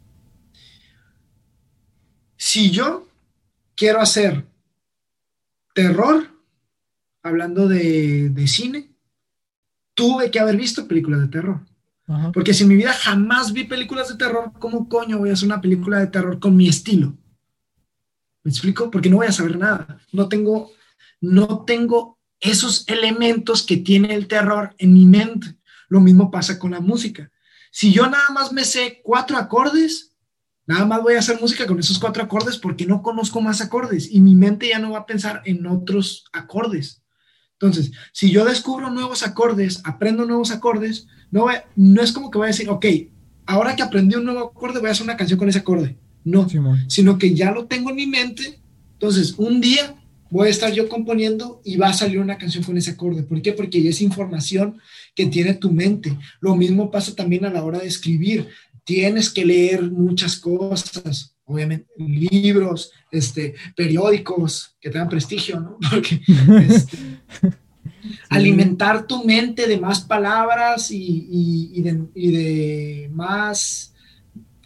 si 2.35 2.71
yo 2.71 3.07
quiero 3.75 4.01
hacer 4.01 4.45
terror, 5.73 6.27
hablando 7.23 7.67
de, 7.67 8.29
de 8.29 8.47
cine, 8.47 8.90
tuve 10.01 10.31
que 10.31 10.39
haber 10.39 10.57
visto 10.57 10.87
películas 10.87 11.21
de 11.21 11.27
terror. 11.27 11.61
Porque 12.33 12.55
si 12.55 12.63
en 12.63 12.69
mi 12.69 12.75
vida 12.75 12.91
jamás 12.91 13.53
vi 13.53 13.65
películas 13.65 14.09
de 14.09 14.15
terror, 14.15 14.51
¿cómo 14.57 14.89
coño 14.89 15.19
voy 15.19 15.29
a 15.29 15.33
hacer 15.33 15.45
una 15.45 15.61
película 15.61 15.99
de 15.99 16.07
terror 16.07 16.39
con 16.39 16.57
mi 16.57 16.67
estilo? 16.67 17.15
¿Me 18.43 18.49
explico? 18.49 18.89
Porque 18.89 19.11
no 19.11 19.17
voy 19.17 19.27
a 19.27 19.31
saber 19.31 19.57
nada. 19.57 20.01
No 20.11 20.27
tengo, 20.27 20.71
no 21.21 21.63
tengo 21.65 22.17
esos 22.39 22.83
elementos 22.87 23.61
que 23.61 23.77
tiene 23.77 24.15
el 24.15 24.27
terror 24.27 24.73
en 24.79 24.91
mi 24.91 25.05
mente. 25.05 25.55
Lo 25.87 26.01
mismo 26.01 26.31
pasa 26.31 26.57
con 26.57 26.71
la 26.71 26.79
música. 26.79 27.31
Si 27.69 27.93
yo 27.93 28.09
nada 28.09 28.29
más 28.33 28.51
me 28.51 28.65
sé 28.65 29.01
cuatro 29.03 29.37
acordes, 29.37 30.17
nada 30.65 30.85
más 30.85 31.03
voy 31.03 31.13
a 31.13 31.19
hacer 31.19 31.39
música 31.39 31.67
con 31.67 31.79
esos 31.79 31.99
cuatro 31.99 32.23
acordes 32.23 32.57
porque 32.57 32.87
no 32.87 33.03
conozco 33.03 33.39
más 33.39 33.61
acordes 33.61 34.11
y 34.11 34.19
mi 34.19 34.33
mente 34.33 34.69
ya 34.69 34.79
no 34.79 34.91
va 34.91 34.99
a 34.99 35.05
pensar 35.05 35.43
en 35.45 35.67
otros 35.67 36.25
acordes. 36.33 37.00
Entonces, 37.61 37.91
si 38.11 38.31
yo 38.31 38.43
descubro 38.43 38.89
nuevos 38.89 39.21
acordes, 39.21 39.81
aprendo 39.83 40.25
nuevos 40.25 40.49
acordes, 40.49 41.07
no, 41.29 41.45
no 41.75 42.01
es 42.01 42.11
como 42.11 42.31
que 42.31 42.39
voy 42.39 42.45
a 42.45 42.47
decir, 42.47 42.69
ok, 42.69 42.85
ahora 43.45 43.75
que 43.75 43.83
aprendí 43.83 44.15
un 44.15 44.25
nuevo 44.25 44.47
acorde, 44.47 44.79
voy 44.79 44.89
a 44.89 44.91
hacer 44.93 45.03
una 45.03 45.15
canción 45.15 45.37
con 45.37 45.47
ese 45.47 45.59
acorde. 45.59 45.95
No, 46.23 46.47
sino 46.87 47.17
que 47.17 47.35
ya 47.35 47.51
lo 47.51 47.65
tengo 47.67 47.91
en 47.91 47.95
mi 47.95 48.07
mente. 48.07 48.59
Entonces, 48.93 49.35
un 49.37 49.61
día 49.61 49.95
voy 50.31 50.47
a 50.47 50.51
estar 50.51 50.73
yo 50.73 50.89
componiendo 50.89 51.61
y 51.63 51.77
va 51.77 51.89
a 51.89 51.93
salir 51.93 52.19
una 52.19 52.37
canción 52.37 52.63
con 52.63 52.77
ese 52.77 52.91
acorde. 52.91 53.23
¿Por 53.23 53.41
qué? 53.41 53.53
Porque 53.53 53.87
es 53.87 54.01
información 54.01 54.79
que 55.13 55.27
tiene 55.27 55.53
tu 55.53 55.71
mente. 55.71 56.17
Lo 56.39 56.55
mismo 56.55 56.89
pasa 56.89 57.15
también 57.15 57.45
a 57.45 57.51
la 57.51 57.63
hora 57.63 57.79
de 57.79 57.87
escribir. 57.87 58.47
Tienes 58.83 59.29
que 59.29 59.45
leer 59.45 59.83
muchas 59.91 60.37
cosas, 60.37 61.35
obviamente, 61.51 61.87
libros, 61.97 62.91
este, 63.11 63.55
periódicos 63.75 64.75
que 64.79 64.89
tengan 64.89 65.09
prestigio, 65.09 65.59
¿no? 65.59 65.77
Porque 65.89 66.21
este, 66.67 66.97
alimentar 68.29 69.05
tu 69.05 69.23
mente 69.23 69.67
de 69.67 69.79
más 69.79 70.01
palabras 70.01 70.89
y, 70.91 71.81
de, 71.81 72.03
y 72.15 72.31
de 72.31 73.09
más, 73.13 73.93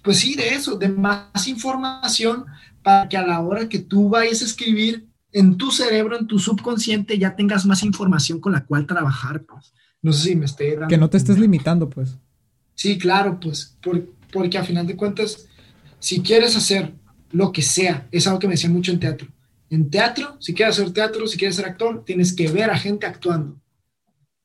pues 0.04 0.20
sí, 0.20 0.36
de 0.36 0.50
eso, 0.50 0.78
de 0.78 0.90
más 0.90 1.48
información 1.48 2.46
para 2.82 3.10
que 3.10 3.18
a 3.18 3.26
la 3.26 3.42
hora 3.42 3.68
que 3.68 3.80
tú 3.80 4.10
vayas 4.10 4.42
a 4.42 4.46
escribir, 4.46 5.08
en 5.36 5.58
tu 5.58 5.70
cerebro, 5.70 6.18
en 6.18 6.28
tu 6.28 6.40
subconsciente, 6.40 7.20
ya 7.20 7.36
tengas 7.36 7.66
más 7.66 7.84
información 7.84 8.40
con 8.40 8.54
la 8.54 8.66
cual 8.66 8.88
trabajar, 8.88 9.44
pues. 9.44 9.74
No 10.02 10.14
sé 10.14 10.30
si 10.30 10.36
me 10.38 10.46
esté 10.46 10.72
dando. 10.72 10.88
Que 10.88 10.98
no 10.98 11.10
te 11.10 11.18
estés 11.18 11.38
limitando, 11.38 11.90
pues. 11.90 12.18
Sí, 12.74 12.98
claro, 12.98 13.38
pues, 13.38 13.78
porque 14.32 14.58
a 14.58 14.64
final 14.64 14.88
de 14.88 14.96
cuentas, 14.96 15.48
si 16.06 16.22
quieres 16.22 16.56
hacer 16.56 16.94
lo 17.32 17.52
que 17.52 17.64
sea, 17.64 18.08
es 18.12 18.28
algo 18.28 18.38
que 18.38 18.46
me 18.46 18.54
decía 18.54 18.70
mucho 18.70 18.92
en 18.92 19.00
teatro. 19.00 19.28
En 19.72 19.90
teatro, 19.90 20.38
si 20.40 20.54
quieres 20.54 20.78
hacer 20.78 20.94
teatro, 20.94 21.26
si 21.26 21.36
quieres 21.36 21.56
ser 21.56 21.66
actor, 21.66 22.06
tienes 22.06 22.32
que 22.32 22.48
ver 22.48 22.70
a 22.70 22.78
gente 22.78 23.08
actuando. 23.08 23.60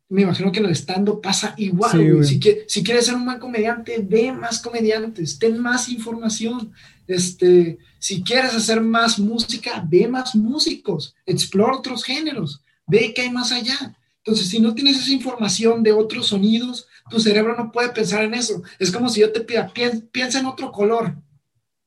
Me 0.09 0.23
imagino 0.23 0.51
que 0.51 0.61
en 0.61 0.65
el 0.65 0.70
stand 0.70 1.20
pasa 1.20 1.53
igual, 1.59 2.24
Si, 2.24 2.41
si, 2.66 2.82
quieres 2.82 3.05
ser 3.05 3.15
un 3.15 3.27
buen 3.27 3.39
comediante, 3.39 3.99
ve 3.99 4.32
más 4.32 4.62
comediantes, 4.62 5.39
ten 5.39 5.59
más 5.59 5.91
información. 5.91 6.73
Este, 7.07 7.77
si 7.99 8.23
quieres 8.23 8.55
hacer 8.55 8.81
más 8.81 9.19
música, 9.19 9.85
ve 9.87 10.09
más 10.09 10.35
músicos, 10.35 11.15
explora 11.27 11.77
otros 11.77 12.05
géneros, 12.05 12.62
ve 12.87 13.12
qué 13.15 13.20
hay 13.20 13.31
más 13.31 13.53
allá. 13.53 13.99
Entonces, 14.24 14.49
si 14.49 14.61
no 14.61 14.74
tienes 14.74 14.97
esa 14.97 15.12
información 15.12 15.82
de 15.82 15.93
otros 15.93 16.28
sonidos, 16.28 16.87
tu 17.11 17.20
cerebro 17.20 17.55
no 17.55 17.70
puede 17.70 17.91
pensar 17.91 18.24
en 18.24 18.32
eso. 18.32 18.62
Es 18.78 18.91
como 18.91 19.11
si 19.11 19.20
yo 19.20 19.31
te 19.31 19.43
pida, 19.43 19.70
piensa 20.11 20.41
en 20.41 20.47
otro 20.47 20.73
color. 20.73 21.16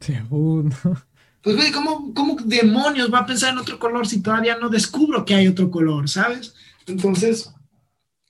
Sí, 0.03 0.13
uh, 0.29 0.69
Pues, 1.41 1.55
güey, 1.55 1.71
¿cómo, 1.71 2.13
¿cómo, 2.13 2.37
demonios 2.43 3.13
va 3.13 3.19
a 3.19 3.25
pensar 3.25 3.53
en 3.53 3.59
otro 3.59 3.79
color 3.79 4.07
si 4.07 4.21
todavía 4.21 4.57
no 4.57 4.69
descubro 4.69 5.25
que 5.25 5.35
hay 5.35 5.47
otro 5.47 5.69
color, 5.69 6.09
¿sabes? 6.09 6.53
Entonces, 6.87 7.53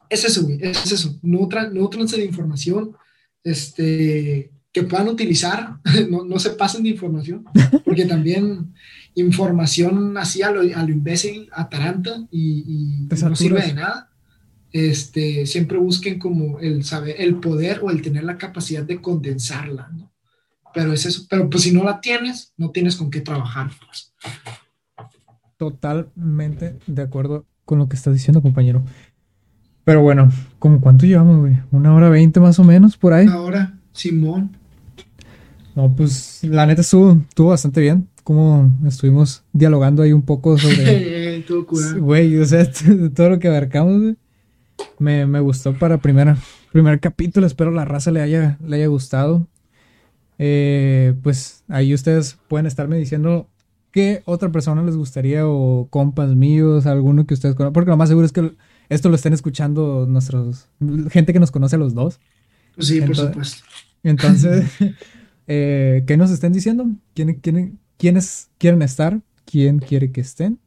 es 0.09 0.23
eso, 0.25 0.43
güey, 0.43 0.59
es 0.61 0.91
eso. 0.91 1.19
No, 1.21 1.47
no 1.71 2.05
de 2.05 2.25
información, 2.25 2.95
este, 3.43 4.51
que 4.71 4.83
puedan 4.83 5.09
utilizar, 5.09 5.77
no, 6.09 6.23
no, 6.25 6.39
se 6.39 6.51
pasen 6.51 6.83
de 6.83 6.89
información, 6.89 7.45
porque 7.85 8.05
también 8.05 8.73
información 9.15 10.17
así 10.17 10.41
a 10.41 10.51
lo, 10.51 10.61
a 10.61 10.83
lo 10.83 10.91
imbécil 10.91 11.49
ataranta 11.53 12.27
y, 12.31 13.07
y 13.11 13.15
no 13.23 13.35
sirve 13.35 13.61
de 13.61 13.73
nada. 13.73 14.09
Este, 14.71 15.45
siempre 15.45 15.77
busquen 15.77 16.17
como 16.17 16.59
el 16.59 16.83
saber, 16.83 17.15
el 17.19 17.35
poder 17.35 17.81
o 17.83 17.91
el 17.91 18.01
tener 18.01 18.23
la 18.23 18.39
capacidad 18.39 18.83
de 18.83 19.01
condensarla, 19.01 19.89
¿no? 19.89 20.12
Pero 20.73 20.93
es 20.93 21.05
eso, 21.05 21.25
pero 21.29 21.49
pues 21.49 21.63
si 21.63 21.71
no 21.71 21.83
la 21.83 22.01
tienes, 22.01 22.53
no 22.57 22.71
tienes 22.71 22.95
con 22.95 23.11
qué 23.11 23.21
trabajar, 23.21 23.71
pues. 23.85 24.13
Totalmente 25.57 26.77
de 26.87 27.01
acuerdo 27.01 27.45
con 27.65 27.79
lo 27.79 27.87
que 27.87 27.95
estás 27.95 28.13
diciendo, 28.13 28.41
compañero. 28.41 28.83
Pero 29.83 30.01
bueno, 30.01 30.31
¿cómo 30.59 30.79
cuánto 30.79 31.05
llevamos, 31.05 31.39
güey? 31.39 31.57
¿Una 31.71 31.93
hora 31.93 32.09
veinte 32.09 32.39
más 32.39 32.57
o 32.59 32.63
menos 32.63 32.97
por 32.97 33.13
ahí? 33.13 33.27
Una 33.27 33.41
hora, 33.41 33.79
Simón. 33.91 34.57
No, 35.75 35.93
pues 35.93 36.39
la 36.43 36.65
neta 36.65 36.81
estuvo, 36.81 37.19
estuvo 37.27 37.49
bastante 37.49 37.81
bien. 37.81 38.07
Como 38.23 38.71
estuvimos 38.87 39.43
dialogando 39.51 40.01
ahí 40.01 40.13
un 40.13 40.21
poco 40.21 40.57
sobre. 40.57 41.43
Güey, 41.99 42.37
o 42.37 42.45
sea, 42.45 42.65
todo 43.15 43.31
lo 43.31 43.39
que 43.39 43.49
abarcamos, 43.49 44.01
güey. 44.01 44.15
Me, 44.97 45.25
me, 45.25 45.39
gustó 45.39 45.73
para 45.73 45.97
primera, 45.97 46.37
primer 46.71 46.99
capítulo. 46.99 47.45
Espero 47.45 47.71
la 47.71 47.83
raza 47.83 48.11
le 48.11 48.21
haya, 48.21 48.57
le 48.65 48.77
haya 48.77 48.87
gustado. 48.87 49.47
Eh, 50.45 51.13
pues 51.23 51.63
ahí 51.69 51.93
ustedes 51.93 52.37
pueden 52.49 52.65
estarme 52.65 52.97
diciendo 52.97 53.49
qué 53.91 54.23
otra 54.25 54.51
persona 54.51 54.83
les 54.83 54.97
gustaría 54.97 55.47
o 55.47 55.87
compas 55.89 56.35
míos, 56.35 56.85
alguno 56.85 57.25
que 57.25 57.33
ustedes 57.33 57.55
conozcan. 57.55 57.71
Porque 57.71 57.91
lo 57.91 57.95
más 57.95 58.09
seguro 58.09 58.25
es 58.25 58.33
que 58.33 58.51
esto 58.89 59.07
lo 59.07 59.15
estén 59.15 59.31
escuchando 59.31 60.05
nuestros 60.05 60.67
gente 61.11 61.31
que 61.31 61.39
nos 61.39 61.49
conoce 61.49 61.77
a 61.77 61.79
los 61.79 61.93
dos. 61.93 62.19
Sí, 62.77 62.99
por 62.99 63.15
supuesto. 63.15 63.63
Entonces, 64.03 64.69
eh, 65.47 66.03
¿qué 66.05 66.17
nos 66.17 66.29
estén 66.29 66.51
diciendo? 66.51 66.89
¿Quién, 67.13 67.35
quién, 67.35 67.79
¿Quiénes 67.95 68.49
quieren 68.57 68.81
estar? 68.81 69.21
¿Quién 69.45 69.79
quiere 69.79 70.11
que 70.11 70.19
estén? 70.19 70.59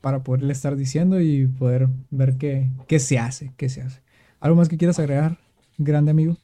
Para 0.00 0.22
poderle 0.22 0.52
estar 0.52 0.76
diciendo 0.76 1.20
y 1.20 1.48
poder 1.48 1.88
ver 2.10 2.36
qué, 2.36 2.70
qué 2.86 3.00
se 3.00 3.18
hace, 3.18 3.52
qué 3.56 3.68
se 3.68 3.82
hace. 3.82 4.02
¿Algo 4.38 4.54
más 4.54 4.68
que 4.68 4.76
quieras 4.76 5.00
agregar, 5.00 5.36
grande 5.78 6.12
amigo? 6.12 6.36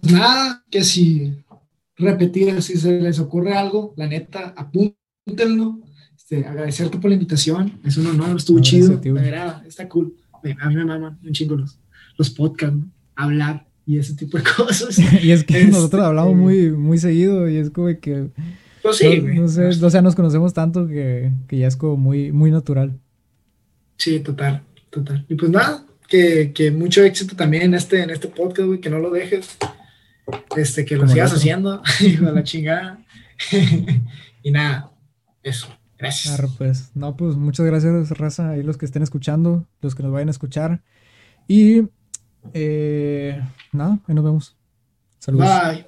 Pues 0.00 0.12
nada, 0.14 0.64
que 0.70 0.82
si 0.82 1.41
repetir, 2.02 2.60
si 2.62 2.76
se 2.76 3.00
les 3.00 3.18
ocurre 3.18 3.54
algo, 3.54 3.94
la 3.96 4.06
neta, 4.06 4.54
apúntenlo 4.56 5.80
este, 6.32 6.46
agradecerte 6.46 6.98
por 6.98 7.10
la 7.10 7.14
invitación. 7.14 7.80
Es 7.84 7.96
un 7.96 8.06
honor, 8.06 8.36
estuvo 8.36 8.60
chido. 8.60 9.00
está 9.66 9.88
cool. 9.88 10.14
A 10.32 10.68
mí 10.68 10.76
me 10.76 10.84
maman 10.84 11.18
un 11.24 11.32
chingo 11.32 11.56
los, 11.56 11.78
los 12.16 12.30
podcasts, 12.30 12.78
hablar 13.14 13.66
y 13.86 13.98
ese 13.98 14.14
tipo 14.14 14.38
de 14.38 14.44
cosas. 14.56 14.98
y 15.22 15.30
es 15.30 15.44
que 15.44 15.64
nosotros 15.66 16.00
este, 16.00 16.06
hablamos 16.06 16.36
muy, 16.36 16.70
muy 16.70 16.98
seguido 16.98 17.48
y 17.48 17.56
es 17.56 17.70
como 17.70 17.88
que. 18.00 18.28
Pues 18.82 18.96
sí, 18.96 19.22
no, 19.22 19.46
sé, 19.46 19.68
o 19.68 19.90
sea, 19.90 20.02
nos 20.02 20.16
conocemos 20.16 20.54
tanto 20.54 20.88
que, 20.88 21.30
que, 21.46 21.58
ya 21.58 21.68
es 21.68 21.76
como 21.76 21.96
muy, 21.96 22.32
muy 22.32 22.50
natural. 22.50 22.98
Sí, 23.96 24.18
total, 24.18 24.62
total. 24.90 25.24
Y 25.28 25.36
pues 25.36 25.52
nada, 25.52 25.86
que, 26.08 26.52
que 26.52 26.72
mucho 26.72 27.04
éxito 27.04 27.36
también 27.36 27.62
en 27.62 27.74
este, 27.74 28.02
en 28.02 28.10
este 28.10 28.26
podcast, 28.26 28.66
güey, 28.66 28.80
que 28.80 28.90
no 28.90 28.98
lo 28.98 29.10
dejes. 29.10 29.56
Este, 30.56 30.84
que 30.84 30.96
lo 30.96 31.08
sigas 31.08 31.32
haciendo, 31.32 31.82
hijo 32.00 32.26
de 32.26 32.32
la 32.32 32.42
chingada. 32.42 32.98
y 34.42 34.50
nada, 34.50 34.92
eso. 35.42 35.68
Gracias. 35.98 36.40
pues, 36.58 36.90
no, 36.94 37.16
pues 37.16 37.36
muchas 37.36 37.64
gracias, 37.64 38.10
raza, 38.18 38.50
ahí 38.50 38.62
los 38.64 38.76
que 38.76 38.86
estén 38.86 39.04
escuchando, 39.04 39.66
los 39.80 39.94
que 39.94 40.02
nos 40.02 40.10
vayan 40.12 40.28
a 40.28 40.32
escuchar. 40.32 40.82
Y 41.46 41.82
eh, 42.54 43.40
nada, 43.70 44.00
ahí 44.06 44.14
nos 44.14 44.24
vemos. 44.24 44.56
Saludos. 45.18 45.48
Bye. 45.48 45.86